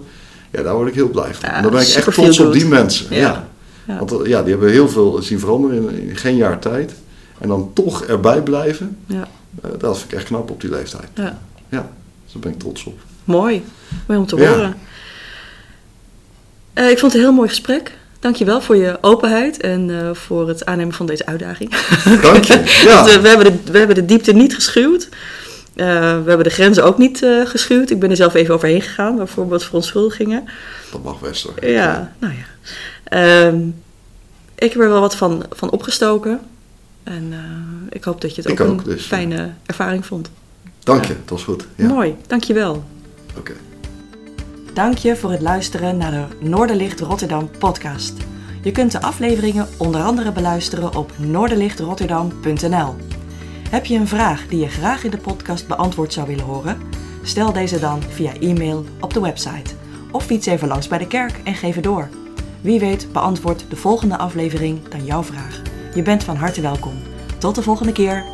Ja, 0.51 0.61
daar 0.63 0.75
word 0.75 0.87
ik 0.87 0.93
heel 0.93 1.09
blij 1.09 1.33
van. 1.33 1.49
Ja, 1.49 1.55
en 1.55 1.63
dan 1.63 1.71
ben 1.71 1.81
ik 1.81 1.87
echt 1.87 2.13
trots 2.13 2.39
op 2.39 2.53
die 2.53 2.65
mensen. 2.65 3.05
Ja. 3.09 3.17
Ja. 3.19 3.47
Ja. 3.87 3.97
Want 3.97 4.11
eh, 4.11 4.25
ja, 4.25 4.41
die 4.41 4.51
hebben 4.51 4.71
heel 4.71 4.89
veel 4.89 5.21
zien 5.21 5.39
veranderen 5.39 5.89
in, 5.89 6.09
in 6.09 6.15
geen 6.17 6.35
jaar 6.35 6.59
tijd. 6.59 6.93
En 7.39 7.47
dan 7.47 7.71
toch 7.73 8.03
erbij 8.05 8.41
blijven. 8.41 8.97
Ja. 9.05 9.27
eh, 9.63 9.69
dat 9.77 9.97
vind 9.97 10.11
ik 10.11 10.17
echt 10.17 10.27
knap 10.27 10.49
op 10.49 10.61
die 10.61 10.69
leeftijd. 10.69 11.07
Ja. 11.13 11.39
Ja, 11.69 11.89
dus 12.23 12.33
daar 12.33 12.41
ben 12.41 12.51
ik 12.51 12.59
trots 12.59 12.83
op. 12.83 12.99
Mooi. 13.23 13.63
Mooi 14.07 14.19
om 14.19 14.25
te 14.25 14.35
Ja. 14.35 14.49
horen. 14.49 14.75
Eh, 16.73 16.89
ik 16.89 16.99
vond 16.99 17.11
het 17.11 17.21
een 17.21 17.27
heel 17.27 17.37
mooi 17.37 17.49
gesprek. 17.49 17.97
Dankjewel 18.19 18.61
voor 18.61 18.75
je 18.75 18.97
openheid 19.01 19.59
en 19.59 20.09
voor 20.15 20.47
het 20.47 20.65
aannemen 20.65 20.93
van 20.93 21.05
deze 21.05 21.25
uitdaging. 21.25 21.69
Dank 22.21 22.43
je. 22.43 22.53
Ja. 22.85 23.03
We, 23.21 23.27
hebben 23.27 23.45
de, 23.65 23.71
we 23.71 23.77
hebben 23.77 23.95
de 23.95 24.05
diepte 24.05 24.33
niet 24.33 24.55
geschuwd. 24.55 25.09
We 25.73 25.83
hebben 25.83 26.43
de 26.43 26.49
grenzen 26.49 26.83
ook 26.83 26.97
niet 26.97 27.23
eh, 27.23 27.45
geschuwd. 27.45 27.89
Ik 27.89 27.99
ben 27.99 28.09
er 28.09 28.15
zelf 28.15 28.33
even 28.33 28.53
overheen 28.53 28.81
gegaan, 28.81 29.15
bijvoorbeeld 29.15 29.63
verontschuldigingen. 29.63 30.43
Dat 30.91 31.03
mag 31.03 31.19
best 31.19 31.43
hoor. 31.43 31.65
Ja, 31.69 32.11
nou 32.19 32.33
ja. 32.33 32.69
Ehm, 33.13 33.67
ik 34.55 34.73
heb 34.73 34.81
er 34.81 34.89
wel 34.89 34.99
wat 34.99 35.15
van, 35.15 35.43
van 35.49 35.69
opgestoken. 35.69 36.39
En 37.03 37.27
eh, 37.31 37.39
ik 37.89 38.03
hoop 38.03 38.21
dat 38.21 38.35
je 38.35 38.41
het 38.41 38.51
Ik 38.51 38.59
ook, 38.59 38.67
ook, 38.67 38.79
een 38.79 38.83
dus, 38.83 39.01
ja. 39.01 39.07
fijne 39.07 39.53
ervaring 39.65 40.05
vond. 40.05 40.29
Dank 40.79 41.05
je, 41.05 41.13
dat 41.19 41.29
was 41.29 41.43
goed. 41.43 41.67
Ja. 41.75 41.87
Mooi, 41.87 42.15
dankjewel. 42.27 42.83
Oké. 43.37 43.53
Dank 44.73 44.97
je 44.97 45.15
voor 45.15 45.31
het 45.31 45.41
luisteren 45.41 45.97
naar 45.97 46.11
de 46.11 46.47
Noorderlicht 46.47 46.99
Rotterdam 46.99 47.49
podcast. 47.59 48.13
Je 48.61 48.71
kunt 48.71 48.91
de 48.91 49.01
afleveringen 49.01 49.67
onder 49.77 50.01
andere 50.01 50.31
beluisteren 50.31 50.95
op 50.95 51.11
noorderlichtrotterdam.nl. 51.17 52.95
Heb 53.69 53.85
je 53.85 53.95
een 53.97 54.07
vraag 54.07 54.47
die 54.47 54.59
je 54.59 54.69
graag 54.69 55.03
in 55.03 55.11
de 55.11 55.17
podcast 55.17 55.67
beantwoord 55.67 56.13
zou 56.13 56.27
willen 56.27 56.45
horen? 56.45 56.77
Stel 57.23 57.53
deze 57.53 57.79
dan 57.79 58.01
via 58.09 58.33
e-mail 58.39 58.85
op 58.99 59.13
de 59.13 59.21
website. 59.21 59.73
Of 60.11 60.25
fiets 60.25 60.45
even 60.45 60.67
langs 60.67 60.87
bij 60.87 60.97
de 60.97 61.07
kerk 61.07 61.39
en 61.43 61.55
geef 61.55 61.75
het 61.75 61.83
door. 61.83 62.09
Wie 62.63 62.79
weet 62.79 63.07
beantwoordt 63.11 63.65
de 63.69 63.75
volgende 63.75 64.17
aflevering 64.17 64.87
dan 64.87 65.05
jouw 65.05 65.23
vraag. 65.23 65.61
Je 65.95 66.01
bent 66.01 66.23
van 66.23 66.35
harte 66.35 66.61
welkom. 66.61 66.93
Tot 67.37 67.55
de 67.55 67.61
volgende 67.61 67.91
keer. 67.91 68.25